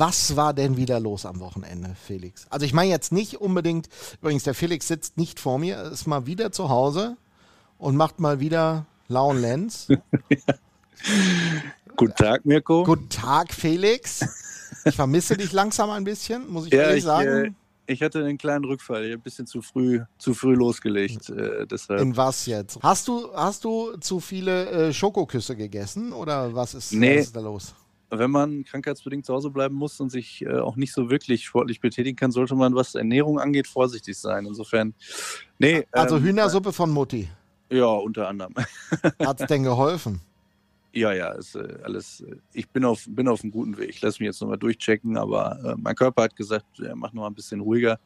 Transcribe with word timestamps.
Was 0.00 0.34
war 0.34 0.54
denn 0.54 0.78
wieder 0.78 0.98
los 0.98 1.26
am 1.26 1.40
Wochenende, 1.40 1.94
Felix? 1.94 2.46
Also 2.48 2.64
ich 2.64 2.72
meine 2.72 2.88
jetzt 2.88 3.12
nicht 3.12 3.38
unbedingt, 3.38 3.90
übrigens, 4.22 4.44
der 4.44 4.54
Felix 4.54 4.88
sitzt 4.88 5.18
nicht 5.18 5.38
vor 5.38 5.58
mir, 5.58 5.82
ist 5.82 6.06
mal 6.06 6.24
wieder 6.24 6.52
zu 6.52 6.70
Hause 6.70 7.18
und 7.76 7.96
macht 7.96 8.18
mal 8.18 8.40
wieder 8.40 8.86
lauen 9.08 9.38
Lenz. 9.42 9.88
Guten 11.96 12.14
Tag, 12.14 12.46
Mirko. 12.46 12.84
Guten 12.84 13.10
Tag, 13.10 13.52
Felix. 13.52 14.24
Ich 14.86 14.96
vermisse 14.96 15.36
dich 15.36 15.52
langsam 15.52 15.90
ein 15.90 16.04
bisschen, 16.04 16.48
muss 16.48 16.64
ich 16.64 16.72
ja, 16.72 16.84
ehrlich 16.84 16.98
ich, 17.00 17.04
sagen. 17.04 17.28
Äh, 17.28 17.52
ich 17.84 18.00
hatte 18.00 18.24
einen 18.24 18.38
kleinen 18.38 18.64
Rückfall, 18.64 19.04
ich 19.04 19.10
habe 19.12 19.20
ein 19.20 19.22
bisschen 19.22 19.46
zu 19.46 19.60
früh, 19.60 20.00
zu 20.16 20.32
früh 20.32 20.54
losgelegt. 20.54 21.28
Äh, 21.28 21.66
deshalb. 21.66 22.00
In 22.00 22.16
was 22.16 22.46
jetzt? 22.46 22.78
Hast 22.82 23.06
du, 23.06 23.34
hast 23.34 23.64
du 23.64 23.98
zu 23.98 24.18
viele 24.18 24.70
äh, 24.70 24.92
Schokoküsse 24.94 25.56
gegessen 25.56 26.14
oder 26.14 26.54
was 26.54 26.72
ist, 26.72 26.94
nee, 26.94 27.18
was 27.18 27.26
ist 27.26 27.36
da 27.36 27.40
los? 27.40 27.74
Wenn 28.10 28.30
man 28.30 28.64
krankheitsbedingt 28.64 29.24
zu 29.24 29.34
Hause 29.34 29.50
bleiben 29.50 29.74
muss 29.74 30.00
und 30.00 30.10
sich 30.10 30.42
äh, 30.42 30.58
auch 30.58 30.76
nicht 30.76 30.92
so 30.92 31.10
wirklich 31.10 31.44
sportlich 31.44 31.80
betätigen 31.80 32.16
kann, 32.16 32.32
sollte 32.32 32.54
man, 32.54 32.74
was 32.74 32.94
Ernährung 32.94 33.38
angeht, 33.38 33.66
vorsichtig 33.66 34.18
sein. 34.18 34.46
Insofern, 34.46 34.94
nee. 35.58 35.86
Also 35.92 36.16
ähm, 36.16 36.24
Hühnersuppe 36.24 36.72
von 36.72 36.90
Mutti. 36.90 37.28
Ja, 37.70 37.86
unter 37.86 38.28
anderem. 38.28 38.54
Hat 39.24 39.40
es 39.40 39.46
denn 39.46 39.62
geholfen? 39.62 40.20
Ja, 40.92 41.12
ja, 41.12 41.28
ist 41.32 41.54
äh, 41.54 41.78
alles. 41.84 42.20
Äh, 42.20 42.36
ich 42.52 42.68
bin 42.68 42.84
auf, 42.84 43.04
bin 43.08 43.28
auf 43.28 43.42
einem 43.42 43.52
guten 43.52 43.78
Weg. 43.78 43.90
Ich 43.90 44.00
lasse 44.00 44.20
mich 44.20 44.26
jetzt 44.26 44.40
nochmal 44.40 44.58
durchchecken, 44.58 45.16
aber 45.16 45.58
äh, 45.64 45.74
mein 45.80 45.94
Körper 45.94 46.24
hat 46.24 46.34
gesagt, 46.34 46.66
er 46.80 46.96
macht 46.96 47.14
noch 47.14 47.26
ein 47.26 47.34
bisschen 47.34 47.60
ruhiger 47.60 48.00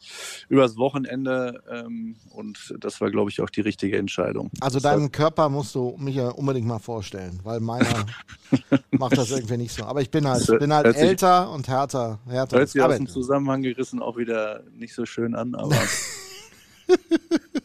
übers 0.49 0.77
Wochenende 0.77 1.63
ähm, 1.71 2.17
und 2.31 2.75
das 2.81 3.01
war, 3.01 3.11
glaube 3.11 3.31
ich, 3.31 3.41
auch 3.41 3.49
die 3.49 3.63
richtige 3.63 3.97
Entscheidung. 3.97 4.51
Also 4.61 4.81
deinen 4.81 5.11
Körper 5.11 5.49
musst 5.49 5.75
du 5.75 5.97
mich 5.99 6.17
ja 6.17 6.29
unbedingt 6.29 6.67
mal 6.67 6.79
vorstellen, 6.79 7.41
weil 7.43 7.61
meiner 7.61 8.07
macht 8.91 9.17
das 9.17 9.31
irgendwie 9.31 9.57
nicht 9.57 9.73
so. 9.73 9.85
Aber 9.85 10.03
ich 10.03 10.11
bin 10.11 10.29
halt, 10.29 10.47
bin 10.59 10.73
halt 10.73 10.95
älter 10.95 11.51
und 11.51 11.69
härter. 11.69 12.19
härter 12.29 12.59
hört 12.59 12.69
sich 12.69 12.83
aus 12.83 12.97
dem 12.97 13.09
Zusammenhang 13.09 13.63
gerissen 13.63 14.03
auch 14.03 14.19
wieder 14.19 14.63
nicht 14.75 14.95
so 14.95 15.07
schön 15.07 15.35
an, 15.35 15.55
aber. 15.55 15.77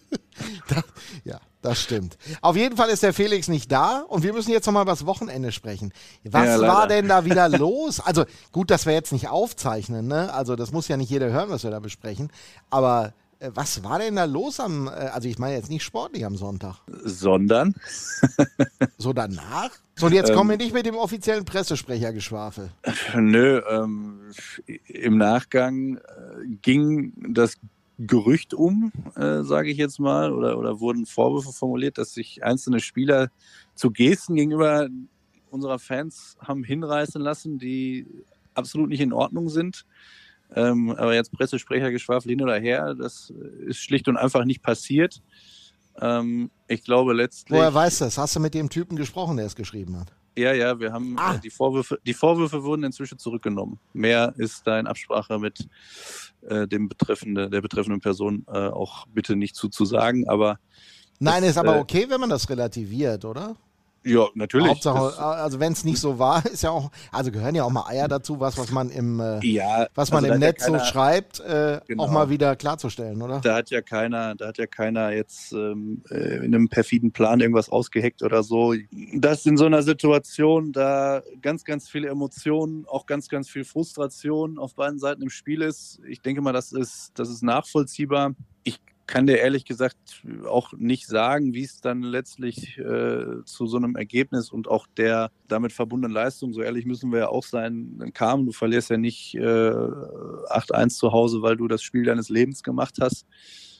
das, 1.61 1.81
stimmt. 1.81 2.17
Auf 2.41 2.55
jeden 2.55 2.77
Fall 2.77 2.89
ist 2.89 3.03
der 3.03 3.13
Felix 3.13 3.47
nicht 3.47 3.71
da 3.71 4.05
und 4.07 4.23
wir 4.23 4.33
müssen 4.33 4.51
jetzt 4.51 4.65
nochmal 4.65 4.83
über 4.83 4.93
das 4.93 5.05
Wochenende 5.05 5.51
sprechen. 5.51 5.91
Was 6.23 6.45
ja, 6.45 6.61
war 6.61 6.87
denn 6.87 7.07
da 7.07 7.25
wieder 7.25 7.49
los? 7.49 7.99
Also 7.99 8.25
gut, 8.51 8.71
dass 8.71 8.85
wir 8.85 8.93
jetzt 8.93 9.11
nicht 9.11 9.27
aufzeichnen, 9.27 10.07
ne? 10.07 10.33
Also 10.33 10.55
das 10.55 10.71
muss 10.71 10.87
ja 10.87 10.97
nicht 10.97 11.09
jeder 11.09 11.29
hören, 11.31 11.49
was 11.49 11.63
wir 11.63 11.71
da 11.71 11.79
besprechen. 11.79 12.31
Aber 12.69 13.13
äh, 13.39 13.51
was 13.53 13.83
war 13.83 13.99
denn 13.99 14.15
da 14.15 14.25
los 14.25 14.59
am, 14.59 14.87
äh, 14.87 14.91
also 14.91 15.27
ich 15.27 15.39
meine 15.39 15.55
jetzt 15.55 15.69
nicht 15.69 15.83
sportlich 15.83 16.25
am 16.25 16.35
Sonntag. 16.35 16.77
Sondern? 17.03 17.73
so 18.97 19.13
danach? 19.13 19.71
So, 19.95 20.05
und 20.05 20.13
jetzt 20.13 20.33
kommen 20.33 20.49
wir 20.49 20.53
ähm. 20.55 20.61
nicht 20.61 20.73
mit 20.73 20.85
dem 20.85 20.95
offiziellen 20.95 21.45
Pressesprechergeschwafel. 21.45 22.69
Nö, 23.15 23.61
ähm, 23.69 24.31
im 24.87 25.17
Nachgang 25.17 25.97
äh, 25.97 26.01
ging 26.61 27.13
das 27.33 27.57
Gerücht 27.99 28.53
um, 28.53 28.93
äh, 29.15 29.43
sage 29.43 29.69
ich 29.69 29.77
jetzt 29.77 29.99
mal, 29.99 30.31
oder, 30.31 30.57
oder 30.57 30.79
wurden 30.79 31.05
Vorwürfe 31.05 31.51
formuliert, 31.51 31.97
dass 31.97 32.13
sich 32.13 32.43
einzelne 32.43 32.79
Spieler 32.79 33.29
zu 33.75 33.91
Gesten 33.91 34.35
gegenüber 34.35 34.87
unserer 35.49 35.79
Fans 35.79 36.37
haben 36.39 36.63
hinreißen 36.63 37.21
lassen, 37.21 37.59
die 37.59 38.07
absolut 38.53 38.89
nicht 38.89 39.01
in 39.01 39.11
Ordnung 39.11 39.49
sind. 39.49 39.85
Ähm, 40.55 40.91
aber 40.91 41.13
jetzt 41.13 41.31
Pressesprecher 41.31 41.91
geschwafelt 41.91 42.29
hin 42.29 42.41
oder 42.41 42.57
her, 42.57 42.95
das 42.95 43.33
ist 43.67 43.79
schlicht 43.79 44.07
und 44.07 44.17
einfach 44.17 44.45
nicht 44.45 44.63
passiert. 44.63 45.21
Ähm, 46.01 46.49
ich 46.67 46.83
glaube 46.83 47.13
letztlich. 47.13 47.59
Woher 47.59 47.73
weißt 47.73 48.01
du 48.01 48.05
das? 48.05 48.17
Hast 48.17 48.35
du 48.35 48.39
mit 48.39 48.53
dem 48.53 48.69
Typen 48.69 48.95
gesprochen, 48.95 49.37
der 49.37 49.45
es 49.45 49.55
geschrieben 49.55 49.99
hat? 49.99 50.13
Ja, 50.37 50.53
ja, 50.53 50.79
wir 50.79 50.93
haben 50.93 51.17
ah. 51.19 51.35
äh, 51.35 51.39
die 51.39 51.49
Vorwürfe, 51.49 51.99
die 52.05 52.13
Vorwürfe 52.13 52.63
wurden 52.63 52.83
inzwischen 52.83 53.17
zurückgenommen. 53.17 53.77
Mehr 53.93 54.33
ist 54.37 54.65
da 54.65 54.79
in 54.79 54.87
Absprache 54.87 55.37
mit 55.37 55.67
äh, 56.41 56.67
dem 56.67 56.89
betreffende, 56.89 57.49
der 57.49 57.61
betreffenden 57.61 58.01
Person 58.01 58.45
äh, 58.47 58.67
auch 58.67 59.05
bitte 59.07 59.35
nicht 59.35 59.55
zu, 59.55 59.69
zu 59.69 59.85
sagen. 59.85 60.27
Aber 60.27 60.59
Nein, 61.19 61.41
das, 61.41 61.51
ist 61.51 61.57
aber 61.57 61.77
äh, 61.77 61.79
okay, 61.79 62.05
wenn 62.09 62.19
man 62.19 62.29
das 62.29 62.49
relativiert, 62.49 63.25
oder? 63.25 63.55
Ja, 64.03 64.27
natürlich. 64.33 64.69
Hauptsache, 64.69 65.21
also 65.21 65.59
wenn 65.59 65.73
es 65.73 65.83
nicht 65.83 65.99
so 65.99 66.19
war, 66.19 66.45
ist 66.51 66.63
ja 66.63 66.71
auch, 66.71 66.89
also 67.11 67.31
gehören 67.31 67.55
ja 67.55 67.63
auch 67.63 67.69
mal 67.69 67.85
Eier 67.87 68.07
dazu, 68.07 68.39
was, 68.39 68.57
was 68.57 68.71
man 68.71 68.89
im, 68.89 69.19
äh, 69.19 69.39
ja, 69.45 69.87
was 69.95 70.11
man 70.11 70.23
also 70.23 70.35
im 70.35 70.39
Netz 70.39 70.61
ja 70.61 70.67
keiner, 70.67 70.79
so 70.79 70.85
schreibt, 70.85 71.39
äh, 71.41 71.81
genau. 71.87 72.03
auch 72.03 72.11
mal 72.11 72.29
wieder 72.29 72.55
klarzustellen, 72.55 73.21
oder? 73.21 73.41
Da 73.41 73.55
hat 73.55 73.69
ja 73.71 73.81
keiner, 73.81 74.35
da 74.35 74.47
hat 74.47 74.57
ja 74.57 74.67
keiner 74.67 75.11
jetzt 75.11 75.51
ähm, 75.53 76.03
äh, 76.09 76.37
in 76.37 76.55
einem 76.55 76.69
perfiden 76.69 77.11
Plan 77.11 77.39
irgendwas 77.41 77.69
ausgeheckt 77.69 78.23
oder 78.23 78.43
so. 78.43 78.73
Dass 79.13 79.45
in 79.45 79.57
so 79.57 79.65
einer 79.65 79.83
Situation 79.83 80.71
da 80.71 81.21
ganz, 81.41 81.63
ganz 81.63 81.89
viele 81.89 82.07
Emotionen, 82.09 82.85
auch 82.87 83.05
ganz, 83.05 83.27
ganz 83.27 83.49
viel 83.49 83.65
Frustration 83.65 84.57
auf 84.57 84.75
beiden 84.75 84.99
Seiten 84.99 85.21
im 85.21 85.29
Spiel 85.29 85.61
ist. 85.61 85.99
Ich 86.07 86.21
denke 86.21 86.41
mal, 86.41 86.53
das 86.53 86.71
ist, 86.71 87.11
das 87.15 87.29
ist 87.29 87.43
nachvollziehbar. 87.43 88.33
Ich 88.63 88.79
kann 89.09 89.25
dir 89.25 89.39
ehrlich 89.39 89.65
gesagt 89.65 89.97
auch 90.47 90.73
nicht 90.77 91.07
sagen, 91.07 91.55
wie 91.55 91.63
es 91.63 91.81
dann 91.81 92.03
letztlich 92.03 92.77
äh, 92.77 93.43
zu 93.43 93.65
so 93.65 93.77
einem 93.77 93.95
Ergebnis 93.95 94.51
und 94.51 94.67
auch 94.67 94.85
der 94.97 95.31
damit 95.47 95.73
verbundenen 95.73 96.13
Leistung, 96.13 96.53
so 96.53 96.61
ehrlich 96.61 96.85
müssen 96.85 97.11
wir 97.11 97.19
ja 97.19 97.29
auch 97.29 97.43
sein, 97.43 98.11
kam. 98.13 98.45
Du 98.45 98.51
verlierst 98.51 98.91
ja 98.91 98.97
nicht 98.97 99.33
äh, 99.33 99.39
8-1 99.39 100.89
zu 100.89 101.11
Hause, 101.11 101.41
weil 101.41 101.57
du 101.57 101.67
das 101.67 101.81
Spiel 101.81 102.03
deines 102.03 102.29
Lebens 102.29 102.61
gemacht 102.61 102.99
hast. 103.01 103.25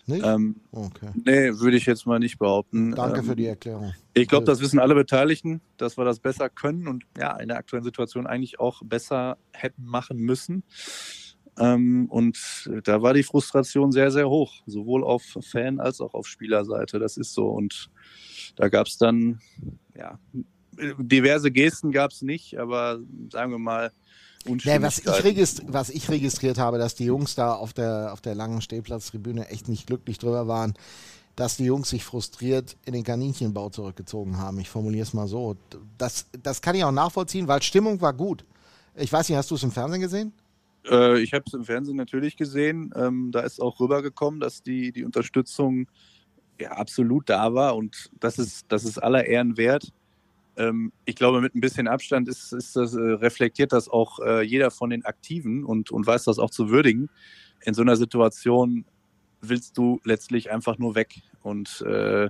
Nicht? 0.08 0.26
Ähm, 0.26 0.56
okay. 0.72 1.10
Nee, 1.14 1.52
würde 1.60 1.78
ich 1.78 1.86
jetzt 1.86 2.08
mal 2.08 2.18
nicht 2.18 2.40
behaupten. 2.40 2.96
Danke 2.96 3.20
ähm, 3.20 3.26
für 3.26 3.36
die 3.36 3.46
Erklärung. 3.46 3.94
Ich 4.16 4.28
glaube, 4.28 4.48
das 4.48 4.60
wissen 4.62 4.80
alle 4.80 4.96
Beteiligten, 4.96 5.62
dass 5.78 5.96
wir 5.96 6.06
das 6.06 6.20
besser 6.20 6.50
können 6.50 6.88
und 6.88 7.04
ja, 7.20 7.38
in 7.38 7.50
der 7.50 7.58
aktuellen 7.58 7.84
Situation 7.84 8.26
eigentlich 8.26 8.60
auch 8.60 8.82
besser 8.84 9.38
hätten 9.54 9.86
machen 9.86 10.18
müssen. 10.18 10.64
Ähm, 11.60 12.08
und 12.10 12.70
da 12.86 13.02
war 13.02 13.14
die 13.14 13.24
Frustration 13.24 13.92
sehr, 13.92 14.12
sehr 14.12 14.30
hoch, 14.30 14.54
sowohl 14.66 15.04
auf 15.04 15.24
Fan- 15.42 15.80
als 15.80 16.00
auch 16.02 16.14
auf 16.14 16.26
Spielerseite. 16.26 17.00
Das 17.00 17.18
ist 17.18 17.34
so. 17.34 17.48
Und 17.50 17.90
da 18.56 18.70
gab 18.70 18.88
es 18.88 18.98
dann, 18.98 19.42
ja, 19.96 20.18
diverse 20.98 21.52
Gesten 21.52 21.92
gab 21.92 22.12
es 22.12 22.22
nicht, 22.22 22.58
aber 22.58 23.00
sagen 23.32 23.52
wir 23.52 23.60
mal, 23.60 23.92
ja, 24.64 24.82
was, 24.82 25.00
ich 25.00 25.62
was 25.68 25.90
ich 25.90 26.10
registriert 26.10 26.58
habe, 26.58 26.78
dass 26.78 26.96
die 26.96 27.04
Jungs 27.04 27.36
da 27.36 27.54
auf 27.54 27.74
der, 27.74 28.14
auf 28.14 28.22
der 28.22 28.36
langen 28.36 28.62
Stehplatztribüne 28.62 29.50
echt 29.50 29.68
nicht 29.68 29.86
glücklich 29.86 30.18
drüber 30.18 30.48
waren, 30.48 30.76
dass 31.36 31.58
die 31.58 31.66
Jungs 31.66 31.90
sich 31.90 32.06
frustriert 32.06 32.78
in 32.86 32.94
den 32.94 33.04
Kaninchenbau 33.04 33.70
zurückgezogen 33.70 34.38
haben. 34.38 34.58
Ich 34.60 34.70
formuliere 34.70 35.04
es 35.04 35.14
mal 35.14 35.28
so. 35.28 35.58
Das, 35.98 36.28
das 36.42 36.62
kann 36.62 36.76
ich 36.76 36.86
auch 36.86 36.92
nachvollziehen, 36.92 37.50
weil 37.50 37.62
Stimmung 37.62 38.00
war 38.00 38.14
gut. 38.14 38.46
Ich 38.96 39.12
weiß 39.12 39.28
nicht, 39.28 39.38
hast 39.38 39.52
du 39.52 39.56
es 39.56 39.64
im 39.64 39.72
Fernsehen 39.72 40.02
gesehen? 40.02 40.32
Äh, 40.88 41.20
ich 41.22 41.34
habe 41.34 41.44
es 41.48 41.54
im 41.54 41.64
Fernsehen 41.64 41.98
natürlich 41.98 42.38
gesehen. 42.38 42.94
Ähm, 42.96 43.32
da 43.32 43.42
ist 43.42 43.62
auch 43.62 43.80
rübergekommen, 43.80 44.40
dass 44.40 44.64
die, 44.64 44.92
die 44.92 45.04
Unterstützung 45.04 45.88
ja, 46.60 46.72
absolut 46.72 47.30
da 47.30 47.54
war 47.54 47.76
und 47.76 48.10
das 48.20 48.38
ist, 48.38 48.66
das 48.70 48.84
ist 48.84 48.98
aller 48.98 49.26
Ehren 49.26 49.58
wert. 49.58 49.94
Ähm, 50.58 50.92
ich 51.06 51.16
glaube, 51.16 51.42
mit 51.42 51.56
ein 51.56 51.62
bisschen 51.62 51.88
Abstand 51.88 52.28
ist, 52.28 52.52
ist 52.52 52.76
das, 52.76 52.94
äh, 52.94 53.00
reflektiert 53.00 53.72
das 53.72 53.88
auch 53.88 54.20
äh, 54.20 54.42
jeder 54.42 54.72
von 54.72 54.90
den 54.90 55.06
Aktiven 55.06 55.64
und, 55.64 55.90
und 55.90 56.06
weiß 56.06 56.26
das 56.26 56.38
auch 56.38 56.50
zu 56.50 56.70
würdigen. 56.70 57.10
In 57.62 57.74
so 57.74 57.82
einer 57.82 57.96
Situation 57.96 58.86
willst 59.42 59.78
du 59.78 60.02
letztlich 60.04 60.52
einfach 60.52 60.78
nur 60.78 60.96
weg. 60.96 61.22
Und 61.42 61.82
äh, 61.88 62.30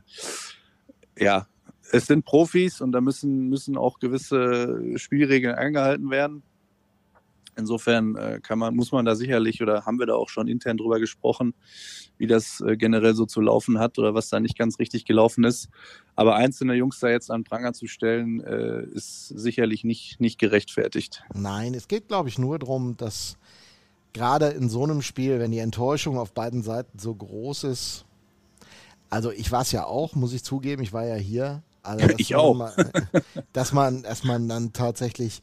ja, 1.18 1.48
es 1.92 2.06
sind 2.06 2.24
Profis 2.24 2.82
und 2.82 2.92
da 2.92 3.02
müssen, 3.02 3.50
müssen 3.50 3.78
auch 3.78 4.00
gewisse 4.00 4.98
Spielregeln 4.98 5.56
eingehalten 5.56 6.12
werden. 6.12 6.44
Insofern 7.60 8.16
äh, 8.16 8.40
kann 8.42 8.58
man, 8.58 8.76
muss 8.76 8.92
man 8.92 9.06
da 9.06 9.16
sicherlich 9.16 9.62
oder 9.62 9.86
haben 9.86 10.00
wir 10.00 10.08
da 10.08 10.16
auch 10.16 10.30
schon 10.30 10.48
intern 10.48 10.78
drüber 10.78 11.00
gesprochen, 11.00 11.54
wie 12.18 12.28
das 12.28 12.62
äh, 12.62 12.78
generell 12.78 13.14
so 13.14 13.26
zu 13.26 13.42
laufen 13.42 13.80
hat 13.80 14.00
oder 14.00 14.14
was 14.14 14.30
da 14.30 14.40
nicht 14.40 14.58
ganz 14.58 14.80
richtig 14.80 15.06
gelaufen 15.06 15.44
ist. 15.44 15.70
Aber 16.16 16.36
einzelne 16.36 16.74
Jungs 16.74 17.00
da 17.00 17.10
jetzt 17.10 17.30
an 17.30 17.44
Pranger 17.44 17.74
zu 17.74 17.88
stellen, 17.88 18.42
äh, 18.42 18.84
ist 18.94 19.28
sicherlich 19.28 19.84
nicht, 19.84 20.20
nicht 20.20 20.40
gerechtfertigt. 20.40 21.24
Nein, 21.34 21.74
es 21.74 21.88
geht, 21.88 22.08
glaube 22.08 22.30
ich, 22.30 22.40
nur 22.40 22.58
darum, 22.58 22.98
dass 22.98 23.38
gerade 24.14 24.48
in 24.48 24.70
so 24.70 24.84
einem 24.84 25.02
Spiel, 25.02 25.40
wenn 25.40 25.52
die 25.52 25.60
Enttäuschung 25.60 26.18
auf 26.18 26.34
beiden 26.34 26.64
Seiten 26.64 26.98
so 26.98 27.14
groß 27.14 27.66
ist, 27.66 28.06
also 29.10 29.32
ich 29.32 29.52
war 29.52 29.62
es 29.62 29.72
ja 29.72 29.86
auch, 29.86 30.16
muss 30.16 30.34
ich 30.34 30.44
zugeben, 30.44 30.84
ich 30.84 30.94
war 30.94 31.06
ja 31.06 31.16
hier. 31.16 31.64
Also 31.82 32.08
ich 32.18 32.36
auch. 32.36 32.56
Mal, 32.56 32.74
dass 33.54 33.74
man, 33.74 34.04
dass 34.04 34.24
man 34.24 34.48
dann 34.48 34.74
tatsächlich 34.74 35.42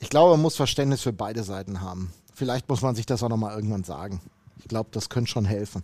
ich 0.00 0.10
glaube, 0.10 0.32
man 0.32 0.42
muss 0.42 0.56
Verständnis 0.56 1.02
für 1.02 1.12
beide 1.12 1.42
Seiten 1.42 1.80
haben. 1.80 2.12
Vielleicht 2.34 2.68
muss 2.68 2.82
man 2.82 2.94
sich 2.94 3.06
das 3.06 3.22
auch 3.22 3.28
nochmal 3.28 3.54
irgendwann 3.54 3.84
sagen. 3.84 4.20
Ich 4.58 4.68
glaube, 4.68 4.90
das 4.92 5.08
könnte 5.08 5.30
schon 5.30 5.44
helfen. 5.44 5.82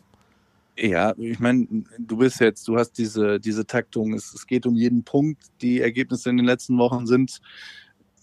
Ja, 0.76 1.14
ich 1.18 1.38
meine, 1.38 1.66
du 1.98 2.16
bist 2.16 2.40
jetzt, 2.40 2.66
du 2.66 2.76
hast 2.76 2.92
diese, 2.92 3.38
diese 3.38 3.66
Taktung, 3.66 4.12
es, 4.12 4.34
es 4.34 4.46
geht 4.46 4.66
um 4.66 4.74
jeden 4.74 5.04
Punkt. 5.04 5.42
Die 5.62 5.80
Ergebnisse 5.80 6.30
in 6.30 6.36
den 6.36 6.46
letzten 6.46 6.78
Wochen 6.78 7.06
sind 7.06 7.40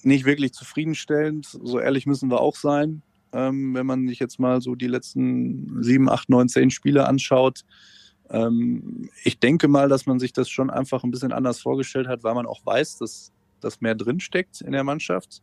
nicht 0.04 0.26
wirklich 0.26 0.54
zufriedenstellend. 0.54 1.46
So 1.46 1.80
ehrlich 1.80 2.06
müssen 2.06 2.30
wir 2.30 2.42
auch 2.42 2.56
sein. 2.56 3.02
Ähm, 3.34 3.74
wenn 3.74 3.86
man 3.86 4.08
sich 4.08 4.20
jetzt 4.20 4.40
mal 4.40 4.62
so 4.62 4.76
die 4.76 4.88
letzten 4.88 5.82
sieben, 5.82 6.10
acht, 6.10 6.30
neun, 6.30 6.50
zehn 6.50 6.70
Spiele 6.72 7.08
anschaut. 7.08 7.64
Ähm, 8.30 9.10
ich 9.24 9.40
denke 9.40 9.70
mal, 9.70 9.88
dass 9.88 10.06
man 10.06 10.20
sich 10.20 10.34
das 10.34 10.50
schon 10.50 10.70
einfach 10.70 11.04
ein 11.04 11.12
bisschen 11.12 11.32
anders 11.32 11.62
vorgestellt 11.62 12.08
hat, 12.08 12.24
weil 12.24 12.36
man 12.36 12.46
auch 12.46 12.66
weiß, 12.66 12.98
dass 12.98 13.32
dass 13.64 13.82
mehr 13.82 13.96
drinsteckt 13.96 14.62
in 14.62 14.74
der 14.74 14.84
Mannschaft. 14.84 15.42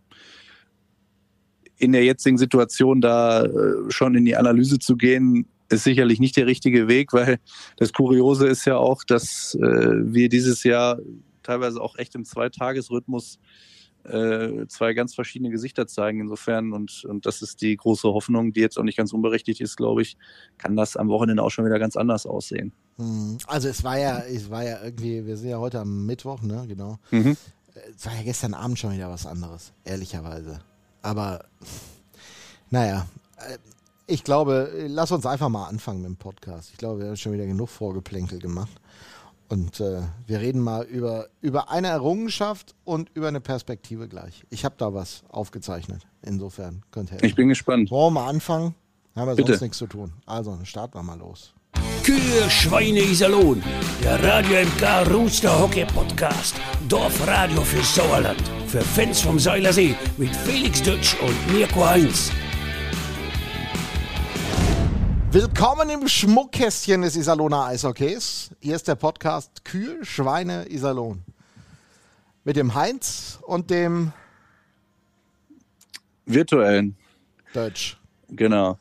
in 1.78 1.92
der 1.92 2.04
jetzigen 2.04 2.38
Situation 2.38 3.00
da 3.00 3.44
äh, 3.44 3.90
schon 3.90 4.14
in 4.14 4.24
die 4.24 4.36
Analyse 4.36 4.78
zu 4.78 4.96
gehen, 4.96 5.46
ist 5.70 5.84
sicherlich 5.84 6.18
nicht 6.18 6.36
der 6.36 6.46
richtige 6.46 6.88
Weg, 6.88 7.12
weil 7.12 7.38
das 7.76 7.92
Kuriose 7.92 8.48
ist 8.48 8.64
ja 8.64 8.76
auch, 8.76 9.04
dass 9.04 9.54
äh, 9.54 9.60
wir 9.60 10.28
dieses 10.28 10.64
Jahr 10.64 10.98
teilweise 11.42 11.80
auch 11.80 11.96
echt 11.96 12.14
im 12.14 12.24
Zweitagesrhythmus 12.24 13.38
äh, 14.04 14.66
zwei 14.68 14.94
ganz 14.94 15.14
verschiedene 15.14 15.50
Gesichter 15.50 15.86
zeigen. 15.86 16.20
Insofern, 16.20 16.72
und, 16.72 17.04
und 17.04 17.26
das 17.26 17.42
ist 17.42 17.60
die 17.60 17.76
große 17.76 18.08
Hoffnung, 18.08 18.52
die 18.52 18.60
jetzt 18.60 18.78
auch 18.78 18.82
nicht 18.82 18.96
ganz 18.96 19.12
unberechtigt 19.12 19.60
ist, 19.60 19.76
glaube 19.76 20.02
ich, 20.02 20.16
kann 20.56 20.76
das 20.76 20.96
am 20.96 21.08
Wochenende 21.08 21.42
auch 21.42 21.50
schon 21.50 21.66
wieder 21.66 21.78
ganz 21.78 21.96
anders 21.96 22.24
aussehen. 22.24 22.72
Hm. 22.96 23.38
Also 23.46 23.68
es 23.68 23.84
war 23.84 23.98
ja, 23.98 24.20
es 24.20 24.50
war 24.50 24.64
ja 24.64 24.82
irgendwie, 24.82 25.26
wir 25.26 25.36
sind 25.36 25.50
ja 25.50 25.58
heute 25.58 25.80
am 25.80 26.06
Mittwoch, 26.06 26.42
ne, 26.42 26.64
genau. 26.66 26.98
Mhm. 27.10 27.36
Es 27.96 28.06
war 28.06 28.14
ja 28.14 28.22
gestern 28.22 28.54
Abend 28.54 28.78
schon 28.78 28.92
wieder 28.92 29.10
was 29.10 29.26
anderes, 29.26 29.72
ehrlicherweise. 29.84 30.60
Aber 31.02 31.44
naja, 32.70 33.06
äh, 33.36 33.58
ich 34.06 34.24
glaube, 34.24 34.70
lass 34.88 35.12
uns 35.12 35.26
einfach 35.26 35.48
mal 35.48 35.66
anfangen 35.66 36.00
mit 36.00 36.08
dem 36.08 36.16
Podcast. 36.16 36.70
Ich 36.72 36.78
glaube, 36.78 37.00
wir 37.00 37.08
haben 37.08 37.16
schon 37.16 37.32
wieder 37.32 37.46
genug 37.46 37.68
Vorgeplänkel 37.68 38.38
gemacht. 38.38 38.80
Und 39.50 39.80
äh, 39.80 40.02
wir 40.26 40.40
reden 40.40 40.60
mal 40.60 40.84
über, 40.84 41.28
über 41.40 41.70
eine 41.70 41.88
Errungenschaft 41.88 42.74
und 42.84 43.10
über 43.14 43.28
eine 43.28 43.40
Perspektive 43.40 44.08
gleich. 44.08 44.44
Ich 44.50 44.64
habe 44.64 44.74
da 44.78 44.92
was 44.92 45.24
aufgezeichnet. 45.28 46.06
Insofern 46.22 46.82
könnt 46.90 47.12
ihr. 47.12 47.22
Ich 47.22 47.34
bin 47.34 47.48
gespannt. 47.48 47.90
Wollen 47.90 48.12
wir 48.14 48.20
mal 48.20 48.28
anfangen? 48.28 48.74
Haben 49.16 49.28
wir 49.28 49.36
Bitte. 49.36 49.52
sonst 49.52 49.62
nichts 49.62 49.78
zu 49.78 49.86
tun. 49.86 50.12
Also, 50.26 50.54
dann 50.54 50.66
starten 50.66 50.94
wir 50.94 51.02
mal 51.02 51.18
los. 51.18 51.54
Kühe, 52.08 52.48
Schweine, 52.48 53.00
Iserlohn. 53.00 53.62
Der 54.02 54.22
Radio 54.22 54.64
MK 54.64 55.12
Rooster 55.12 55.60
Hockey 55.60 55.84
Podcast. 55.84 56.56
Dorfradio 56.88 57.60
für 57.60 57.82
Sauerland. 57.82 58.40
Für 58.66 58.80
Fans 58.80 59.20
vom 59.20 59.38
Seilersee 59.38 59.94
mit 60.16 60.34
Felix 60.34 60.82
Dutsch 60.82 61.16
und 61.20 61.52
Mirko 61.52 61.84
Heinz. 61.86 62.32
Willkommen 65.32 65.90
im 65.90 66.08
Schmuckkästchen 66.08 67.02
des 67.02 67.14
Iserlohner 67.14 67.66
Eishockeys. 67.66 68.52
Hier 68.60 68.76
ist 68.76 68.88
der 68.88 68.94
Podcast 68.94 69.62
Kühe, 69.66 70.02
Schweine, 70.02 70.66
Iserlohn. 70.70 71.22
Mit 72.42 72.56
dem 72.56 72.74
Heinz 72.74 73.38
und 73.42 73.68
dem 73.68 74.12
virtuellen 76.24 76.96
Deutsch. 77.52 77.98
Genau. 78.30 78.78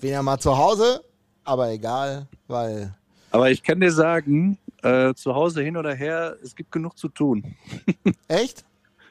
Bin 0.00 0.12
ja 0.12 0.22
mal 0.22 0.38
zu 0.38 0.56
Hause, 0.56 1.04
aber 1.48 1.70
egal, 1.70 2.28
weil. 2.46 2.94
Aber 3.30 3.50
ich 3.50 3.62
kann 3.62 3.80
dir 3.80 3.92
sagen, 3.92 4.58
äh, 4.82 5.14
zu 5.14 5.34
Hause 5.34 5.62
hin 5.62 5.76
oder 5.76 5.94
her, 5.94 6.36
es 6.42 6.54
gibt 6.54 6.70
genug 6.70 6.96
zu 6.96 7.08
tun. 7.08 7.56
Echt? 8.28 8.64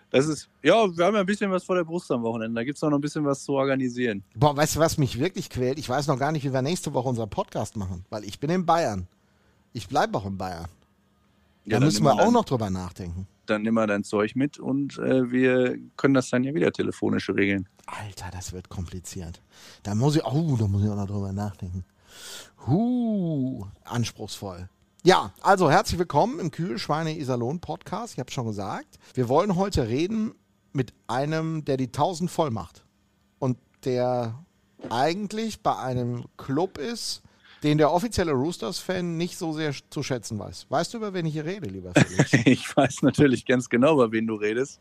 Das 0.10 0.28
ist, 0.28 0.50
ja, 0.64 0.74
wir 0.98 1.06
haben 1.06 1.16
ja 1.16 1.20
ein 1.20 1.26
bisschen 1.26 1.52
was 1.52 1.66
vor 1.66 1.76
der 1.76 1.84
Brust 1.84 2.10
am 2.12 2.24
Wochenende. 2.24 2.56
Da 2.56 2.64
gibt 2.64 2.78
es 2.78 2.82
noch 2.82 2.92
ein 2.92 3.02
bisschen 3.02 3.26
was 3.26 3.44
zu 3.44 3.54
organisieren. 3.54 4.24
Boah, 4.36 4.56
weißt 4.56 4.78
du, 4.78 4.80
was 4.80 4.98
mich 4.98 5.20
wirklich 5.20 5.50
quält? 5.50 5.78
Ich 5.78 5.90
weiß 5.90 6.08
noch 6.08 6.18
gar 6.18 6.32
nicht, 6.32 6.46
wie 6.46 6.54
wir 6.54 6.62
nächste 6.62 6.94
Woche 6.94 7.10
unseren 7.10 7.30
Podcast 7.30 7.76
machen, 7.76 8.06
weil 8.10 8.24
ich 8.24 8.40
bin 8.40 8.50
in 8.50 8.66
Bayern. 8.66 9.08
Ich 9.74 9.88
bleibe 9.90 10.18
auch 10.18 10.26
in 10.26 10.38
Bayern. 10.38 10.68
Ja, 11.66 11.80
da 11.80 11.86
müssen 11.86 12.04
wir 12.06 12.14
auch 12.14 12.32
noch 12.32 12.46
drüber 12.46 12.70
nachdenken. 12.70 13.28
Dann 13.46 13.64
nimm 13.64 13.74
mal 13.74 13.88
dein 13.88 14.06
Zeug 14.06 14.36
mit 14.36 14.58
und 14.58 14.98
äh, 15.00 15.30
wir 15.30 15.78
können 15.98 16.14
das 16.14 16.30
dann 16.30 16.44
ja 16.46 16.54
wieder 16.54 16.72
telefonisch 16.72 17.30
regeln. 17.30 17.68
Alter, 17.86 18.30
das 18.32 18.54
wird 18.54 18.70
kompliziert. 18.70 19.42
Da 19.84 19.94
muss 19.94 20.16
ich, 20.16 20.26
oh, 20.26 20.56
da 20.58 20.68
muss 20.68 20.84
ich 20.84 20.90
auch 20.90 20.96
noch 20.96 21.08
drüber 21.08 21.34
nachdenken. 21.34 21.84
Huh, 22.66 23.66
anspruchsvoll. 23.84 24.70
Ja, 25.04 25.34
also 25.42 25.72
herzlich 25.72 26.00
willkommen 26.00 26.40
im 26.40 26.52
Kühlschweine 26.52 27.18
Iserlohn 27.18 27.62
Podcast. 27.62 28.14
Ich 28.14 28.20
habe 28.20 28.32
schon 28.32 28.48
gesagt, 28.48 29.00
wir 29.14 29.30
wollen 29.30 29.56
heute 29.56 29.88
reden 29.88 30.34
mit 30.74 30.94
einem, 31.08 31.64
der 31.64 31.78
die 31.78 31.88
1000 31.88 32.30
voll 32.30 32.52
macht 32.52 32.84
und 33.40 33.58
der 33.86 34.44
eigentlich 34.90 35.62
bei 35.62 35.78
einem 35.78 36.26
Club 36.38 36.78
ist, 36.78 37.22
den 37.64 37.78
der 37.78 37.92
offizielle 37.92 38.34
Roosters-Fan 38.34 39.18
nicht 39.18 39.38
so 39.38 39.54
sehr 39.54 39.74
zu 39.90 40.04
schätzen 40.04 40.38
weiß. 40.38 40.68
Weißt 40.70 40.94
du, 40.94 40.98
über 40.98 41.14
wen 41.14 41.26
ich 41.26 41.34
hier 41.34 41.46
rede, 41.46 41.68
lieber 41.70 41.94
Felix? 41.96 42.34
ich 42.46 42.76
weiß 42.76 43.02
natürlich 43.02 43.46
ganz 43.46 43.70
genau, 43.70 43.94
über 43.94 44.12
wen 44.12 44.28
du 44.28 44.36
redest. 44.36 44.80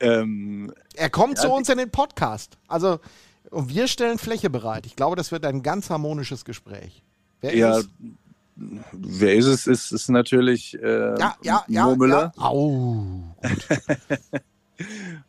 Ähm, 0.00 0.72
er 0.94 1.10
kommt 1.10 1.36
ja, 1.36 1.42
zu 1.42 1.50
uns 1.50 1.68
in 1.68 1.78
den 1.78 1.90
Podcast. 1.90 2.58
Also, 2.66 2.98
und 3.50 3.68
wir 3.68 3.88
stellen 3.88 4.18
Fläche 4.18 4.50
bereit. 4.50 4.86
Ich 4.86 4.96
glaube, 4.96 5.16
das 5.16 5.32
wird 5.32 5.44
ein 5.44 5.62
ganz 5.62 5.90
harmonisches 5.90 6.44
Gespräch. 6.44 7.02
Wer 7.40 7.56
ja, 7.56 7.78
ist? 7.78 7.90
Wer 8.56 9.34
ist 9.34 9.46
es? 9.46 9.66
Ist, 9.66 9.92
ist 9.92 10.08
natürlich 10.08 10.80
äh, 10.80 11.18
ja, 11.18 11.34
ja, 11.42 11.64
ja, 11.68 11.86
Mo 11.86 11.96
Müller. 11.96 12.32
Ja. 12.36 12.42
Au. 12.42 13.36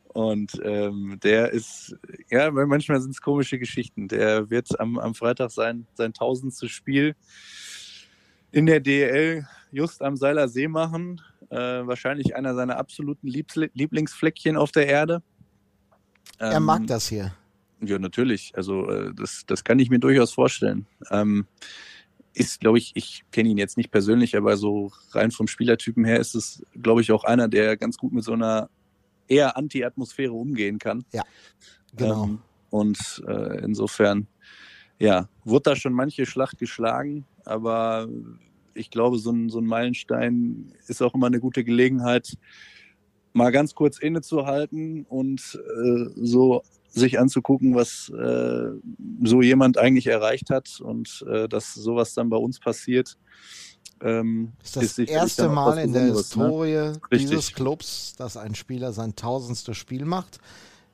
Und 0.08 0.60
ähm, 0.64 1.20
der 1.24 1.52
ist, 1.52 1.96
ja, 2.30 2.50
manchmal 2.50 3.02
sind 3.02 3.12
es 3.12 3.22
komische 3.22 3.60
Geschichten. 3.60 4.08
Der 4.08 4.50
wird 4.50 4.80
am, 4.80 4.98
am 4.98 5.14
Freitag 5.14 5.52
sein, 5.52 5.88
sein 5.96 6.14
tausendste 6.14 6.70
Spiel 6.70 7.16
in 8.52 8.66
der 8.66 8.80
DL 8.80 9.46
just 9.72 10.02
am 10.02 10.16
Seiler 10.16 10.48
See 10.48 10.70
machen. 10.70 11.20
Äh, 11.50 11.58
wahrscheinlich 11.58 12.36
einer 12.36 12.56
seiner 12.56 12.78
absoluten 12.78 13.28
Lieblingsfleckchen 13.28 14.56
auf 14.56 14.72
der 14.72 14.88
Erde. 14.88 15.22
Ähm, 16.40 16.52
er 16.52 16.60
mag 16.62 16.88
das 16.88 17.10
hier. 17.10 17.34
Ja, 17.82 18.00
natürlich. 18.00 18.54
Also 18.56 18.90
äh, 18.90 19.14
das, 19.14 19.44
das 19.48 19.64
kann 19.64 19.80
ich 19.80 19.90
mir 19.90 20.00
durchaus 20.00 20.32
vorstellen. 20.32 20.86
Ähm, 21.12 21.46
ist, 22.34 22.60
glaube 22.60 22.78
ich, 22.78 22.92
ich 22.96 23.24
kenne 23.32 23.50
ihn 23.50 23.58
jetzt 23.58 23.78
nicht 23.78 23.92
persönlich, 23.92 24.36
aber 24.36 24.58
so 24.58 24.92
rein 25.12 25.32
vom 25.32 25.48
Spielertypen 25.48 26.04
her 26.04 26.20
ist 26.20 26.36
es, 26.36 26.66
glaube 26.82 27.02
ich, 27.02 27.12
auch 27.12 27.24
einer, 27.24 27.48
der 27.48 27.78
ganz 27.78 27.98
gut 27.98 28.12
mit 28.12 28.24
so 28.24 28.34
einer 28.34 28.70
eher 29.28 29.58
Anti-Atmosphäre 29.58 30.34
umgehen 30.34 30.78
kann. 30.78 31.06
Ja, 31.14 31.24
genau. 31.96 32.26
Ähm, 32.26 32.40
und 32.70 33.24
äh, 33.28 33.64
insofern, 33.64 34.28
ja, 35.00 35.30
wurde 35.46 35.72
da 35.72 35.76
schon 35.76 35.94
manche 35.94 36.26
Schlacht 36.26 36.58
geschlagen, 36.58 37.26
aber 37.46 38.08
ich 38.74 38.92
glaube, 38.92 39.18
so 39.18 39.32
ein, 39.32 39.50
so 39.50 39.60
ein 39.60 39.66
Meilenstein 39.66 40.74
ist 40.88 41.02
auch 41.02 41.14
immer 41.14 41.28
eine 41.28 41.40
gute 41.40 41.64
Gelegenheit, 41.64 42.38
mal 43.32 43.52
ganz 43.52 43.76
kurz 43.76 43.98
innezuhalten 43.98 45.06
und 45.08 45.60
äh, 45.84 46.10
so 46.16 46.64
sich 46.96 47.20
anzugucken, 47.20 47.76
was 47.76 48.10
äh, 48.10 48.70
so 49.24 49.42
jemand 49.42 49.78
eigentlich 49.78 50.08
erreicht 50.08 50.50
hat 50.50 50.80
und 50.82 51.26
äh, 51.30 51.48
dass 51.48 51.74
sowas 51.74 52.14
dann 52.14 52.30
bei 52.30 52.38
uns 52.38 52.60
passiert. 52.60 53.18
Ähm, 54.02 54.54
ist 54.64 54.76
das 54.76 54.98
ist 54.98 55.10
erste 55.10 55.50
Mal 55.50 55.78
in 55.80 55.94
der 55.94 56.04
ne? 56.04 56.14
Historie 56.14 56.72
ne? 56.72 57.00
dieses 57.12 57.54
Clubs, 57.54 58.16
dass 58.18 58.38
ein 58.38 58.56
Spieler 58.56 58.92
sein 58.94 59.16
tausendstes 59.16 59.78
Spiel 59.78 60.06
macht 60.06 60.40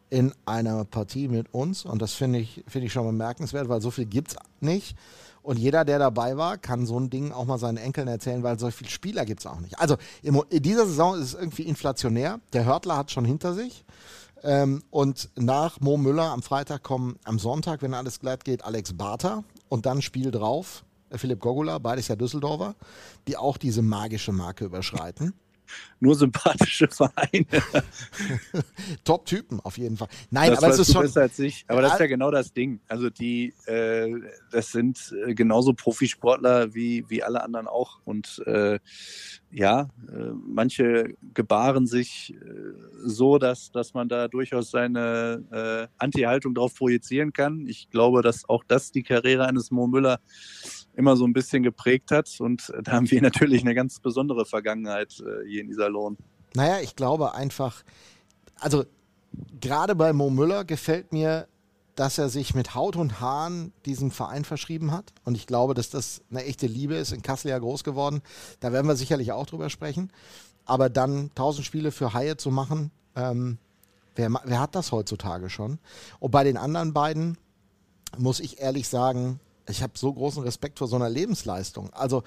in 0.09 0.33
einer 0.45 0.83
Partie 0.85 1.27
mit 1.27 1.53
uns. 1.53 1.85
Und 1.85 2.01
das 2.01 2.13
finde 2.13 2.39
ich, 2.39 2.63
find 2.67 2.85
ich 2.85 2.93
schon 2.93 3.05
bemerkenswert, 3.05 3.69
weil 3.69 3.81
so 3.81 3.91
viel 3.91 4.05
gibt 4.05 4.31
es 4.31 4.37
nicht. 4.59 4.95
Und 5.41 5.57
jeder, 5.57 5.85
der 5.85 5.97
dabei 5.97 6.37
war, 6.37 6.57
kann 6.57 6.85
so 6.85 6.99
ein 6.99 7.09
Ding 7.09 7.31
auch 7.31 7.45
mal 7.45 7.57
seinen 7.57 7.77
Enkeln 7.77 8.07
erzählen, 8.07 8.43
weil 8.43 8.59
so 8.59 8.69
viele 8.69 8.91
Spieler 8.91 9.25
gibt 9.25 9.39
es 9.39 9.47
auch 9.47 9.59
nicht. 9.59 9.79
Also 9.79 9.97
in 10.21 10.61
dieser 10.61 10.85
Saison 10.85 11.15
ist 11.15 11.29
es 11.29 11.33
irgendwie 11.33 11.63
inflationär. 11.63 12.39
Der 12.53 12.65
Hörtler 12.65 12.97
hat 12.97 13.09
schon 13.09 13.25
hinter 13.25 13.53
sich. 13.53 13.83
Ähm, 14.43 14.83
und 14.89 15.29
nach 15.35 15.79
Mo 15.79 15.97
Müller 15.97 16.31
am 16.31 16.41
Freitag 16.41 16.83
kommen 16.83 17.17
am 17.23 17.39
Sonntag, 17.39 17.81
wenn 17.81 17.93
alles 17.93 18.19
glatt 18.19 18.43
geht, 18.43 18.63
Alex 18.65 18.93
Barter 18.93 19.43
und 19.69 19.85
dann 19.85 20.01
Spiel 20.01 20.31
drauf. 20.31 20.83
Äh, 21.09 21.17
Philipp 21.17 21.39
Gogula, 21.39 21.77
beides 21.77 22.07
ja 22.07 22.15
Düsseldorfer, 22.15 22.75
die 23.27 23.37
auch 23.37 23.57
diese 23.57 23.81
magische 23.81 24.31
Marke 24.31 24.65
überschreiten 24.65 25.33
nur 25.99 26.15
sympathische 26.15 26.87
Vereine. 26.87 27.45
Top-Typen 29.03 29.59
auf 29.59 29.77
jeden 29.77 29.97
Fall. 29.97 30.07
Nein, 30.31 30.49
das 30.49 30.63
aber 30.63 30.73
es 30.73 30.79
ist 30.79 30.93
schon. 30.93 31.09
Als 31.15 31.39
ich. 31.39 31.63
Aber 31.67 31.81
das 31.81 31.93
ist 31.93 31.99
ja 31.99 32.07
genau 32.07 32.31
das 32.31 32.53
Ding. 32.53 32.81
Also 32.87 33.09
die, 33.09 33.53
äh, 33.65 34.11
das 34.51 34.71
sind 34.71 35.13
äh, 35.25 35.35
genauso 35.35 35.73
Profisportler 35.73 36.73
wie, 36.73 37.05
wie 37.07 37.23
alle 37.23 37.43
anderen 37.43 37.67
auch. 37.67 37.99
Und 38.03 38.41
äh, 38.47 38.79
ja, 39.51 39.89
äh, 40.11 40.31
manche 40.45 41.15
gebaren 41.33 41.85
sich 41.85 42.33
äh, 42.33 42.37
so, 43.03 43.37
dass, 43.37 43.71
dass 43.71 43.93
man 43.93 44.09
da 44.09 44.27
durchaus 44.27 44.71
seine 44.71 45.43
äh, 45.51 45.87
Anti-Haltung 45.97 46.55
drauf 46.55 46.73
projizieren 46.75 47.33
kann. 47.33 47.67
Ich 47.67 47.89
glaube, 47.89 48.21
dass 48.21 48.47
auch 48.49 48.63
das 48.67 48.91
die 48.91 49.03
Karriere 49.03 49.45
eines 49.45 49.69
Mo 49.69 49.87
Müller 49.87 50.19
immer 50.95 51.15
so 51.15 51.25
ein 51.25 51.33
bisschen 51.33 51.63
geprägt 51.63 52.11
hat. 52.11 52.29
Und 52.39 52.71
da 52.83 52.93
haben 52.93 53.09
wir 53.09 53.21
natürlich 53.21 53.61
eine 53.61 53.75
ganz 53.75 53.99
besondere 53.99 54.45
Vergangenheit 54.45 55.19
äh, 55.19 55.47
hier 55.47 55.61
in 55.61 55.69
Iserlohn. 55.69 56.17
Naja, 56.53 56.79
ich 56.81 56.95
glaube 56.95 57.33
einfach, 57.33 57.83
also 58.59 58.85
gerade 59.59 59.95
bei 59.95 60.13
Mo 60.13 60.29
Müller 60.29 60.65
gefällt 60.65 61.13
mir, 61.13 61.47
dass 61.95 62.17
er 62.17 62.29
sich 62.29 62.55
mit 62.55 62.73
Haut 62.73 62.95
und 62.95 63.19
Haaren 63.19 63.73
diesem 63.85 64.11
Verein 64.11 64.45
verschrieben 64.45 64.91
hat. 64.91 65.13
Und 65.23 65.35
ich 65.35 65.45
glaube, 65.45 65.73
dass 65.73 65.89
das 65.89 66.21
eine 66.29 66.43
echte 66.45 66.67
Liebe 66.67 66.95
ist. 66.95 67.11
In 67.11 67.21
Kassel 67.21 67.51
ja 67.51 67.59
groß 67.59 67.83
geworden. 67.83 68.21
Da 68.59 68.71
werden 68.71 68.87
wir 68.87 68.95
sicherlich 68.95 69.31
auch 69.31 69.45
drüber 69.45 69.69
sprechen. 69.69 70.11
Aber 70.65 70.89
dann 70.89 71.29
1000 71.29 71.65
Spiele 71.65 71.91
für 71.91 72.13
Haie 72.13 72.37
zu 72.37 72.49
machen, 72.49 72.91
ähm, 73.15 73.57
wer, 74.15 74.31
wer 74.45 74.59
hat 74.59 74.75
das 74.75 74.91
heutzutage 74.91 75.49
schon? 75.49 75.79
Und 76.19 76.31
bei 76.31 76.43
den 76.43 76.57
anderen 76.57 76.93
beiden 76.93 77.37
muss 78.17 78.39
ich 78.39 78.59
ehrlich 78.59 78.87
sagen, 78.87 79.39
ich 79.67 79.83
habe 79.83 79.93
so 79.95 80.11
großen 80.11 80.43
Respekt 80.43 80.79
vor 80.79 80.87
so 80.87 80.95
einer 80.95 81.09
Lebensleistung. 81.09 81.91
Also 81.93 82.23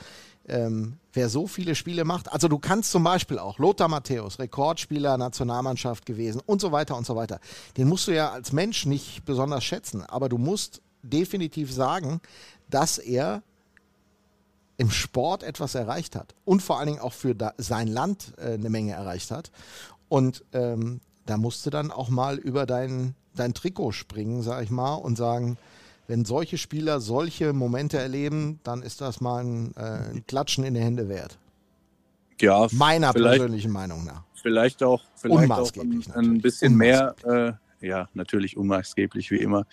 ähm, 0.46 0.98
wer 1.12 1.28
so 1.28 1.46
viele 1.46 1.74
Spiele 1.74 2.04
macht, 2.04 2.32
also 2.32 2.48
du 2.48 2.58
kannst 2.58 2.90
zum 2.90 3.04
Beispiel 3.04 3.38
auch 3.38 3.58
Lothar 3.58 3.88
Matthäus, 3.88 4.38
Rekordspieler, 4.38 5.16
Nationalmannschaft 5.16 6.06
gewesen 6.06 6.40
und 6.44 6.60
so 6.60 6.72
weiter 6.72 6.96
und 6.96 7.06
so 7.06 7.16
weiter. 7.16 7.40
Den 7.76 7.88
musst 7.88 8.06
du 8.08 8.12
ja 8.12 8.30
als 8.30 8.52
Mensch 8.52 8.86
nicht 8.86 9.24
besonders 9.24 9.64
schätzen, 9.64 10.02
aber 10.02 10.28
du 10.28 10.38
musst 10.38 10.82
definitiv 11.02 11.72
sagen, 11.72 12.20
dass 12.68 12.98
er 12.98 13.42
im 14.76 14.90
Sport 14.90 15.42
etwas 15.42 15.74
erreicht 15.74 16.16
hat 16.16 16.34
und 16.44 16.60
vor 16.60 16.78
allen 16.78 16.88
Dingen 16.88 17.00
auch 17.00 17.12
für 17.12 17.34
da, 17.34 17.52
sein 17.58 17.88
Land 17.88 18.32
äh, 18.38 18.54
eine 18.54 18.70
Menge 18.70 18.92
erreicht 18.92 19.30
hat. 19.30 19.50
Und 20.08 20.44
ähm, 20.52 21.00
da 21.26 21.36
musst 21.36 21.64
du 21.64 21.70
dann 21.70 21.90
auch 21.90 22.08
mal 22.08 22.38
über 22.38 22.66
dein, 22.66 23.14
dein 23.34 23.54
Trikot 23.54 23.92
springen, 23.92 24.42
sag 24.42 24.62
ich 24.62 24.70
mal, 24.70 24.94
und 24.94 25.16
sagen, 25.16 25.58
wenn 26.06 26.24
solche 26.24 26.58
Spieler 26.58 27.00
solche 27.00 27.52
Momente 27.52 27.98
erleben, 27.98 28.60
dann 28.62 28.82
ist 28.82 29.00
das 29.00 29.20
mal 29.20 29.44
ein, 29.44 29.74
äh, 29.76 30.10
ein 30.12 30.24
Klatschen 30.26 30.64
in 30.64 30.74
die 30.74 30.80
Hände 30.80 31.08
wert. 31.08 31.38
Ja, 32.40 32.66
meiner 32.72 33.12
persönlichen 33.12 33.70
Meinung 33.70 34.04
nach. 34.04 34.24
Vielleicht 34.34 34.82
auch, 34.82 35.02
vielleicht 35.16 35.50
auch 35.50 35.72
ein, 35.76 36.04
ein 36.14 36.40
bisschen 36.40 36.76
mehr, 36.76 37.14
äh, 37.24 37.52
ja, 37.86 38.08
natürlich 38.12 38.56
unmaßgeblich 38.56 39.30
wie 39.30 39.38
immer. 39.38 39.66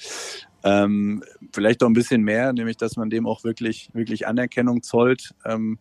Ähm, 0.64 1.24
vielleicht 1.54 1.84
auch 1.84 1.88
ein 1.88 1.94
bisschen 1.94 2.22
mehr, 2.22 2.54
nämlich 2.54 2.78
dass 2.78 2.96
man 2.96 3.10
dem 3.10 3.26
auch 3.26 3.44
wirklich, 3.44 3.90
wirklich 3.94 4.28
Anerkennung 4.28 4.84
zollt. 4.84 5.34
Ähm, 5.44 5.80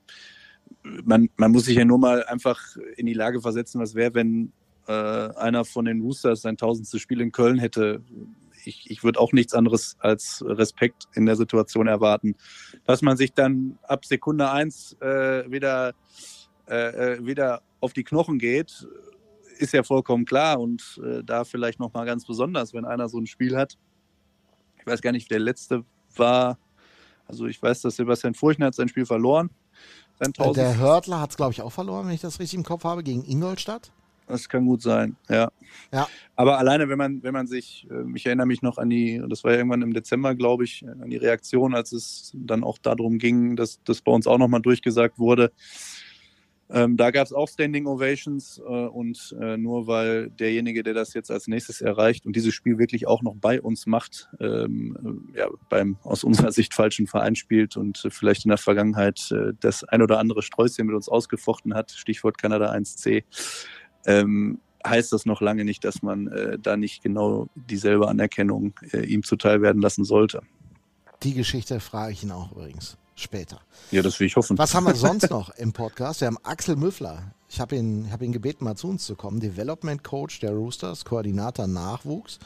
man, 0.82 1.28
man 1.36 1.52
muss 1.52 1.66
sich 1.66 1.76
ja 1.76 1.84
nur 1.84 1.98
mal 1.98 2.24
einfach 2.24 2.76
in 2.96 3.06
die 3.06 3.14
Lage 3.14 3.40
versetzen, 3.40 3.80
was 3.80 3.94
wäre, 3.94 4.14
wenn 4.14 4.52
äh, 4.86 4.92
einer 4.92 5.64
von 5.64 5.84
den 5.84 6.00
Roosters 6.00 6.42
sein 6.42 6.56
tausendstes 6.56 7.00
Spiel 7.00 7.20
in 7.20 7.32
Köln 7.32 7.58
hätte. 7.58 8.02
Ich, 8.64 8.90
ich 8.90 9.04
würde 9.04 9.20
auch 9.20 9.32
nichts 9.32 9.54
anderes 9.54 9.96
als 9.98 10.44
Respekt 10.46 11.08
in 11.14 11.26
der 11.26 11.36
Situation 11.36 11.86
erwarten. 11.86 12.36
Dass 12.84 13.02
man 13.02 13.16
sich 13.16 13.32
dann 13.32 13.78
ab 13.82 14.04
Sekunde 14.04 14.50
eins 14.50 14.96
äh, 15.00 15.50
wieder, 15.50 15.94
äh, 16.68 17.14
äh 17.14 17.26
wieder 17.26 17.62
auf 17.80 17.92
die 17.92 18.04
Knochen 18.04 18.38
geht, 18.38 18.86
ist 19.58 19.72
ja 19.72 19.82
vollkommen 19.82 20.24
klar 20.24 20.60
und 20.60 21.00
äh, 21.04 21.22
da 21.22 21.44
vielleicht 21.44 21.80
nochmal 21.80 22.06
ganz 22.06 22.26
besonders, 22.26 22.72
wenn 22.72 22.84
einer 22.84 23.08
so 23.08 23.18
ein 23.18 23.26
Spiel 23.26 23.56
hat. 23.56 23.76
Ich 24.78 24.86
weiß 24.86 25.02
gar 25.02 25.12
nicht, 25.12 25.30
der 25.30 25.38
letzte 25.38 25.84
war. 26.16 26.58
Also 27.26 27.46
ich 27.46 27.62
weiß, 27.62 27.82
dass 27.82 27.96
Sebastian 27.96 28.34
Furchner 28.34 28.66
hat 28.66 28.74
sein 28.74 28.88
Spiel 28.88 29.06
verloren. 29.06 29.50
Sein 30.18 30.32
äh, 30.36 30.52
der 30.52 30.78
Hörtler 30.78 31.20
hat 31.20 31.30
es, 31.30 31.36
glaube 31.36 31.52
ich, 31.52 31.62
auch 31.62 31.70
verloren, 31.70 32.06
wenn 32.06 32.14
ich 32.14 32.20
das 32.20 32.40
richtig 32.40 32.58
im 32.58 32.64
Kopf 32.64 32.84
habe, 32.84 33.02
gegen 33.02 33.24
Ingolstadt. 33.24 33.92
Das 34.30 34.48
kann 34.48 34.66
gut 34.66 34.82
sein, 34.82 35.16
ja. 35.28 35.50
ja. 35.92 36.08
Aber 36.36 36.58
alleine, 36.58 36.88
wenn 36.88 36.98
man, 36.98 37.22
wenn 37.22 37.32
man 37.32 37.46
sich, 37.46 37.86
ähm, 37.90 38.14
ich 38.14 38.26
erinnere 38.26 38.46
mich 38.46 38.62
noch 38.62 38.78
an 38.78 38.88
die, 38.88 39.22
das 39.28 39.44
war 39.44 39.52
ja 39.52 39.58
irgendwann 39.58 39.82
im 39.82 39.92
Dezember, 39.92 40.34
glaube 40.34 40.64
ich, 40.64 40.84
an 40.86 41.10
die 41.10 41.16
Reaktion, 41.16 41.74
als 41.74 41.92
es 41.92 42.32
dann 42.34 42.64
auch 42.64 42.78
darum 42.78 43.18
ging, 43.18 43.56
dass 43.56 43.82
das 43.84 44.00
bei 44.00 44.12
uns 44.12 44.26
auch 44.26 44.38
nochmal 44.38 44.62
durchgesagt 44.62 45.18
wurde, 45.18 45.52
ähm, 46.72 46.96
da 46.96 47.10
gab 47.10 47.26
es 47.26 47.32
auch 47.32 47.48
Standing 47.48 47.86
Ovations 47.86 48.58
äh, 48.58 48.62
und 48.62 49.34
äh, 49.40 49.56
nur 49.56 49.86
weil 49.86 50.30
derjenige, 50.30 50.82
der 50.82 50.94
das 50.94 51.14
jetzt 51.14 51.30
als 51.30 51.48
nächstes 51.48 51.80
erreicht 51.80 52.26
und 52.26 52.36
dieses 52.36 52.54
Spiel 52.54 52.78
wirklich 52.78 53.08
auch 53.08 53.22
noch 53.22 53.34
bei 53.34 53.60
uns 53.60 53.86
macht, 53.86 54.28
ähm, 54.38 55.26
äh, 55.34 55.40
ja, 55.40 55.48
beim 55.68 55.96
aus 56.04 56.22
unserer 56.22 56.52
Sicht 56.52 56.74
falschen 56.74 57.08
Verein 57.08 57.34
spielt 57.34 57.76
und 57.76 58.04
äh, 58.04 58.10
vielleicht 58.10 58.44
in 58.44 58.50
der 58.50 58.58
Vergangenheit 58.58 59.32
äh, 59.32 59.52
das 59.58 59.82
ein 59.84 60.00
oder 60.00 60.18
andere 60.18 60.42
Sträußchen 60.42 60.86
mit 60.86 60.94
uns 60.94 61.08
ausgefochten 61.08 61.74
hat, 61.74 61.90
Stichwort 61.90 62.38
Kanada 62.38 62.72
1C, 62.72 63.24
ähm, 64.06 64.58
heißt 64.86 65.12
das 65.12 65.26
noch 65.26 65.40
lange 65.40 65.64
nicht, 65.64 65.84
dass 65.84 66.02
man 66.02 66.28
äh, 66.28 66.58
da 66.58 66.76
nicht 66.76 67.02
genau 67.02 67.48
dieselbe 67.54 68.08
Anerkennung 68.08 68.72
ihm 68.92 69.22
zuteil 69.22 69.60
werden 69.62 69.82
lassen 69.82 70.04
sollte. 70.04 70.42
Die 71.22 71.34
Geschichte 71.34 71.80
frage 71.80 72.12
ich 72.12 72.22
ihn 72.22 72.30
auch 72.30 72.52
übrigens 72.52 72.96
später. 73.14 73.60
Ja, 73.90 74.02
das 74.02 74.18
will 74.18 74.26
ich 74.26 74.36
hoffen. 74.36 74.58
Was 74.58 74.74
haben 74.74 74.86
wir 74.86 74.94
sonst 74.94 75.30
noch 75.30 75.50
im 75.50 75.72
Podcast? 75.72 76.20
Wir 76.20 76.26
haben 76.26 76.38
Axel 76.42 76.76
Müffler. 76.76 77.34
Ich 77.48 77.60
habe 77.60 77.76
ihn, 77.76 78.10
hab 78.10 78.22
ihn 78.22 78.32
gebeten, 78.32 78.64
mal 78.64 78.76
zu 78.76 78.88
uns 78.88 79.04
zu 79.04 79.16
kommen. 79.16 79.40
Development 79.40 80.02
Coach 80.04 80.40
der 80.40 80.52
Roosters, 80.52 81.04
Koordinator 81.04 81.66
Nachwuchs. 81.66 82.38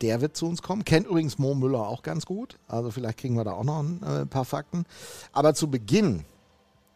Der 0.00 0.20
wird 0.20 0.36
zu 0.36 0.46
uns 0.46 0.62
kommen. 0.62 0.84
Kennt 0.84 1.06
übrigens 1.06 1.38
Mo 1.38 1.54
Müller 1.54 1.86
auch 1.86 2.02
ganz 2.02 2.26
gut. 2.26 2.58
Also 2.66 2.90
vielleicht 2.90 3.18
kriegen 3.18 3.36
wir 3.36 3.44
da 3.44 3.52
auch 3.52 3.64
noch 3.64 3.80
ein 3.80 4.02
äh, 4.02 4.26
paar 4.26 4.44
Fakten. 4.44 4.84
Aber 5.32 5.54
zu 5.54 5.70
Beginn, 5.70 6.24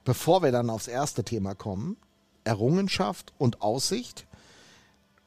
bevor 0.05 0.43
wir 0.43 0.51
dann 0.51 0.71
aufs 0.71 0.89
erste 0.89 1.25
Thema 1.25 1.55
kommen, 1.55 1.97
Errungenschaft 2.45 3.33
und 3.39 3.63
Aussicht, 3.63 4.27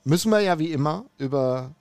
müssen 0.03 0.31
wir 0.31 0.41
ja 0.41 0.59
wie 0.59 0.71
immer 0.71 1.05
über 1.17 1.71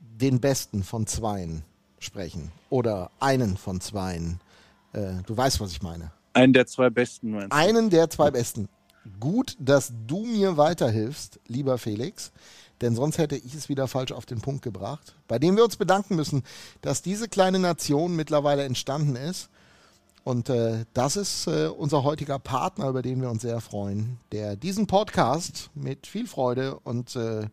den 0.00 0.40
besten 0.40 0.84
von 0.84 1.06
zweien 1.06 1.62
sprechen. 1.98 2.52
Oder 2.70 3.10
einen 3.20 3.56
von 3.56 3.80
zweien. 3.80 4.40
Äh, 4.92 5.14
du 5.26 5.36
weißt, 5.36 5.60
was 5.60 5.72
ich 5.72 5.82
meine. 5.82 6.12
Einen 6.32 6.52
der 6.52 6.66
zwei 6.66 6.90
Besten, 6.90 7.30
meinst 7.30 7.52
du? 7.52 7.56
Einen 7.56 7.90
der 7.90 8.10
zwei 8.10 8.30
Besten. 8.30 8.68
Gut, 9.20 9.56
dass 9.58 9.92
du 10.06 10.24
mir 10.24 10.56
weiterhilfst, 10.56 11.38
lieber 11.46 11.76
Felix, 11.78 12.32
denn 12.80 12.94
sonst 12.94 13.18
hätte 13.18 13.36
ich 13.36 13.54
es 13.54 13.68
wieder 13.68 13.86
falsch 13.86 14.12
auf 14.12 14.26
den 14.26 14.40
Punkt 14.40 14.62
gebracht, 14.62 15.14
bei 15.28 15.38
dem 15.38 15.56
wir 15.56 15.64
uns 15.64 15.76
bedanken 15.76 16.16
müssen, 16.16 16.42
dass 16.80 17.02
diese 17.02 17.28
kleine 17.28 17.58
Nation 17.58 18.16
mittlerweile 18.16 18.64
entstanden 18.64 19.16
ist. 19.16 19.50
Und 20.24 20.48
äh, 20.48 20.86
das 20.94 21.16
ist 21.16 21.46
äh, 21.46 21.66
unser 21.66 22.02
heutiger 22.02 22.38
Partner, 22.38 22.88
über 22.88 23.02
den 23.02 23.20
wir 23.20 23.30
uns 23.30 23.42
sehr 23.42 23.60
freuen, 23.60 24.18
der 24.32 24.56
diesen 24.56 24.86
Podcast 24.86 25.70
mit 25.74 26.06
viel 26.06 26.26
Freude 26.26 26.78
und 26.80 27.14
äh, 27.14 27.46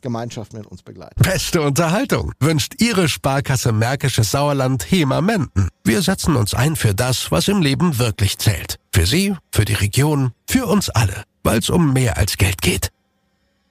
Gemeinschaft 0.00 0.52
mit 0.52 0.66
uns 0.66 0.82
begleiten. 0.82 1.22
Beste 1.22 1.62
Unterhaltung 1.62 2.32
wünscht 2.40 2.74
Ihre 2.82 3.08
Sparkasse 3.08 3.72
Märkisches 3.72 4.32
Sauerland 4.32 4.90
HEMA 4.90 5.20
Menden. 5.20 5.68
Wir 5.84 6.02
setzen 6.02 6.34
uns 6.36 6.52
ein 6.52 6.74
für 6.76 6.94
das, 6.94 7.30
was 7.30 7.46
im 7.46 7.62
Leben 7.62 7.98
wirklich 7.98 8.38
zählt. 8.38 8.78
Für 8.92 9.06
Sie, 9.06 9.36
für 9.52 9.64
die 9.64 9.72
Region, 9.72 10.32
für 10.46 10.66
uns 10.66 10.90
alle, 10.90 11.24
weil 11.44 11.60
es 11.60 11.70
um 11.70 11.92
mehr 11.92 12.18
als 12.18 12.36
Geld 12.36 12.60
geht. 12.60 12.90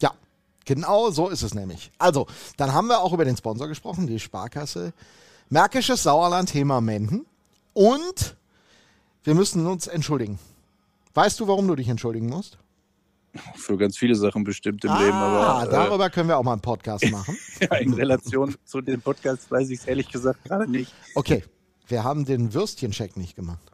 Ja, 0.02 0.12
genau 0.66 1.12
so 1.12 1.28
ist 1.28 1.44
es 1.44 1.54
nämlich. 1.54 1.92
Also, 2.00 2.26
dann 2.56 2.74
haben 2.74 2.88
wir 2.88 3.02
auch 3.02 3.14
über 3.14 3.26
den 3.26 3.38
Sponsor 3.38 3.68
gesprochen, 3.68 4.08
die 4.08 4.20
Sparkasse 4.20 4.94
Märkisches 5.50 6.04
Sauerland 6.04 6.54
HEMA 6.54 6.82
Menden. 6.82 7.26
Und 7.74 8.38
wir 9.24 9.36
müssen 9.36 9.66
uns 9.66 9.88
entschuldigen. 9.88 10.40
Weißt 11.14 11.40
du, 11.40 11.48
warum 11.48 11.68
du 11.68 11.76
dich 11.76 11.90
entschuldigen 11.90 12.28
musst? 12.28 12.58
für 13.56 13.78
ganz 13.78 13.98
viele 13.98 14.16
Sachen 14.16 14.44
bestimmt 14.44 14.84
im 14.84 14.92
ah, 14.92 15.00
Leben. 15.00 15.14
Aber, 15.14 15.68
äh, 15.68 15.72
darüber 15.72 16.10
können 16.10 16.30
wir 16.30 16.38
auch 16.38 16.44
mal 16.44 16.54
einen 16.54 16.62
Podcast 16.62 17.06
machen. 17.12 17.38
ja, 17.60 17.78
in 17.78 17.94
Relation 17.94 18.56
zu 18.64 18.82
dem 18.82 19.02
Podcast 19.02 19.50
weiß 19.50 19.70
ich 19.70 19.80
es 19.80 19.86
ehrlich 19.86 20.10
gesagt 20.10 20.44
gerade 20.44 20.70
nicht. 20.70 20.94
Okay, 21.16 21.44
wir 21.88 22.04
haben 22.04 22.26
den 22.26 22.54
Würstchencheck 22.54 23.18
nicht 23.18 23.36
gemacht. 23.36 23.72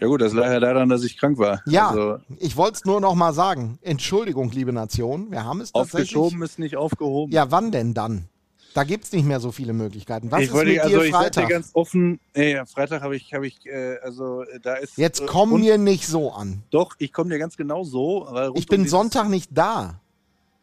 Ja 0.00 0.08
gut, 0.08 0.20
das 0.20 0.32
lag 0.32 0.46
ja 0.46 0.58
daran, 0.58 0.88
dass 0.88 1.04
ich 1.04 1.18
krank 1.18 1.38
war. 1.38 1.62
Ja, 1.66 1.90
also, 1.90 2.18
ich 2.38 2.56
wollte 2.56 2.74
es 2.74 2.84
nur 2.84 3.00
noch 3.00 3.14
mal 3.14 3.32
sagen. 3.32 3.78
Entschuldigung, 3.80 4.50
liebe 4.50 4.72
Nation, 4.72 5.30
wir 5.30 5.44
haben 5.44 5.60
es 5.60 5.70
tatsächlich... 5.70 6.16
Aufgeschoben 6.16 6.42
ist 6.42 6.58
nicht 6.58 6.76
aufgehoben. 6.76 7.32
Ja, 7.32 7.52
wann 7.52 7.70
denn 7.70 7.94
dann? 7.94 8.28
Da 8.74 8.82
gibt 8.82 9.04
es 9.04 9.12
nicht 9.12 9.24
mehr 9.24 9.38
so 9.38 9.52
viele 9.52 9.72
Möglichkeiten. 9.72 10.32
Was 10.32 10.42
ich 10.42 10.48
ist 10.48 10.64
mit 10.64 10.80
also 10.80 11.00
dir 11.00 11.10
Freitag? 11.10 11.44
Ich 11.44 11.50
ganz 11.50 11.70
offen, 11.74 12.18
ey, 12.32 12.60
Freitag 12.66 13.02
habe 13.02 13.14
ich, 13.14 13.32
habe 13.32 13.46
ich, 13.46 13.64
äh, 13.66 13.98
also 14.02 14.42
äh, 14.42 14.58
da 14.58 14.74
ist. 14.74 14.98
Jetzt 14.98 15.20
äh, 15.20 15.26
komm 15.26 15.60
mir 15.60 15.78
nicht 15.78 16.08
so 16.08 16.32
an. 16.32 16.64
Doch, 16.70 16.96
ich 16.98 17.12
komme 17.12 17.30
dir 17.30 17.38
ganz 17.38 17.56
genau 17.56 17.84
so. 17.84 18.52
ich 18.56 18.66
bin 18.66 18.82
um 18.82 18.88
Sonntag 18.88 19.28
nicht 19.28 19.50
da. 19.54 20.00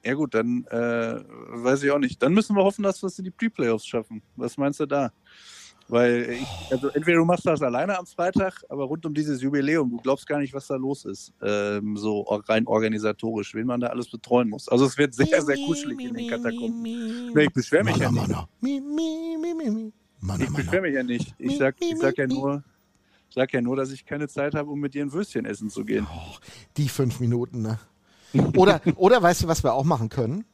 Ja 0.03 0.15
gut, 0.15 0.33
dann 0.33 0.65
äh, 0.65 1.21
weiß 1.21 1.83
ich 1.83 1.91
auch 1.91 1.99
nicht. 1.99 2.21
Dann 2.21 2.33
müssen 2.33 2.55
wir 2.55 2.63
hoffen, 2.63 2.83
dass 2.83 3.01
wir 3.01 3.07
es 3.07 3.17
in 3.17 3.25
die 3.25 3.31
Pre-Playoffs 3.31 3.85
schaffen. 3.85 4.21
Was 4.35 4.57
meinst 4.57 4.81
du 4.81 4.85
da? 4.85 5.13
Weil 5.91 6.29
ich, 6.29 6.47
also 6.71 6.87
entweder 6.87 7.17
du 7.17 7.25
machst 7.25 7.45
das 7.45 7.61
alleine 7.61 7.99
am 7.99 8.05
Freitag, 8.05 8.63
aber 8.69 8.85
rund 8.85 9.05
um 9.05 9.13
dieses 9.13 9.41
Jubiläum, 9.41 9.89
du 9.91 9.97
glaubst 9.97 10.25
gar 10.25 10.39
nicht, 10.39 10.53
was 10.53 10.67
da 10.67 10.77
los 10.77 11.03
ist. 11.03 11.33
Ähm, 11.41 11.97
so 11.97 12.21
rein 12.21 12.65
organisatorisch, 12.65 13.53
wen 13.53 13.67
man 13.67 13.81
da 13.81 13.87
alles 13.87 14.09
betreuen 14.09 14.47
muss. 14.47 14.69
Also 14.69 14.85
es 14.85 14.97
wird 14.97 15.13
sehr, 15.13 15.41
sehr 15.41 15.57
kuschelig 15.57 15.99
in 15.99 16.13
den 16.13 16.29
Katakomben. 16.29 16.81
Nee, 16.81 17.43
ich 17.43 17.51
beschwere 17.51 17.83
mich 17.83 17.97
ja 17.97 18.09
nicht. 18.09 18.23
Ich 20.39 20.53
beschwere 20.53 20.81
mich 20.81 20.93
ja 20.93 21.03
nicht. 21.03 21.35
Ich 21.37 21.57
sag, 21.57 21.75
ich 21.81 21.97
sag 21.97 22.17
ja 22.17 22.25
nur, 22.25 22.63
sag 23.29 23.51
ja 23.51 23.59
nur, 23.59 23.75
dass 23.75 23.91
ich 23.91 24.05
keine 24.05 24.29
Zeit 24.29 24.55
habe, 24.55 24.71
um 24.71 24.79
mit 24.79 24.93
dir 24.93 25.03
ein 25.03 25.11
Würstchen 25.11 25.43
essen 25.43 25.69
zu 25.69 25.83
gehen. 25.83 26.07
Oh, 26.09 26.37
die 26.77 26.87
fünf 26.87 27.19
Minuten, 27.19 27.63
ne? 27.63 27.79
Oder, 28.55 28.79
oder 28.95 29.21
weißt 29.21 29.43
du, 29.43 29.47
was 29.49 29.61
wir 29.61 29.73
auch 29.73 29.83
machen 29.83 30.07
können? 30.07 30.45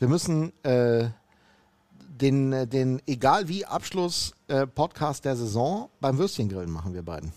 Wir 0.00 0.08
müssen 0.08 0.52
äh, 0.64 1.10
den, 2.20 2.52
äh, 2.52 2.66
den 2.66 3.00
egal 3.06 3.48
wie 3.48 3.64
Abschluss-Podcast 3.64 5.20
äh, 5.20 5.28
der 5.28 5.36
Saison 5.36 5.90
beim 6.00 6.18
Würstchengrillen 6.18 6.70
machen 6.70 6.94
wir 6.94 7.02
beiden. 7.02 7.32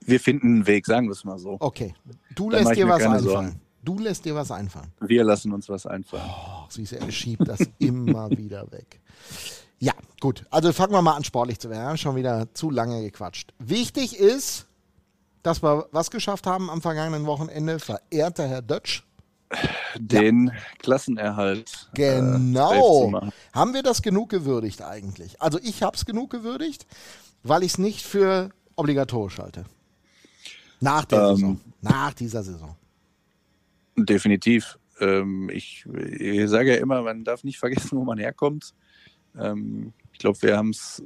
Wir 0.00 0.20
finden 0.20 0.46
einen 0.46 0.66
Weg, 0.66 0.86
sagen 0.86 1.06
wir 1.06 1.12
es 1.12 1.24
mal 1.24 1.38
so. 1.38 1.56
Okay. 1.60 1.94
Du 2.34 2.50
lässt 2.50 2.74
dir 2.74 2.88
was 2.88 3.02
einfallen. 3.02 3.22
Sorgen. 3.22 3.60
Du 3.82 3.98
lässt 3.98 4.24
dir 4.24 4.34
was 4.34 4.50
einfallen. 4.50 4.92
Wir 5.00 5.24
lassen 5.24 5.52
uns 5.52 5.68
was 5.68 5.86
einfallen. 5.86 6.24
Oh, 6.26 6.64
siehst 6.68 6.92
du, 6.92 6.96
er 6.96 7.10
schiebt 7.10 7.46
das 7.46 7.60
immer 7.78 8.30
wieder 8.30 8.70
weg. 8.72 9.00
Ja, 9.78 9.92
gut. 10.20 10.44
Also 10.50 10.72
fangen 10.72 10.92
wir 10.92 11.02
mal 11.02 11.14
an, 11.14 11.24
sportlich 11.24 11.58
zu 11.58 11.70
werden. 11.70 11.82
Wir 11.82 11.88
haben 11.88 11.98
schon 11.98 12.16
wieder 12.16 12.52
zu 12.54 12.70
lange 12.70 13.02
gequatscht. 13.02 13.54
Wichtig 13.58 14.18
ist, 14.18 14.66
dass 15.42 15.62
wir 15.62 15.88
was 15.92 16.10
geschafft 16.10 16.46
haben 16.46 16.70
am 16.70 16.82
vergangenen 16.82 17.26
Wochenende. 17.26 17.78
Verehrter 17.78 18.48
Herr 18.48 18.62
Dötsch. 18.62 19.04
Den 19.98 20.48
ja. 20.48 20.52
Klassenerhalt. 20.78 21.90
Äh, 21.94 21.96
genau. 21.96 23.18
Äh, 23.18 23.30
haben 23.52 23.74
wir 23.74 23.82
das 23.82 24.02
genug 24.02 24.30
gewürdigt 24.30 24.82
eigentlich? 24.82 25.40
Also 25.40 25.58
ich 25.62 25.82
habe 25.82 25.96
es 25.96 26.04
genug 26.04 26.30
gewürdigt, 26.30 26.86
weil 27.42 27.62
ich 27.62 27.72
es 27.72 27.78
nicht 27.78 28.02
für 28.02 28.50
obligatorisch 28.76 29.38
halte. 29.38 29.64
Nach 30.80 31.04
der 31.04 31.20
ähm, 31.20 31.36
Saison. 31.36 31.60
Nach 31.80 32.14
dieser 32.14 32.42
Saison. 32.42 32.76
Definitiv. 33.96 34.78
Ähm, 35.00 35.50
ich, 35.52 35.86
ich 35.86 36.48
sage 36.48 36.74
ja 36.74 36.80
immer, 36.80 37.02
man 37.02 37.24
darf 37.24 37.44
nicht 37.44 37.58
vergessen, 37.58 37.98
wo 37.98 38.04
man 38.04 38.18
herkommt. 38.18 38.74
Ähm, 39.38 39.92
ich 40.12 40.18
glaube, 40.18 40.40
wir 40.42 40.56
haben 40.56 40.70
es 40.70 41.02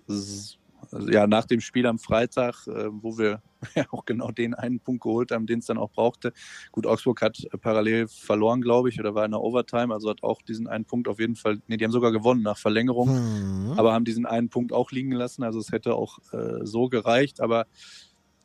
ja, 1.10 1.26
nach 1.26 1.44
dem 1.44 1.60
Spiel 1.60 1.86
am 1.86 1.98
Freitag, 1.98 2.66
äh, 2.66 2.88
wo 2.90 3.16
wir 3.18 3.42
ja 3.74 3.84
auch 3.90 4.04
genau 4.04 4.30
den 4.30 4.54
einen 4.54 4.80
Punkt 4.80 5.02
geholt 5.02 5.30
haben, 5.30 5.46
den 5.46 5.60
es 5.60 5.66
dann 5.66 5.78
auch 5.78 5.90
brauchte. 5.90 6.32
Gut, 6.70 6.86
Augsburg 6.86 7.20
hat 7.22 7.38
äh, 7.44 7.58
parallel 7.58 8.08
verloren, 8.08 8.60
glaube 8.60 8.88
ich, 8.88 8.98
oder 9.00 9.14
war 9.14 9.24
in 9.24 9.32
der 9.32 9.40
Overtime, 9.40 9.92
also 9.92 10.10
hat 10.10 10.22
auch 10.22 10.42
diesen 10.42 10.66
einen 10.66 10.84
Punkt 10.84 11.08
auf 11.08 11.18
jeden 11.18 11.36
Fall, 11.36 11.60
nee, 11.66 11.76
die 11.76 11.84
haben 11.84 11.92
sogar 11.92 12.12
gewonnen 12.12 12.42
nach 12.42 12.58
Verlängerung, 12.58 13.08
mhm. 13.08 13.72
aber 13.78 13.92
haben 13.92 14.04
diesen 14.04 14.26
einen 14.26 14.48
Punkt 14.48 14.72
auch 14.72 14.90
liegen 14.90 15.10
gelassen, 15.10 15.42
also 15.42 15.58
es 15.58 15.72
hätte 15.72 15.94
auch 15.94 16.18
äh, 16.32 16.64
so 16.64 16.88
gereicht, 16.88 17.40
aber 17.40 17.66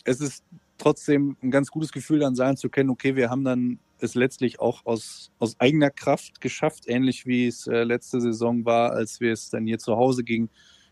es 0.04 0.22
ist 0.22 0.44
trotzdem 0.78 1.38
ein 1.42 1.52
ganz 1.52 1.70
gutes 1.70 1.92
Gefühl, 1.92 2.20
dann 2.20 2.36
sein 2.36 2.58
zu 2.58 2.70
können, 2.70 2.90
okay, 2.90 3.16
wir 3.16 3.30
haben 3.30 3.44
dann 3.44 3.80
es 4.00 4.16
letztlich 4.16 4.60
auch 4.60 4.86
aus, 4.86 5.32
aus 5.40 5.60
eigener 5.60 5.90
Kraft 5.90 6.40
geschafft, 6.40 6.84
ähnlich 6.88 7.26
wie 7.26 7.48
es 7.48 7.68
äh, 7.68 7.84
letzte 7.84 8.22
Saison 8.22 8.66
war, 8.66 8.92
als 8.92 9.20
wir 9.20 9.34
es 9.34 9.50
dann 9.50 9.66
hier 9.66 9.80
zu 9.80 9.96
Hause 9.96 10.24
gegen 10.24 10.50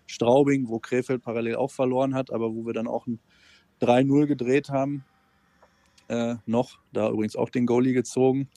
Straubing, 0.08 0.68
wo 0.68 0.80
Krefeld 0.80 1.22
parallel 1.22 1.56
auch 1.56 1.72
verloren 1.72 2.16
hat, 2.16 2.32
aber 2.32 2.54
wo 2.54 2.66
wir 2.66 2.74
dann 2.74 2.88
auch 2.88 3.08
ein 3.08 3.20
3-0 3.82 4.26
gedreht 4.28 4.70
haben. 4.70 5.06
Äh, 6.08 6.36
noch, 6.46 6.80
da 6.94 7.10
übrigens 7.10 7.36
auch 7.36 7.50
den 7.50 7.66
Goalie 7.66 7.94
gezogen 7.94 8.50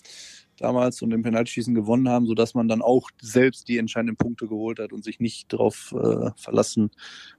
damals 0.61 1.03
und 1.03 1.13
im 1.13 1.23
Penaltschießen 1.23 1.75
gewonnen 1.75 2.09
haben, 2.09 2.27
sodass 2.27 2.55
man 2.55 2.69
dann 2.69 2.83
auch 2.83 3.11
selbst 3.21 3.69
die 3.69 3.79
entscheidenden 3.79 4.17
Punkte 4.17 4.47
geholt 4.49 4.79
hat 4.79 4.93
und 4.93 5.05
sich 5.05 5.21
nicht 5.21 5.53
darauf 5.53 5.93
äh, 5.93 6.31
verlassen 6.37 6.91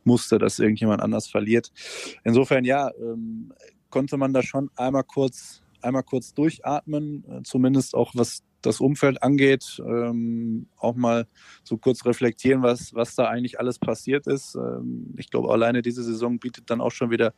musste, 0.03 0.39
dass 0.39 0.59
irgendjemand 0.59 1.01
anders 1.01 1.27
verliert. 1.27 1.71
Insofern 2.23 2.65
ja, 2.65 2.91
ähm, 2.99 3.53
konnte 3.89 4.17
man 4.17 4.33
da 4.33 4.41
schon 4.43 4.69
einmal 4.75 5.03
kurz, 5.03 5.61
einmal 5.81 6.03
kurz 6.03 6.33
durchatmen, 6.33 7.23
äh, 7.29 7.43
zumindest 7.43 7.95
auch 7.95 8.11
was 8.15 8.43
das 8.61 8.79
Umfeld 8.79 9.23
angeht, 9.23 9.81
ähm, 9.85 10.67
auch 10.77 10.95
mal 10.95 11.27
so 11.63 11.77
kurz 11.77 12.05
reflektieren, 12.05 12.61
was, 12.61 12.93
was 12.93 13.15
da 13.15 13.25
eigentlich 13.25 13.59
alles 13.59 13.79
passiert 13.79 14.27
ist. 14.27 14.55
Ähm, 14.55 15.13
ich 15.17 15.29
glaube, 15.29 15.51
alleine 15.51 15.81
diese 15.81 16.03
Saison 16.03 16.39
bietet 16.39 16.69
dann 16.69 16.81
auch 16.81 16.91
schon 16.91 17.11
wieder 17.11 17.33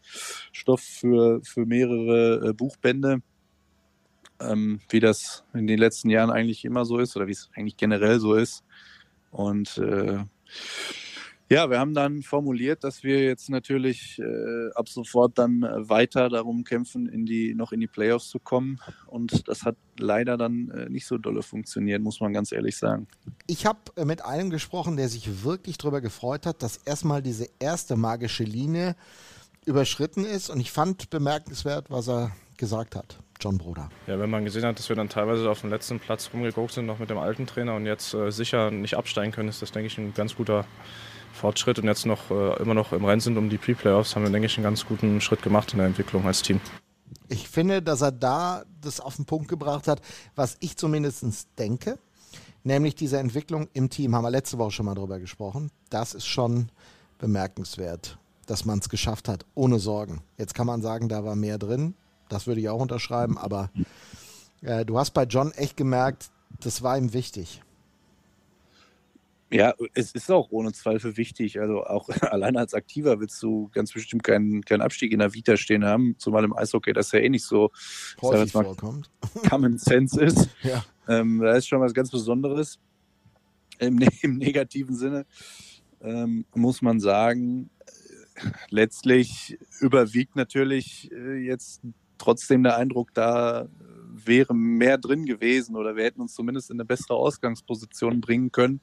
Stoff 0.51 0.81
für, 0.81 1.41
für 1.43 1.65
mehrere 1.65 2.49
äh, 2.49 2.53
Buchbände, 2.53 3.21
ähm, 4.39 4.79
wie 4.89 4.99
das 4.99 5.43
in 5.53 5.67
den 5.67 5.79
letzten 5.79 6.09
Jahren 6.09 6.31
eigentlich 6.31 6.65
immer 6.65 6.85
so 6.85 6.97
ist 6.97 7.15
oder 7.15 7.27
wie 7.27 7.33
es 7.33 7.49
eigentlich 7.55 7.77
generell 7.77 8.19
so 8.19 8.33
ist. 8.33 8.63
Und 9.29 9.77
äh, 9.77 10.19
ja, 11.51 11.70
wir 11.70 11.79
haben 11.79 11.93
dann 11.93 12.22
formuliert, 12.22 12.86
dass 12.86 13.03
wir 13.03 13.25
jetzt 13.25 13.50
natürlich 13.50 14.17
äh, 14.20 14.70
ab 14.74 14.88
sofort 14.88 15.38
dann 15.38 15.63
äh, 15.63 15.89
weiter 15.89 16.29
darum 16.29 16.63
kämpfen, 16.63 17.10
in 17.10 17.25
die, 17.25 17.53
noch 17.55 17.74
in 17.74 17.81
die 17.81 17.88
Playoffs 17.88 18.29
zu 18.29 18.39
kommen. 18.39 18.79
Und 19.05 19.50
das 19.50 19.63
hat 19.63 19.75
leider 20.00 20.38
dann 20.38 20.70
äh, 20.70 20.88
nicht 20.88 21.05
so 21.05 21.17
dolle 21.17 21.43
funktioniert, 21.43 22.01
muss 22.01 22.22
man 22.22 22.31
ganz 22.31 22.53
ehrlich 22.53 22.77
sagen. 22.77 23.05
Ich 23.48 23.65
habe 23.65 23.79
äh, 23.98 24.05
mit 24.05 24.24
einem 24.24 24.50
gesprochen, 24.50 24.96
der 24.96 25.10
sich 25.10 25.43
wirklich 25.43 25.77
darüber 25.77 26.00
gefreut 26.00 26.46
hat, 26.46 26.63
dass 26.63 26.77
erstmal 26.77 27.22
diese 27.22 27.50
erste 27.60 27.98
magische 27.98 28.46
Linie 28.46 28.96
überschritten 29.65 30.24
ist. 30.24 30.50
Und 30.50 30.62
ich 30.62 30.72
fand 30.72 31.10
bemerkenswert, 31.10 31.91
was 31.91 32.08
er 32.08 32.31
gesagt 32.55 32.96
hat. 32.96 33.20
John 33.41 33.58
Broder. 33.58 33.89
Ja, 34.08 34.17
wenn 34.17 34.29
man 34.29 34.46
gesehen 34.46 34.63
hat, 34.63 34.79
dass 34.79 34.88
wir 34.88 34.96
dann 34.96 35.10
teilweise 35.10 35.50
auf 35.50 35.60
dem 35.60 35.70
letzten 35.70 36.00
Platz 36.00 36.29
rumgeguckt 36.34 36.72
sind, 36.72 36.86
noch 36.86 37.00
mit 37.00 37.10
dem 37.10 37.17
alten 37.17 37.46
Trainer 37.46 37.75
und 37.75 37.86
jetzt 37.86 38.13
äh, 38.13 38.31
sicher 38.31 38.72
nicht 38.72 38.96
absteigen 38.96 39.34
können, 39.34 39.50
ist 39.50 39.62
das, 39.62 39.74
denke 39.74 39.88
ich, 39.88 39.98
ein 39.98 40.13
ganz 40.13 40.38
guter 40.38 40.65
Fortschritt 41.33 41.79
und 41.79 41.85
jetzt 41.85 42.05
noch 42.05 42.29
äh, 42.31 42.61
immer 42.61 42.73
noch 42.73 42.91
im 42.93 43.05
Rennen 43.05 43.21
sind 43.21 43.38
um 43.38 43.50
die 43.50 43.57
Pre-Playoffs, 43.57 44.15
haben 44.15 44.23
wir, 44.23 44.31
denke 44.31 44.47
ich, 44.47 44.57
einen 44.57 44.63
ganz 44.63 44.85
guten 44.85 45.21
Schritt 45.21 45.41
gemacht 45.41 45.73
in 45.73 45.79
der 45.79 45.88
Entwicklung 45.88 46.25
als 46.25 46.41
Team. 46.41 46.59
Ich 47.27 47.47
finde, 47.47 47.81
dass 47.81 48.01
er 48.01 48.11
da 48.11 48.63
das 48.81 49.00
auf 49.00 49.15
den 49.15 49.25
Punkt 49.25 49.47
gebracht 49.47 49.88
hat, 49.88 50.01
was 50.35 50.57
ich 50.59 50.77
zumindest 50.77 51.47
denke, 51.57 51.97
nämlich 52.63 52.95
diese 52.95 53.19
Entwicklung 53.19 53.69
im 53.73 53.89
Team, 53.89 54.15
haben 54.15 54.23
wir 54.23 54.31
letzte 54.31 54.57
Woche 54.57 54.71
schon 54.71 54.85
mal 54.85 54.95
drüber 54.95 55.19
gesprochen. 55.19 55.71
Das 55.89 56.13
ist 56.13 56.27
schon 56.27 56.69
bemerkenswert, 57.19 58.17
dass 58.48 58.65
man 58.65 58.79
es 58.79 58.89
geschafft 58.89 59.27
hat, 59.27 59.46
ohne 59.55 59.79
Sorgen. 59.79 60.22
Jetzt 60.37 60.53
kann 60.53 60.67
man 60.67 60.81
sagen, 60.81 61.09
da 61.09 61.24
war 61.24 61.35
mehr 61.35 61.57
drin, 61.57 61.96
das 62.29 62.48
würde 62.48 62.61
ich 62.61 62.70
auch 62.70 62.79
unterschreiben, 62.79 63.37
aber 63.37 63.70
äh, 64.61 64.85
du 64.85 64.98
hast 64.98 65.11
bei 65.11 65.24
John 65.24 65.51
echt 65.51 65.77
gemerkt, 65.77 66.31
das 66.59 66.81
war 66.81 66.98
ihm 66.98 67.13
wichtig. 67.13 67.61
Ja, 69.51 69.74
es 69.94 70.14
ist 70.14 70.31
auch 70.31 70.50
ohne 70.50 70.72
Zweifel 70.72 71.18
wichtig. 71.18 71.59
Also 71.59 71.83
auch 71.83 72.07
allein 72.22 72.55
als 72.55 72.74
Aktiver 72.74 73.20
willst 73.20 73.42
du 73.44 73.70
ganz 73.74 73.92
bestimmt 73.92 74.24
keinen, 74.24 74.64
keinen 74.64 74.81
Abstieg 74.81 75.11
in 75.11 75.20
der 75.20 75.33
Vita 75.33 75.57
stehen 75.57 75.83
haben, 75.83 76.16
zumal 76.18 76.44
im 76.44 76.55
Eishockey 76.55 76.94
das 76.94 77.11
ja 77.11 77.20
eh 77.20 77.29
nicht 77.29 77.44
so 77.44 77.72
häufig 78.22 78.51
vorkommt. 78.51 79.09
Common 79.50 79.77
Sense 79.77 80.20
ist. 80.22 80.50
ja. 80.64 80.83
Ähm, 81.07 81.40
da 81.40 81.53
ist 81.53 81.68
schon 81.68 81.81
was 81.81 81.94
ganz 81.94 82.09
Besonderes. 82.09 82.79
Im, 83.79 84.00
im 84.22 84.37
negativen 84.37 84.96
Sinne 84.96 85.25
ähm, 86.01 86.46
muss 86.53 86.81
man 86.81 87.00
sagen, 87.00 87.70
letztlich 88.70 89.57
überwiegt 89.79 90.35
natürlich 90.35 91.11
äh, 91.11 91.37
jetzt 91.37 91.81
trotzdem 92.18 92.64
der 92.64 92.77
Eindruck, 92.77 93.14
da 93.14 93.68
wäre 94.14 94.53
mehr 94.53 94.98
drin 94.98 95.25
gewesen 95.25 95.75
oder 95.75 95.96
wir 95.96 96.03
hätten 96.03 96.22
uns 96.22 96.33
zumindest 96.33 96.70
in 96.70 96.75
eine 96.75 96.85
bessere 96.85 97.16
Ausgangsposition 97.16 98.22
bringen 98.22 98.51
können. 98.51 98.81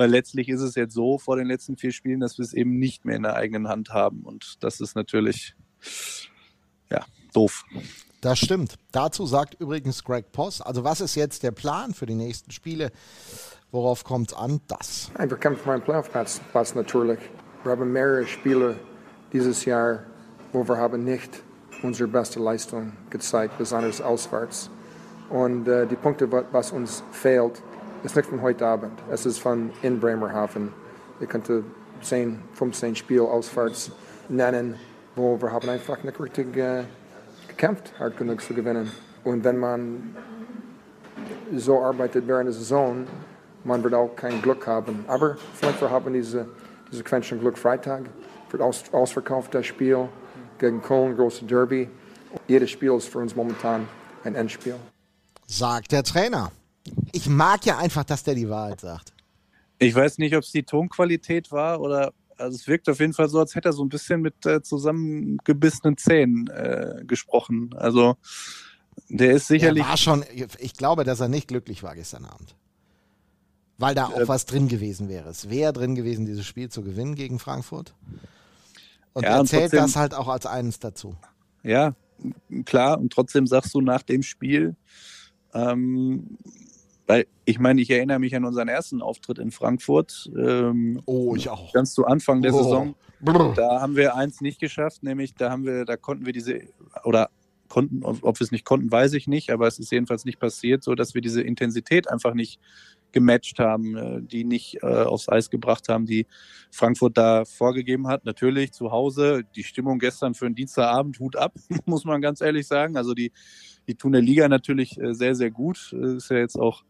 Weil 0.00 0.08
letztlich 0.08 0.48
ist 0.48 0.62
es 0.62 0.76
jetzt 0.76 0.94
so 0.94 1.18
vor 1.18 1.36
den 1.36 1.46
letzten 1.46 1.76
vier 1.76 1.92
Spielen, 1.92 2.20
dass 2.20 2.38
wir 2.38 2.42
es 2.42 2.54
eben 2.54 2.78
nicht 2.78 3.04
mehr 3.04 3.16
in 3.16 3.22
der 3.22 3.34
eigenen 3.34 3.68
Hand 3.68 3.90
haben. 3.90 4.22
Und 4.22 4.64
das 4.64 4.80
ist 4.80 4.96
natürlich, 4.96 5.54
ja, 6.88 7.04
doof. 7.34 7.66
Das 8.22 8.38
stimmt. 8.38 8.76
Dazu 8.92 9.26
sagt 9.26 9.60
übrigens 9.60 10.02
Greg 10.02 10.32
Poss, 10.32 10.62
also 10.62 10.84
was 10.84 11.02
ist 11.02 11.16
jetzt 11.16 11.42
der 11.42 11.50
Plan 11.50 11.92
für 11.92 12.06
die 12.06 12.14
nächsten 12.14 12.50
Spiele? 12.50 12.92
Worauf 13.72 14.02
kommt 14.02 14.32
es 14.32 14.38
an? 14.38 14.62
Das. 14.68 15.10
Wir 15.18 15.36
kämpfen 15.36 15.64
für 15.64 15.72
einen 15.72 15.82
Playoff-Platz 15.82 16.74
natürlich. 16.74 17.20
Wir 17.62 17.72
haben 17.72 17.92
mehrere 17.92 18.26
Spiele 18.26 18.80
dieses 19.34 19.66
Jahr, 19.66 20.04
wo 20.54 20.66
wir 20.66 20.78
haben 20.78 21.04
nicht 21.04 21.42
unsere 21.82 22.08
beste 22.08 22.40
Leistung 22.40 22.94
gezeigt, 23.10 23.58
besonders 23.58 24.00
auswärts. 24.00 24.70
Und 25.28 25.68
äh, 25.68 25.86
die 25.86 25.96
Punkte, 25.96 26.32
was 26.52 26.72
uns 26.72 27.02
fehlt, 27.12 27.62
ist 28.02 28.16
nicht 28.16 28.28
von 28.28 28.40
heute 28.42 28.66
Abend. 28.66 28.92
Es 29.10 29.26
ist 29.26 29.38
von 29.38 29.70
in 29.82 30.00
Bremerhaven. 30.00 30.72
Ich 31.20 31.28
könnte 31.28 31.64
10, 32.02 32.38
15 32.54 32.96
Spiele 32.96 33.22
auswärts 33.22 33.90
nennen, 34.28 34.76
wo 35.16 35.40
wir 35.40 35.52
haben 35.52 35.68
einfach 35.68 36.02
nicht 36.02 36.18
richtig 36.18 36.56
äh, 36.56 36.84
gekämpft, 37.48 37.92
hart 37.98 38.16
genug 38.16 38.40
zu 38.40 38.54
gewinnen. 38.54 38.90
Und 39.24 39.44
wenn 39.44 39.58
man 39.58 40.16
so 41.54 41.82
arbeitet 41.82 42.26
während 42.26 42.46
der 42.46 42.54
Saison, 42.54 43.06
man 43.64 43.82
wird 43.82 43.94
auch 43.94 44.14
kein 44.16 44.40
Glück 44.40 44.66
haben. 44.66 45.04
Aber 45.06 45.36
vielleicht 45.54 45.80
wir 45.80 45.90
haben 45.90 46.12
diese, 46.14 46.48
diese 46.90 47.04
Quäntchen 47.04 47.40
Glück 47.40 47.58
Freitag, 47.58 48.04
wird 48.50 48.62
aus, 48.62 48.84
ausverkauft 48.92 49.54
das 49.54 49.66
Spiel 49.66 50.08
gegen 50.58 50.80
Köln, 50.80 51.16
große 51.16 51.44
Derby. 51.44 51.88
Jedes 52.48 52.70
Spiel 52.70 52.92
ist 52.94 53.08
für 53.08 53.18
uns 53.18 53.36
momentan 53.36 53.86
ein 54.24 54.34
Endspiel. 54.34 54.76
Sagt 55.46 55.92
der 55.92 56.02
Trainer. 56.02 56.50
Ich 57.12 57.28
mag 57.28 57.64
ja 57.66 57.78
einfach, 57.78 58.04
dass 58.04 58.22
der 58.22 58.34
die 58.34 58.48
Wahrheit 58.48 58.80
sagt. 58.80 59.12
Ich 59.78 59.94
weiß 59.94 60.18
nicht, 60.18 60.36
ob 60.36 60.42
es 60.42 60.52
die 60.52 60.62
Tonqualität 60.62 61.52
war 61.52 61.80
oder 61.80 62.12
also 62.40 62.56
es 62.56 62.66
wirkt 62.66 62.88
auf 62.88 63.00
jeden 63.00 63.12
Fall 63.12 63.28
so, 63.28 63.38
als 63.38 63.54
hätte 63.54 63.68
er 63.68 63.72
so 63.72 63.84
ein 63.84 63.88
bisschen 63.88 64.22
mit 64.22 64.46
äh, 64.46 64.62
zusammengebissenen 64.62 65.96
Zähnen 65.96 66.48
äh, 66.48 67.02
gesprochen. 67.06 67.74
Also 67.76 68.16
der 69.08 69.32
ist 69.32 69.46
sicherlich. 69.46 69.84
Er 69.84 69.90
war 69.90 69.96
schon, 69.96 70.24
ich 70.58 70.74
glaube, 70.74 71.04
dass 71.04 71.20
er 71.20 71.28
nicht 71.28 71.48
glücklich 71.48 71.82
war 71.82 71.94
gestern 71.94 72.24
Abend. 72.24 72.54
Weil 73.78 73.94
da 73.94 74.06
auch 74.06 74.20
äh, 74.20 74.28
was 74.28 74.46
drin 74.46 74.68
gewesen 74.68 75.08
wäre. 75.08 75.28
Es 75.28 75.48
wäre 75.48 75.72
drin 75.72 75.94
gewesen, 75.94 76.26
dieses 76.26 76.46
Spiel 76.46 76.68
zu 76.68 76.82
gewinnen 76.82 77.14
gegen 77.14 77.38
Frankfurt. 77.38 77.94
Und 79.12 79.24
ja, 79.24 79.38
er 79.38 79.44
zählt 79.44 79.62
trotzdem, 79.62 79.80
das 79.80 79.96
halt 79.96 80.14
auch 80.14 80.28
als 80.28 80.46
eines 80.46 80.78
dazu. 80.78 81.16
Ja, 81.62 81.94
klar. 82.64 82.98
Und 82.98 83.12
trotzdem 83.12 83.46
sagst 83.46 83.74
du 83.74 83.80
nach 83.80 84.02
dem 84.02 84.22
Spiel, 84.22 84.76
ähm, 85.54 86.38
weil 87.10 87.26
ich 87.44 87.58
meine, 87.58 87.80
ich 87.80 87.90
erinnere 87.90 88.20
mich 88.20 88.36
an 88.36 88.44
unseren 88.44 88.68
ersten 88.68 89.02
Auftritt 89.02 89.40
in 89.40 89.50
Frankfurt. 89.50 90.30
Ähm, 90.38 91.02
oh, 91.06 91.34
ich 91.34 91.48
auch. 91.48 91.72
Ganz 91.72 91.92
zu 91.92 92.06
Anfang 92.06 92.40
der 92.40 92.54
oh. 92.54 92.58
Saison. 92.58 92.94
Da 93.56 93.80
haben 93.80 93.96
wir 93.96 94.14
eins 94.14 94.40
nicht 94.40 94.60
geschafft, 94.60 95.02
nämlich 95.02 95.34
da 95.34 95.50
haben 95.50 95.66
wir, 95.66 95.84
da 95.84 95.96
konnten 95.96 96.24
wir 96.24 96.32
diese, 96.32 96.60
oder 97.02 97.30
konnten, 97.68 98.04
ob 98.04 98.22
wir 98.22 98.44
es 98.44 98.52
nicht 98.52 98.64
konnten, 98.64 98.92
weiß 98.92 99.14
ich 99.14 99.26
nicht, 99.26 99.50
aber 99.50 99.66
es 99.66 99.80
ist 99.80 99.90
jedenfalls 99.90 100.24
nicht 100.24 100.38
passiert, 100.38 100.84
so 100.84 100.94
dass 100.94 101.14
wir 101.14 101.20
diese 101.20 101.42
Intensität 101.42 102.08
einfach 102.08 102.32
nicht 102.32 102.60
gematcht 103.12 103.58
haben, 103.58 103.96
äh, 103.96 104.22
die 104.22 104.44
nicht 104.44 104.82
äh, 104.82 104.86
aufs 104.86 105.28
Eis 105.28 105.50
gebracht 105.50 105.88
haben, 105.88 106.06
die 106.06 106.26
Frankfurt 106.70 107.16
da 107.16 107.44
vorgegeben 107.44 108.06
hat. 108.06 108.24
Natürlich 108.24 108.72
zu 108.72 108.90
Hause, 108.90 109.42
die 109.56 109.64
Stimmung 109.64 109.98
gestern 109.98 110.34
für 110.34 110.46
einen 110.46 110.54
Dienstagabend, 110.54 111.18
Hut 111.18 111.36
ab, 111.36 111.54
muss 111.86 112.04
man 112.04 112.20
ganz 112.20 112.40
ehrlich 112.40 112.66
sagen. 112.66 112.96
Also 112.96 113.14
die, 113.14 113.32
die 113.88 113.94
tun 113.94 114.12
der 114.12 114.22
Liga 114.22 114.48
natürlich 114.48 115.00
äh, 115.00 115.14
sehr, 115.14 115.34
sehr 115.34 115.50
gut. 115.50 115.92
Ist 115.92 116.30
ja 116.30 116.38
jetzt 116.38 116.56
auch 116.56 116.84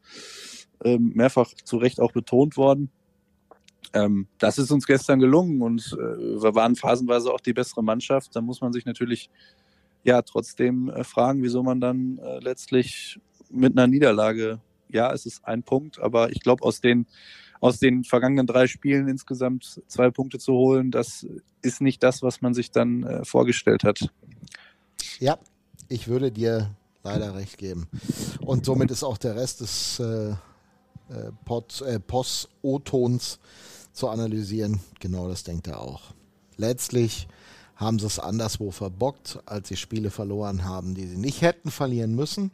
ähm, 0.85 1.13
mehrfach 1.15 1.53
zu 1.65 1.77
Recht 1.77 2.01
auch 2.01 2.13
betont 2.13 2.57
worden. 2.57 2.91
Ähm, 3.93 4.29
das 4.39 4.59
ist 4.59 4.71
uns 4.71 4.87
gestern 4.87 5.19
gelungen 5.19 5.63
und 5.63 5.97
äh, 5.99 6.43
wir 6.43 6.55
waren 6.55 6.77
phasenweise 6.77 7.33
auch 7.33 7.41
die 7.41 7.53
bessere 7.53 7.83
Mannschaft. 7.83 8.35
Da 8.37 8.41
muss 8.41 8.61
man 8.61 8.73
sich 8.73 8.85
natürlich 8.85 9.31
ja 10.05 10.23
trotzdem 10.23 10.89
äh, 10.91 11.03
fragen, 11.05 11.43
wieso 11.43 11.63
man 11.63 11.81
dann 11.81 12.19
äh, 12.19 12.39
letztlich 12.39 13.19
mit 13.51 13.77
einer 13.77 13.89
Niederlage, 13.89 14.61
ja, 14.93 15.13
es 15.13 15.27
ist 15.27 15.45
ein 15.45 15.63
Punkt, 15.63 15.99
aber 15.99 16.31
ich 16.31 16.41
glaube, 16.41 16.63
aus 16.65 16.81
den, 16.81 17.07
aus 17.61 17.79
den 17.79 18.05
vergangenen 18.05 18.47
drei 18.47 18.67
Spielen 18.67 19.09
insgesamt 19.09 19.83
zwei 19.87 20.11
Punkte 20.11 20.39
zu 20.39 20.53
holen, 20.53 20.91
das 20.91 21.27
ist 21.63 21.81
nicht 21.81 22.03
das, 22.03 22.23
was 22.23 22.41
man 22.41 22.55
sich 22.55 22.71
dann 22.71 23.03
äh, 23.03 23.25
vorgestellt 23.25 23.85
hat. 23.85 24.09
Ja, 25.19 25.39
ich 25.89 26.09
würde 26.09 26.31
dir 26.31 26.71
leider 27.03 27.35
recht 27.35 27.59
geben. 27.59 27.89
Und 28.41 28.65
somit 28.65 28.91
ist 28.91 29.03
auch 29.03 29.19
der 29.19 29.37
Rest 29.37 29.61
des 29.61 30.01
äh, 30.01 30.35
äh, 31.11 31.33
äh, 31.87 32.01
Post-O-Tons 32.01 33.39
zu 33.93 34.09
analysieren. 34.09 34.81
Genau 35.01 35.29
das 35.29 35.43
denkt 35.43 35.67
er 35.67 35.81
auch. 35.81 36.15
Letztlich 36.57 37.27
haben 37.77 37.99
sie 37.99 38.07
es 38.07 38.19
anderswo 38.19 38.71
verbockt, 38.71 39.41
als 39.47 39.69
sie 39.69 39.77
Spiele 39.77 40.11
verloren 40.11 40.65
haben, 40.65 40.95
die 40.95 41.07
sie 41.07 41.17
nicht 41.17 41.41
hätten 41.41 41.71
verlieren 41.71 42.15
müssen. 42.15 42.51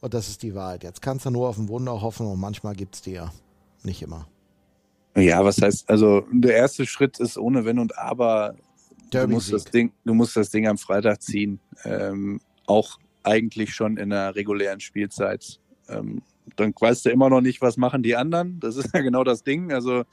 Und 0.00 0.14
das 0.14 0.28
ist 0.28 0.42
die 0.42 0.54
Wahrheit. 0.54 0.84
Jetzt 0.84 1.00
kannst 1.00 1.24
du 1.26 1.30
nur 1.30 1.48
auf 1.48 1.56
ein 1.56 1.68
Wunder 1.68 2.00
hoffen 2.00 2.26
und 2.26 2.38
manchmal 2.38 2.74
gibt 2.74 2.96
es 2.96 3.02
die 3.02 3.12
ja 3.12 3.32
nicht 3.82 4.02
immer. 4.02 4.28
Ja, 5.16 5.44
was 5.44 5.60
heißt, 5.62 5.88
also 5.88 6.26
der 6.32 6.56
erste 6.56 6.86
Schritt 6.86 7.20
ist 7.20 7.38
ohne 7.38 7.64
Wenn 7.64 7.78
und 7.78 7.96
Aber. 7.98 8.56
Du 9.10 9.28
musst, 9.28 9.52
das 9.52 9.64
Ding, 9.64 9.92
du 10.04 10.12
musst 10.12 10.36
das 10.36 10.50
Ding 10.50 10.66
am 10.66 10.76
Freitag 10.76 11.22
ziehen. 11.22 11.60
Ähm, 11.84 12.40
auch 12.66 12.98
eigentlich 13.22 13.74
schon 13.74 13.96
in 13.96 14.10
der 14.10 14.34
regulären 14.34 14.80
Spielzeit. 14.80 15.60
Ähm, 15.88 16.22
dann 16.56 16.74
weißt 16.78 17.06
du 17.06 17.10
immer 17.10 17.30
noch 17.30 17.40
nicht, 17.40 17.62
was 17.62 17.76
machen 17.76 18.02
die 18.02 18.16
anderen. 18.16 18.58
Das 18.60 18.76
ist 18.76 18.92
ja 18.92 19.00
genau 19.02 19.22
das 19.22 19.44
Ding. 19.44 19.72
Also 19.72 20.04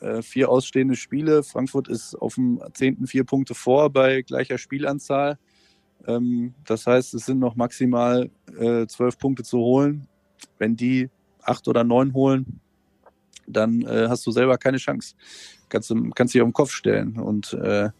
äh, 0.00 0.22
vier 0.22 0.50
ausstehende 0.50 0.96
Spiele. 0.96 1.42
Frankfurt 1.42 1.88
ist 1.88 2.14
auf 2.16 2.34
dem 2.34 2.60
10. 2.74 3.06
vier 3.06 3.24
Punkte 3.24 3.54
vor 3.54 3.90
bei 3.90 4.22
gleicher 4.22 4.58
Spielanzahl. 4.58 5.38
Ähm, 6.06 6.54
das 6.64 6.86
heißt, 6.86 7.14
es 7.14 7.26
sind 7.26 7.38
noch 7.38 7.56
maximal 7.56 8.30
äh, 8.58 8.86
zwölf 8.86 9.18
Punkte 9.18 9.42
zu 9.42 9.58
holen. 9.58 10.08
Wenn 10.58 10.76
die 10.76 11.10
acht 11.42 11.68
oder 11.68 11.84
neun 11.84 12.12
holen, 12.14 12.60
dann 13.46 13.82
äh, 13.82 14.06
hast 14.08 14.26
du 14.26 14.30
selber 14.30 14.58
keine 14.58 14.78
Chance. 14.78 15.14
Kannst, 15.68 15.90
du, 15.90 16.10
kannst 16.10 16.34
dich 16.34 16.42
auf 16.42 16.48
den 16.48 16.52
Kopf 16.52 16.70
stellen. 16.70 17.18
Und 17.18 17.52
äh, 17.54 17.90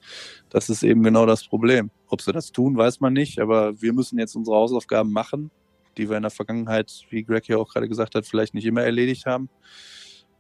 das 0.51 0.69
ist 0.69 0.83
eben 0.83 1.03
genau 1.03 1.27
das 1.27 1.47
Problem. 1.47 1.91
Ob 2.09 2.23
sie 2.23 2.33
das 2.33 2.53
tun, 2.53 2.77
weiß 2.77 3.01
man 3.01 3.13
nicht. 3.13 3.41
Aber 3.41 3.81
wir 3.81 3.93
müssen 3.93 4.19
jetzt 4.19 4.37
unsere 4.37 4.57
Hausaufgaben 4.57 5.13
machen, 5.13 5.51
die 5.97 6.09
wir 6.09 6.17
in 6.17 6.23
der 6.23 6.31
Vergangenheit, 6.31 7.05
wie 7.11 7.25
Greg 7.25 7.49
ja 7.49 7.57
auch 7.57 7.73
gerade 7.73 7.89
gesagt 7.89 8.15
hat, 8.15 8.27
vielleicht 8.27 8.55
nicht 8.55 8.67
immer 8.67 8.83
erledigt 8.83 9.27
haben. 9.27 9.49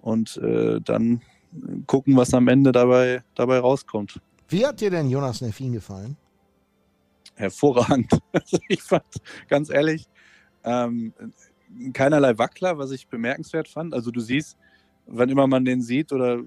Und 0.00 0.36
äh, 0.38 0.80
dann 0.80 1.22
gucken, 1.86 2.16
was 2.16 2.34
am 2.34 2.48
Ende 2.48 2.72
dabei, 2.72 3.22
dabei 3.34 3.58
rauskommt. 3.58 4.20
Wie 4.48 4.64
hat 4.64 4.80
dir 4.80 4.90
denn 4.90 5.10
Jonas 5.10 5.40
Neffin 5.40 5.72
gefallen? 5.72 6.16
Hervorragend. 7.36 8.10
Also 8.32 8.58
ich 8.68 8.82
fand, 8.82 9.04
ganz 9.48 9.70
ehrlich, 9.70 10.06
ähm, 10.64 11.12
keinerlei 11.92 12.38
Wackler, 12.38 12.78
was 12.78 12.90
ich 12.90 13.08
bemerkenswert 13.08 13.68
fand. 13.68 13.94
Also 13.94 14.10
du 14.10 14.20
siehst, 14.20 14.58
wann 15.06 15.28
immer 15.28 15.46
man 15.46 15.64
den 15.64 15.82
sieht 15.82 16.12
oder 16.12 16.34
äh, 16.34 16.42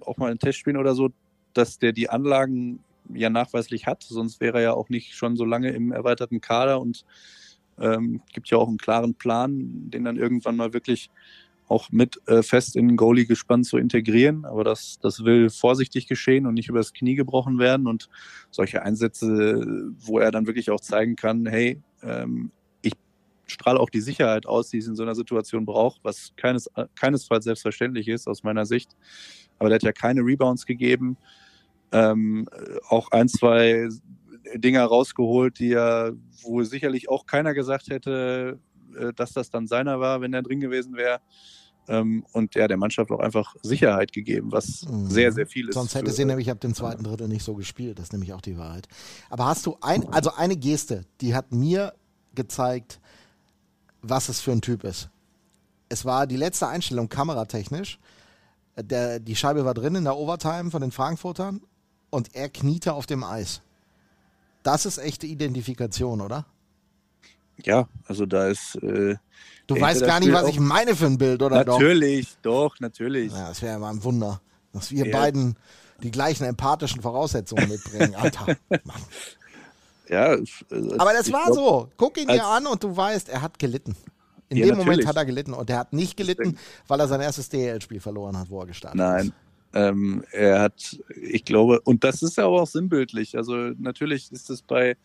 auch 0.00 0.16
mal 0.16 0.32
in 0.32 0.38
Testspielen 0.38 0.78
oder 0.78 0.94
so, 0.94 1.10
dass 1.52 1.78
der 1.78 1.92
die 1.92 2.08
Anlagen 2.08 2.80
ja 3.12 3.30
nachweislich 3.30 3.86
hat, 3.86 4.02
sonst 4.02 4.40
wäre 4.40 4.58
er 4.58 4.62
ja 4.62 4.72
auch 4.72 4.88
nicht 4.88 5.14
schon 5.14 5.36
so 5.36 5.44
lange 5.44 5.70
im 5.70 5.92
erweiterten 5.92 6.40
Kader 6.40 6.80
und 6.80 7.04
ähm, 7.78 8.22
gibt 8.32 8.48
ja 8.50 8.58
auch 8.58 8.68
einen 8.68 8.78
klaren 8.78 9.14
Plan, 9.14 9.90
den 9.90 10.04
dann 10.04 10.16
irgendwann 10.16 10.56
mal 10.56 10.72
wirklich 10.72 11.10
auch 11.72 11.90
mit 11.90 12.20
äh, 12.28 12.42
fest 12.42 12.76
in 12.76 12.88
den 12.88 12.96
Goalie 12.96 13.24
gespannt 13.24 13.66
zu 13.66 13.78
integrieren. 13.78 14.44
Aber 14.44 14.62
das, 14.62 14.98
das 15.00 15.24
will 15.24 15.48
vorsichtig 15.48 16.06
geschehen 16.06 16.46
und 16.46 16.54
nicht 16.54 16.68
übers 16.68 16.92
Knie 16.92 17.14
gebrochen 17.14 17.58
werden. 17.58 17.86
Und 17.86 18.10
solche 18.50 18.82
Einsätze, 18.82 19.90
wo 19.98 20.18
er 20.18 20.30
dann 20.30 20.46
wirklich 20.46 20.70
auch 20.70 20.80
zeigen 20.80 21.16
kann, 21.16 21.46
hey, 21.46 21.80
ähm, 22.02 22.52
ich 22.82 22.92
strahle 23.46 23.80
auch 23.80 23.88
die 23.88 24.02
Sicherheit 24.02 24.46
aus, 24.46 24.68
die 24.68 24.78
es 24.78 24.86
in 24.86 24.96
so 24.96 25.02
einer 25.02 25.14
Situation 25.14 25.64
braucht, 25.64 26.00
was 26.04 26.32
keines, 26.36 26.70
keinesfalls 26.94 27.44
selbstverständlich 27.44 28.06
ist 28.06 28.28
aus 28.28 28.42
meiner 28.42 28.66
Sicht. 28.66 28.90
Aber 29.58 29.70
der 29.70 29.76
hat 29.76 29.82
ja 29.82 29.92
keine 29.92 30.20
Rebounds 30.20 30.66
gegeben. 30.66 31.16
Ähm, 31.90 32.48
auch 32.88 33.10
ein, 33.12 33.28
zwei 33.28 33.88
Dinger 34.54 34.84
rausgeholt, 34.84 35.58
die 35.58 35.68
ja, 35.68 36.10
wo 36.42 36.62
sicherlich 36.64 37.08
auch 37.08 37.24
keiner 37.24 37.54
gesagt 37.54 37.88
hätte, 37.88 38.58
äh, 38.94 39.14
dass 39.14 39.32
das 39.32 39.48
dann 39.48 39.66
seiner 39.66 40.00
war, 40.00 40.20
wenn 40.20 40.34
er 40.34 40.42
drin 40.42 40.60
gewesen 40.60 40.96
wäre 40.96 41.20
ähm, 41.88 42.24
und 42.32 42.54
ja, 42.54 42.68
der 42.68 42.76
Mannschaft 42.76 43.10
auch 43.10 43.20
einfach 43.20 43.54
Sicherheit 43.62 44.12
gegeben, 44.12 44.52
was 44.52 44.86
mhm. 44.86 45.08
sehr, 45.08 45.32
sehr 45.32 45.46
viel 45.46 45.68
ist. 45.68 45.74
Sonst 45.74 45.94
hätte 45.94 46.10
sie 46.10 46.24
nämlich 46.24 46.50
ab 46.50 46.60
dem 46.60 46.74
zweiten 46.74 47.02
Drittel 47.02 47.28
nicht 47.28 47.44
so 47.44 47.54
gespielt, 47.54 47.98
das 47.98 48.06
ist 48.06 48.12
nämlich 48.12 48.32
auch 48.32 48.40
die 48.40 48.56
Wahrheit. 48.56 48.88
Aber 49.30 49.46
hast 49.46 49.66
du 49.66 49.76
ein, 49.80 50.08
also 50.12 50.32
eine 50.34 50.56
Geste, 50.56 51.04
die 51.20 51.34
hat 51.34 51.52
mir 51.52 51.92
gezeigt, 52.34 53.00
was 54.00 54.28
es 54.28 54.40
für 54.40 54.52
ein 54.52 54.60
Typ 54.60 54.84
ist. 54.84 55.08
Es 55.88 56.04
war 56.04 56.26
die 56.26 56.36
letzte 56.36 56.68
Einstellung 56.68 57.08
kameratechnisch. 57.08 57.98
Der, 58.76 59.20
die 59.20 59.36
Scheibe 59.36 59.64
war 59.64 59.74
drin 59.74 59.94
in 59.94 60.04
der 60.04 60.16
Overtime 60.16 60.70
von 60.70 60.80
den 60.80 60.90
Frankfurtern 60.90 61.60
und 62.10 62.34
er 62.34 62.48
kniete 62.48 62.94
auf 62.94 63.06
dem 63.06 63.22
Eis. 63.22 63.60
Das 64.62 64.86
ist 64.86 64.98
echte 64.98 65.26
Identifikation, 65.26 66.20
oder? 66.20 66.46
Ja, 67.64 67.88
also 68.06 68.26
da 68.26 68.48
ist. 68.48 68.76
Äh, 68.76 69.16
du 69.66 69.80
weißt 69.80 70.04
gar 70.04 70.20
nicht, 70.20 70.32
was 70.32 70.48
ich 70.48 70.60
meine 70.60 70.96
für 70.96 71.06
ein 71.06 71.18
Bild, 71.18 71.42
oder 71.42 71.64
natürlich, 71.64 72.36
doch? 72.42 72.70
Doch, 72.70 72.80
natürlich. 72.80 73.32
Ja, 73.32 73.48
das 73.48 73.62
wäre 73.62 73.72
ja 73.72 73.78
mal 73.78 73.90
ein 73.90 74.02
Wunder, 74.04 74.40
dass 74.72 74.90
wir 74.90 75.06
ja. 75.06 75.12
beiden 75.12 75.56
die 76.02 76.10
gleichen 76.10 76.44
empathischen 76.44 77.00
Voraussetzungen 77.00 77.68
mitbringen. 77.68 78.14
Alter, 78.14 78.46
Mann. 78.84 79.02
Ja, 80.08 80.36
also 80.70 80.98
aber 80.98 81.12
das 81.12 81.32
war 81.32 81.46
glaub, 81.46 81.54
so. 81.54 81.88
Guck 81.96 82.18
ihn 82.18 82.28
dir 82.28 82.44
an 82.44 82.66
und 82.66 82.82
du 82.82 82.94
weißt, 82.94 83.28
er 83.28 83.40
hat 83.40 83.58
gelitten. 83.58 83.96
In 84.48 84.58
ja, 84.58 84.66
dem 84.66 84.76
natürlich. 84.76 84.86
Moment 84.86 85.06
hat 85.06 85.16
er 85.16 85.24
gelitten 85.24 85.54
und 85.54 85.70
er 85.70 85.78
hat 85.78 85.92
nicht 85.94 86.16
gelitten, 86.16 86.58
weil 86.86 87.00
er 87.00 87.08
sein 87.08 87.22
erstes 87.22 87.48
DL-Spiel 87.48 88.00
verloren 88.00 88.36
hat, 88.36 88.50
wo 88.50 88.60
er 88.60 88.66
gestartet 88.66 88.98
Nein. 88.98 89.26
ist. 89.28 89.32
Ähm, 89.74 90.22
er 90.32 90.60
hat, 90.60 91.00
ich 91.16 91.46
glaube, 91.46 91.80
und 91.80 92.04
das 92.04 92.20
ist 92.22 92.36
ja 92.36 92.44
aber 92.44 92.60
auch 92.60 92.66
sinnbildlich. 92.66 93.36
Also 93.38 93.54
natürlich 93.78 94.30
ist 94.30 94.50
es 94.50 94.60
bei 94.60 94.98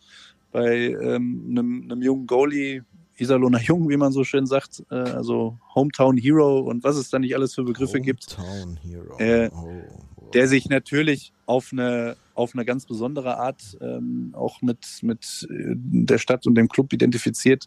bei 0.52 0.88
ähm, 0.88 1.46
einem, 1.50 1.82
einem 1.90 2.02
jungen 2.02 2.26
Goalie, 2.26 2.82
Iserlohner 3.18 3.60
Jung, 3.60 3.88
wie 3.88 3.96
man 3.96 4.12
so 4.12 4.24
schön 4.24 4.46
sagt, 4.46 4.84
äh, 4.90 4.94
also 4.94 5.58
Hometown 5.74 6.16
Hero 6.16 6.60
und 6.60 6.84
was 6.84 6.96
es 6.96 7.10
da 7.10 7.18
nicht 7.18 7.34
alles 7.34 7.54
für 7.54 7.64
Begriffe 7.64 7.98
Hometown 7.98 8.04
gibt. 8.04 8.38
Hero. 8.82 9.18
Äh, 9.18 9.50
oh, 9.52 9.82
oh. 10.16 10.30
Der 10.32 10.46
sich 10.46 10.68
natürlich 10.68 11.32
auf 11.46 11.70
eine, 11.72 12.16
auf 12.34 12.54
eine 12.54 12.64
ganz 12.64 12.86
besondere 12.86 13.38
Art 13.38 13.76
ähm, 13.80 14.30
auch 14.34 14.62
mit, 14.62 14.86
mit 15.02 15.46
äh, 15.50 15.74
der 15.74 16.18
Stadt 16.18 16.46
und 16.46 16.54
dem 16.54 16.68
Club 16.68 16.92
identifiziert. 16.92 17.66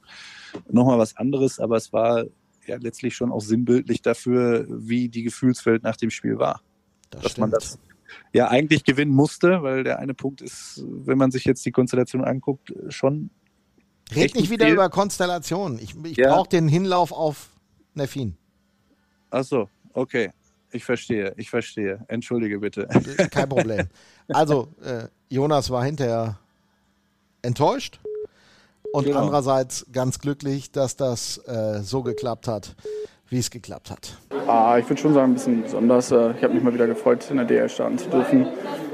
Nochmal 0.70 1.00
was 1.00 1.17
anderes, 1.17 1.60
aber 1.60 1.78
es 1.78 1.91
war 1.91 2.26
ja 2.67 2.78
letztlich 2.78 3.15
schon 3.15 3.32
auch 3.32 3.41
sinnbildlich 3.41 4.02
dafür, 4.02 4.65
wie 4.70 5.10
die 5.10 5.24
Gefühlswelt 5.24 5.84
nach 5.84 5.98
dem 5.98 6.12
Spiel 6.12 6.38
war. 6.38 6.62
Das 7.10 7.24
dass 7.24 7.32
stimmt. 7.32 7.39
man 7.39 7.52
das 7.52 7.80
ja 8.34 8.47
eigentlich 8.50 8.84
gewinnen 8.84 9.13
musste, 9.13 9.63
weil 9.63 9.84
der 9.84 10.00
eine 10.00 10.13
Punkt 10.13 10.41
ist, 10.41 10.84
wenn 10.86 11.17
man 11.17 11.32
sich 11.32 11.45
jetzt 11.45 11.65
die 11.65 11.71
Konstellation 11.71 12.24
anguckt, 12.24 12.74
schon. 12.89 13.30
Red 14.13 14.36
nicht 14.36 14.50
wieder 14.50 14.65
viel. 14.65 14.74
über 14.74 14.89
Konstellation. 14.89 15.80
Ich, 15.80 15.95
ich 16.04 16.17
ja. 16.17 16.34
brauche 16.34 16.50
den 16.50 16.67
Hinlauf 16.67 17.12
auf 17.12 17.50
Neffin. 17.93 18.36
Ach 19.30 19.43
so, 19.43 19.69
okay. 19.93 20.32
Ich 20.74 20.86
verstehe, 20.86 21.34
ich 21.38 21.50
verstehe. 21.50 22.04
Entschuldige 22.08 22.60
bitte. 22.60 22.88
Kein 23.32 23.50
Problem. 23.50 23.88
Also, 24.34 24.69
äh, 24.82 25.10
Jonas 25.28 25.71
war 25.71 25.84
hinterher 25.84 26.39
enttäuscht 27.41 28.00
und 28.93 29.06
genau. 29.06 29.19
andererseits 29.19 29.86
ganz 29.91 30.19
glücklich, 30.19 30.71
dass 30.71 30.95
das 30.95 31.38
äh, 31.39 31.82
so 31.82 32.02
geklappt 32.02 32.47
hat, 32.47 32.76
wie 33.32 33.39
es 33.39 33.50
geklappt 33.50 33.89
hat. 33.89 34.17
Ah, 34.46 34.78
ich 34.78 34.89
würde 34.89 35.02
schon 35.02 35.13
sagen, 35.13 35.32
ein 35.32 35.34
bisschen 35.36 35.63
besonders. 35.63 36.12
Äh, 36.12 36.32
ich 36.38 36.44
habe 36.44 36.54
mich 36.54 36.62
mal 36.62 36.74
wieder 36.74 36.86
gefreut, 36.86 37.26
in 37.32 37.38
der 37.38 37.46
DL 37.46 37.70
starten 37.70 37.98
zu 37.98 38.10
dürfen. 38.10 38.46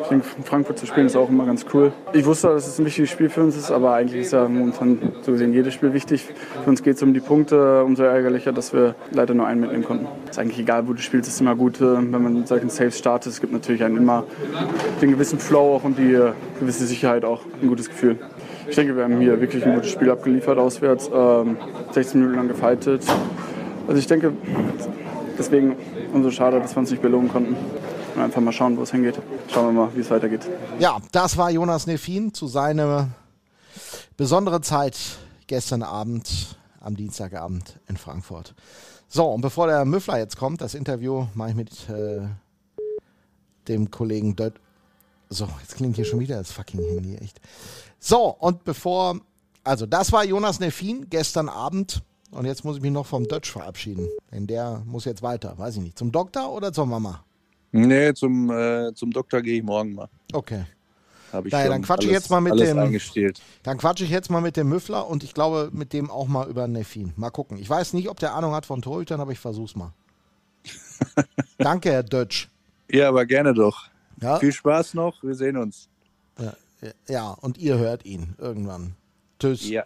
Ich 0.03 0.07
denke, 0.09 0.27
in 0.37 0.43
Frankfurt 0.43 0.77
zu 0.77 0.85
spielen 0.85 1.07
ist 1.07 1.15
auch 1.15 1.27
immer 1.27 1.47
ganz 1.47 1.65
cool. 1.73 1.91
Ich 2.13 2.23
wusste, 2.23 2.49
dass 2.49 2.67
es 2.67 2.77
ein 2.77 2.85
wichtiges 2.85 3.09
Spiel 3.09 3.29
für 3.29 3.41
uns 3.41 3.57
ist, 3.57 3.71
aber 3.71 3.95
eigentlich 3.95 4.21
ist 4.21 4.33
ja 4.33 4.47
momentan 4.47 4.99
so 5.23 5.31
gesehen 5.31 5.53
jedes 5.53 5.73
Spiel 5.73 5.91
wichtig. 5.93 6.27
Für 6.63 6.69
uns 6.69 6.83
geht 6.83 6.97
es 6.97 7.03
um 7.03 7.15
die 7.15 7.19
Punkte, 7.19 7.83
umso 7.83 8.03
ärgerlicher, 8.03 8.51
dass 8.51 8.73
wir 8.73 8.93
leider 9.09 9.33
nur 9.33 9.47
einen 9.47 9.61
mitnehmen 9.61 9.83
konnten. 9.83 10.07
Ist 10.29 10.37
eigentlich 10.37 10.59
egal, 10.59 10.87
wo 10.87 10.93
du 10.93 11.01
spielst, 11.01 11.27
ist 11.27 11.41
immer 11.41 11.55
gut, 11.55 11.81
äh, 11.81 11.95
wenn 11.95 12.11
man 12.11 12.33
mit 12.35 12.47
solchen 12.47 12.69
Saves 12.69 12.99
startet. 12.99 13.33
Es 13.33 13.41
gibt 13.41 13.53
natürlich 13.53 13.83
einen 13.83 13.97
immer 13.97 14.23
den 15.01 15.09
gewissen 15.09 15.39
Flow 15.39 15.77
auch 15.77 15.83
und 15.83 15.97
die 15.97 16.13
äh, 16.13 16.33
gewisse 16.59 16.85
Sicherheit 16.85 17.25
auch, 17.25 17.41
ein 17.59 17.67
gutes 17.67 17.89
Gefühl. 17.89 18.19
Ich 18.69 18.75
denke, 18.75 18.95
wir 18.95 19.05
haben 19.05 19.19
hier 19.19 19.41
wirklich 19.41 19.65
ein 19.65 19.73
gutes 19.73 19.89
Spiel 19.89 20.11
abgeliefert 20.11 20.59
auswärts, 20.59 21.05
16 21.05 21.15
ähm, 21.15 22.19
Minuten 22.19 22.35
lang 22.35 22.47
gefightet 22.49 23.01
Also 23.87 23.99
ich 23.99 24.07
denke, 24.07 24.33
deswegen 25.37 25.75
umso 26.13 26.29
schade, 26.31 26.59
dass 26.59 26.75
wir 26.75 26.79
uns 26.79 26.91
nicht 26.91 27.01
belohnen 27.01 27.29
konnten. 27.31 27.55
Einfach 28.17 28.41
mal 28.41 28.51
schauen, 28.51 28.77
wo 28.77 28.81
es 28.81 28.91
hingeht. 28.91 29.19
Schauen 29.47 29.67
wir 29.67 29.85
mal, 29.85 29.95
wie 29.95 30.01
es 30.01 30.09
weitergeht. 30.09 30.41
Ja, 30.79 30.97
das 31.11 31.37
war 31.37 31.51
Jonas 31.51 31.87
Nefin 31.87 32.33
zu 32.33 32.47
seiner 32.47 33.09
besonderen 34.17 34.63
Zeit 34.63 34.97
gestern 35.45 35.83
Abend, 35.83 36.57
am 36.81 36.95
Dienstagabend 36.95 37.79
in 37.87 37.95
Frankfurt. 37.95 38.55
So, 39.07 39.25
und 39.25 39.41
bevor 39.41 39.67
der 39.67 39.85
Müffler 39.85 40.17
jetzt 40.17 40.35
kommt, 40.35 40.61
das 40.61 40.73
Interview 40.73 41.27
mache 41.33 41.51
ich 41.51 41.55
mit 41.55 41.89
äh, 41.89 42.27
dem 43.67 43.89
Kollegen 43.91 44.35
Dött. 44.35 44.55
So, 45.29 45.47
jetzt 45.61 45.75
klingt 45.75 45.95
hier 45.95 46.05
schon 46.05 46.19
wieder 46.19 46.37
das 46.37 46.51
fucking 46.51 46.81
Handy, 46.81 47.15
echt. 47.15 47.39
So, 47.99 48.35
und 48.39 48.63
bevor, 48.63 49.19
also 49.63 49.85
das 49.85 50.11
war 50.11 50.25
Jonas 50.25 50.59
Neffin 50.59 51.07
gestern 51.09 51.49
Abend. 51.49 52.01
Und 52.31 52.45
jetzt 52.45 52.65
muss 52.65 52.77
ich 52.77 52.81
mich 52.81 52.91
noch 52.91 53.05
vom 53.05 53.27
Dutch 53.27 53.51
verabschieden. 53.51 54.07
Denn 54.31 54.47
der 54.47 54.83
muss 54.85 55.05
jetzt 55.05 55.21
weiter, 55.21 55.57
weiß 55.57 55.77
ich 55.77 55.81
nicht. 55.81 55.97
Zum 55.97 56.11
Doktor 56.11 56.51
oder 56.51 56.73
zur 56.73 56.85
Mama? 56.85 57.23
Nee, 57.71 58.13
zum, 58.13 58.49
äh, 58.49 58.93
zum 58.93 59.11
Doktor 59.11 59.41
gehe 59.41 59.57
ich 59.57 59.63
morgen 59.63 59.93
mal. 59.93 60.09
Okay. 60.33 60.65
Naja, 61.31 61.69
dann 61.69 61.81
quatsche 61.81 62.07
ich 62.07 62.13
jetzt 62.13 62.29
mal 62.29 62.39
mit 62.39 62.57
dem-. 62.57 62.99
Dann 63.63 63.77
quatsche 63.77 64.05
ich 64.05 64.09
jetzt 64.09 64.29
mal 64.31 64.41
mit 64.41 64.55
dem 64.55 64.69
Müffler 64.69 65.07
und 65.07 65.23
ich 65.23 65.33
glaube 65.33 65.69
mit 65.73 65.91
dem 65.91 66.09
auch 66.09 66.27
mal 66.27 66.47
über 66.49 66.67
Neffin. 66.67 67.13
Mal 67.17 67.31
gucken. 67.31 67.57
Ich 67.57 67.69
weiß 67.69 67.93
nicht, 67.93 68.09
ob 68.09 68.19
der 68.19 68.33
Ahnung 68.33 68.53
hat 68.53 68.65
von 68.65 68.81
Torhütern, 68.81 69.19
aber 69.19 69.33
ich 69.33 69.39
versuch's 69.39 69.75
mal. 69.75 69.93
Danke, 71.57 71.91
Herr 71.91 72.03
Dötsch. 72.03 72.49
Ja, 72.89 73.09
aber 73.09 73.25
gerne 73.25 73.53
doch. 73.53 73.89
Ja, 74.21 74.39
Viel 74.39 74.53
Spaß 74.53 74.93
noch. 74.93 75.21
Wir 75.21 75.35
sehen 75.35 75.57
uns. 75.57 75.89
ja, 77.07 77.31
und 77.31 77.57
ihr 77.57 77.77
hört 77.77 78.05
ihn 78.05 78.35
irgendwann. 78.37 78.95
Tschüss. 79.39 79.67
Ja. 79.69 79.83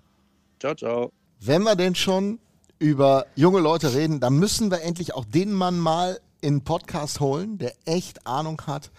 Ciao, 0.59 0.75
ciao. 0.75 1.11
Wenn 1.43 1.63
wir 1.63 1.75
denn 1.75 1.95
schon 1.95 2.37
über 2.77 3.25
junge 3.35 3.61
Leute 3.61 3.95
reden, 3.95 4.19
dann 4.19 4.37
müssen 4.37 4.69
wir 4.69 4.83
endlich 4.83 5.15
auch 5.15 5.25
den 5.25 5.51
Mann 5.51 5.79
mal 5.79 6.19
in 6.39 6.59
den 6.59 6.63
Podcast 6.63 7.19
holen, 7.19 7.57
der 7.57 7.73
echt 7.85 8.27
Ahnung 8.27 8.61
hat 8.67 8.91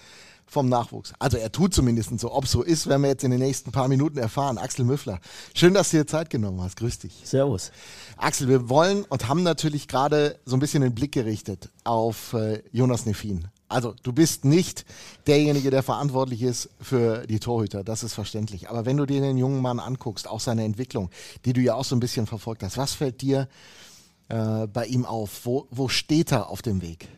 vom 0.45 0.69
Nachwuchs. 0.69 1.13
Also 1.21 1.37
er 1.37 1.53
tut 1.53 1.73
zumindest 1.73 2.19
so. 2.19 2.33
Ob 2.33 2.49
so 2.49 2.63
ist, 2.63 2.89
werden 2.89 3.03
wir 3.03 3.11
jetzt 3.11 3.23
in 3.23 3.31
den 3.31 3.39
nächsten 3.39 3.71
paar 3.71 3.87
Minuten 3.87 4.19
erfahren. 4.19 4.59
Axel 4.59 4.85
Müffler, 4.85 5.21
schön, 5.55 5.73
dass 5.73 5.93
du 5.93 5.99
dir 5.99 6.07
Zeit 6.09 6.31
genommen 6.31 6.61
hast. 6.61 6.77
Grüß 6.79 6.99
dich. 6.99 7.23
Servus. 7.23 7.71
Axel, 8.17 8.49
wir 8.49 8.69
wollen 8.69 9.05
und 9.05 9.29
haben 9.29 9.45
natürlich 9.45 9.87
gerade 9.87 10.41
so 10.45 10.57
ein 10.57 10.61
bisschen 10.61 10.83
den 10.83 10.97
Blick 10.97 11.13
gerichtet 11.13 11.69
auf 11.85 12.33
äh, 12.33 12.61
Jonas 12.73 13.07
Neffin. 13.07 13.47
Also 13.73 13.95
du 14.03 14.13
bist 14.13 14.45
nicht 14.45 14.85
derjenige, 15.27 15.71
der 15.71 15.83
verantwortlich 15.83 16.43
ist 16.43 16.69
für 16.81 17.27
die 17.27 17.41
Torhüter, 17.41 17.83
das 17.83 18.03
ist 18.03 18.15
verständlich. 18.15 18.69
Aber 18.69 18.87
wenn 18.87 18.97
du 18.97 19.07
dir 19.07 19.21
den 19.21 19.39
jungen 19.39 19.61
Mann 19.61 19.81
anguckst, 19.81 20.29
auch 20.29 20.41
seine 20.41 20.65
Entwicklung, 20.65 21.11
die 21.45 21.53
du 21.53 21.61
ja 21.61 21.75
auch 21.75 21.85
so 21.85 21.97
ein 21.97 22.01
bisschen 22.01 22.27
verfolgt 22.27 22.63
hast, 22.63 22.77
was 22.77 22.95
fällt 22.95 23.23
dir 23.23 23.49
äh, 24.29 24.67
bei 24.67 24.87
ihm 24.87 25.05
auf? 25.05 25.41
Wo, 25.45 25.67
wo 25.71 25.89
steht 25.89 26.33
er 26.33 26.49
auf 26.49 26.63
dem 26.63 26.83
Weg? 26.83 27.09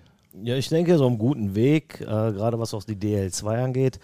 Ja, 0.42 0.56
ich 0.56 0.68
denke, 0.68 0.98
so 0.98 1.06
einen 1.06 1.18
guten 1.18 1.54
Weg, 1.54 2.00
äh, 2.00 2.04
gerade 2.04 2.58
was 2.58 2.74
auch 2.74 2.82
die 2.82 2.96
DL2 2.96 3.64
angeht. 3.64 4.00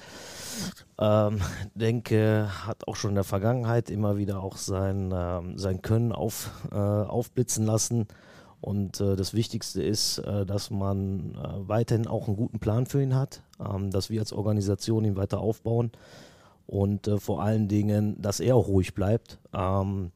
Ähm, 0.99 1.41
denke, 1.75 2.49
hat 2.67 2.87
auch 2.87 2.95
schon 2.95 3.11
in 3.11 3.15
der 3.17 3.25
Vergangenheit 3.25 3.91
immer 3.91 4.17
wieder 4.17 4.43
auch 4.43 4.57
sein, 4.57 5.13
ähm, 5.13 5.59
sein 5.59 5.83
Können 5.83 6.13
auf, 6.13 6.51
äh, 6.71 6.77
aufblitzen 6.77 7.67
lassen. 7.67 8.07
Und 8.61 9.01
äh, 9.01 9.17
das 9.17 9.33
Wichtigste 9.33 9.83
ist, 9.83 10.19
äh, 10.19 10.45
dass 10.45 10.71
man 10.71 11.35
äh, 11.35 11.69
weiterhin 11.69 12.07
auch 12.07 12.27
einen 12.27 12.37
guten 12.37 12.59
Plan 12.59 12.87
für 12.87 13.03
ihn 13.03 13.15
hat, 13.15 13.43
ähm, 13.59 13.91
dass 13.91 14.11
wir 14.11 14.21
als 14.21 14.33
Organisation 14.33 15.05
ihn 15.05 15.17
weiter 15.17 15.41
aufbauen 15.41 15.93
und 16.67 17.09
äh, 17.09 17.19
vor 17.19 17.43
allen 17.43 17.69
Dingen, 17.69 18.21
dass 18.21 18.39
er 18.39 18.57
auch 18.57 18.69
ruhig 18.69 18.95
bleibt 18.95 19.39
ähm, 19.55 20.13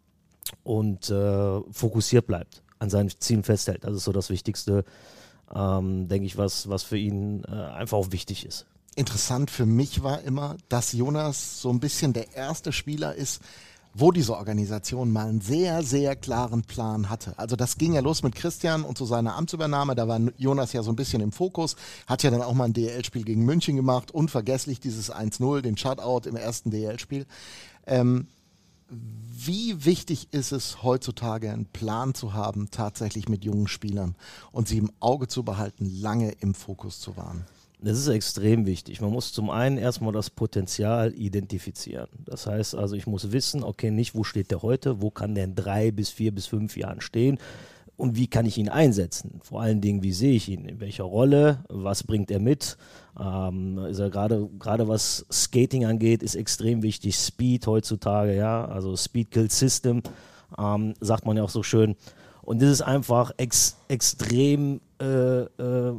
und 0.62 1.10
äh, 1.10 1.60
fokussiert 1.72 2.26
bleibt, 2.26 2.62
an 2.78 2.90
seinen 2.90 3.10
Zielen 3.10 3.42
festhält. 3.42 3.84
Das 3.84 3.94
ist 3.94 4.04
so 4.04 4.12
das 4.12 4.30
Wichtigste, 4.30 4.84
ähm, 5.54 6.06
denke 6.08 6.26
ich, 6.26 6.36
was, 6.36 6.68
was 6.68 6.82
für 6.82 6.98
ihn 6.98 7.44
äh, 7.44 7.50
einfach 7.50 7.98
auch 7.98 8.12
wichtig 8.12 8.46
ist. 8.46 8.66
Interessant 8.94 9.50
für 9.50 9.66
mich 9.66 10.04
war 10.04 10.22
immer, 10.22 10.56
dass 10.68 10.92
Jonas 10.92 11.60
so 11.60 11.70
ein 11.70 11.80
bisschen 11.80 12.12
der 12.12 12.36
erste 12.36 12.72
Spieler 12.72 13.14
ist, 13.14 13.42
wo 13.94 14.10
diese 14.10 14.36
Organisation 14.36 15.12
mal 15.12 15.28
einen 15.28 15.40
sehr, 15.40 15.82
sehr 15.82 16.16
klaren 16.16 16.62
Plan 16.62 17.08
hatte. 17.08 17.38
Also 17.38 17.56
das 17.56 17.78
ging 17.78 17.94
ja 17.94 18.00
los 18.00 18.22
mit 18.22 18.34
Christian 18.34 18.82
und 18.82 18.98
zu 18.98 19.06
seiner 19.06 19.36
Amtsübernahme, 19.36 19.94
da 19.94 20.08
war 20.08 20.20
Jonas 20.36 20.72
ja 20.72 20.82
so 20.82 20.90
ein 20.90 20.96
bisschen 20.96 21.22
im 21.22 21.32
Fokus, 21.32 21.76
hat 22.06 22.22
ja 22.22 22.30
dann 22.30 22.42
auch 22.42 22.54
mal 22.54 22.64
ein 22.64 22.72
DL-Spiel 22.72 23.24
gegen 23.24 23.44
München 23.44 23.76
gemacht, 23.76 24.10
unvergesslich 24.10 24.80
dieses 24.80 25.12
1-0, 25.12 25.60
den 25.60 25.76
Shutout 25.76 26.28
im 26.28 26.36
ersten 26.36 26.70
DL-Spiel. 26.70 27.26
Ähm, 27.86 28.26
wie 28.88 29.84
wichtig 29.84 30.28
ist 30.32 30.52
es 30.52 30.82
heutzutage, 30.82 31.50
einen 31.50 31.66
Plan 31.66 32.14
zu 32.14 32.34
haben, 32.34 32.70
tatsächlich 32.70 33.28
mit 33.28 33.44
jungen 33.44 33.66
Spielern 33.66 34.14
und 34.52 34.68
sie 34.68 34.78
im 34.78 34.90
Auge 35.00 35.28
zu 35.28 35.42
behalten, 35.42 35.86
lange 35.86 36.32
im 36.40 36.54
Fokus 36.54 37.00
zu 37.00 37.16
wahren? 37.16 37.46
Das 37.84 37.98
ist 37.98 38.08
extrem 38.08 38.64
wichtig. 38.64 39.02
Man 39.02 39.12
muss 39.12 39.34
zum 39.34 39.50
einen 39.50 39.76
erstmal 39.76 40.14
das 40.14 40.30
Potenzial 40.30 41.12
identifizieren. 41.12 42.08
Das 42.24 42.46
heißt 42.46 42.74
also, 42.74 42.96
ich 42.96 43.06
muss 43.06 43.30
wissen, 43.30 43.62
okay, 43.62 43.90
nicht 43.90 44.14
wo 44.14 44.24
steht 44.24 44.50
der 44.50 44.62
heute, 44.62 45.02
wo 45.02 45.10
kann 45.10 45.34
der 45.34 45.44
in 45.44 45.54
drei 45.54 45.90
bis 45.90 46.08
vier 46.08 46.34
bis 46.34 46.46
fünf 46.46 46.78
Jahren 46.78 47.02
stehen 47.02 47.38
und 47.98 48.16
wie 48.16 48.26
kann 48.26 48.46
ich 48.46 48.56
ihn 48.56 48.70
einsetzen? 48.70 49.38
Vor 49.42 49.60
allen 49.60 49.82
Dingen, 49.82 50.02
wie 50.02 50.12
sehe 50.12 50.34
ich 50.34 50.48
ihn? 50.48 50.64
In 50.64 50.80
welcher 50.80 51.04
Rolle? 51.04 51.62
Was 51.68 52.04
bringt 52.04 52.30
er 52.30 52.40
mit? 52.40 52.78
Ähm, 53.20 53.76
ist 53.78 53.98
er 53.98 54.08
gerade, 54.08 54.48
gerade 54.58 54.88
was 54.88 55.26
Skating 55.30 55.84
angeht, 55.84 56.22
ist 56.22 56.36
extrem 56.36 56.82
wichtig. 56.82 57.16
Speed 57.16 57.66
heutzutage, 57.66 58.34
ja, 58.34 58.64
also 58.64 58.96
Speed 58.96 59.30
Kill 59.30 59.50
System, 59.50 60.02
ähm, 60.58 60.94
sagt 61.00 61.26
man 61.26 61.36
ja 61.36 61.42
auch 61.42 61.50
so 61.50 61.62
schön. 61.62 61.96
Und 62.44 62.60
das 62.60 62.70
ist 62.70 62.82
einfach 62.82 63.32
ex 63.36 63.76
extrem, 63.88 64.80
äh, 65.00 65.42
äh, 65.42 65.94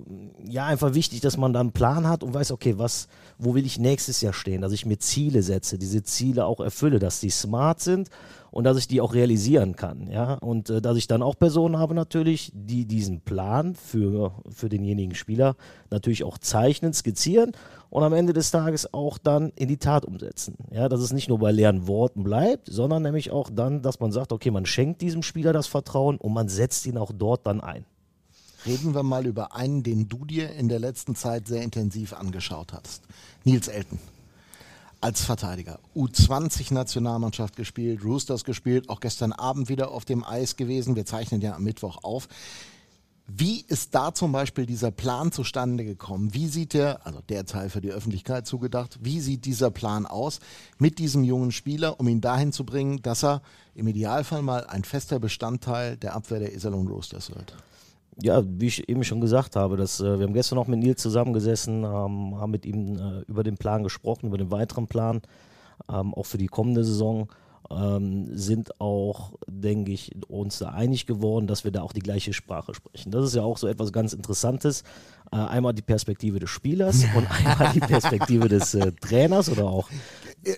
ja, 0.48 0.66
einfach 0.66 0.94
wichtig, 0.94 1.22
dass 1.22 1.38
man 1.38 1.54
da 1.54 1.60
einen 1.60 1.72
Plan 1.72 2.08
hat 2.08 2.24
und 2.24 2.34
weiß, 2.34 2.52
okay, 2.52 2.78
was, 2.78 3.08
wo 3.38 3.56
will 3.56 3.66
ich 3.66 3.80
nächstes 3.80 4.22
Jahr 4.22 4.34
stehen, 4.34 4.62
dass 4.62 4.72
ich 4.72 4.86
mir 4.86 5.00
Ziele 5.00 5.42
setze, 5.42 5.78
diese 5.78 6.04
Ziele 6.04 6.46
auch 6.46 6.60
erfülle, 6.60 7.00
dass 7.00 7.20
die 7.20 7.30
smart 7.30 7.82
sind 7.82 8.10
und 8.56 8.64
dass 8.64 8.78
ich 8.78 8.88
die 8.88 9.02
auch 9.02 9.14
realisieren 9.14 9.76
kann, 9.76 10.10
ja, 10.10 10.36
und 10.36 10.70
äh, 10.70 10.82
dass 10.82 10.96
ich 10.96 11.08
dann 11.08 11.22
auch 11.22 11.38
Personen 11.38 11.78
habe 11.78 11.94
natürlich, 11.94 12.54
die 12.56 12.86
diesen 12.86 13.20
Plan 13.20 13.76
für, 13.76 14.32
für 14.48 14.70
denjenigen 14.70 15.14
Spieler 15.14 15.58
natürlich 15.92 16.24
auch 16.24 16.38
zeichnen, 16.38 16.94
skizzieren 16.94 17.52
und 17.90 18.04
am 18.04 18.14
Ende 18.14 18.32
des 18.32 18.52
Tages 18.52 18.94
auch 18.94 19.18
dann 19.18 19.52
in 19.58 19.68
die 19.68 19.76
Tat 19.76 20.06
umsetzen. 20.06 20.56
Ja, 20.72 20.88
dass 20.88 21.02
es 21.02 21.12
nicht 21.12 21.28
nur 21.28 21.40
bei 21.40 21.52
leeren 21.52 21.86
Worten 21.86 22.24
bleibt, 22.24 22.68
sondern 22.72 23.04
nämlich 23.04 23.30
auch 23.30 23.50
dann, 23.54 23.82
dass 23.82 24.00
man 24.00 24.14
sagt, 24.14 24.32
okay, 24.32 24.52
man 24.52 24.66
schenkt 24.66 25.02
diesem 25.02 25.22
Spieler 25.22 25.52
das 25.52 25.68
Vertrauen 25.68 26.16
und 26.16 26.32
man 26.32 26.48
setzt 26.48 26.86
ihn 26.86 26.98
auch 26.98 27.12
dort 27.14 27.46
dann 27.46 27.60
ein. 27.60 27.84
Reden 28.66 28.96
wir 28.96 29.04
mal 29.04 29.26
über 29.26 29.54
einen, 29.54 29.84
den 29.84 30.08
du 30.08 30.24
dir 30.24 30.50
in 30.52 30.70
der 30.70 30.80
letzten 30.80 31.16
Zeit 31.16 31.46
sehr 31.50 31.62
intensiv 31.62 32.14
angeschaut 32.14 32.72
hast. 32.72 33.04
Nils 33.44 33.68
Elton. 33.68 34.00
Als 35.02 35.24
Verteidiger. 35.24 35.80
U20-Nationalmannschaft 35.96 37.56
gespielt, 37.56 38.04
Roosters 38.04 38.44
gespielt, 38.44 38.90
auch 38.90 39.00
gestern 39.00 39.34
Abend 39.34 39.70
wieder 39.70 39.92
auf 39.92 40.06
dem 40.06 40.24
Eis 40.24 40.56
gewesen. 40.56 40.96
Wir 40.96 41.06
zeichnen 41.06 41.42
ja 41.42 41.56
am 41.56 41.64
Mittwoch 41.64 42.04
auf. 42.04 42.28
Wie 43.28 43.66
ist 43.68 43.96
da 43.96 44.14
zum 44.14 44.32
Beispiel 44.32 44.68
dieser 44.68 44.92
Plan 44.92 45.32
zustande 45.32 45.84
gekommen? 45.84 46.36
Wie 46.36 46.48
sieht 46.48 46.74
der, 46.74 47.06
also 47.08 47.22
der 47.28 47.46
Teil 47.46 47.70
für 47.70 47.82
die 47.82 47.92
Öffentlichkeit 47.92 48.46
zugedacht, 48.46 49.00
wie 49.02 49.20
sieht 49.20 49.46
dieser 49.46 49.72
Plan 49.72 50.06
aus 50.06 50.40
mit 50.78 51.00
diesem 51.00 51.24
jungen 51.24 51.52
Spieler, 51.52 52.00
um 52.00 52.08
ihn 52.08 52.22
dahin 52.22 52.52
zu 52.52 52.66
bringen, 52.66 53.02
dass 53.02 53.24
er 53.24 53.42
im 53.74 53.88
Idealfall 53.88 54.44
mal 54.44 54.68
ein 54.68 54.84
fester 54.84 55.20
Bestandteil 55.20 55.98
der 55.98 56.16
Abwehr 56.16 56.40
der 56.40 56.54
Iserlohn 56.54 56.88
Roosters 56.88 57.32
wird? 57.32 57.56
Ja, 58.22 58.44
wie 58.46 58.68
ich 58.68 58.88
eben 58.88 59.04
schon 59.04 59.20
gesagt 59.20 59.56
habe, 59.56 59.76
dass, 59.76 60.00
äh, 60.00 60.20
wir 60.20 60.26
haben 60.26 60.34
gestern 60.34 60.56
noch 60.56 60.68
mit 60.68 60.80
Nils 60.80 61.02
zusammengesessen, 61.02 61.84
ähm, 61.84 62.40
haben 62.40 62.52
mit 62.52 62.66
ihm 62.66 62.96
äh, 62.98 63.22
über 63.28 63.44
den 63.44 63.58
Plan 63.58 63.84
gesprochen, 63.84 64.28
über 64.28 64.38
den 64.38 64.52
weiteren 64.52 64.88
Plan, 64.88 65.22
ähm, 65.92 66.14
auch 66.14 66.26
für 66.26 66.38
die 66.38 66.48
kommende 66.48 66.84
Saison. 66.84 67.28
Ähm, 67.72 68.28
sind 68.38 68.80
auch, 68.80 69.32
denke 69.48 69.92
ich, 69.92 70.12
uns 70.28 70.60
da 70.60 70.70
einig 70.70 71.08
geworden, 71.08 71.48
dass 71.48 71.64
wir 71.64 71.72
da 71.72 71.82
auch 71.82 71.94
die 71.94 72.02
gleiche 72.02 72.32
Sprache 72.32 72.76
sprechen. 72.76 73.10
Das 73.10 73.26
ist 73.26 73.36
ja 73.36 73.42
auch 73.42 73.58
so 73.58 73.68
etwas 73.68 73.92
ganz 73.92 74.14
Interessantes. 74.14 74.84
Äh, 75.32 75.38
einmal 75.38 75.74
die 75.74 75.82
Perspektive 75.82 76.40
des 76.40 76.52
Spielers 76.52 77.04
und 77.16 77.28
einmal 77.32 77.74
die 77.74 77.80
Perspektive 77.80 78.48
des 78.48 78.76
äh, 78.76 78.92
Trainers 78.92 79.50
oder 79.50 79.66
auch 79.66 79.90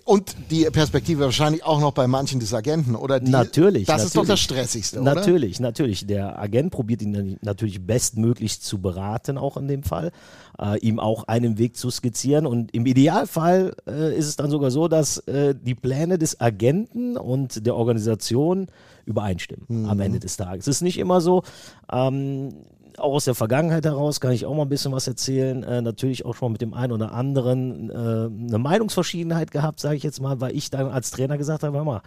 Und 0.05 0.35
die 0.51 0.65
Perspektive 0.65 1.21
wahrscheinlich 1.21 1.63
auch 1.63 1.79
noch 1.79 1.93
bei 1.93 2.07
manchen 2.07 2.39
des 2.39 2.53
Agenten, 2.53 2.95
oder? 2.95 3.19
Die, 3.19 3.31
Natürlich, 3.31 3.87
Das 3.87 4.03
ist 4.03 4.15
doch 4.15 4.23
natürlich. 4.23 4.27
das 4.29 4.39
Stressigste, 4.39 5.01
oder? 5.01 5.15
Natürlich, 5.15 5.59
natürlich. 5.59 6.05
Der 6.05 6.39
Agent 6.39 6.71
probiert 6.71 7.01
ihn 7.01 7.37
natürlich 7.41 7.85
bestmöglichst 7.85 8.63
zu 8.63 8.79
beraten, 8.81 9.37
auch 9.37 9.55
in 9.57 9.67
dem 9.67 9.83
Fall, 9.83 10.11
äh, 10.59 10.77
ihm 10.79 10.99
auch 10.99 11.25
einen 11.27 11.57
Weg 11.57 11.77
zu 11.77 11.89
skizzieren. 11.89 12.45
Und 12.45 12.73
im 12.73 12.85
Idealfall 12.85 13.75
äh, 13.87 14.17
ist 14.17 14.27
es 14.27 14.35
dann 14.35 14.49
sogar 14.49 14.71
so, 14.71 14.87
dass 14.87 15.19
äh, 15.19 15.55
die 15.55 15.75
Pläne 15.75 16.17
des 16.17 16.41
Agenten 16.41 17.15
und 17.15 17.65
der 17.65 17.75
Organisation 17.75 18.67
übereinstimmen 19.05 19.87
am 19.87 19.99
Ende 20.01 20.19
des 20.19 20.35
Tages. 20.35 20.67
Es 20.67 20.77
ist 20.77 20.81
nicht 20.81 20.97
immer 20.97 21.21
so. 21.21 21.43
Ähm, 21.91 22.49
auch 22.97 23.13
aus 23.13 23.25
der 23.25 23.35
Vergangenheit 23.35 23.85
heraus 23.85 24.19
kann 24.19 24.31
ich 24.31 24.45
auch 24.45 24.55
mal 24.55 24.63
ein 24.63 24.69
bisschen 24.69 24.91
was 24.91 25.07
erzählen. 25.07 25.63
Äh, 25.63 25.81
natürlich 25.81 26.25
auch 26.25 26.35
schon 26.35 26.51
mit 26.51 26.61
dem 26.61 26.73
einen 26.73 26.91
oder 26.91 27.13
anderen 27.13 27.89
äh, 27.89 27.93
eine 27.93 28.57
Meinungsverschiedenheit 28.57 29.51
gehabt, 29.51 29.79
sage 29.79 29.95
ich 29.95 30.03
jetzt 30.03 30.21
mal, 30.21 30.41
weil 30.41 30.55
ich 30.55 30.69
dann 30.69 30.87
als 30.87 31.11
Trainer 31.11 31.37
gesagt 31.37 31.63
habe, 31.63 31.83
mal, 31.83 32.01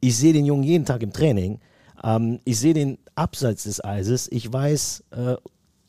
ich 0.00 0.16
sehe 0.16 0.32
den 0.32 0.44
Jungen 0.44 0.62
jeden 0.62 0.84
Tag 0.84 1.02
im 1.02 1.12
Training, 1.12 1.60
Ähm, 2.04 2.40
ich 2.44 2.58
sehe 2.60 2.74
den 2.74 2.98
abseits 3.14 3.64
des 3.64 3.82
Eises. 3.82 4.28
Ich 4.30 4.52
weiß, 4.52 5.04
äh, 5.10 5.36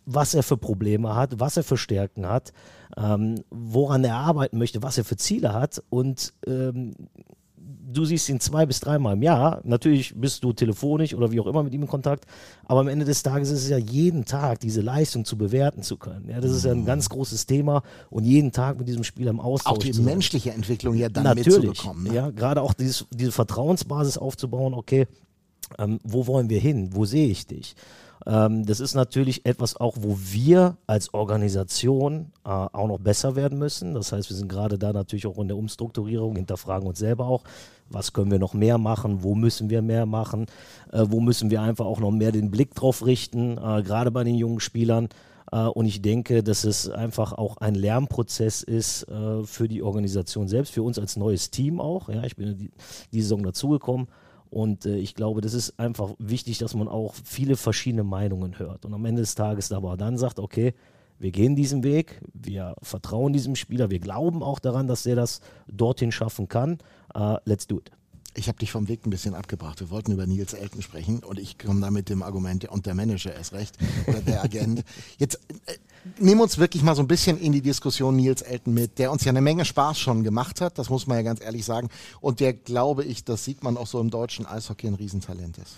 was 0.06 0.34
er 0.34 0.44
für 0.44 0.58
Probleme 0.58 1.16
hat, 1.16 1.40
was 1.40 1.58
er 1.58 1.64
für 1.64 1.78
Stärken 1.78 2.28
hat, 2.28 2.54
ähm, 2.96 3.44
woran 3.50 4.04
er 4.06 4.16
arbeiten 4.16 4.58
möchte, 4.58 4.82
was 4.82 4.98
er 4.98 5.04
für 5.04 5.18
Ziele 5.18 5.54
hat. 5.54 5.84
Und 5.90 6.34
ähm, 6.48 6.94
du 7.90 8.06
siehst 8.06 8.30
ihn 8.30 8.40
zwei 8.40 8.66
bis 8.66 8.80
dreimal 8.80 9.14
im 9.14 9.24
Jahr. 9.24 9.62
Natürlich 9.64 10.14
bist 10.16 10.44
du 10.44 10.54
telefonisch 10.54 11.14
oder 11.14 11.32
wie 11.32 11.40
auch 11.40 11.48
immer 11.48 11.64
mit 11.64 11.74
ihm 11.74 11.84
in 11.84 11.88
Kontakt. 11.88 12.26
Aber 12.66 12.82
am 12.82 12.88
Ende 12.88 13.06
des 13.06 13.24
Tages 13.24 13.50
ist 13.50 13.64
es 13.64 13.70
ja 13.70 13.78
jeden 13.78 14.26
Tag, 14.26 14.60
diese 14.60 14.82
Leistung 14.82 15.26
zu 15.26 15.38
bewerten 15.38 15.84
zu 15.84 15.98
können. 15.98 16.30
Ja, 16.30 16.42
das 16.42 16.52
ist 16.52 16.66
ja 16.66 16.72
ein 16.72 16.86
ganz 16.86 17.10
großes 17.10 17.46
Thema 17.46 17.84
und 18.10 18.26
jeden 18.26 18.52
Tag 18.52 18.78
mit 18.78 18.88
diesem 18.88 19.04
Spieler 19.04 19.32
im 19.32 19.40
Austausch. 19.40 19.74
Auch 19.74 19.78
die 19.78 19.94
menschliche 19.94 20.52
Entwicklung 20.52 20.96
ja 20.96 21.10
dann 21.10 21.24
Natürlich, 21.24 21.62
mitzubekommen. 21.62 22.04
Ne? 22.04 22.14
Ja, 22.14 22.30
gerade 22.30 22.62
auch 22.62 22.74
dieses, 22.74 23.06
diese 23.12 23.32
Vertrauensbasis 23.32 24.18
aufzubauen. 24.18 24.74
Okay, 24.74 25.08
ähm, 25.78 26.00
wo 26.04 26.28
wollen 26.28 26.50
wir 26.50 26.60
hin? 26.60 26.90
Wo 26.94 27.06
sehe 27.06 27.28
ich 27.28 27.48
dich? 27.48 27.76
Ähm, 28.28 28.66
das 28.66 28.82
ist 28.82 28.94
natürlich 28.94 29.46
etwas 29.46 29.78
auch, 29.78 29.96
wo 30.00 30.18
wir 30.20 30.78
als 30.86 31.14
Organisation 31.14 32.34
äh, 32.44 32.50
auch 32.50 32.88
noch 32.88 33.00
besser 33.00 33.36
werden 33.36 33.58
müssen. 33.58 33.94
Das 33.94 34.12
heißt, 34.12 34.30
wir 34.30 34.36
sind 34.36 34.50
gerade 34.50 34.78
da 34.78 34.92
natürlich 34.92 35.26
auch 35.26 35.40
in 35.40 35.48
der 35.48 35.58
Umstrukturierung, 35.58 36.36
hinterfragen 36.36 36.88
uns 36.88 37.00
selber 37.00 37.26
auch, 37.26 37.44
was 37.90 38.12
können 38.12 38.30
wir 38.30 38.40
noch 38.40 38.54
mehr 38.54 38.78
machen, 38.78 39.24
wo 39.24 39.34
müssen 39.34 39.70
wir 39.70 39.82
mehr 39.82 40.06
machen, 40.06 40.48
äh, 40.92 41.06
wo 41.08 41.22
müssen 41.22 41.50
wir 41.50 41.62
einfach 41.62 41.86
auch 41.86 42.00
noch 42.00 42.12
mehr 42.12 42.34
den 42.34 42.52
Blick 42.52 42.76
drauf 42.76 43.06
richten, 43.06 43.58
äh, 43.58 43.82
gerade 43.82 44.12
bei 44.12 44.26
den 44.26 44.36
jungen 44.36 44.60
Spielern. 44.60 45.08
Äh, 45.50 45.68
und 45.68 45.86
ich 45.86 46.02
denke, 46.02 46.44
dass 46.44 46.66
es 46.66 46.90
einfach 46.90 47.32
auch 47.32 47.58
ein 47.58 47.76
Lernprozess 47.76 48.62
ist 48.62 49.04
äh, 49.04 49.44
für 49.44 49.70
die 49.70 49.82
Organisation 49.82 50.50
selbst, 50.50 50.74
für 50.74 50.84
uns 50.84 51.00
als 51.00 51.16
neues 51.16 51.50
Team 51.50 51.80
auch. 51.80 52.10
Ja, 52.10 52.24
ich 52.24 52.36
bin 52.36 52.58
die, 52.58 52.72
die 53.14 53.22
Saison 53.22 53.42
dazugekommen. 53.42 54.08
Und 54.50 54.86
äh, 54.86 54.98
ich 54.98 55.16
glaube, 55.16 55.42
das 55.42 55.54
ist 55.54 55.80
einfach 55.80 56.14
wichtig, 56.20 56.58
dass 56.58 56.74
man 56.74 56.88
auch 56.88 57.14
viele 57.24 57.58
verschiedene 57.58 58.04
Meinungen 58.04 58.60
hört. 58.60 58.86
Und 58.86 58.94
am 58.94 59.06
Ende 59.06 59.22
des 59.22 59.36
Tages 59.36 59.72
aber 59.72 59.98
dann 59.98 60.18
sagt, 60.18 60.40
okay, 60.40 60.74
wir 61.20 61.32
gehen 61.32 61.56
diesen 61.56 61.84
Weg, 61.84 62.22
wir 62.34 62.76
vertrauen 62.82 63.34
diesem 63.34 63.56
Spieler, 63.56 63.90
wir 63.90 64.00
glauben 64.00 64.44
auch 64.44 64.60
daran, 64.60 64.88
dass 64.88 65.06
er 65.06 65.16
das 65.16 65.42
dorthin 65.68 66.12
schaffen 66.12 66.48
kann. 66.48 66.78
Uh, 67.16 67.38
let's 67.46 67.66
do 67.66 67.80
it. 67.80 67.92
Ich 68.36 68.48
habe 68.48 68.60
dich 68.60 68.72
vom 68.72 68.88
Weg 68.88 69.04
ein 69.08 69.10
bisschen 69.10 69.34
abgebracht. 69.34 69.80
Wir 69.80 69.90
wollten 69.90 70.12
über 70.12 70.28
Nils 70.28 70.54
Elton 70.54 70.84
sprechen 70.84 71.24
und 71.24 71.40
ich 71.40 71.58
komme 71.58 71.82
da 71.82 71.90
mit 71.90 72.10
dem 72.10 72.22
Argument, 72.22 72.66
und 72.70 72.86
der 72.86 72.94
Manager 72.94 73.34
ist 73.34 73.52
recht, 73.52 73.76
oder 74.06 74.22
der 74.22 74.44
Agent. 74.44 74.84
Jetzt 75.18 75.40
nehmen 76.20 76.42
uns 76.42 76.58
wirklich 76.58 76.84
mal 76.84 76.96
so 76.96 77.02
ein 77.02 77.08
bisschen 77.08 77.40
in 77.40 77.52
die 77.52 77.62
Diskussion 77.62 78.16
Nils 78.16 78.42
Elton 78.42 78.74
mit, 78.74 79.00
der 79.00 79.12
uns 79.12 79.24
ja 79.24 79.32
eine 79.32 79.42
Menge 79.42 79.66
Spaß 79.66 80.00
schon 80.00 80.24
gemacht 80.24 80.62
hat, 80.62 80.78
das 80.78 80.90
muss 80.90 81.08
man 81.08 81.18
ja 81.18 81.24
ganz 81.24 81.42
ehrlich 81.42 81.66
sagen. 81.66 81.90
Und 82.22 82.40
der, 82.40 82.54
glaube 82.54 83.04
ich, 83.04 83.24
das 83.24 83.44
sieht 83.44 83.64
man 83.64 83.78
auch 83.78 83.88
so 83.88 84.00
im 84.00 84.10
deutschen 84.10 84.46
Eishockey, 84.46 84.88
ein 84.88 84.96
Riesentalent 84.96 85.58
ist. 85.58 85.78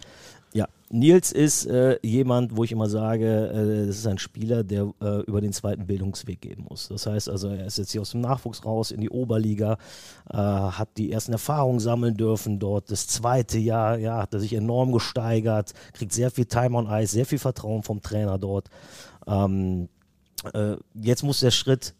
Ja, 0.52 0.68
Nils 0.90 1.32
ist 1.32 1.68
äh, 1.68 2.00
jemand, 2.02 2.58
wo 2.58 2.64
ich 2.64 2.72
immer 2.72 2.90
sage, 2.90 3.50
äh, 3.50 3.86
das 3.86 3.98
ist 3.98 4.08
ein 4.08 4.18
Spieler, 4.18 4.64
der 4.64 4.92
äh, 5.00 5.22
über 5.22 5.42
den 5.42 5.54
zweiten 5.54 5.86
Bildungsweg 5.86 6.42
gehen 6.42 6.66
muss. 6.68 6.88
Das 6.88 7.06
heißt 7.06 7.30
also, 7.30 7.50
er 7.50 7.68
ist 7.68 7.78
jetzt 7.78 7.92
hier 7.92 8.02
aus 8.02 8.12
dem 8.12 8.22
Nachwuchs 8.22 8.66
raus 8.66 8.90
in 8.90 9.00
die 9.00 9.12
Oberliga, 9.12 9.78
äh, 10.28 10.38
hat 10.38 10.90
die 10.98 11.12
ersten 11.12 11.34
Erfahrungen 11.34 11.80
sammeln 11.80 12.16
dürfen 12.16 12.58
dort. 12.58 12.90
Das 12.90 13.06
zweite 13.06 13.60
Jahr 13.60 14.00
ja, 14.00 14.24
hat 14.24 14.34
er 14.34 14.40
sich 14.40 14.54
enorm 14.54 14.92
gesteigert, 14.92 15.74
kriegt 15.94 16.14
sehr 16.14 16.32
viel 16.32 16.46
Time 16.46 16.76
on 16.76 16.88
Ice, 16.90 17.14
sehr 17.14 17.28
viel 17.28 17.40
Vertrauen 17.40 17.84
vom 17.84 18.02
Trainer 18.02 18.40
dort. 18.40 18.70
Ähm, 19.28 19.88
äh, 20.54 20.78
jetzt 20.94 21.24
muss 21.24 21.40
der 21.40 21.52
Schritt 21.52 21.94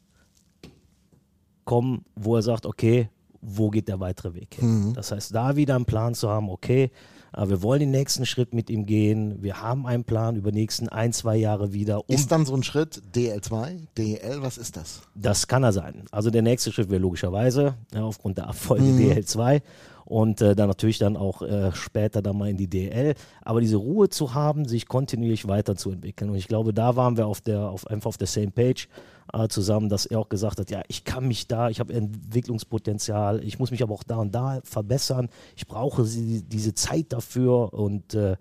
kommen, 1.66 2.06
wo 2.16 2.36
er 2.36 2.42
sagt, 2.42 2.66
okay, 2.66 3.10
wo 3.42 3.70
geht 3.70 3.88
der 3.88 4.00
weitere 4.00 4.34
Weg 4.34 4.56
hin? 4.56 4.90
Mhm. 4.90 4.94
Das 4.94 5.12
heißt, 5.12 5.34
da 5.34 5.56
wieder 5.56 5.76
einen 5.76 5.86
Plan 5.86 6.14
zu 6.14 6.30
haben, 6.30 6.50
okay, 6.50 6.92
wir 7.38 7.62
wollen 7.62 7.80
den 7.80 7.92
nächsten 7.92 8.26
Schritt 8.26 8.54
mit 8.54 8.70
ihm 8.70 8.86
gehen. 8.86 9.42
Wir 9.42 9.62
haben 9.62 9.86
einen 9.86 10.04
Plan 10.04 10.36
über 10.36 10.52
die 10.52 10.60
nächsten 10.60 10.90
ein, 10.90 11.14
zwei 11.14 11.36
Jahre 11.36 11.74
wieder. 11.74 12.10
Um 12.10 12.16
ist 12.16 12.32
dann 12.32 12.46
so 12.46 12.56
ein 12.56 12.64
Schritt 12.64 13.02
DL2, 13.14 13.88
DL, 13.98 14.42
was 14.42 14.58
ist 14.58 14.78
das? 14.78 15.02
Das 15.14 15.48
kann 15.48 15.64
er 15.64 15.72
sein. 15.72 16.06
Also 16.12 16.32
der 16.32 16.42
nächste 16.42 16.72
Schritt 16.72 16.90
wäre 16.90 17.02
logischerweise 17.02 17.76
ja, 17.94 18.04
aufgrund 18.04 18.40
der 18.40 18.48
Abfolge 18.48 18.84
mhm. 18.84 19.00
DL2 19.00 19.62
und 20.10 20.42
äh, 20.42 20.56
dann 20.56 20.68
natürlich 20.68 20.98
dann 20.98 21.16
auch 21.16 21.44
äh, 21.44 21.72
später 21.72 22.24
dann 22.24 22.36
mal 22.38 22.50
in 22.50 22.58
die 22.58 22.68
DL. 22.68 23.14
Aber 23.42 23.62
diese 23.62 23.78
Ruhe 23.78 24.10
zu 24.10 24.34
haben, 24.34 24.66
sich 24.66 24.88
kontinuierlich 24.88 25.48
weiterzuentwickeln. 25.48 26.32
Und 26.32 26.38
ich 26.38 26.48
glaube, 26.48 26.74
da 26.74 26.96
waren 26.96 27.16
wir 27.16 27.28
auf 27.28 27.42
der, 27.42 27.70
auf, 27.70 27.86
einfach 27.86 28.10
auf 28.10 28.18
der 28.18 28.28
same 28.28 28.50
page 28.50 28.90
äh, 29.34 29.48
zusammen, 29.48 29.88
dass 29.88 30.08
er 30.08 30.20
auch 30.20 30.28
gesagt 30.28 30.60
hat, 30.60 30.72
ja, 30.72 30.82
ich 30.88 31.04
kann 31.04 31.28
mich 31.28 31.48
da, 31.48 31.70
ich 31.70 31.80
habe 31.80 31.94
Entwicklungspotenzial, 31.94 33.44
ich 33.44 33.60
muss 33.60 33.70
mich 33.70 33.84
aber 33.84 33.94
auch 33.94 34.04
da 34.04 34.18
und 34.18 34.34
da 34.34 34.62
verbessern, 34.64 35.30
ich 35.56 35.68
brauche 35.68 36.04
sie, 36.06 36.42
diese 36.42 36.74
Zeit 36.74 37.14
dafür 37.14 37.72
und 37.72 38.16
äh, 38.16 38.36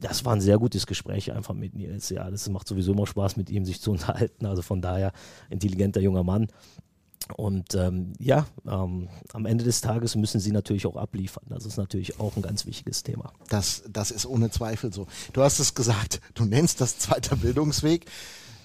das 0.00 0.24
war 0.24 0.32
ein 0.32 0.40
sehr 0.40 0.58
gutes 0.58 0.86
Gespräch 0.86 1.32
einfach 1.32 1.54
mit 1.54 1.74
Nils. 1.74 2.08
Ja, 2.10 2.28
das 2.28 2.48
macht 2.48 2.66
sowieso 2.66 2.92
immer 2.92 3.06
Spaß, 3.06 3.36
mit 3.36 3.50
ihm 3.50 3.64
sich 3.64 3.80
zu 3.80 3.90
unterhalten. 3.92 4.46
Also 4.46 4.62
von 4.62 4.82
daher 4.82 5.12
intelligenter 5.48 6.00
junger 6.00 6.24
Mann. 6.24 6.48
Und 7.36 7.74
ähm, 7.74 8.12
ja, 8.18 8.46
ähm, 8.66 9.08
am 9.32 9.46
Ende 9.46 9.64
des 9.64 9.80
Tages 9.80 10.16
müssen 10.16 10.40
sie 10.40 10.52
natürlich 10.52 10.86
auch 10.86 10.96
abliefern. 10.96 11.44
Das 11.48 11.66
ist 11.66 11.76
natürlich 11.76 12.20
auch 12.20 12.36
ein 12.36 12.42
ganz 12.42 12.66
wichtiges 12.66 13.02
Thema. 13.02 13.32
Das, 13.48 13.82
das 13.88 14.10
ist 14.10 14.26
ohne 14.26 14.50
Zweifel 14.50 14.92
so. 14.92 15.06
Du 15.32 15.42
hast 15.42 15.58
es 15.58 15.74
gesagt, 15.74 16.20
du 16.34 16.44
nennst 16.44 16.80
das 16.80 16.98
zweiter 16.98 17.36
Bildungsweg. 17.36 18.06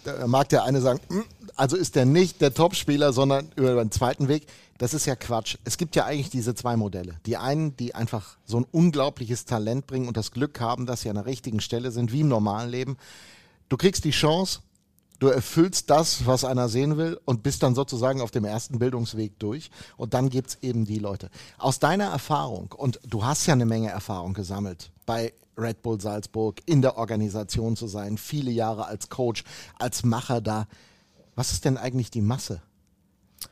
Da 0.04 0.28
mag 0.28 0.50
der 0.50 0.64
eine 0.64 0.82
sagen, 0.82 1.00
hm, 1.10 1.24
also 1.56 1.78
ist 1.78 1.96
der 1.96 2.06
nicht 2.06 2.42
der 2.42 2.54
Topspieler, 2.54 3.14
sondern 3.14 3.50
über 3.56 3.76
den 3.76 3.92
zweiten 3.92 4.28
Weg. 4.28 4.48
Das 4.78 4.94
ist 4.94 5.06
ja 5.06 5.16
Quatsch. 5.16 5.58
Es 5.64 5.78
gibt 5.78 5.96
ja 5.96 6.06
eigentlich 6.06 6.30
diese 6.30 6.56
zwei 6.56 6.76
Modelle. 6.76 7.16
Die 7.26 7.38
einen, 7.38 7.78
die 7.78 7.96
einfach 7.96 8.38
so 8.46 8.58
ein 8.58 8.66
unglaubliches 8.70 9.46
Talent 9.46 9.88
bringen 9.88 10.08
und 10.08 10.18
das 10.18 10.32
Glück 10.32 10.60
haben, 10.60 10.86
dass 10.86 11.02
sie 11.02 11.10
an 11.10 11.16
der 11.16 11.26
richtigen 11.26 11.62
Stelle 11.62 11.92
sind, 11.92 12.12
wie 12.12 12.22
im 12.22 12.28
normalen 12.28 12.70
Leben. 12.70 12.98
Du 13.70 13.78
kriegst 13.78 14.04
die 14.04 14.12
Chance, 14.12 14.60
du 15.20 15.28
erfüllst 15.28 15.90
das, 15.90 16.26
was 16.26 16.44
einer 16.44 16.70
sehen 16.70 16.98
will 16.98 17.20
und 17.26 17.44
bist 17.44 17.64
dann 17.64 17.76
sozusagen 17.76 18.22
auf 18.22 18.32
dem 18.32 18.46
ersten 18.46 18.80
Bildungsweg 18.80 19.40
durch. 19.40 19.72
Und 19.98 20.14
dann 20.14 20.30
gibt 20.30 20.50
es 20.50 20.58
eben 20.62 20.86
die 20.86 21.00
Leute. 21.00 21.30
Aus 21.58 21.80
deiner 21.80 22.06
Erfahrung, 22.06 22.72
und 22.72 23.00
du 23.08 23.24
hast 23.24 23.46
ja 23.46 23.54
eine 23.54 23.66
Menge 23.66 23.90
Erfahrung 23.90 24.34
gesammelt 24.34 24.92
bei 25.06 25.34
Red 25.58 25.82
Bull 25.82 26.02
Salzburg, 26.02 26.62
in 26.66 26.82
der 26.82 26.98
Organisation 26.98 27.76
zu 27.76 27.88
sein, 27.88 28.18
viele 28.18 28.52
Jahre 28.52 28.86
als 28.86 29.10
Coach, 29.10 29.44
als 29.78 30.04
Macher 30.04 30.42
da. 30.42 30.68
Was 31.36 31.52
ist 31.52 31.66
denn 31.66 31.78
eigentlich 31.78 32.12
die 32.12 32.22
Masse? 32.22 32.62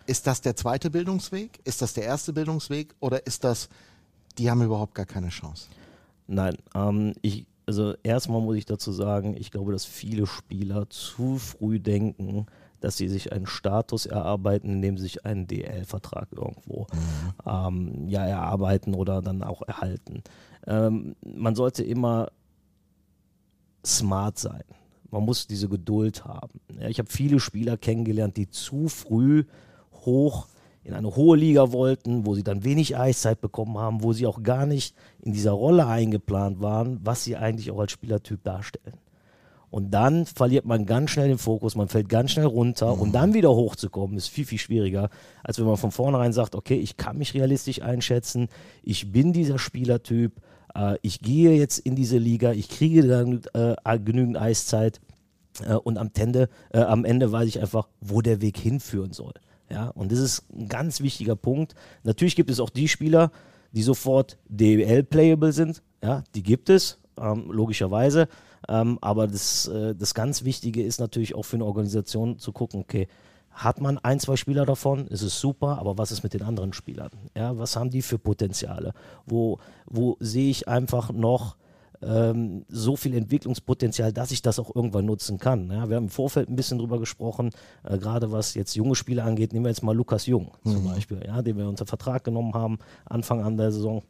Ist 0.06 0.28
das 0.28 0.41
der 0.41 0.56
zweite 0.56 0.89
Bildungsweg? 0.89 1.60
Ist 1.63 1.82
das 1.82 1.93
der 1.93 2.06
erste 2.06 2.34
Bildungsweg? 2.34 2.95
Oder 3.00 3.26
ist 3.28 3.43
das, 3.43 3.69
die 4.38 4.50
haben 4.50 4.62
überhaupt 4.62 4.95
gar 4.95 5.06
keine 5.06 5.30
Chance? 5.30 5.67
Nein, 6.28 6.58
ähm, 6.76 7.13
ich, 7.21 7.45
also 7.72 7.96
erstmal 8.04 8.42
muss 8.42 8.58
ich 8.58 8.66
dazu 8.66 8.92
sagen, 8.92 9.34
ich 9.38 9.50
glaube, 9.50 9.72
dass 9.72 9.86
viele 9.86 10.28
Spieler 10.28 10.90
zu 10.90 11.38
früh 11.38 11.80
denken, 11.80 12.48
dass 12.82 12.98
sie 12.98 13.08
sich 13.08 13.32
einen 13.32 13.46
Status 13.46 14.06
erarbeiten, 14.06 14.70
indem 14.70 14.98
sie 14.98 15.04
sich 15.04 15.26
einen 15.26 15.48
DL-Vertrag 15.48 16.28
irgendwo 16.34 16.88
mhm. 16.92 17.34
ähm, 17.46 18.08
ja, 18.10 18.26
erarbeiten 18.26 18.94
oder 18.94 19.22
dann 19.22 19.42
auch 19.42 19.62
erhalten. 19.62 20.22
Ähm, 20.68 21.16
man 21.24 21.56
sollte 21.56 21.82
immer 21.86 22.28
smart 23.86 24.38
sein. 24.38 24.64
Man 25.10 25.24
muss 25.24 25.48
diese 25.48 25.70
Geduld 25.70 26.26
haben. 26.26 26.60
Ja, 26.78 26.90
ich 26.90 27.00
habe 27.00 27.10
viele 27.10 27.40
Spieler 27.40 27.78
kennengelernt, 27.78 28.36
die 28.36 28.50
zu 28.50 28.90
früh 28.90 29.46
hoch 29.94 30.48
in 30.84 30.94
eine 30.94 31.15
hohe 31.15 31.38
Liga 31.38 31.72
wollten, 31.72 32.26
wo 32.26 32.34
sie 32.34 32.44
dann 32.44 32.63
wenig 32.63 32.98
Eiszeit 32.98 33.39
bekommen 33.39 33.78
haben, 33.78 34.04
wo 34.04 34.13
sie 34.13 34.26
auch 34.26 34.41
gar 34.41 34.65
nicht 34.65 34.96
in 35.22 35.32
dieser 35.32 35.52
Rolle 35.52 35.86
eingeplant 35.88 36.62
waren, 36.62 37.00
was 37.04 37.24
sie 37.24 37.38
eigentlich 37.38 37.72
auch 37.72 37.80
als 37.80 37.91
Spielertyp 37.91 38.44
darstellen. 38.44 38.98
Und 39.70 39.91
dann 39.91 40.26
verliert 40.26 40.65
man 40.65 40.86
ganz 40.86 41.12
schnell 41.12 41.30
den 41.30 41.38
Fokus, 41.38 41.76
man 41.76 41.88
fällt 41.88 42.10
ganz 42.10 42.32
schnell 42.32 42.46
runter 42.46 42.94
mhm. 42.94 43.02
und 43.02 43.12
dann 43.13 43.34
wieder 43.34 43.52
hochzukommen 43.52 44.17
ist 44.17 44.28
viel, 44.28 44.46
viel 44.46 44.58
schwieriger, 44.58 45.10
als 45.44 45.60
wenn 45.60 45.65
man 45.65 45.78
von 45.78 45.91
vornherein 45.91 46.34
sagt, 46.34 46.56
okay, 46.56 46.76
ich 46.76 46.98
kann 46.98 47.17
mich 47.17 47.34
realistisch 47.34 47.82
einschätzen, 47.82 48.50
ich 48.84 49.13
bin 49.13 49.32
dieser 49.32 49.60
Spielertyp, 49.60 50.34
äh, 50.76 50.98
ich 51.04 51.22
gehe 51.22 51.54
jetzt 51.54 51.80
in 51.80 51.96
diese 51.96 52.17
Liga, 52.17 52.52
ich 52.52 52.67
kriege 52.67 53.08
dann 53.08 53.41
äh, 53.54 54.00
genügend 54.00 54.38
Eiszeit 54.38 55.00
äh, 55.65 55.76
und 55.76 55.98
am 55.98 56.12
Ende, 56.17 56.50
äh, 56.74 56.80
am 56.80 57.06
Ende 57.06 57.32
weiß 57.32 57.48
ich 57.48 57.62
einfach, 57.62 57.88
wo 58.02 58.22
der 58.22 58.41
Weg 58.41 58.58
hinführen 58.58 59.13
soll. 59.13 59.34
Ja, 59.72 59.88
und 59.90 60.12
das 60.12 60.20
ist 60.20 60.44
ein 60.54 60.68
ganz 60.68 61.00
wichtiger 61.00 61.38
Punkt. 61.38 61.76
Natürlich 62.04 62.36
gibt 62.36 62.50
es 62.50 62.60
auch 62.60 62.70
die 62.70 62.90
Spieler, 62.90 63.32
die 63.72 63.84
sofort 63.84 64.38
DL-playable 64.50 65.54
sind. 65.54 65.82
Ja, 66.04 66.24
die 66.36 66.44
gibt 66.44 66.70
es, 66.70 67.00
ähm, 67.18 67.50
logischerweise. 67.50 68.28
Ähm, 68.68 69.00
aber 69.02 69.28
das, 69.28 69.68
äh, 69.68 69.96
das 69.96 70.14
ganz 70.14 70.44
Wichtige 70.44 70.84
ist 70.84 71.00
natürlich 71.00 71.36
auch 71.36 71.44
für 71.44 71.56
eine 71.56 71.66
Organisation 71.66 72.38
zu 72.38 72.52
gucken, 72.52 72.82
okay, 72.82 73.08
hat 73.52 73.80
man 73.80 73.98
ein, 73.98 74.20
zwei 74.20 74.36
Spieler 74.36 74.66
davon, 74.66 75.08
ist 75.08 75.22
es 75.22 75.40
super, 75.40 75.80
aber 75.80 75.98
was 75.98 76.12
ist 76.12 76.24
mit 76.24 76.34
den 76.34 76.44
anderen 76.44 76.74
Spielern? 76.74 77.12
Ja, 77.36 77.58
was 77.58 77.76
haben 77.76 77.90
die 77.90 78.02
für 78.02 78.18
Potenziale? 78.18 78.94
Wo, 79.26 79.60
wo 79.86 80.18
sehe 80.20 80.50
ich 80.50 80.67
einfach 80.67 81.12
noch 81.12 81.56
ähm, 82.02 82.65
so 82.67 82.95
viel 82.95 83.15
Entwicklungspotenzial, 83.15 84.12
dass 84.12 84.31
ich 84.31 84.41
das 84.41 84.60
auch 84.60 84.75
irgendwann 84.75 85.06
nutzen 85.06 85.37
kann. 85.37 85.69
Ja, 85.69 85.89
wir 85.89 85.97
haben 85.97 86.06
im 86.06 86.10
Vorfeld 86.10 86.49
ein 86.49 86.56
bisschen 86.56 86.79
drüber 86.79 86.99
gesprochen, 86.99 87.52
äh, 87.83 87.97
gerade 87.97 88.31
was 88.31 88.54
jetzt 88.56 88.75
junge 88.75 88.95
Spieler 88.95 89.25
angeht. 89.25 89.54
Nehmen 89.54 89.65
wir 89.65 89.69
jetzt 89.69 89.83
mal 89.83 89.95
Lukas 89.95 90.25
Jung 90.25 90.52
mhm. 90.63 90.71
zum 90.71 90.85
Beispiel, 90.85 91.23
ja, 91.25 91.41
den 91.41 91.58
wir 91.58 91.67
unter 91.67 91.85
Vertrag 91.85 92.23
genommen 92.23 92.54
haben, 92.54 92.79
Anfang 93.06 93.41
an 93.43 93.58
der 93.58 93.71
Saison. 93.71 94.04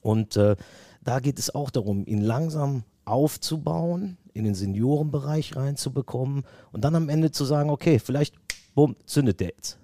Und 0.00 0.36
äh, 0.36 0.56
da 1.02 1.20
geht 1.20 1.38
es 1.38 1.54
auch 1.54 1.70
darum, 1.70 2.04
ihn 2.06 2.22
langsam 2.22 2.82
aufzubauen, 3.04 4.18
in 4.34 4.44
den 4.44 4.54
Seniorenbereich 4.54 5.56
reinzubekommen 5.56 6.44
und 6.72 6.84
dann 6.84 6.94
am 6.94 7.08
Ende 7.08 7.30
zu 7.30 7.44
sagen, 7.44 7.70
okay, 7.70 7.98
vielleicht, 7.98 8.34
bumm, 8.74 8.96
zündet 9.06 9.40
der 9.40 9.48
jetzt. 9.48 9.78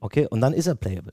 Okay, 0.00 0.26
und 0.26 0.40
dann 0.40 0.52
ist 0.52 0.66
er 0.66 0.74
playable. 0.74 1.12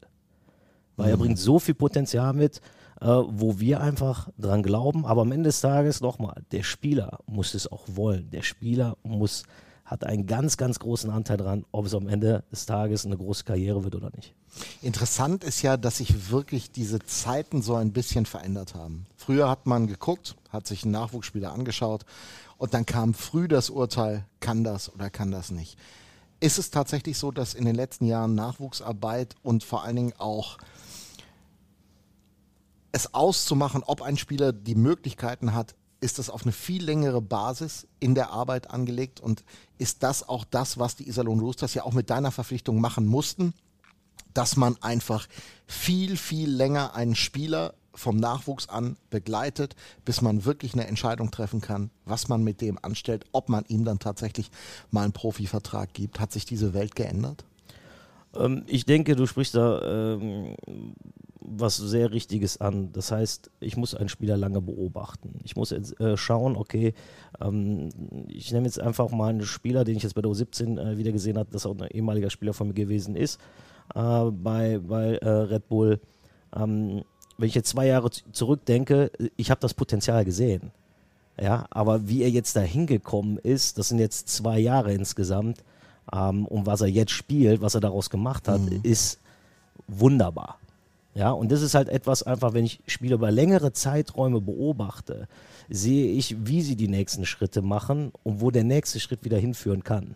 Weil 0.95 1.07
mhm. 1.07 1.11
er 1.11 1.17
bringt 1.17 1.39
so 1.39 1.59
viel 1.59 1.75
Potenzial 1.75 2.33
mit, 2.33 2.61
äh, 3.01 3.07
wo 3.07 3.59
wir 3.59 3.81
einfach 3.81 4.29
dran 4.37 4.63
glauben. 4.63 5.05
Aber 5.05 5.21
am 5.21 5.31
Ende 5.31 5.49
des 5.49 5.61
Tages 5.61 6.01
nochmal, 6.01 6.43
der 6.51 6.63
Spieler 6.63 7.19
muss 7.25 7.53
es 7.55 7.71
auch 7.71 7.83
wollen. 7.87 8.29
Der 8.29 8.43
Spieler 8.43 8.95
muss, 9.03 9.43
hat 9.85 10.03
einen 10.03 10.27
ganz, 10.27 10.55
ganz 10.55 10.77
großen 10.77 11.09
Anteil 11.09 11.37
daran, 11.37 11.65
ob 11.71 11.87
es 11.87 11.95
am 11.95 12.07
Ende 12.07 12.43
des 12.51 12.67
Tages 12.67 13.05
eine 13.05 13.17
große 13.17 13.43
Karriere 13.43 13.83
wird 13.83 13.95
oder 13.95 14.11
nicht. 14.15 14.35
Interessant 14.81 15.43
ist 15.43 15.61
ja, 15.63 15.77
dass 15.77 15.97
sich 15.97 16.29
wirklich 16.29 16.71
diese 16.71 16.99
Zeiten 16.99 17.61
so 17.61 17.75
ein 17.75 17.91
bisschen 17.91 18.25
verändert 18.25 18.75
haben. 18.75 19.07
Früher 19.15 19.49
hat 19.49 19.65
man 19.65 19.87
geguckt, 19.87 20.35
hat 20.49 20.67
sich 20.67 20.83
einen 20.83 20.91
Nachwuchsspieler 20.91 21.51
angeschaut 21.53 22.05
und 22.57 22.73
dann 22.73 22.85
kam 22.85 23.13
früh 23.13 23.47
das 23.47 23.69
Urteil, 23.69 24.25
kann 24.41 24.63
das 24.63 24.93
oder 24.93 25.09
kann 25.09 25.31
das 25.31 25.51
nicht. 25.51 25.77
Ist 26.39 26.59
es 26.59 26.69
tatsächlich 26.69 27.17
so, 27.17 27.31
dass 27.31 27.53
in 27.53 27.65
den 27.65 27.75
letzten 27.75 28.05
Jahren 28.05 28.35
Nachwuchsarbeit 28.35 29.35
und 29.41 29.63
vor 29.63 29.83
allen 29.83 29.95
Dingen 29.95 30.13
auch 30.17 30.57
es 32.91 33.13
auszumachen, 33.13 33.83
ob 33.85 34.01
ein 34.01 34.17
Spieler 34.17 34.51
die 34.53 34.75
Möglichkeiten 34.75 35.53
hat, 35.53 35.75
ist 36.01 36.17
das 36.17 36.29
auf 36.29 36.43
eine 36.43 36.51
viel 36.51 36.83
längere 36.83 37.21
Basis 37.21 37.87
in 37.99 38.15
der 38.15 38.31
Arbeit 38.31 38.71
angelegt 38.71 39.19
und 39.19 39.43
ist 39.77 40.03
das 40.03 40.27
auch 40.27 40.43
das, 40.43 40.79
was 40.79 40.95
die 40.95 41.07
Iserlohn 41.07 41.39
Roosters 41.39 41.75
ja 41.75 41.83
auch 41.83 41.93
mit 41.93 42.09
deiner 42.09 42.31
Verpflichtung 42.31 42.81
machen 42.81 43.05
mussten, 43.05 43.53
dass 44.33 44.57
man 44.57 44.81
einfach 44.81 45.27
viel, 45.67 46.17
viel 46.17 46.49
länger 46.49 46.95
einen 46.95 47.15
Spieler 47.15 47.75
vom 47.93 48.17
Nachwuchs 48.17 48.67
an 48.67 48.97
begleitet, 49.09 49.75
bis 50.05 50.21
man 50.21 50.45
wirklich 50.45 50.73
eine 50.73 50.87
Entscheidung 50.87 51.29
treffen 51.29 51.61
kann, 51.61 51.91
was 52.05 52.29
man 52.29 52.43
mit 52.43 52.61
dem 52.61 52.79
anstellt, 52.81 53.25
ob 53.31 53.49
man 53.49 53.65
ihm 53.67 53.85
dann 53.85 53.99
tatsächlich 53.99 54.49
mal 54.89 55.03
einen 55.03 55.13
Profivertrag 55.13 55.93
gibt. 55.93 56.19
Hat 56.19 56.31
sich 56.31 56.45
diese 56.45 56.73
Welt 56.73 56.95
geändert? 56.95 57.43
Ähm, 58.35 58.63
ich 58.67 58.85
denke, 58.85 59.15
du 59.15 59.25
sprichst 59.27 59.55
da 59.55 60.15
ähm, 60.15 60.55
was 61.57 61.77
sehr 61.77 62.11
Richtiges 62.11 62.59
an. 62.59 62.91
Das 62.93 63.11
heißt, 63.11 63.51
ich 63.59 63.77
muss 63.77 63.95
einen 63.95 64.09
Spieler 64.09 64.37
lange 64.37 64.61
beobachten. 64.61 65.39
Ich 65.43 65.55
muss 65.55 65.71
jetzt 65.71 65.99
äh, 65.99 66.17
schauen, 66.17 66.55
okay, 66.55 66.93
ähm, 67.39 67.89
ich 68.27 68.51
nehme 68.51 68.65
jetzt 68.65 68.79
einfach 68.79 69.09
mal 69.11 69.29
einen 69.29 69.43
Spieler, 69.43 69.83
den 69.83 69.97
ich 69.97 70.03
jetzt 70.03 70.15
bei 70.15 70.21
der 70.21 70.31
U17 70.31 70.79
äh, 70.79 70.97
wieder 70.97 71.11
gesehen 71.11 71.37
habe, 71.37 71.49
das 71.51 71.65
auch 71.65 71.77
ein 71.77 71.89
ehemaliger 71.91 72.29
Spieler 72.29 72.53
von 72.53 72.67
mir 72.67 72.73
gewesen 72.73 73.15
ist, 73.15 73.39
äh, 73.95 74.23
bei, 74.31 74.79
bei 74.79 75.15
äh, 75.15 75.29
Red 75.29 75.67
Bull. 75.67 75.99
Ähm, 76.55 77.03
wenn 77.37 77.47
ich 77.47 77.55
jetzt 77.55 77.69
zwei 77.69 77.87
Jahre 77.87 78.09
zurückdenke, 78.11 79.11
ich 79.35 79.49
habe 79.51 79.61
das 79.61 79.73
Potenzial 79.73 80.25
gesehen. 80.25 80.71
Ja, 81.39 81.65
aber 81.71 82.07
wie 82.07 82.21
er 82.21 82.29
jetzt 82.29 82.55
da 82.55 82.61
hingekommen 82.61 83.37
ist, 83.37 83.77
das 83.77 83.89
sind 83.89 83.99
jetzt 83.99 84.29
zwei 84.29 84.59
Jahre 84.59 84.93
insgesamt, 84.93 85.63
ähm, 86.13 86.45
und 86.45 86.65
was 86.65 86.81
er 86.81 86.87
jetzt 86.87 87.11
spielt, 87.11 87.61
was 87.61 87.75
er 87.75 87.81
daraus 87.81 88.09
gemacht 88.09 88.47
hat, 88.47 88.61
mhm. 88.61 88.79
ist 88.83 89.19
wunderbar. 89.87 90.57
Ja, 91.13 91.31
und 91.31 91.51
das 91.51 91.61
ist 91.61 91.75
halt 91.75 91.89
etwas 91.89 92.23
einfach, 92.23 92.53
wenn 92.53 92.63
ich 92.63 92.79
Spiele 92.87 93.15
über 93.15 93.31
längere 93.31 93.73
Zeiträume 93.73 94.39
beobachte, 94.39 95.27
sehe 95.69 96.13
ich, 96.13 96.47
wie 96.47 96.61
sie 96.61 96.75
die 96.75 96.87
nächsten 96.87 97.25
Schritte 97.25 97.61
machen 97.61 98.13
und 98.23 98.39
wo 98.39 98.49
der 98.49 98.63
nächste 98.63 98.99
Schritt 98.99 99.25
wieder 99.25 99.37
hinführen 99.37 99.83
kann. 99.83 100.15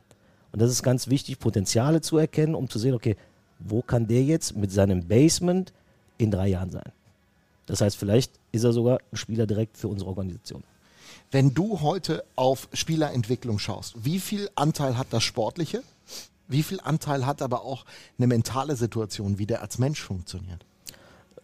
Und 0.54 0.62
das 0.62 0.72
ist 0.72 0.84
ganz 0.84 1.10
wichtig, 1.10 1.40
Potenziale 1.40 2.00
zu 2.00 2.18
erkennen, 2.18 2.56
um 2.56 2.70
zu 2.70 2.80
sehen, 2.80 2.94
okay, 2.94 3.18
wo 3.60 3.82
kann 3.82 4.08
der 4.08 4.24
jetzt 4.24 4.56
mit 4.56 4.72
seinem 4.72 5.06
Basement 5.06 5.74
in 6.18 6.32
drei 6.32 6.48
Jahren 6.48 6.70
sein? 6.70 6.92
Das 7.66 7.82
heißt, 7.82 7.98
vielleicht 7.98 8.32
ist 8.52 8.64
er 8.64 8.72
sogar 8.72 9.00
ein 9.12 9.18
Spieler 9.18 9.48
direkt 9.48 9.78
für 9.78 9.90
unsere 9.90 10.10
Organisation. 10.10 10.64
Wenn 11.32 11.54
du 11.54 11.82
heute 11.82 12.24
auf 12.36 12.70
Spielerentwicklung 12.72 13.60
schaust, 13.60 13.96
wie 14.06 14.20
viel 14.20 14.50
Anteil 14.56 14.98
hat 14.98 15.08
das 15.10 15.24
Sportliche? 15.24 15.84
Wie 16.48 16.64
viel 16.64 16.80
Anteil 16.80 17.26
hat 17.26 17.42
aber 17.42 17.64
auch 17.64 17.86
eine 18.18 18.28
mentale 18.28 18.76
Situation, 18.76 19.40
wie 19.40 19.48
der 19.48 19.62
als 19.62 19.80
Mensch 19.80 20.02
funktioniert? 20.02 20.64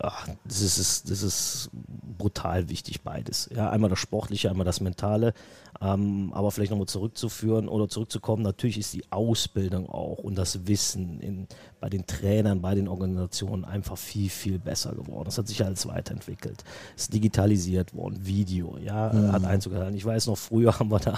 Ach, 0.03 0.27
das, 0.43 0.61
ist, 0.61 1.09
das 1.09 1.23
ist 1.23 1.69
brutal 1.73 2.69
wichtig, 2.69 3.01
beides. 3.01 3.49
Ja, 3.55 3.69
einmal 3.69 3.89
das 3.89 3.99
Sportliche, 3.99 4.49
einmal 4.49 4.65
das 4.65 4.81
Mentale. 4.81 5.33
Ähm, 5.81 6.31
aber 6.33 6.51
vielleicht 6.51 6.71
nochmal 6.71 6.87
zurückzuführen 6.87 7.67
oder 7.67 7.89
zurückzukommen, 7.89 8.43
natürlich 8.43 8.77
ist 8.77 8.93
die 8.93 9.11
Ausbildung 9.11 9.89
auch 9.89 10.19
und 10.19 10.35
das 10.35 10.67
Wissen 10.67 11.19
in, 11.19 11.47
bei 11.81 11.89
den 11.89 12.05
Trainern, 12.05 12.61
bei 12.61 12.75
den 12.75 12.87
Organisationen 12.87 13.65
einfach 13.65 13.97
viel, 13.97 14.29
viel 14.29 14.59
besser 14.59 14.93
geworden. 14.93 15.25
Das 15.25 15.39
hat 15.39 15.47
sich 15.47 15.65
alles 15.65 15.87
weiterentwickelt. 15.87 16.63
Es 16.95 17.03
ist 17.03 17.13
digitalisiert 17.13 17.95
worden, 17.95 18.19
Video, 18.21 18.77
ja, 18.77 19.11
mhm. 19.11 19.31
hat 19.31 19.43
Einzug 19.45 19.73
gehalten. 19.73 19.97
Ich 19.97 20.05
weiß 20.05 20.27
noch, 20.27 20.37
früher 20.37 20.79
haben 20.79 20.91
wir 20.91 20.99
da 20.99 21.17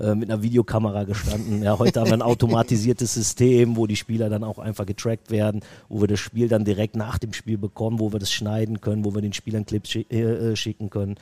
äh, 0.00 0.16
mit 0.16 0.28
einer 0.28 0.42
Videokamera 0.42 1.04
gestanden. 1.04 1.62
Ja, 1.62 1.78
heute 1.78 2.00
haben 2.00 2.08
wir 2.08 2.14
ein 2.14 2.22
automatisiertes 2.22 3.14
System, 3.14 3.76
wo 3.76 3.86
die 3.86 3.94
Spieler 3.94 4.28
dann 4.28 4.42
auch 4.42 4.58
einfach 4.58 4.86
getrackt 4.86 5.30
werden, 5.30 5.60
wo 5.88 6.00
wir 6.00 6.08
das 6.08 6.18
Spiel 6.18 6.48
dann 6.48 6.64
direkt 6.64 6.96
nach 6.96 7.18
dem 7.18 7.32
Spiel 7.32 7.56
bekommen, 7.56 8.00
wo 8.00 8.12
wir 8.12 8.18
das 8.18 8.32
schneiden 8.32 8.80
können, 8.80 9.04
wo 9.04 9.14
wir 9.14 9.22
den 9.22 9.32
Spielern 9.32 9.64
Clips 9.64 9.90
schick, 9.90 10.12
äh, 10.12 10.56
schicken 10.56 10.90
können. 10.90 11.14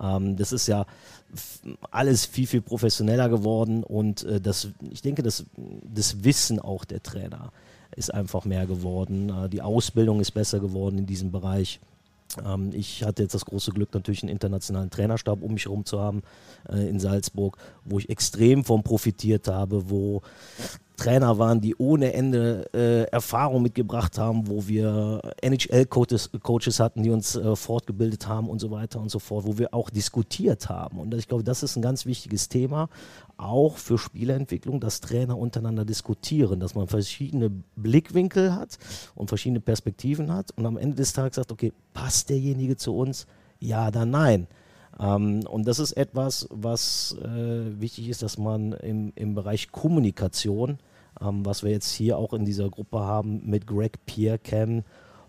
Ähm, 0.00 0.36
das 0.36 0.52
ist 0.52 0.68
ja 0.68 0.86
alles 1.90 2.24
viel, 2.24 2.46
viel 2.46 2.62
professioneller 2.62 3.28
geworden 3.28 3.82
und 3.82 4.22
äh, 4.22 4.40
das, 4.40 4.68
ich 4.90 5.02
denke, 5.02 5.24
das, 5.24 5.44
das 5.82 6.22
Wissen 6.22 6.60
auch 6.60 6.84
der 6.84 7.02
Trainer 7.02 7.50
ist 7.98 8.14
einfach 8.14 8.44
mehr 8.44 8.66
geworden. 8.66 9.30
Äh, 9.30 9.48
die 9.48 9.62
Ausbildung 9.62 10.20
ist 10.20 10.30
besser 10.30 10.60
geworden 10.60 10.98
in 10.98 11.06
diesem 11.06 11.30
Bereich. 11.30 11.80
Ähm, 12.44 12.70
ich 12.72 13.04
hatte 13.04 13.22
jetzt 13.22 13.34
das 13.34 13.44
große 13.44 13.72
Glück, 13.72 13.92
natürlich 13.94 14.22
einen 14.22 14.30
internationalen 14.30 14.90
Trainerstab 14.90 15.42
um 15.42 15.54
mich 15.54 15.64
herum 15.64 15.84
zu 15.84 16.00
haben 16.00 16.22
äh, 16.68 16.88
in 16.88 17.00
Salzburg, 17.00 17.58
wo 17.84 17.98
ich 17.98 18.08
extrem 18.08 18.64
von 18.64 18.82
profitiert 18.82 19.48
habe, 19.48 19.90
wo 19.90 20.22
Trainer 20.98 21.38
waren, 21.38 21.60
die 21.60 21.76
ohne 21.76 22.12
Ende 22.12 22.68
äh, 22.74 23.04
Erfahrung 23.04 23.62
mitgebracht 23.62 24.18
haben, 24.18 24.48
wo 24.48 24.66
wir 24.66 25.22
NHL-Coaches 25.40 26.30
Coaches 26.42 26.80
hatten, 26.80 27.02
die 27.04 27.10
uns 27.10 27.36
äh, 27.36 27.56
fortgebildet 27.56 28.26
haben 28.26 28.50
und 28.50 28.58
so 28.58 28.70
weiter 28.70 29.00
und 29.00 29.08
so 29.08 29.20
fort, 29.20 29.46
wo 29.46 29.56
wir 29.58 29.72
auch 29.72 29.90
diskutiert 29.90 30.68
haben. 30.68 30.98
Und 30.98 31.14
ich 31.14 31.28
glaube, 31.28 31.44
das 31.44 31.62
ist 31.62 31.76
ein 31.76 31.82
ganz 31.82 32.04
wichtiges 32.04 32.48
Thema, 32.48 32.88
auch 33.36 33.76
für 33.76 33.96
Spieleentwicklung, 33.96 34.80
dass 34.80 35.00
Trainer 35.00 35.38
untereinander 35.38 35.84
diskutieren, 35.84 36.58
dass 36.58 36.74
man 36.74 36.88
verschiedene 36.88 37.48
Blickwinkel 37.76 38.54
hat 38.54 38.76
und 39.14 39.28
verschiedene 39.28 39.60
Perspektiven 39.60 40.32
hat 40.32 40.50
und 40.56 40.66
am 40.66 40.76
Ende 40.76 40.96
des 40.96 41.12
Tages 41.12 41.36
sagt, 41.36 41.52
okay, 41.52 41.72
passt 41.94 42.28
derjenige 42.28 42.76
zu 42.76 42.96
uns? 42.96 43.26
Ja 43.60 43.88
oder 43.88 44.04
nein? 44.04 44.48
Ähm, 44.98 45.46
und 45.46 45.66
das 45.66 45.78
ist 45.78 45.92
etwas, 45.92 46.48
was 46.50 47.16
äh, 47.22 47.80
wichtig 47.80 48.08
ist, 48.08 48.22
dass 48.22 48.36
man 48.36 48.72
im, 48.72 49.12
im 49.14 49.34
Bereich 49.34 49.70
Kommunikation 49.70 50.78
ähm, 51.20 51.44
was 51.44 51.62
wir 51.62 51.70
jetzt 51.70 51.90
hier 51.90 52.18
auch 52.18 52.32
in 52.32 52.44
dieser 52.44 52.68
Gruppe 52.68 53.00
haben 53.00 53.42
mit 53.44 53.66
Greg, 53.66 54.04
Pierre, 54.06 54.38
Cam, 54.38 54.84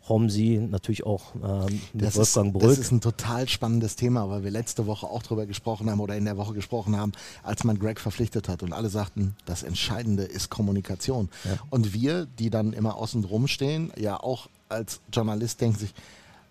Homsi, 0.08 0.60
natürlich 0.70 1.06
auch 1.06 1.36
ähm, 1.36 1.82
mit 1.94 2.06
das 2.06 2.18
Wolfgang 2.18 2.54
Brück. 2.54 2.64
Das 2.64 2.78
ist 2.80 2.92
ein 2.92 3.02
total 3.02 3.48
spannendes 3.48 3.96
Thema, 3.96 4.30
weil 4.30 4.44
wir 4.44 4.52
letzte 4.52 4.88
Woche 4.88 5.06
auch 5.06 5.22
darüber 5.22 5.46
gesprochen 5.46 5.90
haben 5.90 6.00
oder 6.00 6.18
in 6.18 6.26
der 6.26 6.38
Woche 6.38 6.54
gesprochen 6.54 6.98
haben, 6.98 7.12
als 7.44 7.64
man 7.64 7.78
Greg 7.78 8.00
verpflichtet 8.00 8.50
hat 8.50 8.64
und 8.64 8.74
alle 8.74 8.90
sagten, 8.90 9.36
das 9.46 9.64
Entscheidende 9.64 10.24
ist 10.24 10.50
Kommunikation. 10.50 11.30
Ja. 11.46 11.58
Und 11.70 11.94
wir, 11.94 12.26
die 12.26 12.50
dann 12.50 12.74
immer 12.74 12.96
außen 12.96 13.22
drum 13.22 13.48
stehen, 13.48 13.92
ja 13.98 14.18
auch 14.18 14.50
als 14.68 15.02
Journalist 15.12 15.62
denken 15.62 15.78
sich, 15.78 15.94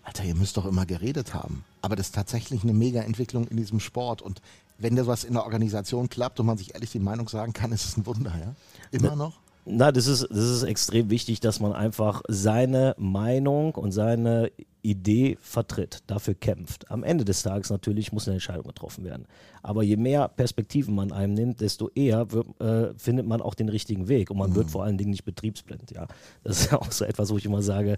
Alter, 0.09 0.23
ihr 0.23 0.33
müsst 0.33 0.57
doch 0.57 0.65
immer 0.65 0.87
geredet 0.87 1.35
haben. 1.35 1.63
Aber 1.83 1.95
das 1.95 2.07
ist 2.07 2.15
tatsächlich 2.15 2.63
eine 2.63 2.73
Mega-Entwicklung 2.73 3.47
in 3.47 3.57
diesem 3.57 3.79
Sport. 3.79 4.23
Und 4.23 4.41
wenn 4.79 4.95
das 4.95 5.05
was 5.05 5.23
in 5.23 5.33
der 5.33 5.43
Organisation 5.43 6.09
klappt 6.09 6.39
und 6.39 6.47
man 6.47 6.57
sich 6.57 6.73
ehrlich 6.73 6.91
die 6.91 6.99
Meinung 6.99 7.29
sagen 7.29 7.53
kann, 7.53 7.71
ist 7.71 7.85
es 7.85 7.95
ein 7.95 8.07
Wunder, 8.07 8.33
ja? 8.39 8.55
Immer 8.89 9.15
noch? 9.15 9.33
Na, 9.71 9.91
das 9.91 10.07
ist, 10.07 10.27
das 10.29 10.49
ist 10.49 10.63
extrem 10.63 11.09
wichtig, 11.09 11.39
dass 11.41 11.59
man 11.59 11.73
einfach 11.73 12.23
seine 12.27 12.95
Meinung 12.97 13.75
und 13.75 13.91
seine 13.91 14.51
Idee 14.81 15.37
vertritt, 15.41 15.99
dafür 16.07 16.33
kämpft. 16.33 16.89
Am 16.89 17.03
Ende 17.03 17.25
des 17.25 17.43
Tages 17.43 17.69
natürlich 17.69 18.11
muss 18.11 18.27
eine 18.27 18.35
Entscheidung 18.35 18.63
getroffen 18.63 19.03
werden. 19.03 19.25
Aber 19.61 19.83
je 19.83 19.97
mehr 19.97 20.27
Perspektiven 20.27 20.95
man 20.95 21.11
einem 21.11 21.33
nimmt, 21.33 21.61
desto 21.61 21.89
eher 21.89 22.31
wird, 22.31 22.59
äh, 22.61 22.93
findet 22.97 23.27
man 23.27 23.41
auch 23.41 23.53
den 23.53 23.69
richtigen 23.69 24.07
Weg 24.07 24.31
und 24.31 24.37
man 24.37 24.51
mhm. 24.51 24.55
wird 24.55 24.71
vor 24.71 24.85
allen 24.85 24.97
Dingen 24.97 25.11
nicht 25.11 25.25
betriebsblind. 25.25 25.91
Ja, 25.91 26.07
das 26.43 26.61
ist 26.61 26.71
ja 26.71 26.79
auch 26.79 26.91
so 26.91 27.05
etwas, 27.05 27.29
wo 27.29 27.37
ich 27.37 27.45
immer 27.45 27.61
sage, 27.61 27.97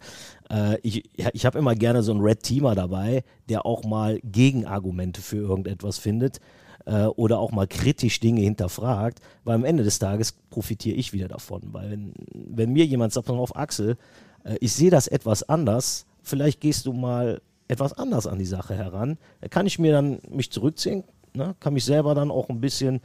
äh, 0.49 0.77
ich, 0.81 1.09
ich 1.33 1.45
habe 1.45 1.59
immer 1.59 1.75
gerne 1.75 2.03
so 2.03 2.11
einen 2.11 2.21
Red 2.21 2.43
Teamer 2.43 2.75
dabei, 2.75 3.23
der 3.47 3.65
auch 3.65 3.83
mal 3.83 4.19
Gegenargumente 4.23 5.21
für 5.21 5.37
irgendetwas 5.37 5.99
findet 5.99 6.39
äh, 6.85 7.05
oder 7.05 7.39
auch 7.39 7.51
mal 7.51 7.67
kritisch 7.67 8.19
Dinge 8.19 8.41
hinterfragt, 8.41 9.19
weil 9.43 9.55
am 9.55 9.65
Ende 9.65 9.83
des 9.83 9.99
Tages 9.99 10.33
profitiere 10.49 10.95
ich 10.95 11.13
wieder 11.13 11.27
davon. 11.27 11.61
Weil 11.71 11.91
wenn, 11.91 12.13
wenn 12.33 12.73
mir 12.73 12.85
jemand 12.85 13.13
sagt, 13.13 13.29
auf 13.29 13.55
Axel, 13.55 13.97
äh, 14.43 14.57
ich 14.59 14.73
sehe 14.73 14.89
das 14.89 15.07
etwas 15.07 15.43
anders, 15.43 16.05
vielleicht 16.21 16.61
gehst 16.61 16.85
du 16.85 16.93
mal 16.93 17.41
etwas 17.67 17.93
anders 17.93 18.27
an 18.27 18.39
die 18.39 18.45
Sache 18.45 18.75
heran, 18.75 19.17
kann 19.49 19.65
ich 19.65 19.79
mir 19.79 19.93
dann 19.93 20.19
mich 20.29 20.51
zurückziehen, 20.51 21.03
ne? 21.33 21.55
kann 21.59 21.73
mich 21.73 21.85
selber 21.85 22.13
dann 22.15 22.29
auch 22.29 22.49
ein 22.49 22.59
bisschen 22.59 22.99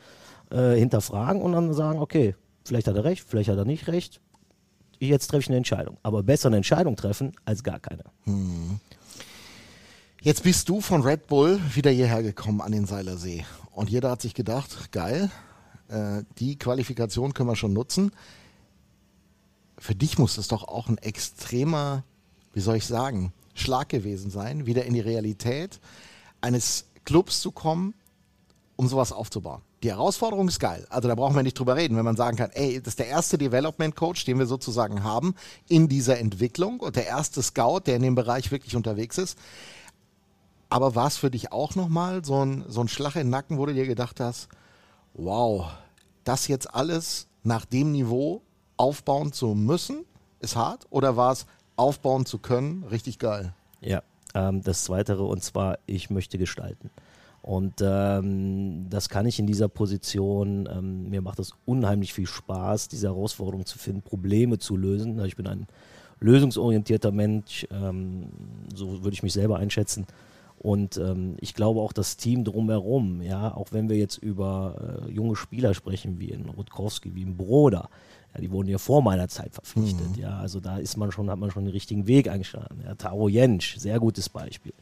äh, 0.51 0.75
hinterfragen 0.75 1.41
und 1.41 1.53
dann 1.53 1.73
sagen, 1.73 2.01
okay, 2.01 2.35
vielleicht 2.65 2.89
hat 2.89 2.97
er 2.97 3.05
recht, 3.05 3.25
vielleicht 3.27 3.49
hat 3.49 3.59
er 3.59 3.65
nicht 3.65 3.87
recht, 3.87 4.21
jetzt 4.99 5.29
treffe 5.29 5.43
ich 5.43 5.49
eine 5.49 5.59
Entscheidung. 5.59 5.99
Aber 6.03 6.23
besser 6.23 6.49
eine 6.49 6.57
Entscheidung 6.57 6.97
treffen 6.97 7.33
als 7.45 7.63
gar 7.63 7.79
keine. 7.79 8.03
Hm. 8.25 8.81
Jetzt 10.23 10.43
bist 10.43 10.69
du 10.69 10.81
von 10.81 11.03
Red 11.03 11.29
Bull 11.29 11.61
wieder 11.75 11.91
hierher 11.91 12.23
gekommen 12.23 12.61
an 12.61 12.73
den 12.73 12.87
Seilersee. 12.87 13.45
Und 13.77 13.91
jeder 13.91 14.11
hat 14.11 14.23
sich 14.23 14.33
gedacht, 14.33 14.91
geil, 14.91 15.31
äh, 15.89 16.23
die 16.39 16.59
Qualifikation 16.59 17.35
können 17.35 17.51
wir 17.51 17.57
schon 17.57 17.75
nutzen. 17.75 18.11
Für 19.77 19.95
dich 19.95 20.17
muss 20.17 20.39
es 20.39 20.49
doch 20.49 20.67
auch 20.67 20.89
ein 20.89 20.97
extremer, 20.97 22.03
wie 22.55 22.61
soll 22.61 22.77
ich 22.77 22.87
sagen, 22.87 23.35
Schlag 23.53 23.91
gewesen 23.91 24.31
sein, 24.31 24.65
wieder 24.65 24.87
in 24.87 24.95
die 24.95 25.01
Realität 25.01 25.79
eines 26.41 26.87
Clubs 27.05 27.43
zu 27.43 27.53
kommen, 27.53 27.93
um 28.77 28.89
sowas 28.89 29.13
aufzubauen. 29.13 29.61
Die 29.83 29.91
Herausforderung 29.91 30.49
ist 30.49 30.59
geil. 30.59 30.87
Also 30.89 31.09
da 31.09 31.15
brauchen 31.15 31.37
wir 31.37 31.43
nicht 31.43 31.59
drüber 31.59 31.77
reden, 31.77 31.99
wenn 31.99 32.05
man 32.07 32.17
sagen 32.17 32.39
kann, 32.39 32.49
ey, 32.55 32.81
das 32.81 32.93
ist 32.93 32.99
der 32.99 33.09
erste 33.09 33.37
Development 33.37 33.95
Coach, 33.95 34.25
den 34.25 34.39
wir 34.39 34.47
sozusagen 34.47 35.05
haben 35.05 35.35
in 35.69 35.87
dieser 35.87 36.19
Entwicklung 36.19 36.81
und 36.81 36.97
der 36.97 37.09
erste 37.09 37.43
Scout, 37.43 37.81
der 37.85 37.97
in 37.97 38.03
dem 38.03 38.15
Bereich 38.15 38.51
wirklich 38.51 38.75
unterwegs 38.75 39.19
ist. 39.19 39.37
Aber 40.69 40.95
war 40.95 41.07
es 41.07 41.17
für 41.17 41.31
dich 41.31 41.53
auch 41.53 41.75
nochmal 41.75 42.25
so 42.25 42.45
ein, 42.45 42.65
so 42.69 42.81
ein 42.81 42.89
Schlag 42.89 43.15
in 43.15 43.23
den 43.23 43.31
Nacken, 43.31 43.59
wo 43.59 43.67
du 43.67 43.75
dir 43.75 43.87
gedacht 43.87 44.21
hast, 44.21 44.49
wow, 45.15 45.67
das 46.25 46.49
jetzt 46.49 46.75
alles 46.75 47.29
nach 47.43 47.65
dem 47.65 47.93
Niveau 47.93 48.43
aufbauen 48.77 49.33
zu 49.33 49.55
müssen, 49.55 50.05
ist 50.41 50.57
hart? 50.57 50.87
Oder 50.91 51.17
war 51.17 51.33
es 51.33 51.47
aufbauen 51.77 52.27
zu 52.27 52.39
können, 52.39 52.85
richtig 52.85 53.19
geil? 53.19 53.55
Ja, 53.81 54.03
ähm, 54.35 54.63
das 54.63 54.85
Zweite 54.85 55.19
und 55.21 55.43
zwar, 55.43 55.79
ich 55.87 56.11
möchte 56.11 56.39
gestalten. 56.39 56.91
Und 57.43 57.75
ähm, 57.81 58.87
das 58.91 59.09
kann 59.09 59.25
ich 59.25 59.39
in 59.39 59.47
dieser 59.47 59.69
Position. 59.69 60.69
Ähm, 60.69 61.09
mir 61.11 61.23
macht 61.23 61.39
es 61.39 61.53
unheimlich 61.65 62.13
viel 62.13 62.27
Spaß, 62.27 62.89
diese 62.89 63.07
Herausforderung 63.07 63.65
zu 63.65 63.79
finden, 63.79 64.03
Probleme 64.03 64.59
zu 64.59 64.77
lösen. 64.77 65.25
Ich 65.25 65.37
bin 65.37 65.47
ein 65.47 65.69
lösungsorientierter 66.19 67.13
Mensch, 67.13 67.65
ähm, 67.71 68.31
so 68.75 69.05
würde 69.05 69.15
ich 69.15 69.23
mich 69.23 69.33
selber 69.33 69.59
einschätzen. 69.59 70.07
Und 70.59 70.97
ähm, 70.97 71.37
ich 71.41 71.55
glaube 71.55 71.81
auch 71.81 71.93
das 71.93 72.17
Team 72.17 72.45
drumherum, 72.45 73.21
ja, 73.23 73.55
auch 73.55 73.69
wenn 73.73 73.89
wir 73.89 73.97
jetzt 73.97 74.17
über 74.17 75.05
äh, 75.07 75.13
junge 75.13 75.37
Spieler 75.37 75.75
sprechen, 75.75 76.19
wie 76.19 76.31
in 76.31 76.49
Rutkowski, 76.49 77.15
wie 77.15 77.23
in 77.23 77.37
Broder, 77.37 77.89
ja, 78.35 78.41
die 78.41 78.51
wurden 78.51 78.69
ja 78.69 78.79
vor 78.79 79.03
meiner 79.03 79.29
Zeit 79.29 79.55
verpflichtet, 79.55 80.17
mhm. 80.17 80.23
ja, 80.23 80.39
also 80.39 80.61
da 80.61 80.79
ist 80.79 80.97
man 80.97 81.13
schon, 81.13 81.31
hat 81.31 81.39
man 81.39 81.51
schon 81.51 81.65
den 81.65 81.73
richtigen 81.73 82.07
Weg 82.07 82.29
eingeschlagen. 82.29 82.83
Ja, 82.85 82.95
Taro 82.95 83.29
Jentsch, 83.29 83.77
sehr 83.79 84.01
gutes 84.01 84.29
Beispiel. 84.29 84.73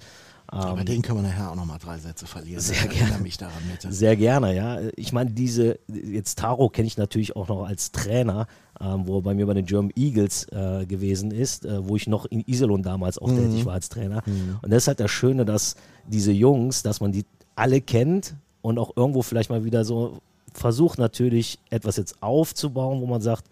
Aber 0.55 0.80
ähm, 0.80 0.86
den 0.86 1.02
können 1.02 1.18
wir 1.18 1.28
nachher 1.28 1.50
auch 1.50 1.57
nochmal 1.57 1.78
drei 1.78 1.98
Sätze 1.98 2.26
verlieren. 2.26 2.61
Sehr 2.61 2.86
gerne. 2.86 3.18
mich 3.18 3.36
daran 3.36 3.62
bitte. 3.70 3.92
Sehr 3.92 4.14
gerne, 4.14 4.55
ja. 4.55 4.78
Ich 4.94 5.12
meine, 5.12 5.30
diese, 5.30 5.80
jetzt 5.88 6.38
Taro 6.38 6.68
kenne 6.68 6.86
ich 6.86 6.96
natürlich 6.96 7.34
auch 7.34 7.48
noch 7.48 7.64
als 7.64 7.90
Trainer, 7.90 8.46
ähm, 8.80 9.07
wo 9.07 9.18
er 9.18 9.22
bei 9.22 9.34
mir 9.34 9.46
bei 9.46 9.55
den 9.55 9.66
German 9.66 9.92
Eagles 9.96 10.46
äh, 10.52 10.86
gewesen 10.86 11.32
ist, 11.32 11.64
äh, 11.64 11.88
wo 11.88 11.96
ich 11.96 12.07
noch 12.07 12.26
in 12.26 12.44
Iserlohn 12.46 12.84
damals 12.84 13.18
auch 13.18 13.26
mhm. 13.26 13.50
tätig 13.50 13.66
war 13.66 13.74
als 13.74 13.88
Trainer. 13.88 14.22
Mhm. 14.26 14.59
Und 14.62 14.70
das 14.70 14.84
ist 14.84 14.88
halt 14.88 15.00
das 15.00 15.11
Schöne, 15.11 15.44
dass 15.44 15.74
diese 16.07 16.30
Jungs, 16.30 16.82
dass 16.84 17.00
man 17.00 17.11
die 17.11 17.24
alle 17.57 17.80
kennt 17.80 18.34
und 18.62 18.78
auch 18.78 18.96
irgendwo 18.96 19.22
vielleicht 19.22 19.50
mal 19.50 19.64
wieder 19.64 19.84
so 19.84 20.20
versucht 20.52 20.98
natürlich 20.98 21.59
etwas 21.70 21.96
jetzt 21.96 22.22
aufzubauen, 22.22 23.00
wo 23.00 23.07
man 23.07 23.20
sagt, 23.20 23.44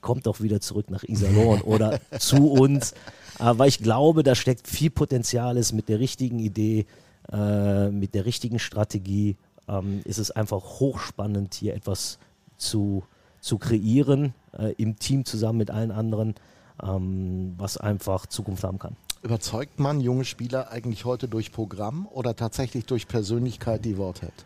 kommt 0.00 0.26
doch 0.26 0.40
wieder 0.40 0.60
zurück 0.60 0.90
nach 0.90 1.04
Iserlohn 1.04 1.60
oder 1.62 2.00
zu 2.18 2.50
uns. 2.50 2.94
Aber 3.38 3.66
ich 3.66 3.78
glaube, 3.78 4.22
da 4.22 4.34
steckt 4.34 4.68
viel 4.68 4.90
Potenziales 4.90 5.72
mit 5.72 5.88
der 5.88 5.98
richtigen 5.98 6.38
Idee, 6.38 6.86
äh, 7.32 7.90
mit 7.90 8.14
der 8.14 8.26
richtigen 8.26 8.58
Strategie. 8.58 9.36
Ähm, 9.68 10.02
ist 10.04 10.18
es 10.18 10.30
einfach 10.30 10.62
hochspannend, 10.80 11.54
hier 11.54 11.74
etwas 11.74 12.18
zu, 12.58 13.04
zu 13.40 13.58
kreieren, 13.58 14.34
äh, 14.52 14.72
im 14.76 14.98
Team 14.98 15.24
zusammen 15.24 15.58
mit 15.58 15.70
allen 15.70 15.90
anderen, 15.90 16.34
ähm, 16.82 17.54
was 17.56 17.76
einfach 17.76 18.26
Zukunft 18.26 18.62
haben 18.64 18.78
kann. 18.78 18.96
Überzeugt 19.22 19.80
man 19.80 20.00
junge 20.00 20.26
Spieler 20.26 20.70
eigentlich 20.70 21.06
heute 21.06 21.28
durch 21.28 21.50
Programm 21.50 22.06
oder 22.12 22.36
tatsächlich 22.36 22.84
durch 22.84 23.08
Persönlichkeit, 23.08 23.84
die 23.84 23.96
Wort 23.96 24.20
hält? 24.20 24.44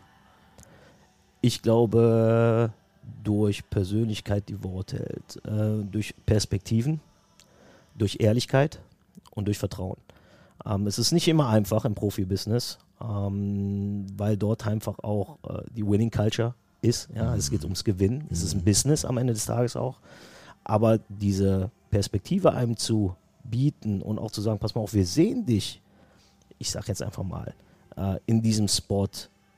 Ich 1.41 1.61
glaube, 1.61 2.71
durch 3.23 3.69
Persönlichkeit, 3.69 4.47
die 4.47 4.63
Wort 4.63 4.93
hält, 4.93 5.41
äh, 5.45 5.83
durch 5.83 6.15
Perspektiven 6.25 7.01
durch 7.99 8.17
Ehrlichkeit 8.19 8.79
und 9.31 9.45
durch 9.45 9.59
Vertrauen. 9.59 9.97
Ähm, 10.65 10.87
es 10.87 10.99
ist 10.99 11.11
nicht 11.11 11.27
immer 11.27 11.49
einfach 11.49 11.85
im 11.85 11.95
Profibusiness, 11.95 12.79
ähm, 13.01 14.07
weil 14.17 14.37
dort 14.37 14.65
einfach 14.67 14.99
auch 14.99 15.37
äh, 15.47 15.61
die 15.75 15.85
Winning 15.85 16.11
Culture 16.11 16.53
ist. 16.81 17.09
Ja, 17.13 17.35
es 17.35 17.49
geht 17.49 17.63
ums 17.63 17.83
Gewinnen. 17.83 18.27
Es 18.31 18.41
ist 18.41 18.53
ein 18.53 18.63
Business 18.63 19.05
am 19.05 19.17
Ende 19.17 19.33
des 19.33 19.45
Tages 19.45 19.75
auch. 19.75 19.99
Aber 20.63 20.99
diese 21.09 21.71
Perspektive 21.89 22.53
einem 22.53 22.77
zu 22.77 23.15
bieten 23.43 24.01
und 24.01 24.19
auch 24.19 24.31
zu 24.31 24.41
sagen, 24.41 24.59
pass 24.59 24.75
mal 24.75 24.81
auf, 24.81 24.93
wir 24.93 25.05
sehen 25.05 25.45
dich, 25.45 25.81
ich 26.57 26.71
sag 26.71 26.87
jetzt 26.87 27.01
einfach 27.01 27.23
mal, 27.23 27.53
äh, 27.95 28.19
in 28.25 28.41
diesem 28.41 28.67
Spot, 28.67 29.07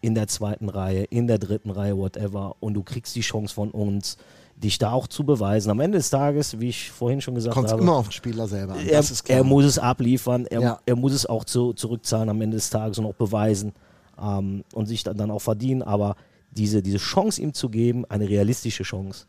in 0.02 0.16
der 0.16 0.28
zweiten 0.28 0.70
Reihe, 0.70 1.04
in 1.06 1.28
der 1.28 1.38
dritten 1.38 1.70
Reihe, 1.70 1.98
whatever, 1.98 2.56
und 2.60 2.74
du 2.74 2.84
kriegst 2.84 3.16
die 3.16 3.22
Chance 3.22 3.54
von 3.54 3.72
uns, 3.72 4.18
dich 4.62 4.78
da 4.78 4.92
auch 4.92 5.08
zu 5.08 5.24
beweisen. 5.24 5.72
Am 5.72 5.80
Ende 5.80 5.98
des 5.98 6.10
Tages, 6.10 6.60
wie 6.60 6.70
ich 6.70 6.92
vorhin 6.92 7.22
schon 7.22 7.36
gesagt 7.36 7.54
Kommt's 7.54 7.72
habe, 7.72 7.82
immer 7.82 7.96
auf 7.96 8.08
den 8.08 8.12
Spieler 8.12 8.48
selber 8.48 8.74
an. 8.74 8.88
Er, 8.88 9.04
er, 9.28 9.44
muss 9.44 9.66
es 9.66 9.80
abliefern, 9.80 10.46
er, 10.46 10.62
ja. 10.62 10.80
er 10.86 10.96
muss 10.96 11.14
es 11.14 11.26
auch 11.26 11.44
zu, 11.44 11.74
zurückzahlen 11.74 12.30
am 12.30 12.42
Ende 12.42 12.58
des 12.58 12.70
Tages 12.70 13.00
und 13.00 13.06
auch 13.06 13.16
beweisen 13.16 13.74
ähm, 14.22 14.64
und 14.74 14.86
sich 14.86 15.04
dann, 15.04 15.18
dann 15.18 15.32
auch 15.32 15.42
verdienen. 15.42 15.82
Aber 15.82 16.16
diese, 16.52 16.82
diese 16.82 16.98
Chance 16.98 17.42
ihm 17.42 17.54
zu 17.54 17.70
geben, 17.70 18.06
eine 18.06 18.30
realistische 18.30 18.84
Chance, 18.84 19.26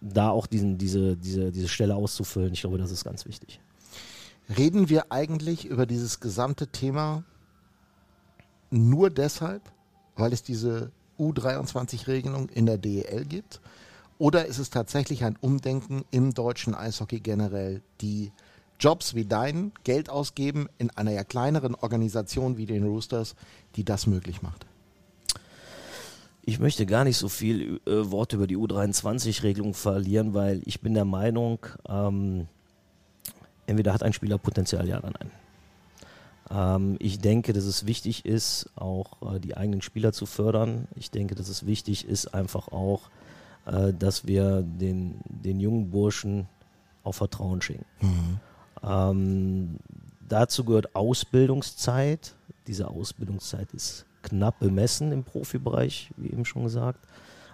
da 0.00 0.30
auch 0.30 0.46
diesen, 0.46 0.78
diese, 0.78 1.16
diese, 1.16 1.52
diese 1.52 1.68
Stelle 1.68 1.94
auszufüllen, 1.94 2.52
ich 2.52 2.62
glaube, 2.62 2.78
das 2.78 2.90
ist 2.90 3.04
ganz 3.04 3.26
wichtig. 3.26 3.60
Reden 4.56 4.88
wir 4.88 5.10
eigentlich 5.10 5.66
über 5.66 5.86
dieses 5.86 6.20
gesamte 6.20 6.66
Thema 6.66 7.24
nur 8.70 9.10
deshalb, 9.10 9.62
weil 10.16 10.32
es 10.32 10.42
diese 10.42 10.90
U23-Regelung 11.18 12.48
in 12.50 12.66
der 12.66 12.78
DEL 12.78 13.24
gibt? 13.24 13.60
Oder 14.18 14.46
ist 14.46 14.58
es 14.58 14.70
tatsächlich 14.70 15.24
ein 15.24 15.36
Umdenken 15.40 16.04
im 16.10 16.34
deutschen 16.34 16.74
Eishockey 16.74 17.20
generell, 17.20 17.82
die 18.00 18.32
Jobs 18.78 19.14
wie 19.14 19.24
dein 19.24 19.72
Geld 19.84 20.10
ausgeben 20.10 20.68
in 20.78 20.90
einer 20.90 21.12
ja 21.12 21.24
kleineren 21.24 21.74
Organisation 21.74 22.56
wie 22.56 22.66
den 22.66 22.84
Roosters, 22.84 23.34
die 23.76 23.84
das 23.84 24.06
möglich 24.06 24.42
macht? 24.42 24.66
Ich 26.46 26.58
möchte 26.58 26.84
gar 26.84 27.04
nicht 27.04 27.16
so 27.16 27.28
viel 27.28 27.80
äh, 27.86 28.10
Worte 28.10 28.36
über 28.36 28.46
die 28.46 28.58
U23-Regelung 28.58 29.72
verlieren, 29.72 30.34
weil 30.34 30.60
ich 30.66 30.80
bin 30.80 30.92
der 30.92 31.06
Meinung, 31.06 31.58
ähm, 31.88 32.46
entweder 33.66 33.94
hat 33.94 34.02
ein 34.02 34.12
Spieler 34.12 34.36
Potenzial, 34.36 34.86
ja 34.86 34.98
oder 34.98 35.12
nein. 35.18 35.30
Ähm, 36.50 36.96
ich 36.98 37.18
denke, 37.18 37.54
dass 37.54 37.64
es 37.64 37.86
wichtig 37.86 38.26
ist, 38.26 38.68
auch 38.76 39.34
äh, 39.34 39.40
die 39.40 39.56
eigenen 39.56 39.80
Spieler 39.80 40.12
zu 40.12 40.26
fördern. 40.26 40.86
Ich 40.96 41.10
denke, 41.10 41.34
dass 41.34 41.48
es 41.48 41.64
wichtig 41.64 42.06
ist, 42.06 42.34
einfach 42.34 42.68
auch 42.68 43.08
äh, 43.66 43.92
dass 43.92 44.26
wir 44.26 44.62
den, 44.62 45.20
den 45.24 45.60
jungen 45.60 45.90
Burschen 45.90 46.48
auch 47.02 47.12
Vertrauen 47.12 47.60
schenken. 47.60 47.86
Mhm. 48.00 48.40
Ähm, 48.82 49.76
dazu 50.28 50.64
gehört 50.64 50.94
Ausbildungszeit. 50.94 52.34
Diese 52.66 52.88
Ausbildungszeit 52.88 53.72
ist 53.72 54.06
knapp 54.22 54.58
bemessen 54.58 55.12
im 55.12 55.22
Profibereich, 55.22 56.10
wie 56.16 56.30
eben 56.30 56.44
schon 56.44 56.64
gesagt. 56.64 57.00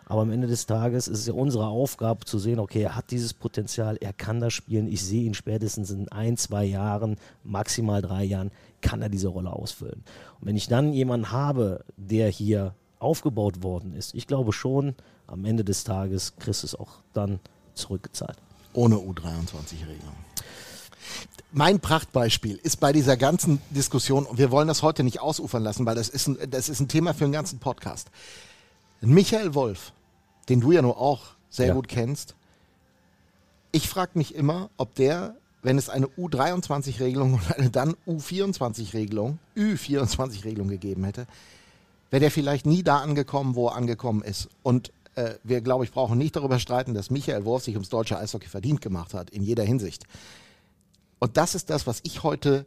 Aber 0.07 0.23
am 0.23 0.33
Ende 0.33 0.49
des 0.49 0.67
Tages 0.67 1.07
ist 1.07 1.21
es 1.21 1.27
ja 1.29 1.35
unsere 1.35 1.69
Aufgabe 1.69 2.25
zu 2.25 2.41
sehen, 2.41 2.59
okay, 2.59 2.83
er 2.83 2.97
hat 2.97 3.13
dieses 3.13 3.33
Potenzial, 3.33 3.97
er 4.01 4.13
kann 4.13 4.41
das 4.41 4.53
spielen. 4.53 4.89
Ich 4.89 5.05
sehe 5.05 5.23
ihn 5.23 5.35
spätestens 5.35 5.93
in 5.93 6.09
ein, 6.11 6.37
zwei 6.37 6.65
Jahren, 6.65 7.17
maximal 7.45 8.03
drei 8.03 8.25
Jahren, 8.25 8.51
kann 8.81 9.03
er 9.03 9.09
diese 9.09 9.29
Rolle 9.29 9.53
ausfüllen. 9.53 10.03
Und 10.41 10.49
wenn 10.49 10.57
ich 10.57 10.67
dann 10.67 10.93
jemanden 10.93 11.31
habe, 11.31 11.85
der 11.97 12.29
hier 12.29 12.75
aufgebaut 12.99 13.63
worden 13.63 13.95
ist, 13.95 14.15
ich 14.17 14.27
glaube 14.27 14.53
schon, 14.53 14.97
am 15.31 15.45
Ende 15.45 15.65
des 15.65 15.85
Tages 15.85 16.35
kriegst 16.39 16.63
du 16.63 16.67
es 16.67 16.75
auch 16.75 16.99
dann 17.13 17.41
zurückgezahlt. 17.75 18.37
Ohne 18.73 18.97
U23-Regelung. 18.97 20.15
Mein 21.53 21.81
Prachtbeispiel 21.81 22.57
ist 22.63 22.79
bei 22.79 22.93
dieser 22.93 23.17
ganzen 23.17 23.61
Diskussion, 23.71 24.27
und 24.27 24.39
wir 24.39 24.51
wollen 24.51 24.69
das 24.69 24.83
heute 24.83 25.03
nicht 25.03 25.21
ausufern 25.21 25.63
lassen, 25.63 25.87
weil 25.87 25.97
das 25.97 26.09
ist 26.09 26.29
ein, 26.29 26.39
das 26.51 26.69
ist 26.69 26.81
ein 26.81 26.89
Thema 26.89 27.15
für 27.15 27.25
einen 27.25 27.33
ganzen 27.33 27.59
Podcast. 27.59 28.09
Michael 29.01 29.55
Wolf, 29.55 29.93
den 30.49 30.61
du 30.61 30.73
ja 30.73 30.83
nur 30.83 30.99
auch 30.99 31.23
sehr 31.49 31.69
ja. 31.69 31.75
gut 31.75 31.89
kennst, 31.89 32.35
ich 33.73 33.89
frage 33.89 34.13
mich 34.15 34.35
immer, 34.35 34.71
ob 34.77 34.95
der, 34.95 35.35
wenn 35.63 35.79
es 35.79 35.89
eine 35.89 36.07
U23-Regelung 36.07 37.35
und 37.35 37.57
eine 37.57 37.71
dann 37.71 37.97
U24-Regelung, 38.07 39.39
Ü24-Regelung 39.57 40.69
gegeben 40.69 41.05
hätte, 41.05 41.27
wäre 42.11 42.21
der 42.21 42.31
vielleicht 42.31 42.67
nie 42.67 42.83
da 42.83 42.99
angekommen, 42.99 43.55
wo 43.55 43.69
er 43.69 43.77
angekommen 43.77 44.23
ist. 44.23 44.49
Und 44.63 44.93
äh, 45.21 45.39
wir, 45.45 45.61
glaube 45.61 45.85
ich, 45.85 45.93
brauchen 45.93 46.19
nicht 46.19 46.37
darüber 46.37 46.59
streiten, 46.59 46.95
dass 46.95 47.11
Michael 47.11 47.45
Wolf 47.45 47.65
sich 47.65 47.75
ums 47.75 47.89
deutsche 47.89 48.19
Eishockey 48.19 48.49
verdient 48.49 48.81
gemacht 48.81 49.15
hat, 49.15 49.31
in 49.31 49.43
jeder 49.43 49.65
Hinsicht. 49.65 50.05
Und 51.19 51.37
das 51.37 51.55
ist 51.55 51.71
das, 51.71 51.87
was 51.87 52.01
ich 52.03 52.23
heute 52.23 52.67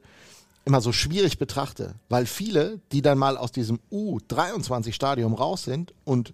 immer 0.65 0.79
so 0.79 0.91
schwierig 0.91 1.37
betrachte, 1.37 1.95
weil 2.09 2.25
viele, 2.25 2.79
die 2.91 3.01
dann 3.01 3.17
mal 3.17 3.37
aus 3.37 3.51
diesem 3.51 3.79
U23-Stadium 3.91 5.33
raus 5.33 5.63
sind 5.63 5.93
und 6.05 6.33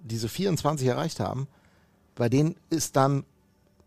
diese 0.00 0.28
24 0.28 0.88
erreicht 0.88 1.20
haben, 1.20 1.46
bei 2.16 2.28
denen 2.28 2.56
ist 2.70 2.96
dann 2.96 3.24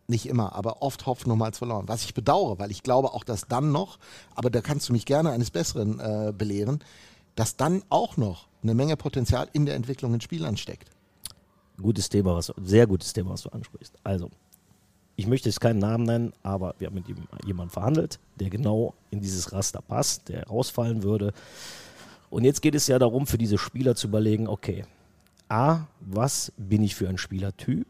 nicht 0.08 0.28
immer, 0.28 0.56
aber 0.56 0.82
oft 0.82 1.06
Hopfen 1.06 1.42
als 1.42 1.58
verloren. 1.58 1.88
Was 1.88 2.04
ich 2.04 2.14
bedauere, 2.14 2.60
weil 2.60 2.72
ich 2.72 2.84
glaube 2.84 3.14
auch, 3.14 3.24
dass 3.24 3.48
dann 3.48 3.72
noch, 3.72 3.98
aber 4.36 4.50
da 4.50 4.62
kannst 4.62 4.90
du 4.90 4.94
mich 4.94 5.06
gerne 5.06 5.32
eines 5.32 5.52
Besseren 5.52 6.00
äh, 6.00 6.34
belehren, 6.38 6.84
dass 7.36 7.56
dann 7.56 7.84
auch 7.90 8.18
noch 8.18 8.48
eine 8.62 8.76
Menge 8.76 8.98
Potenzial 8.98 9.50
in 9.54 9.66
der 9.66 9.76
Entwicklung 9.76 10.14
in 10.14 10.22
Spielern 10.22 10.58
steckt. 10.58 10.90
Gutes 11.82 12.10
Thema, 12.10 12.36
was, 12.36 12.54
sehr 12.64 12.88
gutes 12.88 13.14
Thema, 13.14 13.32
was 13.32 13.44
du 13.44 13.50
ansprichst. 13.50 13.94
Also, 14.04 14.30
ich 15.16 15.28
möchte 15.28 15.50
jetzt 15.50 15.62
keinen 15.62 15.80
Namen 15.80 16.06
nennen, 16.06 16.34
aber 16.44 16.76
wir 16.80 16.88
haben 16.88 16.96
mit 16.96 17.06
jemandem 17.46 17.72
verhandelt, 17.72 18.20
der 18.40 18.50
genau 18.50 18.94
in 19.12 19.22
dieses 19.22 19.52
Raster 19.52 19.82
passt, 19.82 20.30
der 20.30 20.48
rausfallen 20.48 21.04
würde. 21.04 21.34
Und 22.30 22.44
jetzt 22.44 22.62
geht 22.62 22.76
es 22.76 22.88
ja 22.88 22.98
darum, 22.98 23.28
für 23.28 23.38
diese 23.38 23.58
Spieler 23.58 23.96
zu 23.96 24.08
überlegen, 24.08 24.48
okay, 24.48 24.86
A, 25.50 25.82
was 26.00 26.54
bin 26.58 26.82
ich 26.82 26.96
für 26.96 27.10
ein 27.10 27.18
Spielertyp? 27.18 27.88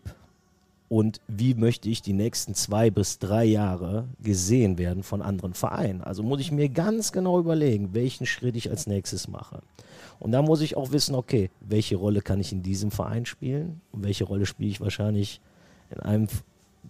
Und 0.89 1.21
wie 1.27 1.53
möchte 1.53 1.87
ich 1.89 2.01
die 2.01 2.11
nächsten 2.11 2.53
zwei 2.53 2.89
bis 2.89 3.19
drei 3.19 3.45
Jahre 3.45 4.09
gesehen 4.21 4.77
werden 4.77 5.03
von 5.03 5.21
anderen 5.21 5.53
Vereinen? 5.53 6.01
Also 6.01 6.21
muss 6.21 6.41
ich 6.41 6.51
mir 6.51 6.67
ganz 6.67 7.13
genau 7.13 7.39
überlegen, 7.39 7.93
welchen 7.93 8.25
Schritt 8.25 8.57
ich 8.57 8.69
als 8.69 8.87
nächstes 8.87 9.29
mache. 9.29 9.61
Und 10.22 10.32
da 10.32 10.43
muss 10.43 10.61
ich 10.61 10.78
auch 10.78 10.91
wissen, 10.91 11.15
okay, 11.15 11.49
welche 11.61 11.95
Rolle 11.95 12.22
kann 12.22 12.39
ich 12.39 12.51
in 12.51 12.61
diesem 12.61 12.91
Verein 12.91 13.26
spielen 13.26 13.82
und 13.91 14.03
welche 14.03 14.24
Rolle 14.24 14.45
spiele 14.45 14.69
ich 14.69 14.80
wahrscheinlich 14.80 15.41
in 15.89 15.99
einem 15.99 16.28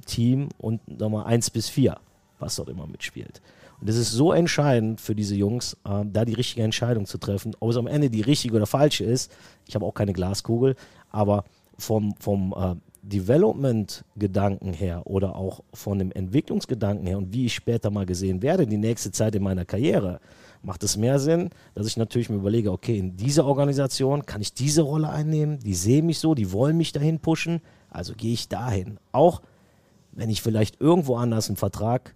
Team 0.05 0.49
und 0.57 0.99
nochmal 0.99 1.25
eins 1.25 1.49
bis 1.49 1.69
vier, 1.69 1.97
was 2.39 2.57
dort 2.57 2.67
immer 2.67 2.87
mitspielt. 2.87 3.41
Und 3.79 3.87
das 3.87 3.95
ist 3.95 4.11
so 4.11 4.33
entscheidend 4.33 4.99
für 4.99 5.15
diese 5.15 5.35
Jungs, 5.35 5.77
äh, 5.85 6.03
da 6.11 6.25
die 6.25 6.33
richtige 6.33 6.63
Entscheidung 6.63 7.05
zu 7.05 7.17
treffen. 7.17 7.55
Ob 7.61 7.69
es 7.69 7.77
am 7.77 7.87
Ende 7.87 8.09
die 8.09 8.19
richtige 8.19 8.57
oder 8.57 8.67
falsche 8.67 9.05
ist, 9.05 9.31
ich 9.65 9.75
habe 9.75 9.85
auch 9.85 9.93
keine 9.93 10.11
Glaskugel, 10.11 10.75
aber 11.09 11.45
vom, 11.77 12.13
vom 12.19 12.53
äh, 12.55 12.75
Development-Gedanken 13.01 14.73
her 14.73 15.03
oder 15.05 15.37
auch 15.37 15.63
von 15.73 15.99
dem 15.99 16.11
Entwicklungsgedanken 16.11 17.07
her 17.07 17.17
und 17.17 17.33
wie 17.33 17.45
ich 17.45 17.55
später 17.55 17.89
mal 17.91 18.05
gesehen 18.05 18.41
werde, 18.41 18.67
die 18.67 18.77
nächste 18.77 19.11
Zeit 19.11 19.35
in 19.35 19.43
meiner 19.43 19.63
Karriere, 19.63 20.19
macht 20.63 20.83
es 20.83 20.97
mehr 20.97 21.19
Sinn, 21.19 21.49
dass 21.73 21.87
ich 21.87 21.97
natürlich 21.97 22.29
mir 22.29 22.37
überlege, 22.37 22.71
okay, 22.71 22.97
in 22.97 23.17
dieser 23.17 23.45
Organisation 23.45 24.25
kann 24.25 24.41
ich 24.41 24.53
diese 24.53 24.81
Rolle 24.81 25.09
einnehmen, 25.09 25.59
die 25.59 25.73
sehen 25.73 26.05
mich 26.05 26.19
so, 26.19 26.35
die 26.35 26.51
wollen 26.51 26.77
mich 26.77 26.91
dahin 26.91 27.19
pushen, 27.19 27.61
also 27.89 28.13
gehe 28.15 28.33
ich 28.33 28.47
dahin. 28.47 28.99
Auch 29.11 29.41
wenn 30.11 30.29
ich 30.29 30.41
vielleicht 30.41 30.79
irgendwo 30.79 31.15
anders 31.15 31.47
einen 31.49 31.57
Vertrag, 31.57 32.15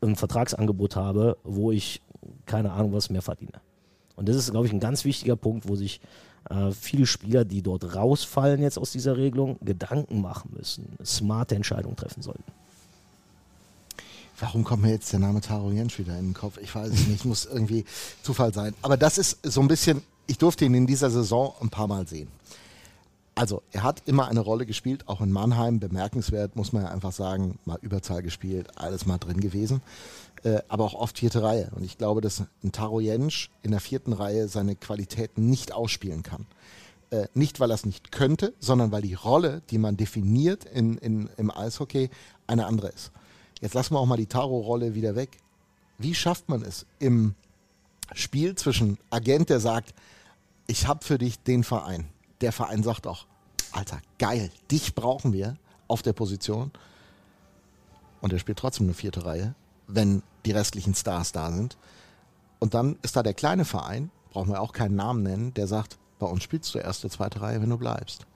ein 0.00 0.16
Vertragsangebot 0.16 0.96
habe, 0.96 1.36
wo 1.44 1.72
ich 1.72 2.00
keine 2.46 2.72
Ahnung 2.72 2.92
was 2.92 3.10
mehr 3.10 3.22
verdiene. 3.22 3.60
Und 4.16 4.28
das 4.28 4.36
ist, 4.36 4.50
glaube 4.50 4.66
ich, 4.66 4.72
ein 4.72 4.80
ganz 4.80 5.04
wichtiger 5.04 5.36
Punkt, 5.36 5.68
wo 5.68 5.76
sich 5.76 6.00
äh, 6.48 6.70
viele 6.72 7.06
Spieler, 7.06 7.44
die 7.44 7.62
dort 7.62 7.94
rausfallen 7.94 8.62
jetzt 8.62 8.78
aus 8.78 8.92
dieser 8.92 9.16
Regelung, 9.16 9.58
Gedanken 9.62 10.20
machen 10.20 10.52
müssen, 10.56 10.96
smarte 11.04 11.54
Entscheidungen 11.54 11.96
treffen 11.96 12.22
sollten. 12.22 12.44
Warum 14.40 14.64
kommt 14.64 14.82
mir 14.82 14.90
jetzt 14.90 15.12
der 15.12 15.20
Name 15.20 15.42
Taro 15.42 15.70
Jensch 15.70 15.98
wieder 15.98 16.18
in 16.18 16.28
den 16.28 16.34
Kopf? 16.34 16.56
Ich 16.62 16.74
weiß 16.74 16.90
es 16.90 17.06
nicht, 17.06 17.26
muss 17.26 17.44
irgendwie 17.44 17.84
Zufall 18.22 18.54
sein. 18.54 18.74
Aber 18.80 18.96
das 18.96 19.18
ist 19.18 19.38
so 19.42 19.60
ein 19.60 19.68
bisschen, 19.68 20.02
ich 20.26 20.38
durfte 20.38 20.64
ihn 20.64 20.72
in 20.72 20.86
dieser 20.86 21.10
Saison 21.10 21.52
ein 21.60 21.68
paar 21.68 21.86
Mal 21.86 22.08
sehen. 22.08 22.28
Also, 23.34 23.62
er 23.70 23.82
hat 23.82 24.02
immer 24.06 24.28
eine 24.28 24.40
Rolle 24.40 24.64
gespielt, 24.64 25.08
auch 25.08 25.20
in 25.20 25.30
Mannheim, 25.30 25.78
bemerkenswert, 25.78 26.56
muss 26.56 26.72
man 26.72 26.84
ja 26.84 26.88
einfach 26.90 27.12
sagen, 27.12 27.58
mal 27.66 27.78
Überzahl 27.82 28.22
gespielt, 28.22 28.78
alles 28.78 29.04
mal 29.04 29.18
drin 29.18 29.40
gewesen, 29.40 29.82
äh, 30.42 30.60
aber 30.68 30.84
auch 30.84 30.94
oft 30.94 31.18
vierte 31.18 31.42
Reihe. 31.42 31.70
Und 31.76 31.84
ich 31.84 31.98
glaube, 31.98 32.22
dass 32.22 32.42
ein 32.64 32.72
Taro 32.72 33.00
Jensch 33.00 33.50
in 33.62 33.72
der 33.72 33.80
vierten 33.80 34.14
Reihe 34.14 34.48
seine 34.48 34.74
Qualitäten 34.74 35.50
nicht 35.50 35.72
ausspielen 35.72 36.22
kann. 36.22 36.46
Äh, 37.10 37.26
nicht, 37.34 37.60
weil 37.60 37.70
er 37.70 37.74
es 37.74 37.84
nicht 37.84 38.10
könnte, 38.10 38.54
sondern 38.58 38.90
weil 38.90 39.02
die 39.02 39.14
Rolle, 39.14 39.60
die 39.70 39.78
man 39.78 39.98
definiert 39.98 40.64
in, 40.64 40.96
in, 40.96 41.28
im 41.36 41.50
Eishockey, 41.50 42.08
eine 42.46 42.66
andere 42.66 42.88
ist. 42.88 43.10
Jetzt 43.60 43.74
lassen 43.74 43.94
wir 43.94 43.98
auch 43.98 44.06
mal 44.06 44.16
die 44.16 44.26
Taro-Rolle 44.26 44.94
wieder 44.94 45.14
weg. 45.14 45.38
Wie 45.98 46.14
schafft 46.14 46.48
man 46.48 46.62
es 46.62 46.86
im 46.98 47.34
Spiel 48.14 48.54
zwischen 48.54 48.98
Agent, 49.10 49.50
der 49.50 49.60
sagt, 49.60 49.94
ich 50.66 50.86
habe 50.86 51.04
für 51.04 51.18
dich 51.18 51.38
den 51.40 51.64
Verein, 51.64 52.08
der 52.40 52.52
Verein 52.52 52.82
sagt 52.82 53.06
auch, 53.06 53.26
Alter, 53.72 54.00
geil, 54.18 54.50
dich 54.70 54.94
brauchen 54.94 55.32
wir 55.32 55.56
auf 55.88 56.02
der 56.02 56.12
Position. 56.12 56.70
Und 58.20 58.32
er 58.32 58.38
spielt 58.38 58.58
trotzdem 58.58 58.86
eine 58.86 58.94
vierte 58.94 59.24
Reihe, 59.24 59.54
wenn 59.86 60.22
die 60.44 60.52
restlichen 60.52 60.94
Stars 60.94 61.32
da 61.32 61.52
sind. 61.52 61.76
Und 62.58 62.74
dann 62.74 62.98
ist 63.02 63.16
da 63.16 63.22
der 63.22 63.34
kleine 63.34 63.64
Verein, 63.64 64.10
brauchen 64.30 64.50
wir 64.50 64.60
auch 64.60 64.72
keinen 64.72 64.96
Namen 64.96 65.22
nennen, 65.22 65.54
der 65.54 65.66
sagt, 65.66 65.98
bei 66.18 66.26
uns 66.26 66.42
spielst 66.42 66.74
du 66.74 66.78
erste, 66.78 67.08
zweite 67.08 67.40
Reihe, 67.40 67.60
wenn 67.62 67.70
du 67.70 67.78
bleibst. 67.78 68.26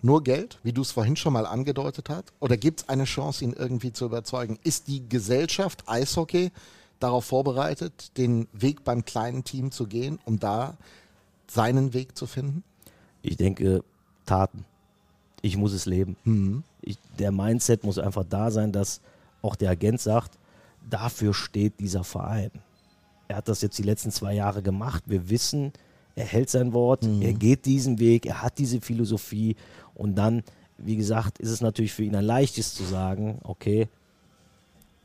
Nur 0.00 0.22
Geld, 0.22 0.58
wie 0.62 0.72
du 0.72 0.82
es 0.82 0.92
vorhin 0.92 1.16
schon 1.16 1.32
mal 1.32 1.46
angedeutet 1.46 2.08
hast? 2.08 2.32
Oder 2.38 2.56
gibt 2.56 2.80
es 2.80 2.88
eine 2.88 3.04
Chance, 3.04 3.44
ihn 3.44 3.52
irgendwie 3.52 3.92
zu 3.92 4.04
überzeugen? 4.04 4.58
Ist 4.62 4.86
die 4.86 5.08
Gesellschaft 5.08 5.84
Eishockey 5.86 6.52
darauf 7.00 7.24
vorbereitet, 7.24 8.16
den 8.16 8.46
Weg 8.52 8.84
beim 8.84 9.04
kleinen 9.04 9.44
Team 9.44 9.72
zu 9.72 9.86
gehen, 9.86 10.18
um 10.24 10.38
da 10.38 10.76
seinen 11.48 11.94
Weg 11.94 12.16
zu 12.16 12.26
finden? 12.26 12.62
Ich 13.22 13.36
denke, 13.36 13.82
Taten. 14.24 14.64
Ich 15.42 15.56
muss 15.56 15.72
es 15.72 15.86
leben. 15.86 16.16
Mhm. 16.24 16.62
Ich, 16.82 16.98
der 17.18 17.32
Mindset 17.32 17.84
muss 17.84 17.98
einfach 17.98 18.24
da 18.28 18.50
sein, 18.50 18.72
dass 18.72 19.00
auch 19.42 19.56
der 19.56 19.70
Agent 19.70 20.00
sagt, 20.00 20.38
dafür 20.88 21.34
steht 21.34 21.80
dieser 21.80 22.04
Verein. 22.04 22.50
Er 23.28 23.36
hat 23.36 23.48
das 23.48 23.62
jetzt 23.62 23.78
die 23.78 23.82
letzten 23.82 24.10
zwei 24.10 24.34
Jahre 24.34 24.62
gemacht. 24.62 25.04
Wir 25.06 25.28
wissen, 25.28 25.72
er 26.16 26.24
hält 26.24 26.50
sein 26.50 26.72
Wort, 26.72 27.04
mhm. 27.04 27.22
er 27.22 27.32
geht 27.32 27.66
diesen 27.66 27.98
Weg, 27.98 28.26
er 28.26 28.42
hat 28.42 28.58
diese 28.58 28.80
Philosophie 28.80 29.54
und 29.98 30.14
dann, 30.14 30.42
wie 30.78 30.96
gesagt, 30.96 31.38
ist 31.38 31.50
es 31.50 31.60
natürlich 31.60 31.92
für 31.92 32.04
ihn 32.04 32.16
ein 32.16 32.24
leichtes 32.24 32.74
zu 32.74 32.84
sagen, 32.84 33.40
okay, 33.42 33.88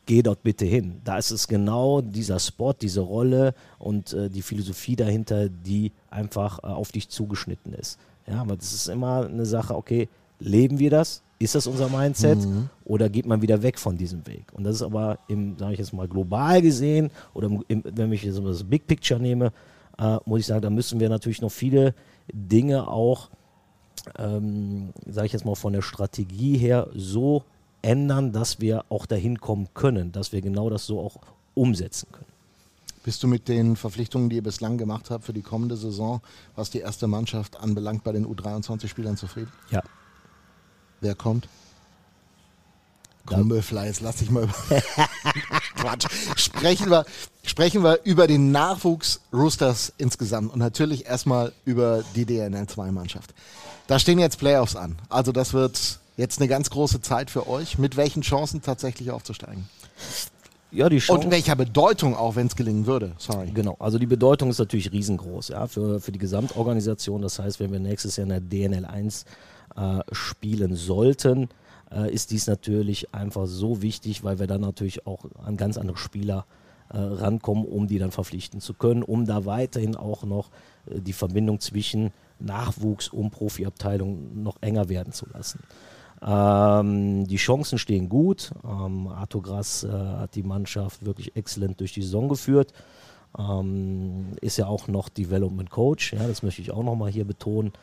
geh 0.05 0.21
dort 0.21 0.43
bitte 0.43 0.65
hin. 0.65 1.01
Da 1.03 1.17
ist 1.17 1.31
es 1.31 1.47
genau 1.47 2.01
dieser 2.01 2.39
Spot, 2.39 2.73
diese 2.73 3.01
Rolle 3.01 3.53
und 3.79 4.13
äh, 4.13 4.29
die 4.29 4.41
Philosophie 4.41 4.95
dahinter, 4.95 5.49
die 5.49 5.91
einfach 6.09 6.59
äh, 6.59 6.67
auf 6.67 6.91
dich 6.91 7.09
zugeschnitten 7.09 7.73
ist. 7.73 7.99
Ja, 8.27 8.41
aber 8.41 8.55
das 8.55 8.73
ist 8.73 8.87
immer 8.87 9.25
eine 9.25 9.45
Sache, 9.45 9.75
okay, 9.75 10.07
leben 10.39 10.79
wir 10.79 10.89
das? 10.89 11.21
Ist 11.39 11.55
das 11.55 11.67
unser 11.67 11.89
Mindset 11.89 12.39
mhm. 12.39 12.69
oder 12.85 13.09
geht 13.09 13.25
man 13.25 13.41
wieder 13.41 13.61
weg 13.63 13.77
von 13.77 13.97
diesem 13.97 14.25
Weg? 14.27 14.45
Und 14.53 14.63
das 14.63 14.75
ist 14.75 14.81
aber 14.81 15.19
im, 15.27 15.57
sage 15.57 15.73
ich 15.73 15.79
jetzt 15.79 15.93
mal, 15.93 16.07
global 16.07 16.61
gesehen 16.61 17.09
oder 17.33 17.49
im, 17.67 17.83
wenn 17.83 18.11
ich 18.13 18.23
jetzt 18.23 18.41
mal 18.41 18.49
das 18.49 18.63
Big 18.63 18.87
Picture 18.87 19.19
nehme, 19.19 19.51
äh, 19.97 20.17
muss 20.25 20.41
ich 20.41 20.45
sagen, 20.45 20.61
da 20.61 20.69
müssen 20.69 20.99
wir 20.99 21.09
natürlich 21.09 21.41
noch 21.41 21.51
viele 21.51 21.93
Dinge 22.31 22.87
auch, 22.87 23.29
ähm, 24.17 24.93
sage 25.05 25.27
ich 25.27 25.33
jetzt 25.33 25.45
mal, 25.45 25.55
von 25.55 25.73
der 25.73 25.81
Strategie 25.81 26.57
her 26.57 26.89
so 26.93 27.43
ändern, 27.81 28.31
dass 28.31 28.59
wir 28.59 28.85
auch 28.89 29.05
dahin 29.05 29.39
kommen 29.39 29.67
können, 29.73 30.11
dass 30.11 30.31
wir 30.31 30.41
genau 30.41 30.69
das 30.69 30.85
so 30.85 30.99
auch 30.99 31.17
umsetzen 31.53 32.07
können. 32.11 32.25
Bist 33.03 33.21
du 33.21 33.27
mit 33.27 33.49
den 33.49 33.75
Verpflichtungen, 33.75 34.29
die 34.29 34.37
ihr 34.37 34.43
bislang 34.43 34.77
gemacht 34.77 35.09
habt 35.09 35.25
für 35.25 35.33
die 35.33 35.41
kommende 35.41 35.75
Saison, 35.75 36.21
was 36.55 36.69
die 36.69 36.79
erste 36.79 37.07
Mannschaft 37.07 37.59
anbelangt, 37.59 38.03
bei 38.05 38.13
den 38.13 38.25
U23-Spielern 38.25 39.17
zufrieden? 39.17 39.51
Ja. 39.71 39.83
Wer 41.01 41.15
kommt? 41.15 41.49
Jetzt 43.87 44.01
lass 44.01 44.17
dich 44.17 44.31
mal 44.31 44.43
über. 44.43 44.53
Quatsch. 45.75 46.07
Sprechen 46.35 46.89
wir, 46.89 47.05
sprechen 47.43 47.83
wir 47.83 47.99
über 48.03 48.27
den 48.27 48.51
Nachwuchs 48.51 49.21
Roosters 49.31 49.93
insgesamt 49.97 50.53
und 50.53 50.59
natürlich 50.59 51.05
erstmal 51.05 51.51
über 51.65 52.03
die 52.15 52.25
DNL 52.25 52.63
2-Mannschaft. 52.63 53.33
Da 53.87 53.99
stehen 53.99 54.19
jetzt 54.19 54.37
Playoffs 54.37 54.75
an. 54.75 54.97
Also, 55.09 55.31
das 55.31 55.53
wird 55.53 55.99
jetzt 56.17 56.39
eine 56.39 56.47
ganz 56.47 56.69
große 56.69 57.01
Zeit 57.01 57.29
für 57.29 57.47
euch. 57.47 57.77
Mit 57.77 57.97
welchen 57.97 58.21
Chancen 58.21 58.61
tatsächlich 58.61 59.11
aufzusteigen? 59.11 59.67
Ja, 60.71 60.89
die 60.89 60.97
Chance. 60.97 61.25
Und 61.25 61.31
welcher 61.31 61.55
Bedeutung 61.55 62.15
auch, 62.15 62.35
wenn 62.35 62.47
es 62.47 62.55
gelingen 62.55 62.87
würde. 62.87 63.13
Sorry. 63.17 63.51
Genau, 63.53 63.75
also 63.79 63.99
die 63.99 64.07
Bedeutung 64.07 64.49
ist 64.49 64.57
natürlich 64.57 64.91
riesengroß 64.91 65.49
ja, 65.49 65.67
für, 65.67 65.99
für 65.99 66.11
die 66.11 66.17
Gesamtorganisation. 66.17 67.21
Das 67.21 67.37
heißt, 67.37 67.59
wenn 67.59 67.71
wir 67.71 67.79
nächstes 67.79 68.15
Jahr 68.15 68.23
in 68.23 68.29
der 68.29 68.39
DNL 68.41 68.85
1 68.85 69.25
äh, 69.75 69.99
spielen 70.11 70.75
sollten, 70.75 71.49
ist 72.11 72.31
dies 72.31 72.47
natürlich 72.47 73.13
einfach 73.13 73.45
so 73.45 73.81
wichtig, 73.81 74.23
weil 74.23 74.39
wir 74.39 74.47
dann 74.47 74.61
natürlich 74.61 75.05
auch 75.05 75.25
an 75.43 75.57
ganz 75.57 75.77
andere 75.77 75.97
Spieler 75.97 76.45
äh, 76.89 76.97
rankommen, 76.97 77.65
um 77.65 77.87
die 77.87 77.97
dann 77.97 78.11
verpflichten 78.11 78.61
zu 78.61 78.73
können, 78.73 79.03
um 79.03 79.25
da 79.25 79.45
weiterhin 79.45 79.95
auch 79.95 80.23
noch 80.23 80.49
äh, 80.85 80.99
die 80.99 81.13
Verbindung 81.13 81.59
zwischen 81.59 82.11
Nachwuchs 82.39 83.09
und 83.09 83.31
Profiabteilung 83.31 84.43
noch 84.43 84.57
enger 84.61 84.89
werden 84.89 85.11
zu 85.11 85.25
lassen. 85.33 85.59
Ähm, 86.21 87.25
die 87.27 87.37
Chancen 87.37 87.77
stehen 87.77 88.09
gut. 88.09 88.51
Ähm, 88.63 89.07
Arthur 89.07 89.41
Grass 89.41 89.83
äh, 89.83 89.89
hat 89.89 90.35
die 90.35 90.43
Mannschaft 90.43 91.05
wirklich 91.05 91.35
exzellent 91.35 91.79
durch 91.79 91.93
die 91.93 92.03
Saison 92.03 92.29
geführt. 92.29 92.73
Ähm, 93.37 94.33
ist 94.41 94.57
ja 94.57 94.67
auch 94.67 94.87
noch 94.87 95.09
Development 95.09 95.69
Coach, 95.69 96.13
ja, 96.13 96.27
das 96.27 96.43
möchte 96.43 96.61
ich 96.61 96.71
auch 96.71 96.83
nochmal 96.83 97.11
hier 97.11 97.25
betonen. 97.25 97.73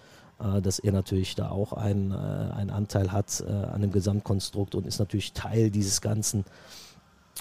Äh, 0.40 0.62
dass 0.62 0.78
er 0.78 0.92
natürlich 0.92 1.34
da 1.34 1.50
auch 1.50 1.72
einen, 1.72 2.12
äh, 2.12 2.14
einen 2.14 2.70
Anteil 2.70 3.12
hat 3.12 3.44
äh, 3.46 3.50
an 3.50 3.82
dem 3.82 3.92
Gesamtkonstrukt 3.92 4.74
und 4.74 4.86
ist 4.86 4.98
natürlich 4.98 5.32
Teil 5.32 5.70
dieses 5.70 6.00
Ganzen. 6.00 6.44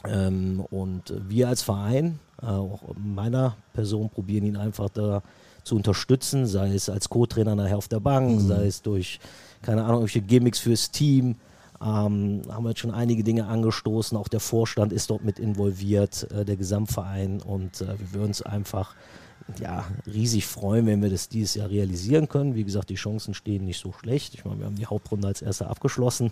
Ähm, 0.06 0.66
und 0.70 1.14
wir 1.28 1.48
als 1.48 1.62
Verein, 1.62 2.20
auch 2.42 2.80
meiner 2.98 3.58
Person, 3.74 4.10
probieren 4.10 4.46
ihn 4.46 4.56
einfach 4.56 4.88
da 4.88 5.22
zu 5.66 5.76
unterstützen, 5.76 6.48
sei 6.48 6.74
es 6.74 6.90
als 6.90 7.10
Co-Trainer 7.10 7.54
nachher 7.54 7.78
auf 7.78 7.90
der 7.90 8.00
Bank, 8.00 8.32
mhm. 8.32 8.48
sei 8.48 8.66
es 8.66 8.82
durch, 8.82 9.20
keine 9.62 9.82
Ahnung, 9.82 10.02
irgendwelche 10.02 10.22
Gimmicks 10.22 10.60
fürs 10.60 10.90
Team. 10.92 11.36
Ähm, 11.82 12.44
haben 12.50 12.64
wir 12.64 12.70
jetzt 12.70 12.80
schon 12.80 12.94
einige 12.94 13.26
Dinge 13.26 13.48
angestoßen. 13.48 14.18
Auch 14.18 14.30
der 14.30 14.40
Vorstand 14.40 14.94
ist 14.94 15.10
dort 15.10 15.26
mit 15.26 15.38
involviert, 15.38 16.32
äh, 16.32 16.46
der 16.46 16.56
Gesamtverein. 16.56 17.42
Und 17.42 17.82
äh, 17.82 18.00
wir 18.00 18.14
würden 18.14 18.28
uns 18.28 18.42
einfach 18.42 18.96
ja, 19.60 19.86
riesig 20.06 20.46
freuen, 20.46 20.86
wenn 20.86 21.02
wir 21.02 21.10
das 21.10 21.30
dieses 21.30 21.56
Jahr 21.56 21.70
realisieren 21.70 22.28
können. 22.28 22.56
Wie 22.56 22.64
gesagt, 22.64 22.90
die 22.90 22.96
Chancen 22.96 23.34
stehen 23.34 23.66
nicht 23.66 23.80
so 23.80 23.92
schlecht. 23.94 24.34
Ich 24.34 24.46
meine, 24.46 24.60
wir 24.60 24.66
haben 24.66 24.76
die 24.76 24.86
Hauptrunde 24.86 25.28
als 25.28 25.42
erster 25.42 25.70
abgeschlossen 25.70 26.32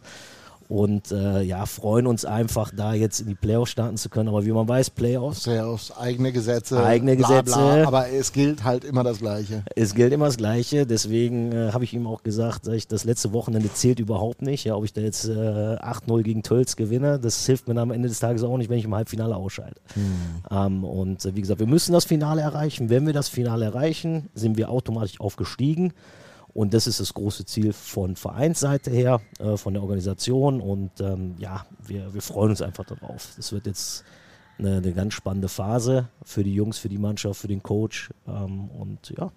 und 0.70 1.11
äh, 1.11 1.41
ja, 1.43 1.65
freuen 1.65 2.07
uns 2.07 2.26
einfach, 2.26 2.72
da 2.76 2.93
jetzt 2.93 3.22
in 3.22 3.28
die 3.28 3.36
Playoffs 3.36 3.72
starten 3.72 3.95
zu 3.95 4.09
können. 4.09 4.28
Aber 4.28 4.45
wie 4.45 4.51
man 4.51 4.68
weiß, 4.68 4.89
Playoffs. 4.89 5.43
Playoffs, 5.43 5.91
eigene 5.97 6.34
Gesetze. 6.34 6.84
Eigene 6.84 7.15
bla, 7.15 7.28
Gesetze. 7.28 7.57
Bla, 7.57 7.88
aber 7.88 8.09
es 8.09 8.34
gilt 8.34 8.65
halt 8.65 8.84
immer 8.84 9.03
das 9.03 9.20
Gleiche. 9.20 9.63
Es 9.76 9.95
gilt 9.95 10.11
immer 10.11 10.26
das 10.26 10.36
Gleiche. 10.36 10.86
Deswegen 10.86 11.53
äh, 11.53 11.72
habe 11.72 11.86
ich 11.86 11.93
ihm 11.93 12.05
auch 12.05 12.22
gesagt, 12.22 12.68
ich, 12.68 12.88
das 12.88 13.05
letzte 13.05 13.32
Wochenende 13.32 13.72
zählt 13.74 13.99
überhaupt 13.99 14.41
nicht. 14.41 14.65
Ja, 14.65 14.76
ob 14.76 14.84
ich 14.84 14.91
da 14.91 14.99
jetzt 14.99 15.26
äh, 15.26 15.32
8-0 15.32 16.24
gegen 16.24 16.43
Tölz 16.43 16.76
gewinne, 16.76 17.18
das 17.18 17.45
hilft 17.45 17.70
mir 17.70 17.74
dann 17.74 17.84
am 17.84 17.91
Ende 17.91 18.09
des 18.09 18.20
Tages 18.20 18.43
auch 18.43 18.57
nicht, 18.57 18.70
wenn 18.70 18.78
ich 18.78 18.86
im 18.86 18.95
Halbfinale 18.95 19.38
ausscheide. 19.38 19.80
Hm. 19.93 20.03
Ähm, 20.51 20.84
und 20.84 21.24
äh, 21.24 21.34
wie 21.34 21.41
gesagt, 21.41 21.61
wir 21.61 21.68
müssen 21.68 21.93
das 21.93 22.03
Finale 22.03 22.41
erreichen. 22.41 22.89
Wenn 22.89 23.05
wir 23.05 23.13
das 23.13 23.30
Finale 23.30 23.65
erreichen, 23.65 24.30
sind 24.34 24.57
wir 24.57 24.70
automatisch 24.70 25.22
aufgestiegen. 25.22 25.93
Und 26.54 26.74
das 26.74 26.88
ist 26.88 27.00
das 27.00 27.14
große 27.14 27.45
Ziel 27.45 27.72
von 27.74 28.16
Vereinsseite 28.16 28.89
her, 28.89 29.22
äh, 29.39 29.58
von 29.58 29.74
der 29.74 29.84
Organisation. 29.84 30.60
Und 30.60 30.91
ähm, 31.00 31.36
ja, 31.38 31.66
wir, 31.86 32.14
wir 32.14 32.22
freuen 32.22 32.50
uns 32.52 32.62
einfach 32.62 32.86
darauf. 32.86 33.34
Das 33.38 33.52
wird 33.52 33.68
jetzt 33.68 34.04
eine, 34.58 34.78
eine, 34.78 34.93
ganz 34.93 35.14
spannende 35.14 35.50
Phase 35.50 36.10
für 36.24 36.43
die 36.43 36.54
Jungs, 36.54 36.80
für 36.80 36.89
die 36.89 36.98
Mannschaft, 36.98 37.39
für 37.39 37.48
den 37.48 37.62
Coach. 37.62 38.10
Ähm, 38.28 38.70
und 38.70 39.14
ja, 39.16 39.32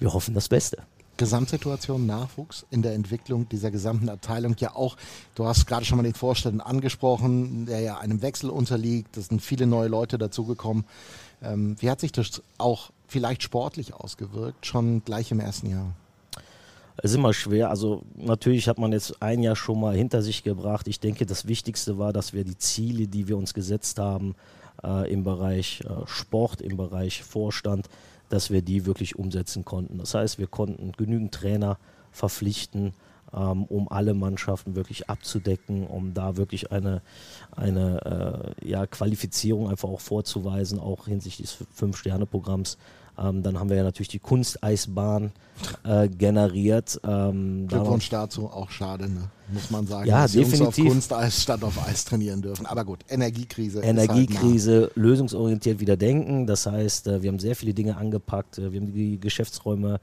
wir 0.00 0.12
hoffen 0.12 0.34
das 0.34 0.48
Beste. 0.48 0.78
Gesamtsituation 1.16 2.06
Nachwuchs 2.06 2.66
in 2.70 2.82
der 2.82 2.94
Entwicklung 2.94 3.48
dieser 3.48 3.70
gesamten 3.70 4.08
Abteilung 4.08 4.56
ja 4.58 4.74
auch, 4.74 4.96
du 5.36 5.46
hast 5.46 5.66
gerade 5.66 5.84
schon 5.84 5.96
mal 5.96 6.02
den 6.02 6.14
Vorstand 6.14 6.64
angesprochen, 6.64 7.66
der 7.66 7.80
ja 7.80 7.98
einem 7.98 8.20
Wechsel 8.20 8.50
unterliegt, 8.50 9.16
es 9.16 9.28
sind 9.28 9.40
viele 9.40 9.66
neue 9.66 9.88
Leute 9.88 10.18
dazugekommen. 10.18 10.84
Ähm, 11.40 11.76
wie 11.78 11.88
hat 11.88 12.00
sich 12.00 12.10
das 12.10 12.42
auch 12.58 12.90
vielleicht 13.06 13.42
sportlich 13.42 13.94
ausgewirkt, 13.94 14.66
schon 14.66 15.04
gleich 15.04 15.30
im 15.30 15.40
ersten 15.40 15.70
Jahr? 15.70 15.94
Es 16.96 17.10
ist 17.10 17.16
immer 17.16 17.32
schwer. 17.32 17.70
Also 17.70 18.02
natürlich 18.14 18.68
hat 18.68 18.78
man 18.78 18.92
jetzt 18.92 19.20
ein 19.20 19.42
Jahr 19.42 19.56
schon 19.56 19.80
mal 19.80 19.96
hinter 19.96 20.22
sich 20.22 20.44
gebracht. 20.44 20.86
Ich 20.86 21.00
denke, 21.00 21.26
das 21.26 21.46
Wichtigste 21.46 21.98
war, 21.98 22.12
dass 22.12 22.32
wir 22.32 22.44
die 22.44 22.56
Ziele, 22.56 23.08
die 23.08 23.26
wir 23.26 23.36
uns 23.36 23.52
gesetzt 23.52 23.98
haben 23.98 24.36
äh, 24.82 25.10
im 25.12 25.24
Bereich 25.24 25.82
äh, 25.82 26.06
Sport, 26.06 26.60
im 26.60 26.76
Bereich 26.76 27.22
Vorstand, 27.22 27.88
dass 28.28 28.50
wir 28.50 28.62
die 28.62 28.86
wirklich 28.86 29.16
umsetzen 29.16 29.64
konnten. 29.64 29.98
Das 29.98 30.14
heißt, 30.14 30.38
wir 30.38 30.46
konnten 30.46 30.92
genügend 30.92 31.34
Trainer 31.34 31.78
verpflichten, 32.12 32.94
ähm, 33.36 33.64
um 33.64 33.88
alle 33.88 34.14
Mannschaften 34.14 34.76
wirklich 34.76 35.08
abzudecken, 35.10 35.86
um 35.86 36.14
da 36.14 36.36
wirklich 36.36 36.72
eine, 36.72 37.02
eine 37.56 38.54
äh, 38.60 38.68
ja, 38.68 38.86
Qualifizierung 38.86 39.68
einfach 39.68 39.88
auch 39.88 40.00
vorzuweisen, 40.00 40.78
auch 40.78 41.06
hinsichtlich 41.06 41.50
des 41.50 41.66
Fünf-Sterne-Programms. 41.74 42.78
Ähm, 43.16 43.42
dann 43.42 43.58
haben 43.58 43.68
wir 43.68 43.76
ja 43.76 43.84
natürlich 43.84 44.08
die 44.08 44.18
Kunsteisbahn 44.18 45.32
äh, 45.84 46.08
generiert. 46.08 47.00
Ähm, 47.04 47.68
Glückwunsch 47.68 48.08
dazu, 48.08 48.46
auch 48.46 48.70
schade, 48.70 49.08
ne? 49.08 49.28
muss 49.52 49.70
man 49.70 49.86
sagen, 49.86 50.08
ja, 50.08 50.22
dass 50.22 50.32
definitiv. 50.32 50.60
Jungs 50.60 50.78
auf 50.78 50.86
Kunsteis 50.86 51.42
statt 51.42 51.62
auf 51.62 51.86
Eis 51.86 52.04
trainieren 52.04 52.42
dürfen. 52.42 52.66
Aber 52.66 52.84
gut, 52.84 53.00
Energiekrise. 53.08 53.82
Energiekrise, 53.82 54.80
halt 54.82 54.96
lösungsorientiert 54.96 55.78
wieder 55.78 55.96
denken. 55.96 56.46
Das 56.46 56.66
heißt, 56.66 57.06
äh, 57.06 57.22
wir 57.22 57.28
haben 57.28 57.38
sehr 57.38 57.54
viele 57.54 57.72
Dinge 57.72 57.96
angepackt. 57.96 58.58
Äh, 58.58 58.72
wir 58.72 58.80
haben 58.80 58.92
die 58.92 59.20
Geschäftsräume 59.20 60.00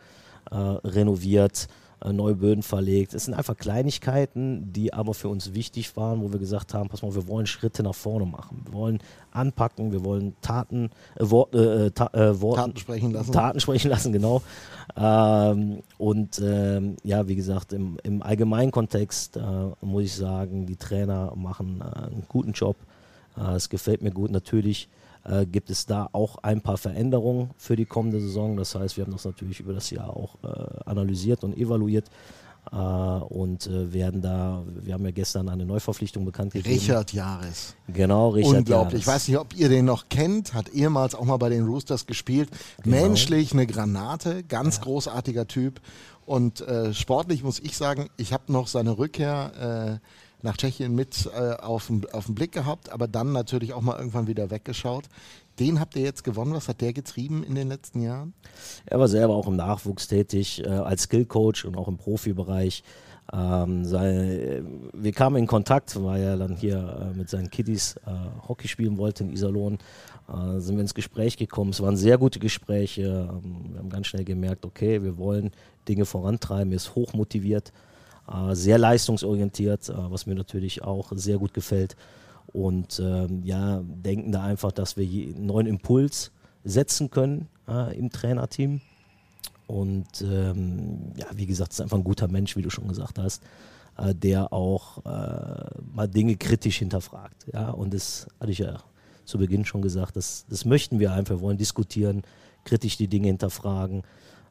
äh, 0.49 0.55
renoviert. 0.55 1.67
Äh, 2.03 2.13
neue 2.13 2.35
Böden 2.35 2.63
verlegt. 2.63 3.13
Es 3.13 3.25
sind 3.25 3.33
einfach 3.33 3.55
Kleinigkeiten, 3.55 4.73
die 4.73 4.93
aber 4.93 5.13
für 5.13 5.29
uns 5.29 5.53
wichtig 5.53 5.95
waren, 5.95 6.21
wo 6.21 6.31
wir 6.31 6.39
gesagt 6.39 6.73
haben, 6.73 6.89
pass 6.89 7.03
mal, 7.03 7.13
wir 7.13 7.27
wollen 7.27 7.45
Schritte 7.45 7.83
nach 7.83 7.93
vorne 7.93 8.25
machen. 8.25 8.61
Wir 8.65 8.73
wollen 8.73 8.99
anpacken, 9.31 9.91
wir 9.91 10.03
wollen 10.03 10.35
Taten, 10.41 10.89
äh, 11.15 11.29
Wort, 11.29 11.53
äh, 11.53 11.91
ta, 11.91 12.09
äh, 12.13 12.41
Worten, 12.41 12.61
Taten 12.61 12.77
sprechen 12.77 13.11
lassen. 13.11 13.31
Taten 13.31 13.59
sprechen 13.59 13.89
lassen, 13.89 14.13
genau. 14.13 14.41
Ähm, 14.97 15.83
und 15.99 16.41
ähm, 16.43 16.95
ja, 17.03 17.27
wie 17.27 17.35
gesagt, 17.35 17.71
im, 17.71 17.97
im 18.03 18.23
allgemeinen 18.23 18.71
Kontext 18.71 19.37
äh, 19.37 19.41
muss 19.81 20.03
ich 20.03 20.15
sagen, 20.15 20.65
die 20.65 20.77
Trainer 20.77 21.33
machen 21.35 21.81
äh, 21.81 22.07
einen 22.07 22.23
guten 22.27 22.53
Job. 22.53 22.77
es 23.55 23.69
gefällt 23.69 24.01
mir 24.01 24.11
gut. 24.11 24.31
Natürlich 24.31 24.89
äh, 25.23 25.45
gibt 25.45 25.69
es 25.69 25.85
da 25.85 26.09
auch 26.11 26.37
ein 26.43 26.61
paar 26.61 26.77
Veränderungen 26.77 27.51
für 27.57 27.75
die 27.75 27.85
kommende 27.85 28.19
Saison. 28.19 28.57
Das 28.57 28.75
heißt, 28.75 28.97
wir 28.97 29.05
haben 29.05 29.11
das 29.11 29.25
natürlich 29.25 29.59
über 29.59 29.73
das 29.73 29.89
Jahr 29.89 30.15
auch 30.15 30.35
äh, 30.43 30.47
analysiert 30.85 31.43
und 31.43 31.57
evaluiert. 31.57 32.09
Uh, 32.71 33.25
und 33.29 33.65
uh, 33.65 33.91
werden 33.91 34.21
da, 34.21 34.63
wir 34.67 34.93
haben 34.93 35.03
ja 35.03 35.09
gestern 35.09 35.49
eine 35.49 35.65
Neuverpflichtung 35.65 36.23
bekannt 36.25 36.53
gegeben. 36.53 36.75
Richard 36.75 37.11
Jahres. 37.11 37.73
Genau, 37.87 38.29
Richard 38.29 38.59
Unglaublich. 38.59 38.93
Jahres. 38.93 38.99
Ich 39.01 39.07
weiß 39.07 39.27
nicht, 39.29 39.37
ob 39.39 39.55
ihr 39.57 39.67
den 39.67 39.85
noch 39.85 40.09
kennt, 40.09 40.53
hat 40.53 40.69
ehemals 40.69 41.15
auch 41.15 41.25
mal 41.25 41.37
bei 41.37 41.49
den 41.49 41.65
Roosters 41.65 42.05
gespielt. 42.05 42.49
Genau. 42.83 42.97
Menschlich 42.97 43.51
eine 43.53 43.65
Granate, 43.65 44.43
ganz 44.43 44.77
ja. 44.77 44.83
großartiger 44.83 45.47
Typ. 45.47 45.81
Und 46.27 46.61
äh, 46.61 46.93
sportlich 46.93 47.43
muss 47.43 47.59
ich 47.59 47.75
sagen, 47.75 48.09
ich 48.15 48.31
habe 48.31 48.53
noch 48.53 48.67
seine 48.67 48.97
Rückkehr 48.97 49.99
äh, 49.99 50.30
nach 50.43 50.57
Tschechien 50.57 50.95
mit 50.95 51.29
äh, 51.35 51.53
auf, 51.53 51.87
den, 51.87 52.01
Blick 52.29 52.51
gehabt, 52.51 52.91
aber 52.91 53.07
dann 53.07 53.31
natürlich 53.31 53.73
auch 53.73 53.81
mal 53.81 53.97
irgendwann 53.97 54.27
wieder 54.27 54.49
weggeschaut. 54.49 55.05
Den 55.59 55.79
habt 55.79 55.95
ihr 55.95 56.03
jetzt 56.03 56.23
gewonnen. 56.23 56.53
Was 56.53 56.67
hat 56.67 56.81
der 56.81 56.93
getrieben 56.93 57.43
in 57.43 57.55
den 57.55 57.67
letzten 57.67 58.01
Jahren? 58.01 58.33
Er 58.85 58.99
war 58.99 59.07
selber 59.07 59.35
auch 59.35 59.47
im 59.47 59.55
Nachwuchs 59.55 60.07
tätig, 60.07 60.63
äh, 60.63 60.69
als 60.69 61.03
Skillcoach 61.03 61.65
und 61.65 61.77
auch 61.77 61.87
im 61.87 61.97
Profibereich. 61.97 62.83
Ähm, 63.33 63.85
seine, 63.85 64.63
wir 64.93 65.11
kamen 65.13 65.37
in 65.37 65.47
Kontakt, 65.47 66.01
weil 66.03 66.21
er 66.21 66.37
dann 66.37 66.55
hier 66.55 67.11
äh, 67.13 67.17
mit 67.17 67.29
seinen 67.29 67.49
Kiddies 67.49 67.95
äh, 68.05 68.47
Hockey 68.47 68.67
spielen 68.67 68.97
wollte 68.97 69.23
in 69.23 69.31
Iserlohn. 69.31 69.77
Äh, 70.27 70.59
sind 70.59 70.75
wir 70.75 70.81
ins 70.81 70.93
Gespräch 70.93 71.37
gekommen. 71.37 71.71
Es 71.71 71.81
waren 71.81 71.95
sehr 71.95 72.17
gute 72.17 72.39
Gespräche. 72.39 73.29
Ähm, 73.31 73.69
wir 73.71 73.79
haben 73.79 73.89
ganz 73.89 74.07
schnell 74.07 74.25
gemerkt, 74.25 74.65
okay, 74.65 75.01
wir 75.03 75.17
wollen 75.17 75.51
Dinge 75.87 76.05
vorantreiben. 76.05 76.73
Er 76.73 76.77
ist 76.77 76.95
hochmotiviert. 76.95 77.71
Äh, 78.31 78.55
sehr 78.55 78.77
leistungsorientiert, 78.77 79.89
äh, 79.89 79.93
was 79.95 80.25
mir 80.25 80.35
natürlich 80.35 80.83
auch 80.83 81.11
sehr 81.15 81.37
gut 81.37 81.53
gefällt. 81.53 81.95
Und 82.53 82.99
ähm, 82.99 83.43
ja, 83.43 83.81
denken 83.83 84.31
da 84.31 84.43
einfach, 84.43 84.71
dass 84.71 84.97
wir 84.97 85.05
einen 85.05 85.45
neuen 85.45 85.67
Impuls 85.67 86.31
setzen 86.63 87.09
können 87.09 87.47
äh, 87.67 87.97
im 87.97 88.11
Trainerteam. 88.11 88.81
Und 89.67 90.21
ähm, 90.21 91.13
ja, 91.15 91.27
wie 91.33 91.45
gesagt, 91.45 91.71
ist 91.71 91.81
einfach 91.81 91.97
ein 91.97 92.03
guter 92.03 92.27
Mensch, 92.27 92.57
wie 92.57 92.61
du 92.61 92.69
schon 92.69 92.87
gesagt 92.87 93.17
hast, 93.19 93.41
äh, 93.97 94.13
der 94.13 94.51
auch 94.51 94.97
äh, 95.05 95.79
mal 95.93 96.07
Dinge 96.07 96.35
kritisch 96.35 96.79
hinterfragt. 96.79 97.45
Ja, 97.53 97.69
und 97.69 97.93
das 97.93 98.27
hatte 98.39 98.51
ich 98.51 98.59
ja 98.59 98.79
zu 99.23 99.37
Beginn 99.37 99.63
schon 99.63 99.81
gesagt, 99.81 100.17
das, 100.17 100.45
das 100.49 100.65
möchten 100.65 100.99
wir 100.99 101.13
einfach. 101.13 101.35
Wir 101.35 101.41
wollen 101.41 101.57
diskutieren, 101.57 102.23
kritisch 102.65 102.97
die 102.97 103.07
Dinge 103.07 103.27
hinterfragen. 103.27 104.03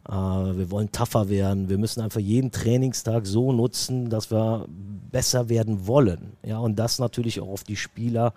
Äh, 0.09 0.13
wir 0.13 0.71
wollen 0.71 0.91
tougher 0.93 1.29
werden. 1.29 1.69
Wir 1.69 1.79
müssen 1.79 2.01
einfach 2.01 2.21
jeden 2.21 2.51
Trainingstag 2.51 3.27
so 3.27 3.53
nutzen, 3.53 4.11
dass 4.11 4.31
wir 4.31 4.67
besser 5.11 5.49
werden 5.49 5.87
wollen. 5.87 6.33
Ja, 6.45 6.59
und 6.59 6.79
das 6.79 6.99
natürlich 6.99 7.41
auch 7.41 7.49
auf 7.49 7.65
die 7.65 7.77
Spieler 7.77 8.33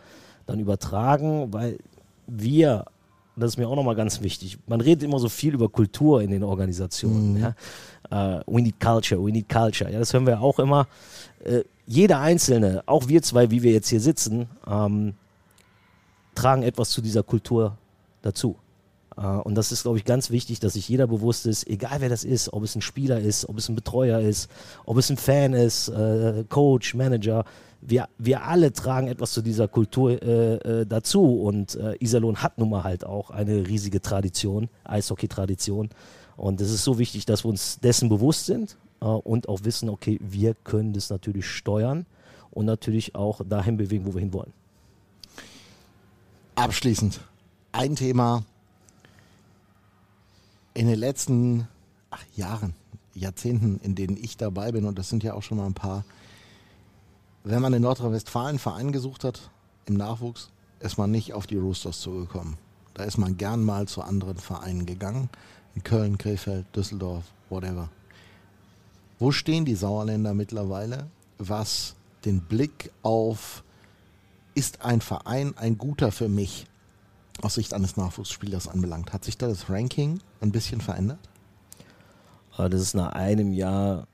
dann 0.45 0.59
übertragen, 0.59 1.53
weil 1.53 1.78
wir, 2.28 2.86
das 3.36 3.51
ist 3.51 3.57
mir 3.57 3.68
auch 3.68 3.76
nochmal 3.76 3.95
ganz 3.95 4.22
wichtig, 4.22 4.57
man 4.68 4.82
redet 4.82 5.03
immer 5.03 5.20
so 5.20 5.30
viel 5.30 5.53
über 5.53 5.70
Kultur 5.70 6.22
in 6.22 6.32
den 6.32 6.43
Organisationen. 6.43 7.34
Mhm. 7.34 7.39
Ja? 7.39 7.55
Uh, 8.11 8.41
we 8.45 8.61
need 8.61 8.80
culture, 8.80 9.24
we 9.24 9.32
need 9.32 9.49
culture. 9.49 9.89
Ja, 9.89 9.99
das 9.99 10.14
hören 10.14 10.28
wir 10.28 10.41
auch 10.41 10.59
immer. 10.59 10.88
Uh, 11.45 11.61
jeder 11.88 12.20
Einzelne, 12.20 12.84
auch 12.86 13.07
wir 13.07 13.22
zwei, 13.22 13.49
wie 13.49 13.64
wir 13.64 13.72
jetzt 13.72 13.89
hier 13.89 13.99
sitzen, 13.99 14.47
ähm, 14.68 15.16
tragen 16.36 16.64
etwas 16.64 16.89
zu 16.91 17.01
dieser 17.01 17.24
Kultur 17.24 17.78
dazu. 18.22 18.55
Äh, 19.18 19.22
und 19.22 19.55
das 19.55 19.72
ist, 19.72 19.84
glaube 19.84 19.97
ich, 19.97 20.05
ganz 20.05 20.30
wichtig, 20.30 20.59
dass 20.59 20.74
sich 20.74 20.88
jeder 20.89 21.07
bewusst 21.07 21.45
ist, 21.45 21.68
egal 21.68 21.97
wer 21.99 22.09
das 22.09 22.24
ist, 22.24 22.51
ob 22.53 22.64
es 22.64 22.76
ein 22.76 22.82
Spieler 22.82 23.20
ist, 23.20 23.47
ob 23.49 23.57
es 23.57 23.70
ein 23.70 23.76
Betreuer 23.76 24.20
ist, 24.20 24.49
ob 24.86 24.97
es 24.97 25.09
ein 25.09 25.18
Fan 25.18 25.53
ist, 25.53 25.89
äh, 25.89 26.43
Coach, 26.49 26.95
Manager, 26.95 27.45
wir, 27.82 28.07
wir 28.18 28.45
alle 28.45 28.72
tragen 28.72 29.07
etwas 29.07 29.32
zu 29.34 29.41
dieser 29.41 29.68
Kultur 29.68 30.22
äh, 30.22 30.55
äh, 30.55 30.86
dazu. 30.86 31.41
Und 31.41 31.76
äh, 31.76 31.95
Iserlohn 31.99 32.41
hat 32.41 32.57
nun 32.57 32.70
mal 32.70 32.84
halt 32.84 33.05
auch 33.05 33.30
eine 33.30 33.68
riesige 33.68 34.01
Tradition, 34.01 34.70
Eishockey-Tradition. 34.86 35.89
Und 36.38 36.61
es 36.61 36.72
ist 36.72 36.84
so 36.84 36.97
wichtig, 36.97 37.26
dass 37.26 37.43
wir 37.43 37.49
uns 37.49 37.80
dessen 37.80 38.09
bewusst 38.09 38.45
sind 38.45 38.78
äh, 39.01 39.05
und 39.05 39.49
auch 39.49 39.64
wissen, 39.64 39.89
okay, 39.89 40.20
wir 40.22 40.55
können 40.64 40.93
das 40.93 41.09
natürlich 41.09 41.45
steuern 41.45 42.05
und 42.51 42.66
natürlich 42.66 43.16
auch 43.16 43.41
dahin 43.47 43.78
bewegen, 43.78 44.05
wo 44.05 44.14
wir 44.14 44.22
hinwollen. 44.22 44.53
Abschließend 46.55 47.20
ein 47.72 47.95
Thema, 47.95 48.43
in 50.74 50.88
den 50.88 50.99
letzten 50.99 51.67
ach, 52.09 52.24
Jahren, 52.36 52.74
Jahrzehnten, 53.13 53.80
in 53.84 53.95
denen 53.95 54.17
ich 54.17 54.38
dabei 54.38 54.71
bin, 54.71 54.86
und 54.86 54.97
das 54.97 55.09
sind 55.09 55.24
ja 55.24 55.34
auch 55.34 55.43
schon 55.43 55.57
mal 55.57 55.65
ein 55.65 55.74
paar, 55.74 56.03
wenn 57.43 57.61
man 57.61 57.74
in 57.74 57.82
Nordrhein-Westfalen 57.82 58.49
einen 58.49 58.59
Verein 58.59 58.91
gesucht 58.91 59.24
hat, 59.24 59.51
im 59.86 59.95
Nachwuchs, 59.95 60.49
ist 60.80 60.97
man 60.97 61.11
nicht 61.11 61.34
auf 61.34 61.45
die 61.45 61.57
Roosters 61.57 61.99
zugekommen. 61.99 62.57
Da 62.93 63.03
ist 63.03 63.17
man 63.17 63.38
gern 63.38 63.63
mal 63.63 63.88
zu 63.88 64.01
anderen 64.01 64.38
Vereinen 64.38 64.86
gegangen. 64.86 65.30
In 65.76 65.84
Köln, 65.84 66.17
Krefeld, 66.17 66.65
Düsseldorf, 66.76 67.24
whatever. 67.49 67.89
Wo 69.19 69.32
stehen 69.32 69.65
die 69.65 69.76
Sauerländer 69.76 70.34
mittlerweile? 70.34 71.07
was 71.49 71.95
den 72.26 72.41
Blick 72.41 72.91
auf 73.01 73.63
ist 74.55 74.82
ein 74.82 75.01
Verein 75.01 75.55
ein 75.57 75.78
guter 75.78 76.11
für 76.11 76.30
mich 76.30 76.67
aus 77.41 77.55
Sicht 77.55 77.73
eines 77.73 77.97
Nachwuchsspielers 77.97 78.67
anbelangt? 78.67 79.13
Hat 79.13 79.23
sich 79.23 79.38
da 79.38 79.47
das 79.47 79.69
Ranking 79.69 80.19
ein 80.41 80.51
bisschen 80.51 80.81
verändert? 80.81 81.19
Das 82.55 82.81
ist 82.81 82.93
nach 82.93 83.13
einem 83.13 83.51
Jahr 83.53 84.07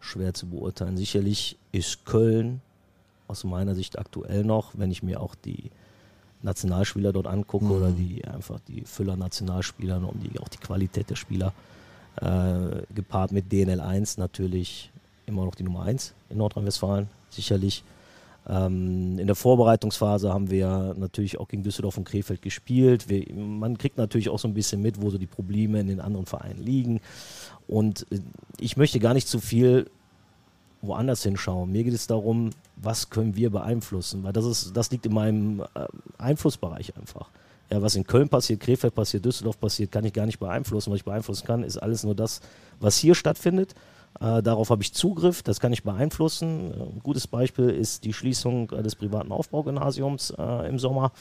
schwer 0.00 0.34
zu 0.34 0.46
beurteilen. 0.46 0.96
Sicherlich 0.96 1.56
ist 1.72 2.04
Köln 2.04 2.60
aus 3.28 3.44
meiner 3.44 3.74
Sicht 3.74 3.98
aktuell 3.98 4.44
noch, 4.44 4.72
wenn 4.74 4.90
ich 4.90 5.02
mir 5.02 5.20
auch 5.20 5.34
die 5.34 5.70
Nationalspieler 6.42 7.12
dort 7.12 7.26
angucke 7.26 7.66
mhm. 7.66 7.70
oder 7.70 7.90
die 7.90 8.24
einfach 8.24 8.60
die 8.66 8.82
Füller 8.82 9.16
Nationalspieler 9.16 9.96
und 9.96 10.22
die, 10.22 10.38
auch 10.40 10.48
die 10.48 10.58
Qualität 10.58 11.10
der 11.10 11.16
Spieler 11.16 11.52
äh, 12.16 12.82
gepaart 12.94 13.32
mit 13.32 13.52
DNL 13.52 13.80
1 13.80 14.18
natürlich 14.18 14.90
immer 15.26 15.44
noch 15.44 15.54
die 15.54 15.62
Nummer 15.62 15.82
1 15.82 16.14
in 16.28 16.38
Nordrhein-Westfalen, 16.38 17.08
sicherlich. 17.30 17.84
Ähm, 18.50 19.18
in 19.18 19.26
der 19.28 19.36
Vorbereitungsphase 19.36 20.34
haben 20.34 20.50
wir 20.50 20.94
natürlich 20.98 21.38
auch 21.38 21.46
gegen 21.46 21.62
Düsseldorf 21.62 21.96
und 21.96 22.04
Krefeld 22.04 22.42
gespielt. 22.42 23.08
Wir, 23.08 23.32
man 23.32 23.78
kriegt 23.78 23.96
natürlich 23.96 24.28
auch 24.28 24.40
so 24.40 24.48
ein 24.48 24.54
bisschen 24.54 24.82
mit, 24.82 25.00
wo 25.00 25.08
so 25.10 25.18
die 25.18 25.26
Probleme 25.26 25.78
in 25.78 25.86
den 25.86 26.00
anderen 26.00 26.26
Vereinen 26.26 26.60
liegen. 26.60 27.00
Und 27.68 28.06
äh, 28.10 28.18
ich 28.58 28.76
möchte 28.76 28.98
gar 28.98 29.14
nicht 29.14 29.28
zu 29.28 29.38
viel 29.38 29.88
woanders 30.82 31.22
hinschauen. 31.22 31.70
Mir 31.70 31.84
geht 31.84 31.94
es 31.94 32.08
darum, 32.08 32.50
was 32.76 33.10
können 33.10 33.36
wir 33.36 33.50
beeinflussen, 33.50 34.24
weil 34.24 34.32
das, 34.32 34.46
ist, 34.46 34.76
das 34.76 34.90
liegt 34.90 35.06
in 35.06 35.14
meinem 35.14 35.60
äh, 35.60 35.86
Einflussbereich 36.18 36.96
einfach. 36.96 37.28
Ja, 37.70 37.80
was 37.82 37.94
in 37.94 38.04
Köln 38.04 38.28
passiert, 38.28 38.58
Krefeld 38.58 38.96
passiert, 38.96 39.24
Düsseldorf 39.24 39.60
passiert, 39.60 39.92
kann 39.92 40.04
ich 40.04 40.12
gar 40.12 40.26
nicht 40.26 40.40
beeinflussen. 40.40 40.90
Was 40.90 40.96
ich 40.96 41.04
beeinflussen 41.04 41.46
kann, 41.46 41.62
ist 41.62 41.76
alles 41.76 42.02
nur 42.02 42.16
das, 42.16 42.40
was 42.80 42.96
hier 42.96 43.14
stattfindet. 43.14 43.76
Äh, 44.18 44.42
darauf 44.42 44.70
habe 44.70 44.82
ich 44.82 44.92
Zugriff, 44.92 45.42
das 45.42 45.60
kann 45.60 45.72
ich 45.72 45.84
beeinflussen. 45.84 46.72
Äh, 46.72 46.82
ein 46.96 47.00
gutes 47.02 47.26
Beispiel 47.26 47.70
ist 47.70 48.04
die 48.04 48.12
Schließung 48.12 48.70
äh, 48.70 48.82
des 48.82 48.96
privaten 48.96 49.32
Aufbaugymnasiums 49.32 50.34
äh, 50.36 50.68
im 50.68 50.78
Sommer. 50.78 51.12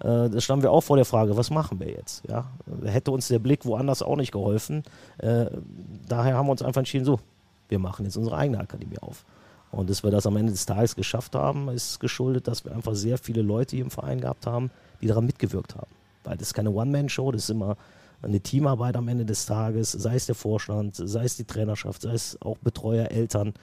Äh, 0.00 0.28
da 0.28 0.40
standen 0.40 0.62
wir 0.62 0.70
auch 0.70 0.82
vor 0.82 0.96
der 0.96 1.06
Frage, 1.06 1.36
was 1.36 1.50
machen 1.50 1.80
wir 1.80 1.88
jetzt? 1.88 2.22
Ja? 2.28 2.50
Hätte 2.84 3.10
uns 3.10 3.28
der 3.28 3.38
Blick 3.38 3.64
woanders 3.64 4.02
auch 4.02 4.16
nicht 4.16 4.32
geholfen. 4.32 4.82
daher 5.18 6.34
haben 6.36 6.46
wir 6.46 6.52
uns 6.52 6.62
einfach 6.62 6.80
entschieden, 6.80 7.04
so, 7.04 7.20
wir 7.68 7.78
machen 7.78 8.04
jetzt 8.04 8.16
unsere 8.16 8.36
eigene 8.36 8.60
Akademie 8.60 8.98
auf. 8.98 9.24
Und 9.72 9.90
dass 9.90 10.04
wir 10.04 10.10
das 10.10 10.26
am 10.26 10.36
Ende 10.36 10.52
des 10.52 10.66
Tages 10.66 10.94
geschafft 10.94 11.34
haben, 11.34 11.68
ist 11.68 11.98
geschuldet, 12.00 12.46
dass 12.46 12.64
wir 12.64 12.74
einfach 12.74 12.94
sehr 12.94 13.18
viele 13.18 13.42
Leute 13.42 13.76
hier 13.76 13.84
im 13.84 13.90
Verein 13.90 14.20
gehabt 14.20 14.46
haben, 14.46 14.70
die 15.00 15.06
daran 15.06 15.26
mitgewirkt 15.26 15.74
haben. 15.74 15.90
Weil 16.24 16.36
das 16.36 16.48
ist 16.48 16.54
keine 16.54 16.70
One-Man-Show, 16.70 17.32
das 17.32 17.44
ist 17.44 17.50
immer 17.50 17.76
eine 18.22 18.40
Teamarbeit 18.40 18.96
am 18.96 19.08
Ende 19.08 19.24
des 19.24 19.46
Tages, 19.46 19.92
sei 19.92 20.16
es 20.16 20.26
der 20.26 20.34
Vorstand, 20.34 20.96
sei 20.96 21.24
es 21.24 21.36
die 21.36 21.44
Trainerschaft, 21.44 22.02
sei 22.02 22.12
es 22.12 22.40
auch 22.40 22.58
Betreuer, 22.58 23.10
Eltern. 23.10 23.54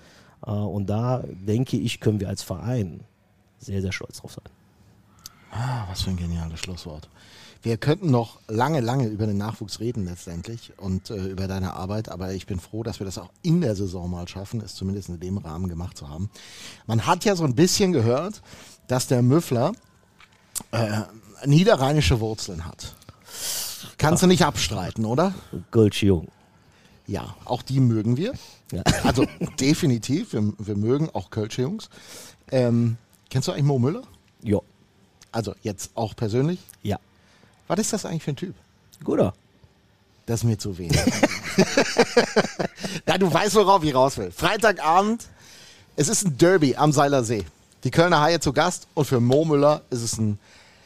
Äh, 0.46 0.52
und 0.52 0.88
da 0.88 1.24
denke 1.28 1.78
ich, 1.78 2.00
können 2.00 2.20
wir 2.20 2.30
als 2.30 2.44
Verein 2.44 3.02
sehr, 3.60 3.82
sehr 3.82 3.92
stolz 3.92 4.18
drauf 4.18 4.34
sein. 4.34 4.46
Ah, 5.52 5.86
was 5.90 6.02
für 6.02 6.10
ein 6.10 6.18
geniales 6.18 6.60
Schlusswort. 6.60 7.08
Wir 7.62 7.78
könnten 7.78 8.12
noch 8.12 8.40
lange, 8.50 8.82
lange 8.82 9.08
über 9.08 9.26
den 9.26 9.38
Nachwuchs 9.38 9.80
reden 9.80 10.04
letztendlich 10.04 10.74
und 10.78 11.10
äh, 11.10 11.28
über 11.28 11.48
deine 11.48 11.74
Arbeit, 11.76 12.10
aber 12.10 12.34
ich 12.34 12.46
bin 12.46 12.60
froh, 12.60 12.84
dass 12.84 13.00
wir 13.00 13.06
das 13.06 13.18
auch 13.18 13.30
in 13.42 13.62
der 13.62 13.76
Saison 13.76 14.10
mal 14.10 14.28
schaffen, 14.28 14.60
es 14.60 14.76
zumindest 14.76 15.08
in 15.08 15.20
dem 15.20 15.38
Rahmen 15.38 15.70
gemacht 15.70 15.98
zu 15.98 16.10
haben. 16.10 16.30
Man 16.88 17.06
hat 17.06 17.24
ja 17.24 17.38
so 17.38 17.46
ein 17.46 17.56
bisschen 17.56 17.94
gehört, 17.94 18.42
dass 18.88 19.08
der 19.08 19.22
Müffler 19.22 19.72
äh, 20.72 21.04
niederrheinische 21.46 22.20
Wurzeln 22.20 22.66
hat. 22.66 22.96
Kannst 23.98 24.24
du 24.24 24.28
nicht 24.28 24.46
abstreiten, 24.46 25.06
oder? 25.06 25.34
Goldjung. 25.72 26.28
Ja, 27.08 27.36
auch 27.46 27.62
die 27.62 27.80
mögen 27.80 28.18
wir. 28.18 28.34
Ja. 28.72 28.84
Also 29.04 29.26
definitiv, 29.60 30.34
wir, 30.34 30.54
wir, 30.58 30.76
mögen 30.76 31.10
auch 31.14 31.30
Kölsche 31.30 31.64
Jungs. 31.64 31.90
Ähm, 32.52 32.98
kennst 33.30 33.48
du 33.48 33.52
eigentlich 33.52 33.66
Mo 33.66 33.80
Müller? 33.80 34.04
Ja. 34.42 34.60
Also 35.32 35.54
jetzt 35.64 35.92
auch 35.96 36.16
persönlich? 36.16 36.60
Ja. 36.82 36.98
Was 37.68 37.80
ist 37.80 37.94
das 37.94 38.06
eigentlich 38.06 38.24
für 38.24 38.32
ein 38.32 38.36
Typ? 38.36 38.56
Guter. 39.04 39.34
Das 40.26 40.40
ist 40.40 40.44
mir 40.46 40.58
zu 40.58 40.78
wenig. 40.78 40.98
Na, 43.06 43.18
du 43.18 43.32
weißt, 43.32 43.56
worauf 43.56 43.84
ich 43.84 43.94
raus 43.94 44.18
will. 44.18 44.32
Freitagabend, 44.32 45.26
es 45.96 46.08
ist 46.08 46.26
ein 46.26 46.38
Derby 46.38 46.76
am 46.76 46.94
Seiler 46.94 47.24
See. 47.24 47.44
Die 47.84 47.92
Kölner 47.92 48.22
Haie 48.22 48.40
zu 48.40 48.54
Gast 48.54 48.88
und 48.94 49.06
für 49.06 49.20
Mo 49.20 49.44
Müller 49.44 49.82
ist 49.90 50.02
es 50.02 50.18
ein, 50.18 50.40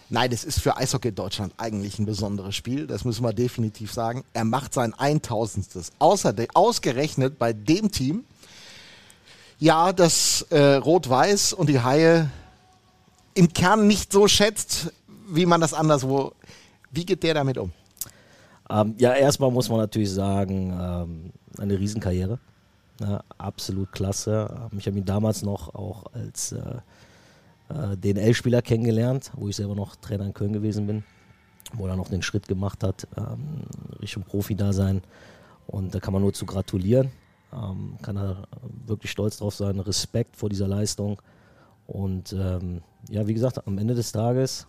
nein, 0.09 0.31
es 0.31 0.43
ist 0.43 0.59
für 0.59 0.77
Eishockey 0.77 1.11
Deutschland 1.11 1.53
eigentlich 1.57 1.99
ein 1.99 2.05
besonderes 2.05 2.55
Spiel. 2.55 2.87
Das 2.87 3.05
müssen 3.05 3.23
wir 3.23 3.33
definitiv 3.33 3.91
sagen. 3.91 4.23
Er 4.33 4.45
macht 4.45 4.73
sein 4.73 4.93
1000. 4.93 5.67
Außerdem, 5.99 6.47
ausgerechnet 6.53 7.37
bei 7.39 7.53
dem 7.53 7.91
Team, 7.91 8.23
ja, 9.59 9.91
das 9.91 10.45
äh, 10.49 10.75
Rot-Weiß 10.75 11.53
und 11.53 11.67
die 11.67 11.81
Haie 11.81 12.29
im 13.33 13.53
Kern 13.53 13.87
nicht 13.87 14.11
so 14.11 14.27
schätzt, 14.27 14.91
wie 15.29 15.45
man 15.45 15.61
das 15.61 15.73
anderswo 15.73 16.33
wie 16.91 17.05
geht 17.05 17.23
der 17.23 17.35
damit 17.35 17.57
um? 17.57 17.71
Ähm, 18.69 18.95
ja, 18.97 19.13
erstmal 19.13 19.51
muss 19.51 19.69
man 19.69 19.77
natürlich 19.77 20.11
sagen, 20.11 20.77
ähm, 20.79 21.31
eine 21.57 21.79
Riesenkarriere. 21.79 22.39
Ja, 22.99 23.21
absolut 23.37 23.91
klasse. 23.91 24.49
Ähm, 24.71 24.79
ich 24.79 24.87
habe 24.87 24.97
ihn 24.97 25.05
damals 25.05 25.43
noch 25.43 25.73
auch 25.75 26.05
als 26.13 26.53
äh, 26.53 26.79
äh, 27.69 27.97
DNL-Spieler 27.97 28.61
kennengelernt, 28.61 29.31
wo 29.35 29.47
ich 29.47 29.55
selber 29.55 29.75
noch 29.75 29.95
Trainer 29.95 30.25
in 30.25 30.33
Köln 30.33 30.53
gewesen 30.53 30.87
bin, 30.87 31.03
wo 31.73 31.87
er 31.87 31.95
noch 31.95 32.09
den 32.09 32.21
Schritt 32.21 32.47
gemacht 32.47 32.83
hat, 32.83 33.07
ähm, 33.17 33.63
Richtung 34.01 34.23
Profi-Dasein. 34.23 35.01
Und 35.67 35.93
da 35.93 35.99
kann 35.99 36.13
man 36.13 36.21
nur 36.21 36.33
zu 36.33 36.45
gratulieren. 36.45 37.11
Ähm, 37.53 37.97
kann 38.01 38.17
er 38.17 38.47
wirklich 38.85 39.11
stolz 39.11 39.37
drauf 39.37 39.55
sein, 39.55 39.79
Respekt 39.79 40.37
vor 40.37 40.49
dieser 40.49 40.67
Leistung. 40.67 41.21
Und 41.85 42.33
ähm, 42.33 42.81
ja, 43.09 43.27
wie 43.27 43.33
gesagt, 43.33 43.65
am 43.65 43.77
Ende 43.77 43.95
des 43.95 44.11
Tages 44.11 44.67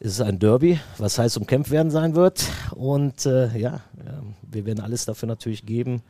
es 0.00 0.12
ist 0.12 0.20
ein 0.20 0.38
Derby, 0.38 0.78
was 0.98 1.18
heißt 1.18 1.38
umkämpft 1.38 1.70
werden 1.70 1.90
sein 1.90 2.14
wird. 2.14 2.44
Und 2.72 3.24
äh, 3.24 3.56
ja, 3.56 3.80
wir 4.42 4.66
werden 4.66 4.80
alles 4.80 5.06
dafür 5.06 5.28
natürlich 5.28 5.64
geben, 5.64 6.02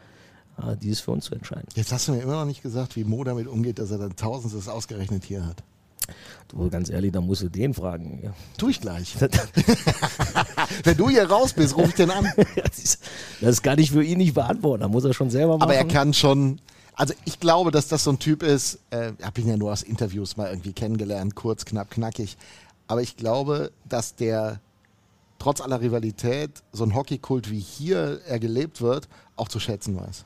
äh, 0.58 0.76
dieses 0.76 1.00
für 1.00 1.10
uns 1.10 1.26
zu 1.26 1.34
entscheiden. 1.34 1.68
Jetzt 1.74 1.92
hast 1.92 2.08
du 2.08 2.12
mir 2.12 2.22
immer 2.22 2.34
noch 2.34 2.44
nicht 2.44 2.62
gesagt, 2.62 2.96
wie 2.96 3.04
Mo 3.04 3.24
damit 3.24 3.46
umgeht, 3.46 3.78
dass 3.78 3.90
er 3.90 3.98
dann 3.98 4.16
Tausendstes 4.16 4.68
ausgerechnet 4.68 5.24
hier 5.24 5.46
hat. 5.46 5.62
Du, 6.48 6.68
ganz 6.68 6.90
ehrlich, 6.90 7.12
da 7.12 7.20
musst 7.20 7.42
du 7.42 7.48
den 7.48 7.72
fragen. 7.72 8.20
Ja. 8.22 8.34
Tu 8.58 8.68
ich 8.68 8.80
gleich. 8.80 9.16
Wenn 10.84 10.96
du 10.96 11.08
hier 11.08 11.28
raus 11.28 11.52
bist, 11.54 11.76
ruf 11.76 11.88
ich 11.88 11.94
den 11.94 12.10
an. 12.10 12.26
das 13.40 13.62
kann 13.62 13.78
ich 13.78 13.90
für 13.90 14.04
ihn 14.04 14.18
nicht 14.18 14.34
beantworten. 14.34 14.82
Da 14.82 14.88
muss 14.88 15.04
er 15.04 15.14
schon 15.14 15.30
selber 15.30 15.54
machen. 15.58 15.62
Aber 15.62 15.74
er 15.74 15.86
kann 15.86 16.12
schon. 16.12 16.60
Also 16.94 17.14
ich 17.24 17.40
glaube, 17.40 17.70
dass 17.70 17.88
das 17.88 18.04
so 18.04 18.10
ein 18.10 18.18
Typ 18.18 18.42
ist. 18.42 18.78
Äh, 18.90 19.12
habe 19.22 19.40
ihn 19.40 19.48
ja 19.48 19.56
nur 19.56 19.72
aus 19.72 19.82
Interviews 19.82 20.36
mal 20.36 20.48
irgendwie 20.48 20.72
kennengelernt, 20.72 21.34
kurz, 21.34 21.64
knapp, 21.64 21.90
knackig. 21.90 22.36
Aber 22.86 23.02
ich 23.02 23.16
glaube, 23.16 23.72
dass 23.88 24.14
der 24.14 24.60
trotz 25.38 25.60
aller 25.60 25.80
Rivalität 25.80 26.62
so 26.72 26.84
ein 26.84 26.94
Hockeykult 26.94 27.50
wie 27.50 27.58
hier 27.58 28.20
er 28.26 28.38
gelebt 28.38 28.80
wird, 28.80 29.08
auch 29.36 29.48
zu 29.48 29.58
schätzen 29.58 29.96
weiß. 29.96 30.24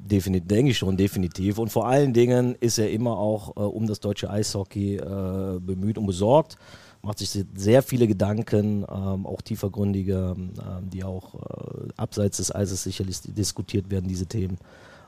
Definitiv, 0.00 0.48
denke 0.48 0.70
ich 0.70 0.78
schon, 0.78 0.96
definitiv. 0.96 1.58
Und 1.58 1.70
vor 1.70 1.86
allen 1.86 2.12
Dingen 2.12 2.54
ist 2.60 2.78
er 2.78 2.90
immer 2.90 3.18
auch 3.18 3.56
äh, 3.56 3.60
um 3.60 3.86
das 3.86 4.00
deutsche 4.00 4.30
Eishockey 4.30 4.96
äh, 4.96 5.58
bemüht 5.60 5.98
und 5.98 6.06
besorgt. 6.06 6.56
Macht 7.02 7.18
sich 7.18 7.44
sehr 7.54 7.82
viele 7.82 8.06
Gedanken, 8.06 8.84
ähm, 8.90 9.26
auch 9.26 9.42
tiefergründige, 9.42 10.34
ähm, 10.36 10.50
die 10.92 11.04
auch 11.04 11.34
äh, 11.34 11.88
abseits 11.96 12.38
des 12.38 12.54
Eises 12.54 12.82
sicherlich 12.82 13.20
diskutiert 13.22 13.90
werden, 13.90 14.08
diese 14.08 14.26
Themen. 14.26 14.58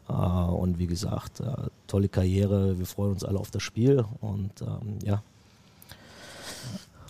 Äh, 0.09 0.13
und 0.13 0.79
wie 0.79 0.87
gesagt, 0.87 1.41
äh, 1.41 1.53
tolle 1.87 2.09
Karriere. 2.09 2.79
Wir 2.79 2.87
freuen 2.87 3.13
uns 3.13 3.25
alle 3.25 3.39
auf 3.39 3.51
das 3.51 3.63
Spiel. 3.63 4.05
Und 4.21 4.61
ähm, 4.61 4.99
ja, 5.05 5.23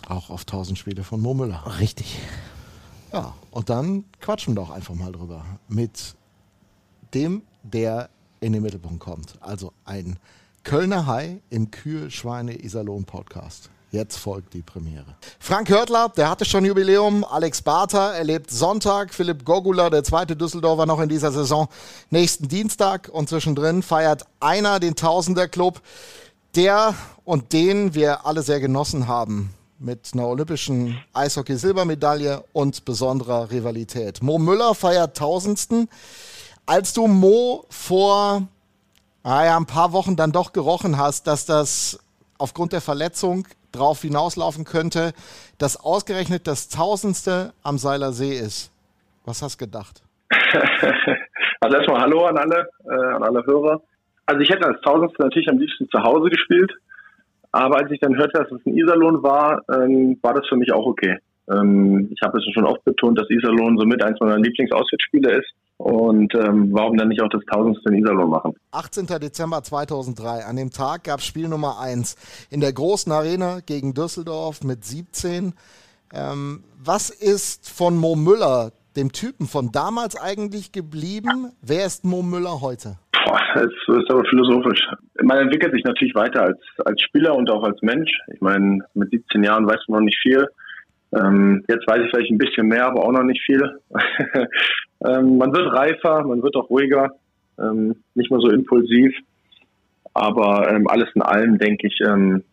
auch 0.07 0.29
auf 0.29 0.41
1000 0.41 0.77
Spiele 0.77 1.03
von 1.03 1.21
Mo 1.21 1.33
Müller. 1.33 1.63
Richtig. 1.79 2.19
Ja, 3.11 3.33
und 3.51 3.69
dann 3.69 4.05
quatschen 4.19 4.53
wir 4.55 4.61
doch 4.61 4.69
einfach 4.69 4.95
mal 4.95 5.11
drüber. 5.11 5.45
Mit 5.67 6.15
dem, 7.13 7.41
der 7.63 8.09
in 8.39 8.53
den 8.53 8.63
Mittelpunkt 8.63 8.99
kommt. 8.99 9.35
Also 9.39 9.71
ein 9.85 10.17
Kölner 10.63 11.05
Hai 11.07 11.41
im 11.49 11.71
Kühl-Schweine-Iserlohn-Podcast. 11.71 13.69
Jetzt 13.91 14.17
folgt 14.17 14.53
die 14.53 14.61
Premiere. 14.61 15.17
Frank 15.39 15.69
Hörtler, 15.69 16.07
der 16.15 16.29
hatte 16.29 16.45
schon 16.45 16.63
Jubiläum. 16.63 17.25
Alex 17.25 17.61
Barter 17.61 18.13
erlebt 18.13 18.49
Sonntag. 18.49 19.13
Philipp 19.13 19.43
Gogula, 19.43 19.89
der 19.89 20.05
zweite 20.05 20.37
Düsseldorfer 20.37 20.85
noch 20.85 21.01
in 21.01 21.09
dieser 21.09 21.31
Saison, 21.33 21.67
nächsten 22.09 22.47
Dienstag. 22.47 23.09
Und 23.11 23.27
zwischendrin 23.27 23.83
feiert 23.83 24.25
einer 24.39 24.79
den 24.79 24.95
Tausender-Club, 24.95 25.81
der 26.55 26.95
und 27.25 27.51
den 27.51 27.93
wir 27.93 28.25
alle 28.25 28.43
sehr 28.43 28.61
genossen 28.61 29.07
haben 29.07 29.53
mit 29.77 30.11
einer 30.13 30.27
olympischen 30.27 30.97
Eishockey-Silbermedaille 31.13 32.43
und 32.53 32.85
besonderer 32.85 33.51
Rivalität. 33.51 34.21
Mo 34.23 34.37
Müller 34.37 34.73
feiert 34.73 35.17
Tausendsten. 35.17 35.89
Als 36.65 36.93
du 36.93 37.07
Mo 37.07 37.65
vor 37.69 38.47
ah 39.23 39.45
ja, 39.45 39.57
ein 39.57 39.65
paar 39.65 39.93
Wochen 39.93 40.15
dann 40.15 40.31
doch 40.31 40.53
gerochen 40.53 40.97
hast, 40.97 41.27
dass 41.27 41.45
das 41.45 41.99
aufgrund 42.37 42.73
der 42.73 42.81
Verletzung 42.81 43.47
drauf 43.71 44.01
hinauslaufen 44.01 44.65
könnte, 44.65 45.13
dass 45.57 45.77
ausgerechnet 45.77 46.47
das 46.47 46.69
Tausendste 46.69 47.53
am 47.63 47.77
Seiler 47.77 48.11
See 48.11 48.37
ist. 48.37 48.71
Was 49.25 49.41
hast 49.41 49.61
du 49.61 49.65
gedacht? 49.65 50.01
also 51.61 51.77
erstmal 51.77 52.01
Hallo 52.01 52.25
an 52.25 52.37
alle, 52.37 52.67
äh, 52.85 53.15
an 53.15 53.23
alle 53.23 53.45
Hörer. 53.45 53.81
Also 54.25 54.41
ich 54.41 54.49
hätte 54.49 54.67
als 54.67 54.81
Tausendste 54.81 55.21
natürlich 55.21 55.49
am 55.49 55.59
liebsten 55.59 55.87
zu 55.89 56.01
Hause 56.01 56.29
gespielt, 56.29 56.71
aber 57.51 57.77
als 57.77 57.91
ich 57.91 57.99
dann 57.99 58.15
hörte, 58.15 58.39
dass 58.39 58.51
es 58.51 58.65
ein 58.65 58.77
Iserlohn 58.77 59.21
war, 59.23 59.61
ähm, 59.73 60.17
war 60.21 60.33
das 60.33 60.47
für 60.47 60.55
mich 60.55 60.71
auch 60.73 60.85
okay. 60.85 61.17
Ähm, 61.51 62.09
ich 62.11 62.21
habe 62.23 62.37
es 62.37 62.45
schon 62.53 62.65
oft 62.65 62.83
betont, 62.85 63.19
dass 63.19 63.29
Iserlohn 63.29 63.77
somit 63.77 64.03
eins 64.03 64.19
meiner 64.19 64.37
Lieblingsauswärtsspiele 64.37 65.39
ist. 65.39 65.51
Und 65.81 66.35
ähm, 66.35 66.69
warum 66.71 66.95
dann 66.95 67.07
nicht 67.07 67.21
auch 67.23 67.29
das 67.29 67.41
Tausendste 67.51 67.89
in 67.89 67.99
Iserlohn 67.99 68.29
machen? 68.29 68.53
18. 68.71 69.07
Dezember 69.07 69.63
2003. 69.63 70.45
An 70.45 70.55
dem 70.55 70.69
Tag 70.69 71.05
gab 71.05 71.19
es 71.19 71.25
Spiel 71.25 71.47
Nummer 71.47 71.79
1 71.79 72.47
in 72.51 72.61
der 72.61 72.71
großen 72.71 73.11
Arena 73.11 73.61
gegen 73.65 73.95
Düsseldorf 73.95 74.63
mit 74.63 74.85
17. 74.85 75.53
Ähm, 76.13 76.63
was 76.83 77.09
ist 77.09 77.67
von 77.67 77.97
Mo 77.97 78.15
Müller, 78.15 78.71
dem 78.95 79.11
Typen 79.11 79.47
von 79.47 79.71
damals 79.71 80.15
eigentlich 80.15 80.71
geblieben? 80.71 81.51
Wer 81.63 81.87
ist 81.87 82.05
Mo 82.05 82.21
Müller 82.21 82.61
heute? 82.61 82.99
Boah, 83.25 83.39
das 83.55 83.65
ist 83.65 84.11
aber 84.11 84.23
philosophisch. 84.29 84.81
Man 85.23 85.39
entwickelt 85.39 85.73
sich 85.73 85.83
natürlich 85.83 86.13
weiter 86.13 86.43
als, 86.43 86.59
als 86.85 87.01
Spieler 87.01 87.35
und 87.35 87.49
auch 87.49 87.63
als 87.63 87.81
Mensch. 87.81 88.11
Ich 88.33 88.41
meine, 88.41 88.79
mit 88.93 89.09
17 89.09 89.43
Jahren 89.43 89.65
weiß 89.65 89.79
man 89.87 89.99
noch 89.99 90.05
nicht 90.05 90.19
viel. 90.21 90.47
Ähm, 91.13 91.63
jetzt 91.67 91.87
weiß 91.87 91.99
ich 92.05 92.11
vielleicht 92.11 92.31
ein 92.31 92.37
bisschen 92.37 92.67
mehr, 92.67 92.85
aber 92.85 93.03
auch 93.03 93.11
noch 93.11 93.23
nicht 93.23 93.41
viel. 93.45 93.61
ähm, 95.05 95.37
man 95.37 95.53
wird 95.53 95.73
reifer, 95.73 96.23
man 96.23 96.41
wird 96.41 96.55
auch 96.55 96.69
ruhiger, 96.69 97.09
ähm, 97.59 97.95
nicht 98.15 98.31
mehr 98.31 98.39
so 98.39 98.49
impulsiv. 98.49 99.13
Aber 100.13 100.69
ähm, 100.69 100.87
alles 100.87 101.09
in 101.15 101.21
allem 101.21 101.57
denke 101.57 101.87
ich 101.87 101.99
ähm, 102.05 102.43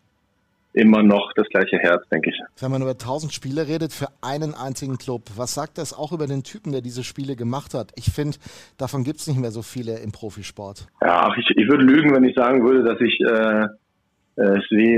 immer 0.73 1.03
noch 1.03 1.33
das 1.35 1.47
gleiche 1.49 1.77
Herz, 1.77 2.07
denke 2.09 2.29
ich. 2.29 2.39
Wenn 2.59 2.71
man 2.71 2.81
über 2.81 2.91
1000 2.91 3.33
Spiele 3.33 3.67
redet 3.67 3.91
für 3.91 4.07
einen 4.21 4.53
einzigen 4.53 4.97
Club, 4.97 5.23
was 5.35 5.53
sagt 5.53 5.77
das 5.77 5.93
auch 5.93 6.11
über 6.11 6.27
den 6.27 6.43
Typen, 6.43 6.71
der 6.71 6.81
diese 6.81 7.03
Spiele 7.03 7.35
gemacht 7.35 7.73
hat? 7.73 7.91
Ich 7.95 8.11
finde, 8.11 8.37
davon 8.77 9.03
gibt 9.03 9.19
es 9.19 9.27
nicht 9.27 9.39
mehr 9.39 9.51
so 9.51 9.61
viele 9.61 9.99
im 9.99 10.11
Profisport. 10.11 10.87
Ja, 11.01 11.33
ich, 11.37 11.49
ich 11.55 11.69
würde 11.69 11.83
lügen, 11.83 12.13
wenn 12.13 12.23
ich 12.23 12.35
sagen 12.35 12.63
würde, 12.63 12.83
dass 12.83 13.01
ich 13.01 13.19
äh, 13.21 13.67
äh, 14.39 14.57
ist 14.57 14.71
wie 14.71 14.95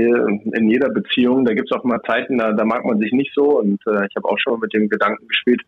in 0.56 0.68
jeder 0.68 0.88
Beziehung, 0.88 1.44
da 1.44 1.52
gibt 1.52 1.70
es 1.70 1.76
auch 1.76 1.84
mal 1.84 2.00
Zeiten, 2.06 2.38
da, 2.38 2.52
da 2.52 2.64
mag 2.64 2.84
man 2.84 2.98
sich 2.98 3.12
nicht 3.12 3.32
so 3.34 3.58
und 3.58 3.80
äh, 3.86 4.06
ich 4.06 4.16
habe 4.16 4.28
auch 4.28 4.38
schon 4.38 4.54
mal 4.54 4.60
mit 4.60 4.72
dem 4.72 4.88
Gedanken 4.88 5.26
gespielt, 5.26 5.60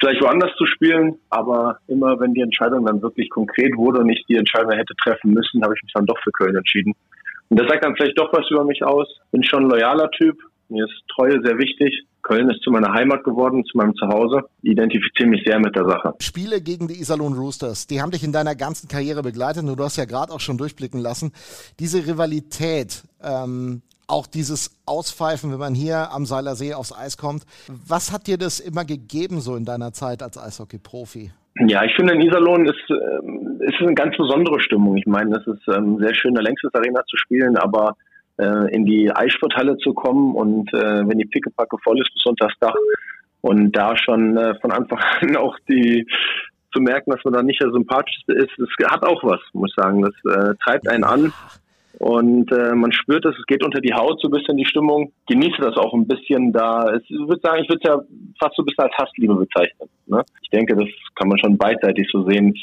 vielleicht 0.00 0.22
woanders 0.22 0.54
zu 0.56 0.66
spielen, 0.66 1.16
aber 1.30 1.78
immer 1.86 2.18
wenn 2.20 2.34
die 2.34 2.42
Entscheidung 2.42 2.84
dann 2.84 3.02
wirklich 3.02 3.30
konkret 3.30 3.76
wurde 3.76 4.00
und 4.00 4.10
ich 4.10 4.24
die 4.28 4.36
Entscheidung 4.36 4.72
hätte 4.72 4.94
treffen 5.02 5.32
müssen, 5.32 5.62
habe 5.62 5.74
ich 5.74 5.82
mich 5.82 5.92
dann 5.92 6.06
doch 6.06 6.18
für 6.22 6.32
Köln 6.32 6.56
entschieden. 6.56 6.94
Und 7.48 7.60
das 7.60 7.68
sagt 7.68 7.84
dann 7.84 7.94
vielleicht 7.94 8.18
doch 8.18 8.32
was 8.32 8.50
über 8.50 8.64
mich 8.64 8.82
aus. 8.82 9.06
Bin 9.30 9.44
schon 9.44 9.64
ein 9.64 9.70
loyaler 9.70 10.10
Typ, 10.10 10.36
mir 10.68 10.84
ist 10.84 11.02
Treue 11.14 11.40
sehr 11.42 11.58
wichtig. 11.58 12.04
Köln 12.24 12.50
ist 12.50 12.62
zu 12.62 12.70
meiner 12.70 12.92
Heimat 12.92 13.22
geworden, 13.22 13.64
zu 13.64 13.76
meinem 13.76 13.94
Zuhause. 13.94 14.42
Ich 14.62 14.72
identifiziere 14.72 15.28
mich 15.28 15.42
sehr 15.46 15.60
mit 15.60 15.76
der 15.76 15.86
Sache. 15.86 16.14
Spiele 16.20 16.60
gegen 16.60 16.88
die 16.88 17.00
Iserlohn 17.00 17.34
Roosters, 17.34 17.86
die 17.86 18.02
haben 18.02 18.10
dich 18.10 18.24
in 18.24 18.32
deiner 18.32 18.56
ganzen 18.56 18.88
Karriere 18.88 19.22
begleitet 19.22 19.62
und 19.62 19.78
du 19.78 19.84
hast 19.84 19.96
ja 19.96 20.06
gerade 20.06 20.32
auch 20.32 20.40
schon 20.40 20.58
durchblicken 20.58 21.00
lassen. 21.00 21.32
Diese 21.78 22.06
Rivalität, 22.06 23.04
ähm, 23.22 23.82
auch 24.06 24.26
dieses 24.26 24.82
Auspfeifen, 24.86 25.52
wenn 25.52 25.58
man 25.58 25.74
hier 25.74 26.10
am 26.12 26.26
Seiler 26.26 26.56
See 26.56 26.74
aufs 26.74 26.92
Eis 26.92 27.16
kommt. 27.16 27.44
Was 27.68 28.12
hat 28.12 28.26
dir 28.26 28.38
das 28.38 28.60
immer 28.60 28.84
gegeben, 28.84 29.40
so 29.40 29.56
in 29.56 29.64
deiner 29.64 29.92
Zeit 29.92 30.22
als 30.22 30.36
Eishockey-Profi? 30.38 31.30
Ja, 31.68 31.84
ich 31.84 31.94
finde, 31.94 32.14
in 32.14 32.20
Iserlohn 32.20 32.66
ist, 32.66 32.90
äh, 32.90 33.66
ist 33.66 33.80
eine 33.80 33.94
ganz 33.94 34.16
besondere 34.16 34.60
Stimmung. 34.60 34.96
Ich 34.96 35.06
meine, 35.06 35.36
es 35.36 35.46
ist 35.46 35.62
ähm, 35.68 35.98
sehr 36.00 36.14
schön, 36.14 36.30
in 36.30 36.34
der 36.34 36.42
Längstes 36.42 36.74
Arena 36.74 37.02
zu 37.06 37.16
spielen, 37.16 37.56
aber 37.56 37.96
äh, 38.38 38.74
in 38.74 38.84
die 38.84 39.10
Eissporthalle 39.10 39.76
zu 39.78 39.92
kommen 39.94 40.34
und 40.34 40.72
äh, 40.74 41.06
wenn 41.06 41.18
die 41.18 41.26
Pickepacke 41.26 41.76
voll 41.82 42.00
ist 42.00 42.12
bis 42.12 42.26
unter 42.26 42.48
das 42.48 42.58
Dach 42.60 42.74
und 43.40 43.72
da 43.72 43.96
schon 43.96 44.36
äh, 44.36 44.54
von 44.60 44.72
Anfang 44.72 44.98
an 45.20 45.36
auch 45.36 45.56
die 45.68 46.06
zu 46.72 46.80
merken, 46.80 47.12
dass 47.12 47.22
man 47.24 47.34
da 47.34 47.42
nicht 47.42 47.62
der 47.62 47.70
sympathischste 47.70 48.32
ist, 48.32 48.50
das 48.58 48.68
hat 48.90 49.04
auch 49.04 49.22
was, 49.22 49.40
muss 49.52 49.70
ich 49.70 49.76
sagen. 49.76 50.02
Das 50.02 50.14
äh, 50.34 50.54
treibt 50.64 50.88
einen 50.88 51.04
an 51.04 51.32
und 51.98 52.50
äh, 52.50 52.74
man 52.74 52.92
spürt 52.92 53.24
es, 53.24 53.36
es 53.38 53.46
geht 53.46 53.62
unter 53.62 53.80
die 53.80 53.94
Haut 53.94 54.20
so 54.20 54.28
ein 54.28 54.32
bisschen 54.32 54.56
die 54.56 54.64
Stimmung. 54.64 55.12
Genieße 55.28 55.60
das 55.60 55.76
auch 55.76 55.94
ein 55.94 56.08
bisschen 56.08 56.52
da. 56.52 56.92
Ich 56.96 57.10
würde 57.10 57.40
sagen, 57.40 57.62
ich 57.62 57.68
würde 57.68 57.80
es 57.82 57.88
ja 57.88 58.00
fast 58.40 58.56
so 58.56 58.62
ein 58.62 58.66
bisschen 58.66 58.84
als 58.84 58.94
Hassliebe 58.98 59.34
bezeichnen. 59.34 59.88
Ne? 60.06 60.24
Ich 60.42 60.50
denke, 60.50 60.74
das 60.74 60.88
kann 61.14 61.28
man 61.28 61.38
schon 61.38 61.56
beidseitig 61.56 62.08
so 62.10 62.28
sehen 62.28 62.54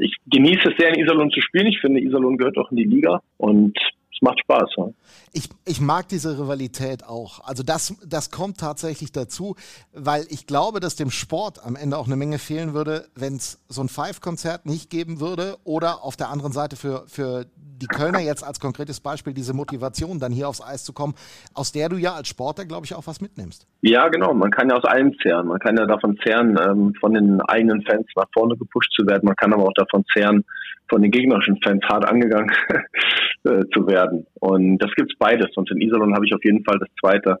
ich 0.00 0.16
genieße 0.26 0.70
es 0.70 0.76
sehr, 0.78 0.88
in 0.88 1.00
Iserlohn 1.00 1.30
zu 1.30 1.40
spielen. 1.40 1.66
Ich 1.66 1.80
finde, 1.80 2.00
Iserlohn 2.00 2.36
gehört 2.36 2.58
auch 2.58 2.70
in 2.70 2.76
die 2.76 2.84
Liga 2.84 3.22
und 3.36 3.78
es 4.14 4.22
macht 4.22 4.38
Spaß. 4.40 4.70
Ja. 4.76 4.88
Ich, 5.32 5.48
ich 5.66 5.80
mag 5.80 6.08
diese 6.08 6.38
Rivalität 6.38 7.04
auch. 7.04 7.40
Also 7.44 7.62
das, 7.62 7.96
das 8.06 8.30
kommt 8.30 8.58
tatsächlich 8.58 9.12
dazu, 9.12 9.56
weil 9.92 10.24
ich 10.30 10.46
glaube, 10.46 10.80
dass 10.80 10.96
dem 10.96 11.10
Sport 11.10 11.64
am 11.64 11.76
Ende 11.76 11.98
auch 11.98 12.06
eine 12.06 12.16
Menge 12.16 12.38
fehlen 12.38 12.74
würde, 12.74 13.06
wenn 13.16 13.36
es 13.36 13.64
so 13.68 13.82
ein 13.82 13.88
Five-Konzert 13.88 14.66
nicht 14.66 14.90
geben 14.90 15.20
würde 15.20 15.56
oder 15.64 16.04
auf 16.04 16.16
der 16.16 16.30
anderen 16.30 16.52
Seite 16.52 16.76
für, 16.76 17.04
für 17.08 17.46
die 17.56 17.86
Kölner 17.86 18.20
jetzt 18.20 18.44
als 18.44 18.60
konkretes 18.60 19.00
Beispiel 19.00 19.34
diese 19.34 19.52
Motivation, 19.52 20.20
dann 20.20 20.32
hier 20.32 20.48
aufs 20.48 20.62
Eis 20.62 20.84
zu 20.84 20.92
kommen, 20.92 21.14
aus 21.52 21.72
der 21.72 21.88
du 21.88 21.96
ja 21.96 22.14
als 22.14 22.28
Sportler, 22.28 22.64
glaube 22.64 22.86
ich, 22.86 22.94
auch 22.94 23.06
was 23.06 23.20
mitnimmst. 23.20 23.66
Ja, 23.82 24.08
genau. 24.08 24.32
Man 24.32 24.50
kann 24.50 24.70
ja 24.70 24.76
aus 24.76 24.84
allem 24.84 25.12
zehren. 25.20 25.48
Man 25.48 25.58
kann 25.58 25.76
ja 25.76 25.86
davon 25.86 26.16
zehren, 26.24 26.56
ähm, 26.56 26.94
von 27.00 27.14
den 27.14 27.40
eigenen 27.42 27.82
Fans 27.82 28.06
nach 28.14 28.28
vorne 28.32 28.56
gepusht 28.56 28.92
zu 28.94 29.04
werden. 29.06 29.22
Man 29.24 29.36
kann 29.36 29.52
aber 29.52 29.64
auch 29.64 29.74
davon 29.74 30.04
zehren, 30.12 30.44
von 30.88 31.02
den 31.02 31.10
gegnerischen 31.10 31.58
Fans 31.62 31.82
hart 31.90 32.04
angegangen 32.04 32.50
äh, 33.44 33.64
zu 33.72 33.86
werden. 33.86 34.03
Und 34.40 34.78
das 34.78 34.90
gibt's 34.96 35.14
beides. 35.18 35.56
Und 35.56 35.70
in 35.70 35.80
Iserlohn 35.80 36.14
habe 36.14 36.26
ich 36.26 36.34
auf 36.34 36.44
jeden 36.44 36.64
Fall 36.64 36.78
das 36.78 36.88
Zweite, 37.00 37.38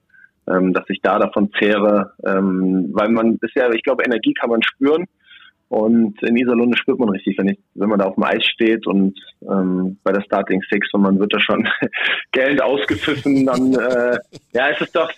ähm, 0.48 0.72
dass 0.72 0.84
ich 0.88 1.00
da 1.02 1.18
davon 1.18 1.50
zehre, 1.58 2.12
ähm, 2.24 2.90
weil 2.92 3.08
man 3.08 3.38
bisher, 3.38 3.70
ich 3.72 3.82
glaube, 3.82 4.04
Energie 4.04 4.34
kann 4.34 4.50
man 4.50 4.62
spüren. 4.62 5.06
Und 5.68 6.22
in 6.22 6.36
Iserlohn 6.36 6.76
spürt 6.76 6.98
man 6.98 7.08
richtig, 7.08 7.36
wenn, 7.38 7.48
ich, 7.48 7.58
wenn 7.74 7.88
man 7.88 7.98
da 7.98 8.06
auf 8.06 8.14
dem 8.14 8.24
Eis 8.24 8.44
steht 8.44 8.86
und 8.86 9.18
ähm, 9.42 9.96
bei 10.04 10.12
der 10.12 10.22
Starting 10.22 10.62
Six 10.70 10.92
und 10.92 11.02
man 11.02 11.18
wird 11.18 11.32
da 11.32 11.40
schon 11.40 11.66
Geld 12.32 12.62
ausgepfiffen, 12.62 13.46
dann 13.46 13.74
äh, 13.74 14.18
ja, 14.52 14.68
ist 14.68 14.82
es 14.82 14.92
doch, 14.92 15.10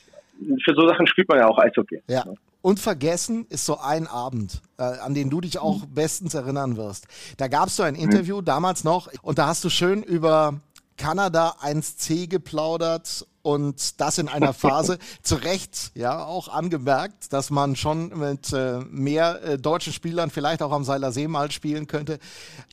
für 0.65 0.75
so 0.75 0.89
Sachen 0.89 1.07
spielt 1.07 1.29
man 1.29 1.39
ja 1.39 1.49
auch 1.49 1.59
Eishockey. 1.59 2.01
Ja. 2.09 2.25
Unvergessen 2.63 3.47
ist 3.49 3.65
so 3.65 3.79
ein 3.79 4.07
Abend, 4.07 4.61
äh, 4.79 4.83
an 4.83 5.15
den 5.15 5.31
du 5.31 5.41
dich 5.41 5.59
auch 5.59 5.85
bestens 5.87 6.35
erinnern 6.35 6.77
wirst. 6.77 7.07
Da 7.37 7.47
gab 7.49 7.69
es 7.69 7.77
so 7.77 7.83
ein 7.83 7.95
Interview, 7.95 8.39
mhm. 8.41 8.45
damals 8.45 8.83
noch, 8.83 9.09
und 9.23 9.39
da 9.39 9.47
hast 9.47 9.65
du 9.65 9.69
schön 9.69 10.03
über 10.03 10.61
Kanada 10.97 11.57
1C 11.63 12.29
geplaudert 12.29 13.27
und 13.43 14.01
das 14.01 14.19
in 14.19 14.29
einer 14.29 14.53
Phase, 14.53 14.99
zu 15.23 15.37
Recht 15.37 15.93
ja 15.95 16.25
auch 16.25 16.49
angemerkt, 16.49 17.33
dass 17.33 17.51
man 17.51 17.77
schon 17.77 18.09
mit 18.19 18.53
äh, 18.53 18.81
mehr 18.91 19.43
äh, 19.43 19.59
deutschen 19.59 19.93
Spielern 19.93 20.31
vielleicht 20.31 20.63
auch 20.63 20.73
am 20.73 20.85
Seiler 20.85 21.13
See 21.13 21.29
mal 21.29 21.51
spielen 21.53 21.87
könnte. 21.87 22.19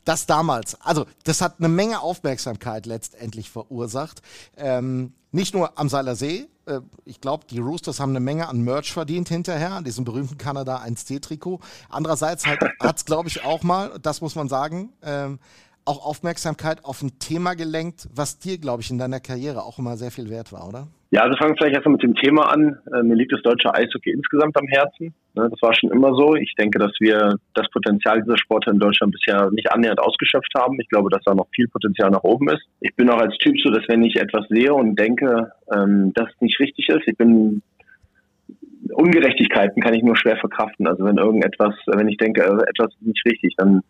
Das 0.04 0.26
damals, 0.26 0.80
also 0.80 1.06
das 1.22 1.40
hat 1.40 1.56
eine 1.58 1.68
Menge 1.68 2.00
Aufmerksamkeit 2.00 2.86
letztendlich 2.86 3.50
verursacht. 3.50 4.20
Ähm, 4.56 5.12
nicht 5.30 5.54
nur 5.54 5.78
am 5.78 5.88
Seiler 5.88 6.16
See, 6.16 6.48
äh, 6.66 6.80
ich 7.04 7.20
glaube, 7.20 7.44
die 7.48 7.58
Roosters 7.58 8.00
haben 8.00 8.10
eine 8.10 8.20
Menge 8.20 8.48
an 8.48 8.60
Merch 8.62 8.92
verdient 8.92 9.28
hinterher, 9.28 9.72
an 9.72 9.84
diesem 9.84 10.04
berühmten 10.04 10.38
Kanada 10.38 10.78
1C-Trikot. 10.78 11.60
Andererseits 11.88 12.46
hat 12.46 12.96
es, 12.96 13.04
glaube 13.04 13.28
ich, 13.28 13.44
auch 13.44 13.62
mal, 13.62 13.98
das 14.00 14.20
muss 14.20 14.34
man 14.34 14.48
sagen, 14.48 14.92
ähm, 15.02 15.38
auch 15.84 16.04
Aufmerksamkeit 16.04 16.84
auf 16.84 17.02
ein 17.02 17.18
Thema 17.18 17.54
gelenkt, 17.54 18.08
was 18.14 18.38
dir, 18.38 18.58
glaube 18.58 18.82
ich, 18.82 18.90
in 18.90 18.98
deiner 18.98 19.20
Karriere 19.20 19.62
auch 19.62 19.78
immer 19.78 19.96
sehr 19.96 20.10
viel 20.10 20.30
wert 20.30 20.52
war, 20.52 20.68
oder? 20.68 20.86
Ja, 21.10 21.22
also 21.22 21.36
fangen 21.36 21.52
wir 21.52 21.58
vielleicht 21.58 21.74
erstmal 21.76 21.92
mit 21.92 22.02
dem 22.02 22.16
Thema 22.16 22.50
an. 22.50 22.76
Äh, 22.92 23.02
mir 23.02 23.14
liegt 23.14 23.32
das 23.32 23.42
deutsche 23.42 23.72
Eishockey 23.72 24.10
insgesamt 24.10 24.56
am 24.58 24.66
Herzen. 24.66 25.14
Ne, 25.34 25.48
das 25.48 25.62
war 25.62 25.72
schon 25.74 25.92
immer 25.92 26.12
so. 26.14 26.34
Ich 26.34 26.54
denke, 26.58 26.78
dass 26.78 26.90
wir 26.98 27.36
das 27.54 27.68
Potenzial 27.70 28.20
dieser 28.20 28.36
Sportler 28.36 28.72
in 28.72 28.80
Deutschland 28.80 29.12
bisher 29.12 29.48
nicht 29.52 29.70
annähernd 29.70 30.00
ausgeschöpft 30.00 30.52
haben. 30.56 30.80
Ich 30.80 30.88
glaube, 30.88 31.10
dass 31.10 31.22
da 31.24 31.34
noch 31.34 31.46
viel 31.54 31.68
Potenzial 31.68 32.10
nach 32.10 32.24
oben 32.24 32.48
ist. 32.48 32.62
Ich 32.80 32.96
bin 32.96 33.08
auch 33.10 33.20
als 33.20 33.36
Typ 33.38 33.54
so, 33.62 33.70
dass 33.70 33.86
wenn 33.86 34.02
ich 34.02 34.16
etwas 34.16 34.46
sehe 34.48 34.74
und 34.74 34.98
denke, 34.98 35.52
ähm, 35.72 36.12
dass 36.14 36.28
es 36.34 36.40
nicht 36.40 36.58
richtig 36.58 36.88
ist, 36.88 37.06
ich 37.06 37.16
bin 37.16 37.62
Ungerechtigkeiten 38.92 39.82
kann 39.82 39.94
ich 39.94 40.02
nur 40.02 40.16
schwer 40.16 40.36
verkraften. 40.36 40.86
Also 40.86 41.04
wenn 41.04 41.16
irgendetwas, 41.16 41.74
wenn 41.86 42.08
ich 42.08 42.16
denke, 42.16 42.42
äh, 42.42 42.70
etwas 42.70 42.92
ist 42.92 43.06
nicht 43.06 43.24
richtig, 43.24 43.54
dann 43.56 43.82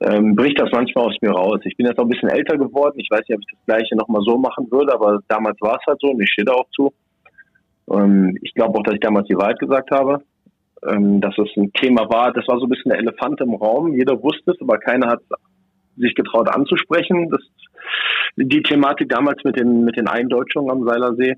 ähm, 0.00 0.36
bricht 0.36 0.60
das 0.60 0.70
manchmal 0.72 1.06
aus 1.06 1.16
mir 1.20 1.32
raus. 1.32 1.60
Ich 1.64 1.76
bin 1.76 1.86
jetzt 1.86 1.98
auch 1.98 2.04
ein 2.04 2.10
bisschen 2.10 2.28
älter 2.28 2.56
geworden. 2.56 2.98
Ich 2.98 3.10
weiß 3.10 3.20
nicht, 3.28 3.36
ob 3.36 3.40
ich 3.40 3.56
das 3.56 3.66
Gleiche 3.66 3.96
nochmal 3.96 4.22
so 4.22 4.38
machen 4.38 4.70
würde, 4.70 4.92
aber 4.94 5.20
damals 5.28 5.60
war 5.60 5.78
es 5.80 5.86
halt 5.86 5.98
so 6.00 6.08
und 6.08 6.22
ich 6.22 6.30
stehe 6.30 6.44
da 6.44 6.52
auch 6.52 6.68
zu. 6.70 6.92
Ähm, 7.90 8.38
ich 8.42 8.54
glaube 8.54 8.78
auch, 8.78 8.82
dass 8.82 8.94
ich 8.94 9.00
damals 9.00 9.26
die 9.26 9.36
Wahrheit 9.36 9.58
gesagt 9.58 9.90
habe. 9.90 10.22
Ähm, 10.88 11.20
dass 11.20 11.36
es 11.36 11.48
ein 11.56 11.72
Thema 11.74 12.08
war, 12.08 12.32
das 12.32 12.48
war 12.48 12.58
so 12.58 12.64
ein 12.64 12.70
bisschen 12.70 12.90
der 12.90 13.00
Elefant 13.00 13.38
im 13.40 13.54
Raum. 13.54 13.94
Jeder 13.94 14.22
wusste 14.22 14.52
es, 14.52 14.60
aber 14.62 14.78
keiner 14.78 15.08
hat 15.08 15.20
sich 15.96 16.14
getraut 16.14 16.48
anzusprechen. 16.48 17.28
Das, 17.28 17.42
die 18.36 18.62
Thematik 18.62 19.10
damals 19.10 19.44
mit 19.44 19.58
den, 19.58 19.84
mit 19.84 19.96
den 19.96 20.08
Eindeutschungen 20.08 20.70
am 20.70 20.86
Seilersee. 20.86 21.34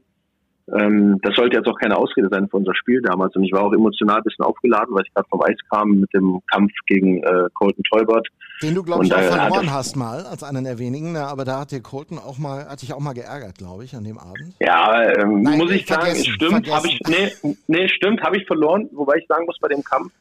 Ähm, 0.73 1.19
das 1.23 1.35
sollte 1.35 1.57
jetzt 1.57 1.67
auch 1.67 1.79
keine 1.79 1.97
Ausrede 1.97 2.29
sein 2.31 2.49
für 2.49 2.57
unser 2.57 2.75
Spiel 2.75 3.03
damals. 3.03 3.35
Und 3.35 3.45
ich 3.45 3.53
war 3.53 3.65
auch 3.65 3.73
emotional 3.73 4.19
ein 4.19 4.23
bisschen 4.23 4.45
aufgeladen, 4.45 4.95
weil 4.95 5.03
ich 5.05 5.13
gerade 5.13 5.29
vom 5.29 5.43
Eis 5.43 5.59
kam 5.71 6.01
mit 6.01 6.15
dem 6.15 6.41
Kampf 6.53 6.73
gegen 6.87 7.23
äh, 7.25 7.49
Colton 7.55 7.83
Teubert. 7.91 8.29
Den 8.63 8.75
du, 8.75 8.83
glaube 8.83 9.05
ich, 9.05 9.13
auch 9.13 9.21
verloren 9.21 9.73
hast 9.73 9.97
mal, 9.97 10.25
als 10.25 10.43
einen 10.45 10.65
der 10.65 10.79
wenigen. 10.79 11.17
Aber 11.17 11.45
da 11.45 11.61
hat 11.61 11.73
dir 11.73 11.81
Colton 11.81 12.19
auch 12.19 12.39
mal, 12.39 12.69
hat 12.69 12.81
dich 12.83 12.93
auch 12.95 13.01
mal 13.01 13.13
geärgert, 13.13 13.59
glaube 13.59 13.85
ich, 13.85 13.95
an 13.95 14.05
dem 14.05 14.19
Abend. 14.19 14.55
Ja, 14.61 15.03
ähm, 15.03 15.43
Nein, 15.43 15.59
muss 15.59 15.73
ich 15.73 15.87
sagen, 15.87 16.15
stimmt, 16.15 16.71
habe 16.71 16.87
ich, 16.87 17.01
nee, 17.09 17.55
nee, 17.67 17.89
stimmt, 17.89 18.23
habe 18.23 18.37
ich 18.37 18.47
verloren. 18.47 18.89
Wobei 18.93 19.17
ich 19.17 19.27
sagen 19.27 19.45
muss, 19.47 19.59
bei 19.61 19.69
dem 19.69 19.83
Kampf, 19.83 20.13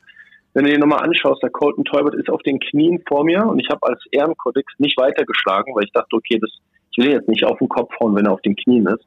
wenn 0.53 0.65
du 0.65 0.71
dir 0.71 0.79
nochmal 0.79 1.03
anschaust, 1.03 1.43
der 1.43 1.51
Colton 1.51 1.85
Teubert 1.85 2.15
ist 2.15 2.29
auf 2.29 2.41
den 2.41 2.59
Knien 2.59 3.01
vor 3.07 3.23
mir 3.23 3.45
und 3.45 3.59
ich 3.59 3.69
habe 3.69 3.87
als 3.87 4.01
Ehrenkodex 4.11 4.73
nicht 4.79 4.97
weitergeschlagen, 4.97 5.73
weil 5.75 5.83
ich 5.83 5.91
dachte, 5.91 6.15
okay, 6.15 6.39
das, 6.39 6.49
ich 6.91 6.97
will 6.97 7.11
jetzt 7.11 7.29
nicht 7.29 7.45
auf 7.45 7.59
den 7.59 7.69
Kopf 7.69 7.91
hauen, 7.99 8.15
wenn 8.15 8.25
er 8.25 8.33
auf 8.33 8.41
den 8.41 8.55
Knien 8.55 8.87
ist. 8.87 9.05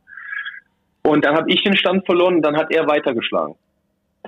Und 1.02 1.24
dann 1.24 1.36
habe 1.36 1.52
ich 1.52 1.62
den 1.62 1.76
Stand 1.76 2.06
verloren 2.06 2.36
und 2.36 2.42
dann 2.42 2.56
hat 2.56 2.72
er 2.72 2.86
weitergeschlagen. 2.86 3.56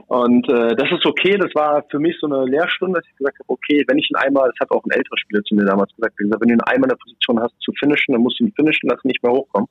Und 0.09 0.49
äh, 0.49 0.77
das 0.77 0.91
ist 0.93 1.05
okay, 1.05 1.37
das 1.37 1.55
war 1.55 1.83
für 1.91 1.99
mich 1.99 2.17
so 2.21 2.27
eine 2.27 2.45
Lehrstunde, 2.45 3.01
dass 3.01 3.09
ich 3.11 3.17
gesagt 3.17 3.39
habe, 3.41 3.49
okay, 3.49 3.83
wenn 3.89 3.99
ich 3.99 4.09
ihn 4.11 4.17
einmal, 4.17 4.49
das 4.51 4.61
hat 4.61 4.71
auch 4.71 4.85
ein 4.85 4.91
älterer 4.91 5.19
Spieler 5.19 5.43
zu 5.43 5.55
mir 5.55 5.65
damals 5.65 5.95
gesagt, 5.97 6.17
gesagt 6.17 6.41
wenn 6.41 6.49
du 6.49 6.55
ihn 6.55 6.61
einmal 6.61 6.91
in 6.91 6.97
der 6.97 7.03
Position 7.03 7.41
hast 7.41 7.55
zu 7.61 7.73
finishen, 7.79 8.13
dann 8.13 8.23
musst 8.23 8.39
du 8.39 8.45
ihn 8.45 8.53
finishen, 8.53 8.89
lass 8.89 9.03
ihn 9.05 9.09
nicht 9.09 9.23
mehr 9.23 9.33
hochkommen. 9.33 9.69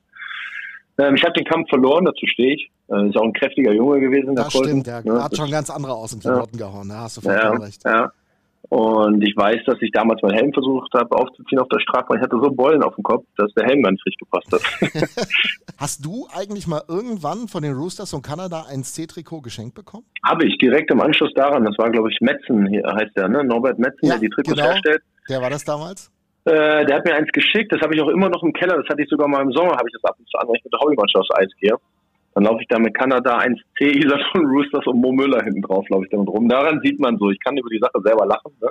Ähm, 0.98 1.14
ich 1.14 1.22
habe 1.22 1.32
den 1.34 1.44
Kampf 1.44 1.68
verloren, 1.68 2.04
dazu 2.04 2.26
stehe 2.26 2.54
ich. 2.54 2.70
Äh, 2.88 3.08
ist 3.08 3.16
auch 3.16 3.24
ein 3.24 3.32
kräftiger 3.32 3.72
Junge 3.72 4.00
gewesen. 4.00 4.34
Der 4.34 4.44
das 4.44 4.52
Colton. 4.52 4.82
stimmt, 4.82 4.86
der 4.86 5.02
ja, 5.04 5.24
hat 5.24 5.36
schon 5.36 5.50
ganz 5.50 5.70
andere 5.70 5.92
aus 5.94 6.10
dem 6.10 6.20
Klamotten 6.20 6.58
ja. 6.58 6.66
gehauen, 6.66 6.88
da 6.88 7.00
hast 7.00 7.16
du 7.16 7.20
vollkommen 7.20 7.60
ja, 7.60 7.66
recht. 7.66 7.84
Ja. 7.84 8.12
Und 8.68 9.22
ich 9.22 9.36
weiß, 9.36 9.58
dass 9.66 9.80
ich 9.80 9.92
damals 9.92 10.20
meinen 10.22 10.34
Helm 10.34 10.52
versucht 10.52 10.92
habe 10.94 11.14
aufzuziehen 11.16 11.60
auf 11.60 11.68
der 11.68 11.78
Straße, 11.80 12.06
weil 12.08 12.18
ich 12.18 12.22
hatte 12.22 12.36
so 12.42 12.50
Beulen 12.50 12.82
auf 12.82 12.94
dem 12.96 13.04
Kopf, 13.04 13.24
dass 13.36 13.52
der 13.54 13.64
Helm 13.66 13.82
gar 13.82 13.92
nicht 13.92 14.04
richtig 14.04 14.28
gepasst 14.28 14.52
hat. 14.52 15.16
Hast 15.78 16.04
du 16.04 16.26
eigentlich 16.34 16.66
mal 16.66 16.82
irgendwann 16.88 17.46
von 17.46 17.62
den 17.62 17.74
Roosters 17.74 18.12
und 18.12 18.22
Kanada 18.22 18.66
ein 18.68 18.82
C-Trikot 18.82 19.42
geschenkt 19.42 19.74
bekommen? 19.74 20.04
Habe 20.24 20.46
ich, 20.46 20.58
direkt 20.58 20.90
im 20.90 21.00
Anschluss 21.00 21.32
daran. 21.34 21.64
Das 21.64 21.78
war, 21.78 21.90
glaube 21.90 22.10
ich, 22.10 22.20
Metzen, 22.20 22.66
heißt 22.66 23.16
der, 23.16 23.28
ne? 23.28 23.44
Norbert 23.44 23.78
Metzen, 23.78 24.06
ja, 24.06 24.12
der 24.12 24.20
die 24.20 24.28
Trikots 24.30 24.56
genau. 24.56 24.68
herstellt. 24.68 25.02
Der 25.28 25.40
war 25.40 25.50
das 25.50 25.64
damals? 25.64 26.10
Äh, 26.44 26.86
der 26.86 26.96
hat 26.96 27.04
mir 27.04 27.14
eins 27.14 27.30
geschickt, 27.32 27.72
das 27.72 27.80
habe 27.80 27.94
ich 27.94 28.00
auch 28.00 28.08
immer 28.08 28.28
noch 28.28 28.42
im 28.42 28.52
Keller, 28.52 28.76
das 28.76 28.88
hatte 28.88 29.02
ich 29.02 29.08
sogar 29.08 29.26
mal 29.26 29.42
im 29.42 29.50
Sommer, 29.50 29.72
habe 29.72 29.88
ich 29.88 29.94
das 30.00 30.04
ab 30.04 30.16
und 30.16 30.28
zu 30.28 30.38
an, 30.38 30.46
weil 30.46 30.54
ich 30.56 30.64
mit 30.64 30.72
der 30.72 30.78
Hobbymannschaft 30.78 31.28
aufs 31.28 31.40
Eis 31.40 31.50
gehe. 31.60 31.74
Dann 32.36 32.44
laufe 32.44 32.60
ich 32.60 32.68
da 32.68 32.78
mit 32.78 32.94
Kanada 32.94 33.38
1C, 33.38 33.80
Isaton 33.80 34.44
Roosters 34.44 34.86
und 34.86 35.00
Mo 35.00 35.10
Müller 35.10 35.42
hinten 35.42 35.62
drauf, 35.62 35.88
laufe 35.88 36.04
ich 36.04 36.10
damit 36.10 36.28
rum. 36.28 36.50
Daran 36.50 36.82
sieht 36.82 37.00
man 37.00 37.16
so, 37.16 37.30
ich 37.30 37.40
kann 37.40 37.56
über 37.56 37.70
die 37.70 37.78
Sache 37.78 37.98
selber 38.04 38.26
lachen. 38.26 38.52
Ne? 38.60 38.68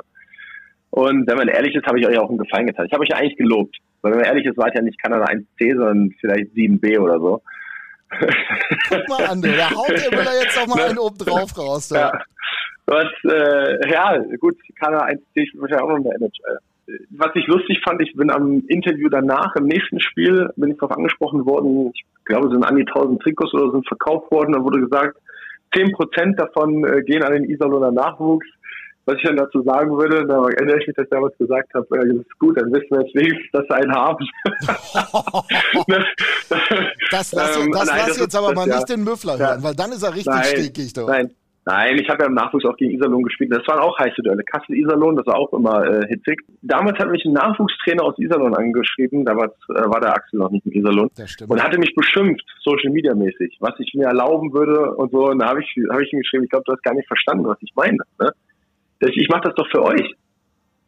Und 0.91 1.28
wenn 1.28 1.38
man 1.38 1.47
ehrlich 1.47 1.74
ist, 1.74 1.88
habe 1.88 1.99
ich 1.99 2.05
euch 2.05 2.20
auch 2.20 2.30
einen 2.30 2.38
Gefallen 2.38 2.68
getan. 2.68 2.86
Ich 2.86 2.93
habe 2.93 3.01
euch 3.01 3.09
ja 3.09 3.18
eigentlich 3.18 3.38
gelobt. 3.38 3.76
Weil 4.03 4.11
wenn 4.11 4.20
man 4.20 4.28
ehrlich 4.28 4.45
ist, 4.45 4.57
war 4.57 4.68
es 4.68 4.76
ja 4.76 4.84
nicht 4.84 5.01
Kanada 5.01 5.26
1C, 5.26 5.76
sondern 5.76 6.13
vielleicht 6.22 6.51
7B 6.51 6.99
oder 6.99 7.20
so. 7.20 7.41
Guck 8.88 9.09
mal 9.09 9.26
an, 9.26 9.41
der 9.41 9.72
haut 9.72 9.89
der 9.89 10.16
Müller 10.16 10.39
jetzt 10.43 10.55
noch 10.57 10.68
mal 10.68 10.86
einen 10.86 10.99
oben 10.99 11.18
drauf 11.18 11.57
raus. 11.57 11.89
Ja. 11.89 12.11
ja. 12.11 12.22
Was, 12.86 13.07
äh, 13.24 13.91
ja, 13.91 14.16
gut, 14.38 14.57
Kanada 14.80 15.05
1C 15.05 15.22
ist 15.34 15.59
wahrscheinlich 15.59 15.84
auch 15.84 15.89
noch 15.89 15.97
in 15.97 16.03
der 16.03 16.16
NHL 16.18 16.59
was 17.10 17.32
ich 17.36 17.48
lustig 17.48 17.82
fand, 17.84 18.02
ich 18.02 18.14
bin 18.14 18.30
am 18.30 18.64
Interview 18.68 19.10
danach, 19.10 19.56
im 19.56 19.66
nächsten 19.66 20.00
Spiel, 20.00 20.50
bin 20.56 20.72
ich 20.72 20.78
darauf 20.78 20.96
angesprochen 20.96 21.46
worden, 21.46 21.92
ich 21.94 22.06
glaube, 22.26 22.48
es 22.48 22.54
sind 22.54 22.64
an 22.64 22.76
die 22.76 22.86
1000 22.88 23.22
Trikots 23.22 23.54
oder 23.54 23.72
sind 23.72 23.88
verkauft 23.88 24.32
worden, 24.32 24.54
da 24.54 24.64
wurde 24.64 24.82
gesagt, 24.82 25.18
10% 25.74 26.36
davon 26.36 26.86
äh, 26.86 27.02
gehen 27.02 27.24
an 27.24 27.34
den 27.34 27.50
Iserlohner 27.50 27.92
Nachwuchs. 27.92 28.48
Was 29.08 29.18
ich 29.18 29.24
dann 29.24 29.38
dazu 29.38 29.62
sagen 29.62 29.96
würde, 29.96 30.26
da 30.26 30.44
erinnere 30.46 30.80
ich 30.80 30.88
mich, 30.88 30.96
dass 30.96 31.04
ich 31.04 31.12
damals 31.12 31.38
gesagt 31.38 31.72
habe, 31.76 31.86
äh, 31.92 32.08
das 32.08 32.18
ist 32.26 32.40
gut, 32.40 32.60
dann 32.60 32.74
wissen 32.74 32.90
wir 32.90 33.02
jetzt 33.02 33.14
wenigstens, 33.14 33.52
dass 33.52 33.66
sie 33.68 33.76
einen 33.76 33.94
haben. 33.94 34.26
das 37.12 37.32
lass, 37.32 37.58
ähm, 37.60 37.72
das 37.72 37.86
nein, 37.86 37.98
lass 38.00 38.08
das 38.08 38.20
jetzt 38.20 38.36
aber 38.36 38.54
mal 38.54 38.68
ja. 38.68 38.78
nicht 38.78 38.90
den 38.90 39.04
Müffler 39.04 39.38
hören, 39.38 39.62
weil 39.62 39.76
dann 39.76 39.92
ist 39.92 40.02
er 40.02 40.12
richtig 40.16 40.34
nein, 40.34 40.44
stinkig. 40.46 40.94
Doch. 40.94 41.08
Nein, 41.08 41.30
Nein, 41.68 41.97
ich 41.99 42.07
habe 42.09 42.22
ja 42.24 42.28
im 42.28 42.36
Nachwuchs 42.36 42.63
auch 42.66 42.78
gegen 42.78 42.93
Iserlohn 42.93 43.24
gespielt. 43.24 43.51
Das 43.51 43.68
waren 43.68 43.80
auch 43.80 43.97
heiße 43.97 44.22
Duelle. 44.22 44.43
Kassel-Iserlohn, 44.43 45.16
das 45.16 45.26
war 45.26 45.38
auch 45.39 45.51
immer 45.51 45.84
äh, 45.84 46.07
hitzig. 46.07 46.41
Damals 46.61 46.99
hat 46.99 47.09
mich 47.09 47.26
ein 47.26 47.34
Nachwuchstrainer 47.34 48.03
aus 48.03 48.18
Iserlohn 48.20 48.53
angeschrieben. 48.55 49.26
Damals 49.26 49.53
äh, 49.70 49.74
war 49.89 49.99
der 49.99 50.13
Axel 50.13 50.39
noch 50.39 50.51
nicht 50.51 50.63
in 50.68 50.74
Iserlohn. 50.74 51.09
Und 51.47 51.63
hatte 51.63 51.80
mich 51.80 51.95
beschimpft, 51.95 52.45
Social 52.63 52.91
Media 52.91 53.16
mäßig, 53.16 53.57
was 53.61 53.74
ich 53.80 53.91
mir 53.95 54.05
erlauben 54.05 54.53
würde 54.53 54.93
und 54.95 55.11
so. 55.11 55.26
Und 55.30 55.39
da 55.39 55.47
habe 55.47 55.61
ich, 55.61 55.76
hab 55.89 55.99
ich 56.01 56.13
ihm 56.13 56.20
geschrieben, 56.20 56.43
ich 56.43 56.51
glaube, 56.51 56.66
du 56.68 56.74
hast 56.74 56.84
gar 56.84 56.93
nicht 56.93 57.07
verstanden, 57.07 57.45
was 57.45 57.57
ich 57.61 57.74
meine. 57.76 57.97
Ne? 58.20 58.32
Ich 58.99 59.28
mache 59.30 59.45
das 59.45 59.55
doch 59.55 59.68
für 59.72 59.84
euch. 59.84 60.13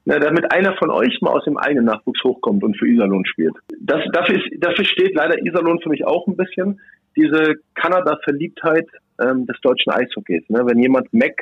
Ne, 0.08 0.22
damit 0.22 0.49
einer 0.53 0.74
von 0.78 0.89
euch 0.89 1.20
mal 1.20 1.32
aus 1.32 1.43
dem 1.43 1.58
eigenen 1.58 1.84
Nachwuchs 1.84 2.24
hochkommt 2.24 2.64
und 2.64 2.78
für 2.78 2.88
Iserlohn 2.88 3.26
spielt. 3.26 3.53
Das, 3.82 3.99
dafür, 4.14 4.38
ist, 4.38 4.47
dafür 4.58 4.86
steht 4.86 5.14
leider 5.14 5.38
Iserlohn 5.45 5.82
für 5.82 5.89
mich 5.89 6.08
auch 6.08 6.26
ein 6.28 6.38
bisschen. 6.38 6.80
Diese 7.18 7.55
Kanada-Verliebtheit 7.76 8.88
ähm, 9.20 9.45
des 9.47 9.60
deutschen 9.62 9.91
Eishockeys. 9.91 10.47
Ne? 10.47 10.62
Wenn 10.64 10.80
jemand 10.80 11.14
Mac 11.14 11.34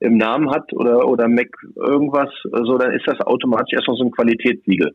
im 0.00 0.16
Namen 0.16 0.50
hat 0.50 0.72
oder, 0.72 1.06
oder 1.06 1.28
Mac 1.28 1.50
irgendwas, 1.76 2.30
so, 2.44 2.78
dann 2.78 2.94
ist 2.94 3.06
das 3.06 3.20
automatisch 3.20 3.74
erstmal 3.74 3.98
so 3.98 4.04
ein 4.04 4.10
Qualitätssiegel. 4.10 4.94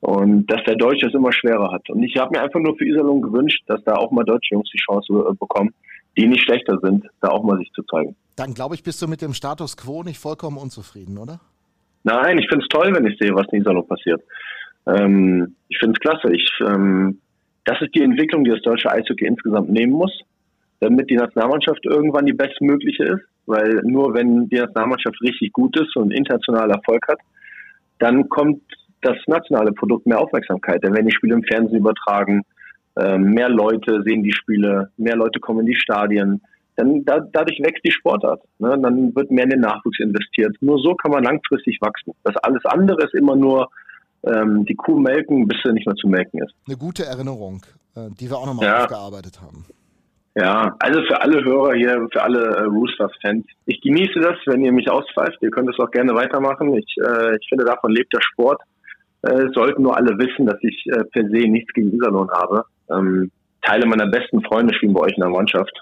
Und 0.00 0.44
dass 0.50 0.62
der 0.64 0.76
Deutsche 0.76 1.06
es 1.06 1.14
immer 1.14 1.32
schwerer 1.32 1.72
hat. 1.72 1.88
Und 1.88 2.02
ich 2.02 2.14
habe 2.18 2.36
mir 2.36 2.42
einfach 2.42 2.60
nur 2.60 2.76
für 2.76 2.84
Iserlohn 2.84 3.22
gewünscht, 3.22 3.62
dass 3.68 3.82
da 3.84 3.94
auch 3.94 4.10
mal 4.10 4.24
deutsche 4.24 4.54
Jungs 4.54 4.68
die 4.70 4.82
Chance 4.84 5.14
äh, 5.14 5.32
bekommen, 5.32 5.72
die 6.18 6.26
nicht 6.26 6.42
schlechter 6.42 6.78
sind, 6.82 7.06
da 7.22 7.28
auch 7.28 7.42
mal 7.42 7.56
sich 7.56 7.72
zu 7.72 7.82
zeigen. 7.84 8.14
Dann 8.36 8.52
glaube 8.52 8.74
ich, 8.74 8.82
bist 8.82 9.00
du 9.00 9.08
mit 9.08 9.22
dem 9.22 9.32
Status 9.32 9.78
quo 9.78 10.02
nicht 10.02 10.18
vollkommen 10.18 10.58
unzufrieden, 10.58 11.16
oder? 11.16 11.40
Nein, 12.04 12.38
ich 12.38 12.48
finde 12.48 12.64
es 12.64 12.68
toll, 12.68 12.94
wenn 12.94 13.06
ich 13.06 13.18
sehe, 13.18 13.34
was 13.34 13.46
in 13.52 13.60
Iserlohn 13.60 13.86
passiert. 13.86 14.22
Ähm, 14.86 15.56
ich 15.68 15.78
finde 15.78 15.94
es 15.94 16.00
klasse. 16.00 16.32
Ich, 16.32 16.48
ähm, 16.60 17.18
das 17.64 17.80
ist 17.80 17.94
die 17.94 18.02
Entwicklung, 18.02 18.44
die 18.44 18.50
das 18.50 18.62
deutsche 18.62 18.90
Eishockey 18.90 19.26
insgesamt 19.26 19.70
nehmen 19.70 19.92
muss 19.92 20.12
damit 20.84 21.10
die 21.10 21.16
Nationalmannschaft 21.16 21.84
irgendwann 21.84 22.26
die 22.26 22.32
bestmögliche 22.32 23.04
ist, 23.04 23.24
weil 23.46 23.80
nur 23.84 24.14
wenn 24.14 24.48
die 24.48 24.56
Nationalmannschaft 24.56 25.20
richtig 25.22 25.52
gut 25.52 25.78
ist 25.80 25.96
und 25.96 26.12
international 26.12 26.70
Erfolg 26.70 27.06
hat, 27.08 27.18
dann 27.98 28.28
kommt 28.28 28.62
das 29.00 29.16
nationale 29.26 29.72
Produkt 29.72 30.06
mehr 30.06 30.20
Aufmerksamkeit. 30.20 30.84
Dann 30.84 30.94
werden 30.94 31.06
die 31.06 31.14
Spiele 31.14 31.34
im 31.34 31.42
Fernsehen 31.42 31.78
übertragen, 31.78 32.42
ähm, 32.96 33.30
mehr 33.30 33.48
Leute 33.48 34.02
sehen 34.04 34.22
die 34.22 34.32
Spiele, 34.32 34.90
mehr 34.96 35.16
Leute 35.16 35.40
kommen 35.40 35.60
in 35.60 35.66
die 35.66 35.74
Stadien. 35.74 36.42
Dann 36.76 37.04
da, 37.04 37.20
dadurch 37.20 37.60
wächst 37.60 37.84
die 37.84 37.92
Sportart. 37.92 38.42
Ne? 38.58 38.78
Dann 38.80 39.14
wird 39.14 39.30
mehr 39.30 39.44
in 39.44 39.50
den 39.50 39.60
Nachwuchs 39.60 40.00
investiert. 40.00 40.56
Nur 40.60 40.78
so 40.78 40.94
kann 40.94 41.12
man 41.12 41.22
langfristig 41.22 41.78
wachsen. 41.80 42.12
Das 42.24 42.36
alles 42.38 42.64
andere 42.64 43.04
ist 43.04 43.14
immer 43.14 43.36
nur 43.36 43.68
ähm, 44.24 44.64
die 44.64 44.74
Kuh 44.74 44.98
melken, 44.98 45.46
bis 45.46 45.58
sie 45.64 45.72
nicht 45.72 45.86
mehr 45.86 45.96
zu 45.96 46.08
melken 46.08 46.42
ist. 46.42 46.54
Eine 46.66 46.76
gute 46.76 47.04
Erinnerung, 47.04 47.62
äh, 47.94 48.08
die 48.18 48.28
wir 48.28 48.36
auch 48.36 48.46
nochmal 48.46 48.66
ja. 48.66 48.82
aufgearbeitet 48.82 49.40
haben. 49.40 49.66
Ja, 50.36 50.74
also 50.80 51.00
für 51.02 51.20
alle 51.20 51.44
Hörer 51.44 51.74
hier, 51.74 52.08
für 52.12 52.22
alle 52.22 52.40
äh, 52.40 52.62
Roosters-Fans, 52.64 53.46
ich 53.66 53.80
genieße 53.80 54.18
das, 54.18 54.36
wenn 54.46 54.64
ihr 54.64 54.72
mich 54.72 54.90
auspfeift. 54.90 55.38
Ihr 55.42 55.50
könnt 55.50 55.70
es 55.70 55.78
auch 55.78 55.90
gerne 55.92 56.12
weitermachen. 56.14 56.74
Ich, 56.74 56.96
äh, 56.98 57.36
ich 57.36 57.48
finde, 57.48 57.64
davon 57.64 57.92
lebt 57.92 58.12
der 58.12 58.20
Sport. 58.20 58.60
Äh, 59.22 59.46
sollten 59.54 59.82
nur 59.82 59.96
alle 59.96 60.18
wissen, 60.18 60.46
dass 60.46 60.58
ich 60.62 60.86
äh, 60.86 61.04
per 61.04 61.22
se 61.28 61.48
nichts 61.48 61.72
gegen 61.72 61.92
Iserlohn 61.92 62.30
habe. 62.30 62.64
Ähm, 62.90 63.30
Teile 63.62 63.86
meiner 63.86 64.08
besten 64.08 64.42
Freunde 64.42 64.74
spielen 64.74 64.92
bei 64.92 65.02
euch 65.02 65.14
in 65.16 65.22
der 65.22 65.30
Mannschaft. 65.30 65.72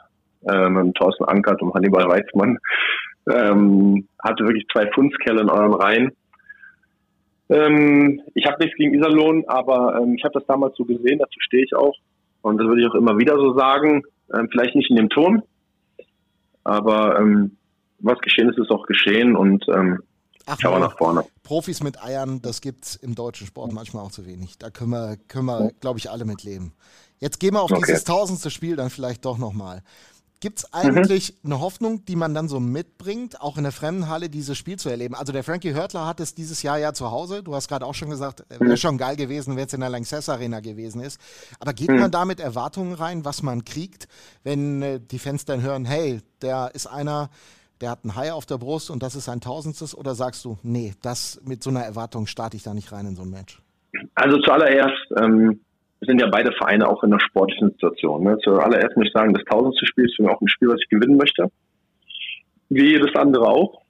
Äh, 0.49 0.69
mit 0.69 0.95
Thorsten 0.97 1.25
Ankert 1.25 1.63
und 1.63 1.75
Hannibal 1.75 2.09
Weizmann. 2.09 2.59
Ähm, 3.31 4.09
hatte 4.23 4.45
wirklich 4.45 4.67
zwei 4.73 4.91
Fundskerle 4.93 5.43
in 5.43 5.51
euren 5.51 5.75
Reihen. 5.75 6.13
Ähm, 7.49 8.21
ich 8.35 8.47
habe 8.47 8.63
nichts 8.63 8.77
gegen 8.77 8.95
Iserlohn, 8.95 9.45
aber 9.47 10.01
ähm, 10.01 10.15
ich 10.15 10.25
habe 10.25 10.35
das 10.35 10.47
damals 10.47 10.77
so 10.77 10.85
gesehen, 10.85 11.19
dazu 11.19 11.39
stehe 11.41 11.65
ich 11.65 11.75
auch. 11.77 11.95
Und 12.41 12.59
das 12.59 12.67
würde 12.67 12.83
ich 12.83 12.89
auch 12.89 12.95
immer 12.95 13.19
wieder 13.19 13.37
so 13.37 13.57
sagen. 13.57 14.03
Ähm, 14.35 14.49
vielleicht 14.51 14.75
nicht 14.75 14.91
in 14.91 14.97
dem 14.97 15.11
Ton, 15.11 15.43
aber 16.65 17.19
ähm, 17.21 17.57
was 18.01 18.19
geschehen 18.21 18.49
ist, 18.49 18.59
ist 18.59 18.71
auch 18.71 18.87
geschehen 18.87 19.37
und 19.37 19.65
ähm, 19.69 20.01
Ach, 20.47 20.59
schauen 20.59 20.75
wir 20.75 20.81
nach 20.81 20.99
vorne. 20.99 21.25
Profis 21.45 21.83
mit 21.83 22.03
Eiern, 22.03 22.43
das 22.43 22.61
gibt 22.61 22.85
es 22.85 22.97
im 22.97 23.15
deutschen 23.15 23.47
Sport 23.47 23.73
manchmal 23.73 24.05
auch 24.05 24.11
zu 24.11 24.27
wenig. 24.27 24.59
Da 24.59 24.71
können 24.71 24.91
wir, 24.91 25.17
können 25.29 25.47
wir 25.47 25.71
glaube 25.81 26.01
ich, 26.01 26.11
alle 26.11 26.25
mit 26.25 26.43
leben. 26.43 26.73
Jetzt 27.21 27.39
gehen 27.39 27.55
wir 27.55 27.63
auf 27.63 27.71
okay. 27.71 27.85
dieses 27.87 28.03
tausendste 28.05 28.51
Spiel 28.51 28.75
dann 28.75 28.91
vielleicht 28.91 29.25
doch 29.25 29.39
nochmal. 29.39 29.83
Gibt 30.43 30.59
es 30.59 30.75
eigentlich 30.75 31.35
mhm. 31.45 31.53
eine 31.53 31.61
Hoffnung, 31.61 32.05
die 32.05 32.17
man 32.17 32.35
dann 32.35 32.49
so 32.49 32.59
mitbringt, 32.59 33.41
auch 33.41 33.57
in 33.59 33.63
der 33.63 33.71
Fremdenhalle 33.71 34.29
dieses 34.29 34.59
Spiel 34.59 34.77
zu 34.77 34.89
erleben? 34.89 35.15
Also 35.15 35.33
der 35.33 35.45
Frankie 35.45 35.73
Hörtler 35.73 36.05
hat 36.05 36.19
es 36.19 36.35
dieses 36.35 36.65
Jahr 36.65 36.79
ja 36.79 36.93
zu 36.93 37.13
Hause. 37.13 37.45
Du 37.45 37.55
hast 37.55 37.69
gerade 37.69 37.87
auch 37.87 37.95
schon 37.95 38.11
gesagt, 38.11 38.41
äh, 38.51 38.59
wäre 38.59 38.71
mhm. 38.71 38.77
schon 38.77 38.99
geil 38.99 39.15
gewesen, 39.15 39.55
wenn 39.57 39.67
es 39.67 39.73
in 39.73 39.79
der 39.79 39.89
Lanxess 39.89 40.29
Arena 40.29 40.59
gewesen 40.59 41.01
ist. 41.01 41.21
Aber 41.61 41.73
geht 41.73 41.91
mhm. 41.91 42.01
man 42.01 42.11
da 42.11 42.25
mit 42.25 42.41
Erwartungen 42.41 42.93
rein, 42.95 43.25
was 43.25 43.45
man 43.45 43.65
kriegt, 43.65 44.09
wenn 44.43 44.83
äh, 44.83 44.99
die 44.99 45.21
Fans 45.21 45.45
dann 45.45 45.63
hören, 45.63 45.85
hey, 45.85 46.23
der 46.43 46.73
ist 46.75 46.89
einer, 46.89 47.31
der 47.81 47.91
hat 47.91 48.05
ein 48.05 48.17
Hai 48.17 48.33
auf 48.33 48.45
der 48.45 48.59
Brust 48.59 48.91
und 48.91 49.01
das 49.01 49.15
ist 49.15 49.29
ein 49.29 49.41
Tausendstes? 49.41 49.97
Oder 49.97 50.17
sagst 50.17 50.45
du, 50.45 50.59
nee, 50.65 50.93
das 51.03 51.41
mit 51.45 51.63
so 51.63 51.71
einer 51.71 51.85
Erwartung 51.85 52.27
starte 52.27 52.57
ich 52.57 52.65
da 52.65 52.75
nicht 52.75 52.91
rein 52.91 53.07
in 53.07 53.15
so 53.15 53.23
ein 53.23 53.31
Match? 53.31 53.63
Also 54.17 54.41
zuallererst, 54.41 55.07
ähm, 55.23 55.61
sind 56.07 56.21
ja 56.21 56.29
beide 56.31 56.53
Vereine 56.53 56.89
auch 56.89 57.03
in 57.03 57.13
einer 57.13 57.21
sportlichen 57.21 57.71
Situation. 57.71 58.25
Ne? 58.25 58.39
Zuallererst 58.43 58.97
muss 58.97 59.07
ich 59.07 59.13
sagen, 59.13 59.33
das 59.35 59.45
tausendste 59.45 59.87
Spiel 59.87 60.07
ist 60.07 60.17
für 60.17 60.23
mich 60.25 60.33
auch 60.33 60.41
ein 60.41 60.49
Spiel, 60.49 60.69
was 60.69 60.81
ich 60.83 60.89
gewinnen 60.89 61.17
möchte. 61.17 61.51
Wie 62.69 62.91
jedes 62.91 63.15
andere 63.15 63.47
auch. 63.47 63.83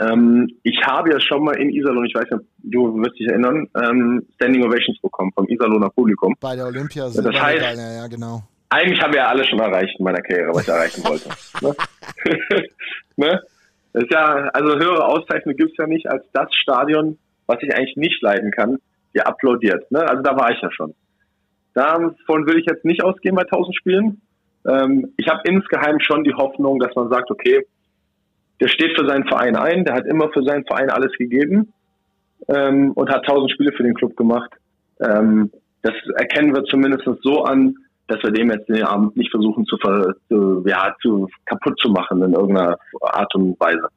Ähm, 0.00 0.48
ich 0.62 0.80
habe 0.84 1.10
ja 1.10 1.20
schon 1.20 1.44
mal 1.44 1.56
in 1.56 1.70
Iserlohn, 1.70 2.06
ich 2.06 2.14
weiß 2.14 2.30
nicht, 2.30 2.44
du 2.62 2.96
wirst 3.02 3.18
dich 3.18 3.28
erinnern, 3.28 3.68
ähm, 3.74 4.24
Standing 4.36 4.64
Ovations 4.64 5.00
bekommen 5.00 5.32
vom 5.34 5.46
Iserlohner 5.48 5.90
Publikum. 5.90 6.34
Bei 6.40 6.54
der 6.54 6.66
Olympia. 6.66 7.04
Das 7.04 7.24
heißt, 7.24 7.78
ja, 7.78 7.92
ja, 7.92 8.06
genau. 8.06 8.42
Eigentlich 8.70 9.00
haben 9.00 9.12
wir 9.12 9.20
ja 9.20 9.28
alle 9.28 9.44
schon 9.44 9.58
erreicht 9.58 9.98
in 9.98 10.04
meiner 10.04 10.20
Karriere, 10.20 10.50
was 10.54 10.62
ich 10.62 10.68
erreichen 10.68 11.04
wollte. 11.04 11.28
ne? 11.62 11.74
ne? 13.16 13.42
Das 13.92 14.02
ist 14.04 14.12
ja, 14.12 14.48
also 14.52 14.78
höhere 14.78 15.04
Auszeichnung 15.06 15.56
gibt 15.56 15.72
es 15.72 15.76
ja 15.78 15.86
nicht 15.86 16.08
als 16.08 16.24
das 16.32 16.48
Stadion, 16.54 17.18
was 17.46 17.58
ich 17.62 17.74
eigentlich 17.74 17.96
nicht 17.96 18.22
leiden 18.22 18.50
kann, 18.50 18.78
die 19.18 19.26
applaudiert. 19.26 19.90
Ne? 19.90 20.00
Also 20.00 20.22
da 20.22 20.36
war 20.36 20.50
ich 20.50 20.60
ja 20.60 20.70
schon. 20.70 20.94
Davon 21.74 22.46
will 22.46 22.58
ich 22.58 22.66
jetzt 22.66 22.84
nicht 22.84 23.04
ausgehen 23.04 23.34
bei 23.34 23.42
1000 23.42 23.76
Spielen. 23.76 24.20
Ähm, 24.66 25.12
ich 25.16 25.28
habe 25.28 25.40
insgeheim 25.44 26.00
schon 26.00 26.24
die 26.24 26.34
Hoffnung, 26.34 26.78
dass 26.78 26.94
man 26.94 27.08
sagt, 27.10 27.30
okay, 27.30 27.66
der 28.60 28.68
steht 28.68 28.98
für 28.98 29.06
seinen 29.06 29.26
Verein 29.26 29.56
ein, 29.56 29.84
der 29.84 29.94
hat 29.94 30.06
immer 30.06 30.30
für 30.30 30.42
seinen 30.42 30.64
Verein 30.64 30.90
alles 30.90 31.12
gegeben 31.12 31.72
ähm, 32.48 32.92
und 32.92 33.10
hat 33.10 33.24
tausend 33.24 33.52
Spiele 33.52 33.72
für 33.72 33.84
den 33.84 33.94
Club 33.94 34.16
gemacht. 34.16 34.50
Ähm, 35.00 35.50
das 35.82 35.94
erkennen 36.16 36.54
wir 36.54 36.64
zumindest 36.64 37.08
so 37.22 37.44
an, 37.44 37.74
dass 38.08 38.22
wir 38.22 38.32
dem 38.32 38.50
jetzt 38.50 38.68
den 38.68 38.82
Abend 38.82 39.16
nicht 39.16 39.30
versuchen 39.30 39.64
zu, 39.66 39.76
zu, 39.76 40.64
ja, 40.66 40.94
zu 41.00 41.28
kaputt 41.46 41.78
zu 41.78 41.90
machen 41.90 42.22
in 42.22 42.32
irgendeiner 42.32 42.76
Art 43.02 43.34
und 43.34 43.60
Weise. 43.60 43.88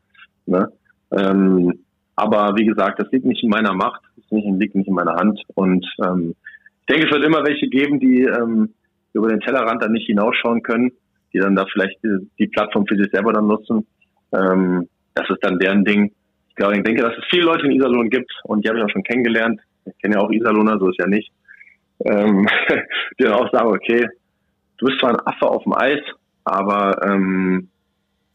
Ne? 0.45 0.71
Ähm, 1.11 1.79
aber 2.21 2.55
wie 2.55 2.65
gesagt, 2.65 2.99
das 2.99 3.11
liegt 3.11 3.25
nicht 3.25 3.41
in 3.41 3.49
meiner 3.49 3.73
Macht, 3.73 3.99
das 4.15 4.25
liegt 4.29 4.75
nicht 4.75 4.87
in 4.87 4.93
meiner 4.93 5.15
Hand. 5.15 5.41
Und 5.55 5.83
ähm, 6.05 6.35
ich 6.81 6.85
denke, 6.85 7.07
es 7.07 7.11
wird 7.11 7.25
immer 7.25 7.43
welche 7.43 7.67
geben, 7.67 7.99
die 7.99 8.21
ähm, 8.21 8.75
über 9.13 9.29
den 9.29 9.39
Tellerrand 9.39 9.81
dann 9.81 9.91
nicht 9.91 10.05
hinausschauen 10.05 10.61
können, 10.61 10.91
die 11.33 11.39
dann 11.39 11.55
da 11.55 11.65
vielleicht 11.65 11.97
die, 12.03 12.29
die 12.37 12.45
Plattform 12.45 12.85
für 12.85 12.95
sich 12.95 13.09
selber 13.11 13.33
dann 13.33 13.47
nutzen. 13.47 13.87
Ähm, 14.33 14.87
das 15.15 15.27
ist 15.31 15.39
dann 15.41 15.57
deren 15.57 15.83
Ding. 15.83 16.11
Ich 16.49 16.55
glaube, 16.55 16.77
ich 16.77 16.83
denke, 16.83 17.01
dass 17.01 17.17
es 17.17 17.25
viele 17.31 17.45
Leute 17.45 17.65
in 17.65 17.71
Iserlohn 17.71 18.11
gibt 18.11 18.31
und 18.43 18.63
die 18.63 18.69
habe 18.69 18.77
ich 18.77 18.85
auch 18.85 18.91
schon 18.91 19.03
kennengelernt. 19.03 19.59
Ich 19.85 19.97
kenne 19.99 20.15
ja 20.15 20.21
auch 20.21 20.29
Iserlohner, 20.29 20.77
so 20.77 20.89
ist 20.89 20.99
ja 20.99 21.07
nicht. 21.07 21.31
Ähm, 22.05 22.47
die 23.19 23.23
dann 23.23 23.33
auch 23.33 23.51
sagen, 23.51 23.69
okay, 23.69 24.07
du 24.77 24.85
bist 24.85 24.99
zwar 24.99 25.09
ein 25.09 25.25
Affe 25.25 25.47
auf 25.47 25.63
dem 25.63 25.73
Eis, 25.73 26.01
aber 26.43 27.01
ähm, 27.03 27.70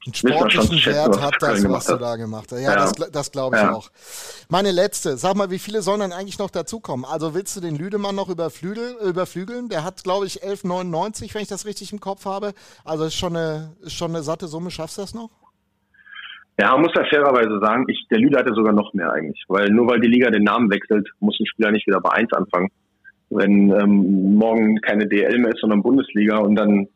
einen 0.05 0.15
sportlichen 0.15 0.87
Wert 0.87 1.21
hat 1.21 1.35
das, 1.41 1.69
was 1.69 1.87
du 1.87 1.97
da 1.97 2.17
gemacht 2.17 2.53
hast. 2.53 2.61
Ja, 2.61 2.71
ja. 2.71 2.77
das, 2.77 2.93
das 2.93 3.33
glaube 3.33 3.57
ich 3.57 3.63
ja. 3.63 3.73
auch. 3.73 3.91
Meine 4.49 4.71
letzte, 4.71 5.17
sag 5.17 5.35
mal, 5.35 5.51
wie 5.51 5.59
viele 5.59 5.83
sollen 5.83 6.01
dann 6.01 6.13
eigentlich 6.13 6.39
noch 6.39 6.51
dazukommen? 6.51 7.05
Also 7.05 7.35
willst 7.35 7.57
du 7.57 7.61
den 7.61 7.77
Lüdemann 7.77 8.15
noch 8.15 8.29
überflügeln? 8.29 8.97
überflügeln? 9.05 9.69
Der 9.69 9.83
hat, 9.85 10.05
glaube 10.05 10.27
ich, 10.27 10.45
11,99, 10.45 11.35
wenn 11.35 11.43
ich 11.43 11.49
das 11.49 11.67
richtig 11.67 11.93
im 11.93 12.01
Kopf 12.01 12.25
habe. 12.25 12.53
Also 12.85 13.05
ist 13.05 13.17
schon 13.17 13.37
eine, 13.37 13.73
ist 13.81 13.95
schon 13.95 14.11
eine 14.11 14.23
satte 14.23 14.47
Summe. 14.47 14.71
Schaffst 14.71 14.99
du 14.99 15.03
das 15.03 15.15
noch? 15.15 15.31
Ja, 16.59 16.73
man 16.73 16.83
muss 16.83 16.93
ja 16.95 17.05
fairerweise 17.05 17.59
sagen, 17.61 17.85
ich, 17.89 18.07
der 18.11 18.19
Lüde 18.19 18.39
hatte 18.39 18.55
sogar 18.55 18.73
noch 18.73 18.95
mehr 18.95 19.13
eigentlich. 19.13 19.43
Weil 19.49 19.69
nur 19.71 19.89
weil 19.89 20.01
die 20.01 20.09
Liga 20.09 20.31
den 20.31 20.45
Namen 20.45 20.71
wechselt, 20.71 21.09
muss 21.21 21.39
ein 21.39 21.47
Spieler 21.47 21.71
nicht 21.71 21.87
wieder 21.87 22.01
bei 22.01 22.11
1 22.13 22.33
anfangen. 22.33 22.69
Wenn 23.29 23.71
ähm, 23.73 24.37
morgen 24.37 24.81
keine 24.81 25.07
DL 25.07 25.39
mehr 25.39 25.53
ist, 25.53 25.61
sondern 25.61 25.83
Bundesliga 25.83 26.39
und 26.39 26.55
dann 26.55 26.87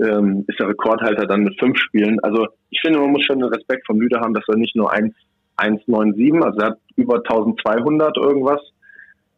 ähm, 0.00 0.44
ist 0.48 0.58
der 0.58 0.68
Rekordhalter 0.68 1.26
dann 1.26 1.44
mit 1.44 1.58
fünf 1.58 1.78
Spielen. 1.78 2.18
Also 2.20 2.46
ich 2.70 2.80
finde, 2.80 3.00
man 3.00 3.10
muss 3.10 3.24
schon 3.24 3.38
den 3.38 3.48
Respekt 3.48 3.86
vom 3.86 4.00
Lüde 4.00 4.20
haben, 4.20 4.34
dass 4.34 4.44
er 4.48 4.56
nicht 4.56 4.76
nur 4.76 4.92
1, 4.92 5.14
197, 5.56 6.44
also 6.44 6.60
er 6.60 6.66
hat 6.70 6.78
über 6.96 7.16
1200 7.16 8.16
irgendwas. 8.16 8.60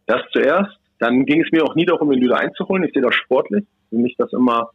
Das 0.06 0.22
zuerst. 0.32 0.78
Dann 0.98 1.26
ging 1.26 1.42
es 1.42 1.52
mir 1.52 1.62
auch 1.62 1.74
nie 1.74 1.84
darum, 1.84 2.10
den 2.10 2.20
Lüde 2.20 2.38
einzuholen. 2.38 2.84
Ich 2.84 2.94
sehe 2.94 3.02
das 3.02 3.14
sportlich. 3.14 3.66
Für 3.90 3.96
mich 3.96 4.14
das 4.16 4.32
immer, 4.32 4.70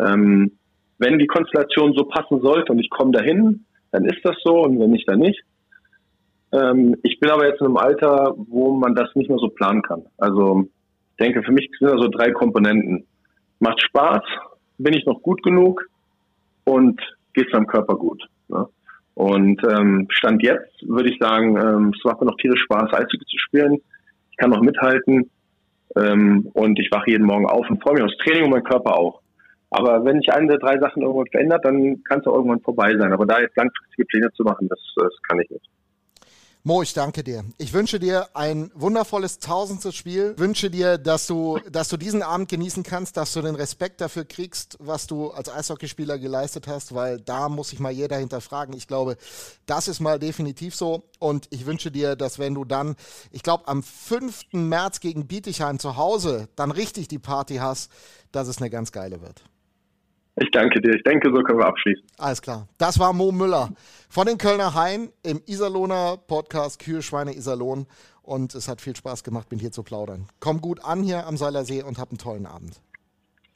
ähm, 0.00 0.52
wenn 0.98 1.18
die 1.18 1.26
Konstellation 1.26 1.92
so 1.94 2.04
passen 2.04 2.40
sollte 2.40 2.72
und 2.72 2.80
ich 2.80 2.90
komme 2.90 3.12
dahin, 3.12 3.64
dann 3.92 4.04
ist 4.06 4.24
das 4.24 4.36
so 4.42 4.62
und 4.62 4.80
wenn 4.80 4.90
nicht, 4.90 5.08
dann 5.08 5.20
nicht. 5.20 5.40
Ähm, 6.52 6.96
ich 7.02 7.20
bin 7.20 7.30
aber 7.30 7.46
jetzt 7.46 7.60
in 7.60 7.66
einem 7.66 7.76
Alter, 7.76 8.34
wo 8.36 8.72
man 8.72 8.94
das 8.94 9.14
nicht 9.14 9.28
mehr 9.28 9.38
so 9.38 9.48
planen 9.48 9.82
kann. 9.82 10.04
Also 10.18 10.68
ich 11.12 11.16
denke, 11.24 11.42
für 11.42 11.52
mich 11.52 11.70
sind 11.78 11.90
da 11.90 11.96
so 11.96 12.08
drei 12.08 12.32
Komponenten. 12.32 13.06
Macht 13.60 13.80
Spaß, 13.82 14.22
bin 14.82 14.94
ich 14.94 15.06
noch 15.06 15.22
gut 15.22 15.42
genug 15.42 15.88
und 16.64 17.00
geht 17.34 17.46
es 17.46 17.52
meinem 17.52 17.66
Körper 17.66 17.96
gut. 17.96 18.26
Ne? 18.48 18.66
Und 19.14 19.62
ähm, 19.64 20.06
Stand 20.10 20.42
jetzt 20.42 20.72
würde 20.82 21.10
ich 21.10 21.18
sagen, 21.18 21.56
ähm, 21.56 21.92
es 21.96 22.04
macht 22.04 22.20
mir 22.20 22.26
noch 22.26 22.36
tierisch 22.36 22.62
Spaß, 22.62 22.92
Eishockey 22.92 23.26
zu 23.26 23.38
spielen. 23.38 23.80
Ich 24.30 24.36
kann 24.38 24.50
noch 24.50 24.62
mithalten 24.62 25.30
ähm, 25.96 26.48
und 26.54 26.78
ich 26.78 26.90
wache 26.90 27.10
jeden 27.10 27.26
Morgen 27.26 27.46
auf 27.46 27.68
und 27.68 27.82
freue 27.82 27.94
mich 27.94 28.04
aufs 28.04 28.16
Training 28.18 28.44
und 28.44 28.50
mein 28.50 28.64
Körper 28.64 28.96
auch. 28.96 29.20
Aber 29.70 30.04
wenn 30.04 30.18
sich 30.18 30.32
eine 30.32 30.48
der 30.48 30.58
drei 30.58 30.78
Sachen 30.78 31.02
irgendwann 31.02 31.30
verändert, 31.30 31.64
dann 31.64 32.02
kann 32.04 32.20
es 32.20 32.26
auch 32.26 32.34
irgendwann 32.34 32.60
vorbei 32.60 32.94
sein. 32.96 33.12
Aber 33.12 33.24
da 33.24 33.40
jetzt 33.40 33.56
langfristige 33.56 34.04
Pläne 34.06 34.30
zu 34.32 34.42
machen, 34.42 34.68
das, 34.68 34.78
das 34.96 35.12
kann 35.28 35.40
ich 35.40 35.50
nicht. 35.50 35.66
Mo, 36.64 36.80
ich 36.80 36.94
danke 36.94 37.24
dir. 37.24 37.44
Ich 37.58 37.72
wünsche 37.72 37.98
dir 37.98 38.28
ein 38.36 38.70
wundervolles 38.76 39.40
tausendstes 39.40 39.96
Spiel. 39.96 40.38
Wünsche 40.38 40.70
dir, 40.70 40.96
dass 40.96 41.26
du, 41.26 41.58
dass 41.68 41.88
du 41.88 41.96
diesen 41.96 42.22
Abend 42.22 42.48
genießen 42.48 42.84
kannst, 42.84 43.16
dass 43.16 43.32
du 43.32 43.42
den 43.42 43.56
Respekt 43.56 44.00
dafür 44.00 44.24
kriegst, 44.24 44.76
was 44.78 45.08
du 45.08 45.32
als 45.32 45.48
Eishockeyspieler 45.48 46.20
geleistet 46.20 46.68
hast, 46.68 46.94
weil 46.94 47.18
da 47.18 47.48
muss 47.48 47.70
sich 47.70 47.80
mal 47.80 47.90
jeder 47.90 48.16
hinterfragen. 48.16 48.76
Ich 48.76 48.86
glaube, 48.86 49.16
das 49.66 49.88
ist 49.88 49.98
mal 49.98 50.20
definitiv 50.20 50.76
so. 50.76 51.02
Und 51.18 51.48
ich 51.50 51.66
wünsche 51.66 51.90
dir, 51.90 52.14
dass 52.14 52.38
wenn 52.38 52.54
du 52.54 52.64
dann, 52.64 52.94
ich 53.32 53.42
glaube, 53.42 53.66
am 53.66 53.82
5. 53.82 54.52
März 54.52 55.00
gegen 55.00 55.26
Bietigheim 55.26 55.80
zu 55.80 55.96
Hause 55.96 56.48
dann 56.54 56.70
richtig 56.70 57.08
die 57.08 57.18
Party 57.18 57.56
hast, 57.56 57.90
dass 58.30 58.46
es 58.46 58.58
eine 58.58 58.70
ganz 58.70 58.92
geile 58.92 59.20
wird. 59.20 59.42
Ich 60.36 60.50
danke 60.50 60.80
dir. 60.80 60.94
Ich 60.94 61.02
denke, 61.02 61.30
so 61.34 61.42
können 61.42 61.58
wir 61.58 61.66
abschließen. 61.66 62.04
Alles 62.18 62.40
klar. 62.40 62.66
Das 62.78 62.98
war 62.98 63.12
Mo 63.12 63.32
Müller 63.32 63.70
von 64.08 64.26
den 64.26 64.38
Kölner 64.38 64.74
Hain 64.74 65.10
im 65.22 65.42
Iserlohner 65.46 66.16
Podcast 66.16 66.78
Kühe, 66.78 67.02
Schweine, 67.02 67.34
Iserlohn. 67.34 67.86
Und 68.22 68.54
es 68.54 68.68
hat 68.68 68.80
viel 68.80 68.96
Spaß 68.96 69.24
gemacht, 69.24 69.50
mit 69.50 69.60
hier 69.60 69.72
zu 69.72 69.82
plaudern. 69.82 70.28
Komm 70.40 70.60
gut 70.60 70.84
an 70.84 71.02
hier 71.02 71.26
am 71.26 71.36
Seilersee 71.36 71.82
und 71.82 71.98
hab 71.98 72.10
einen 72.10 72.18
tollen 72.18 72.46
Abend. 72.46 72.80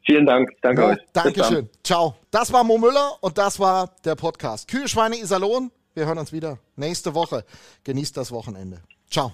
Vielen 0.05 0.27
Dank. 0.27 0.51
Danke 0.61 0.83
ja, 0.83 0.89
euch. 0.89 0.99
Dankeschön. 1.13 1.69
Ciao. 1.83 2.17
Das 2.31 2.53
war 2.53 2.63
Mo 2.63 2.79
Müller 2.79 3.13
und 3.21 3.39
das 3.39 3.59
war 3.59 3.95
der 4.05 4.15
Podcast. 4.15 4.69
Kühe, 4.69 4.87
Schweine, 4.87 5.17
Iserlohn. 5.17 5.71
Wir 5.95 6.07
hören 6.07 6.19
uns 6.19 6.33
wieder 6.33 6.59
nächste 6.77 7.15
Woche. 7.15 7.45
Genießt 7.85 8.17
das 8.17 8.31
Wochenende. 8.31 8.83
Ciao. 9.11 9.33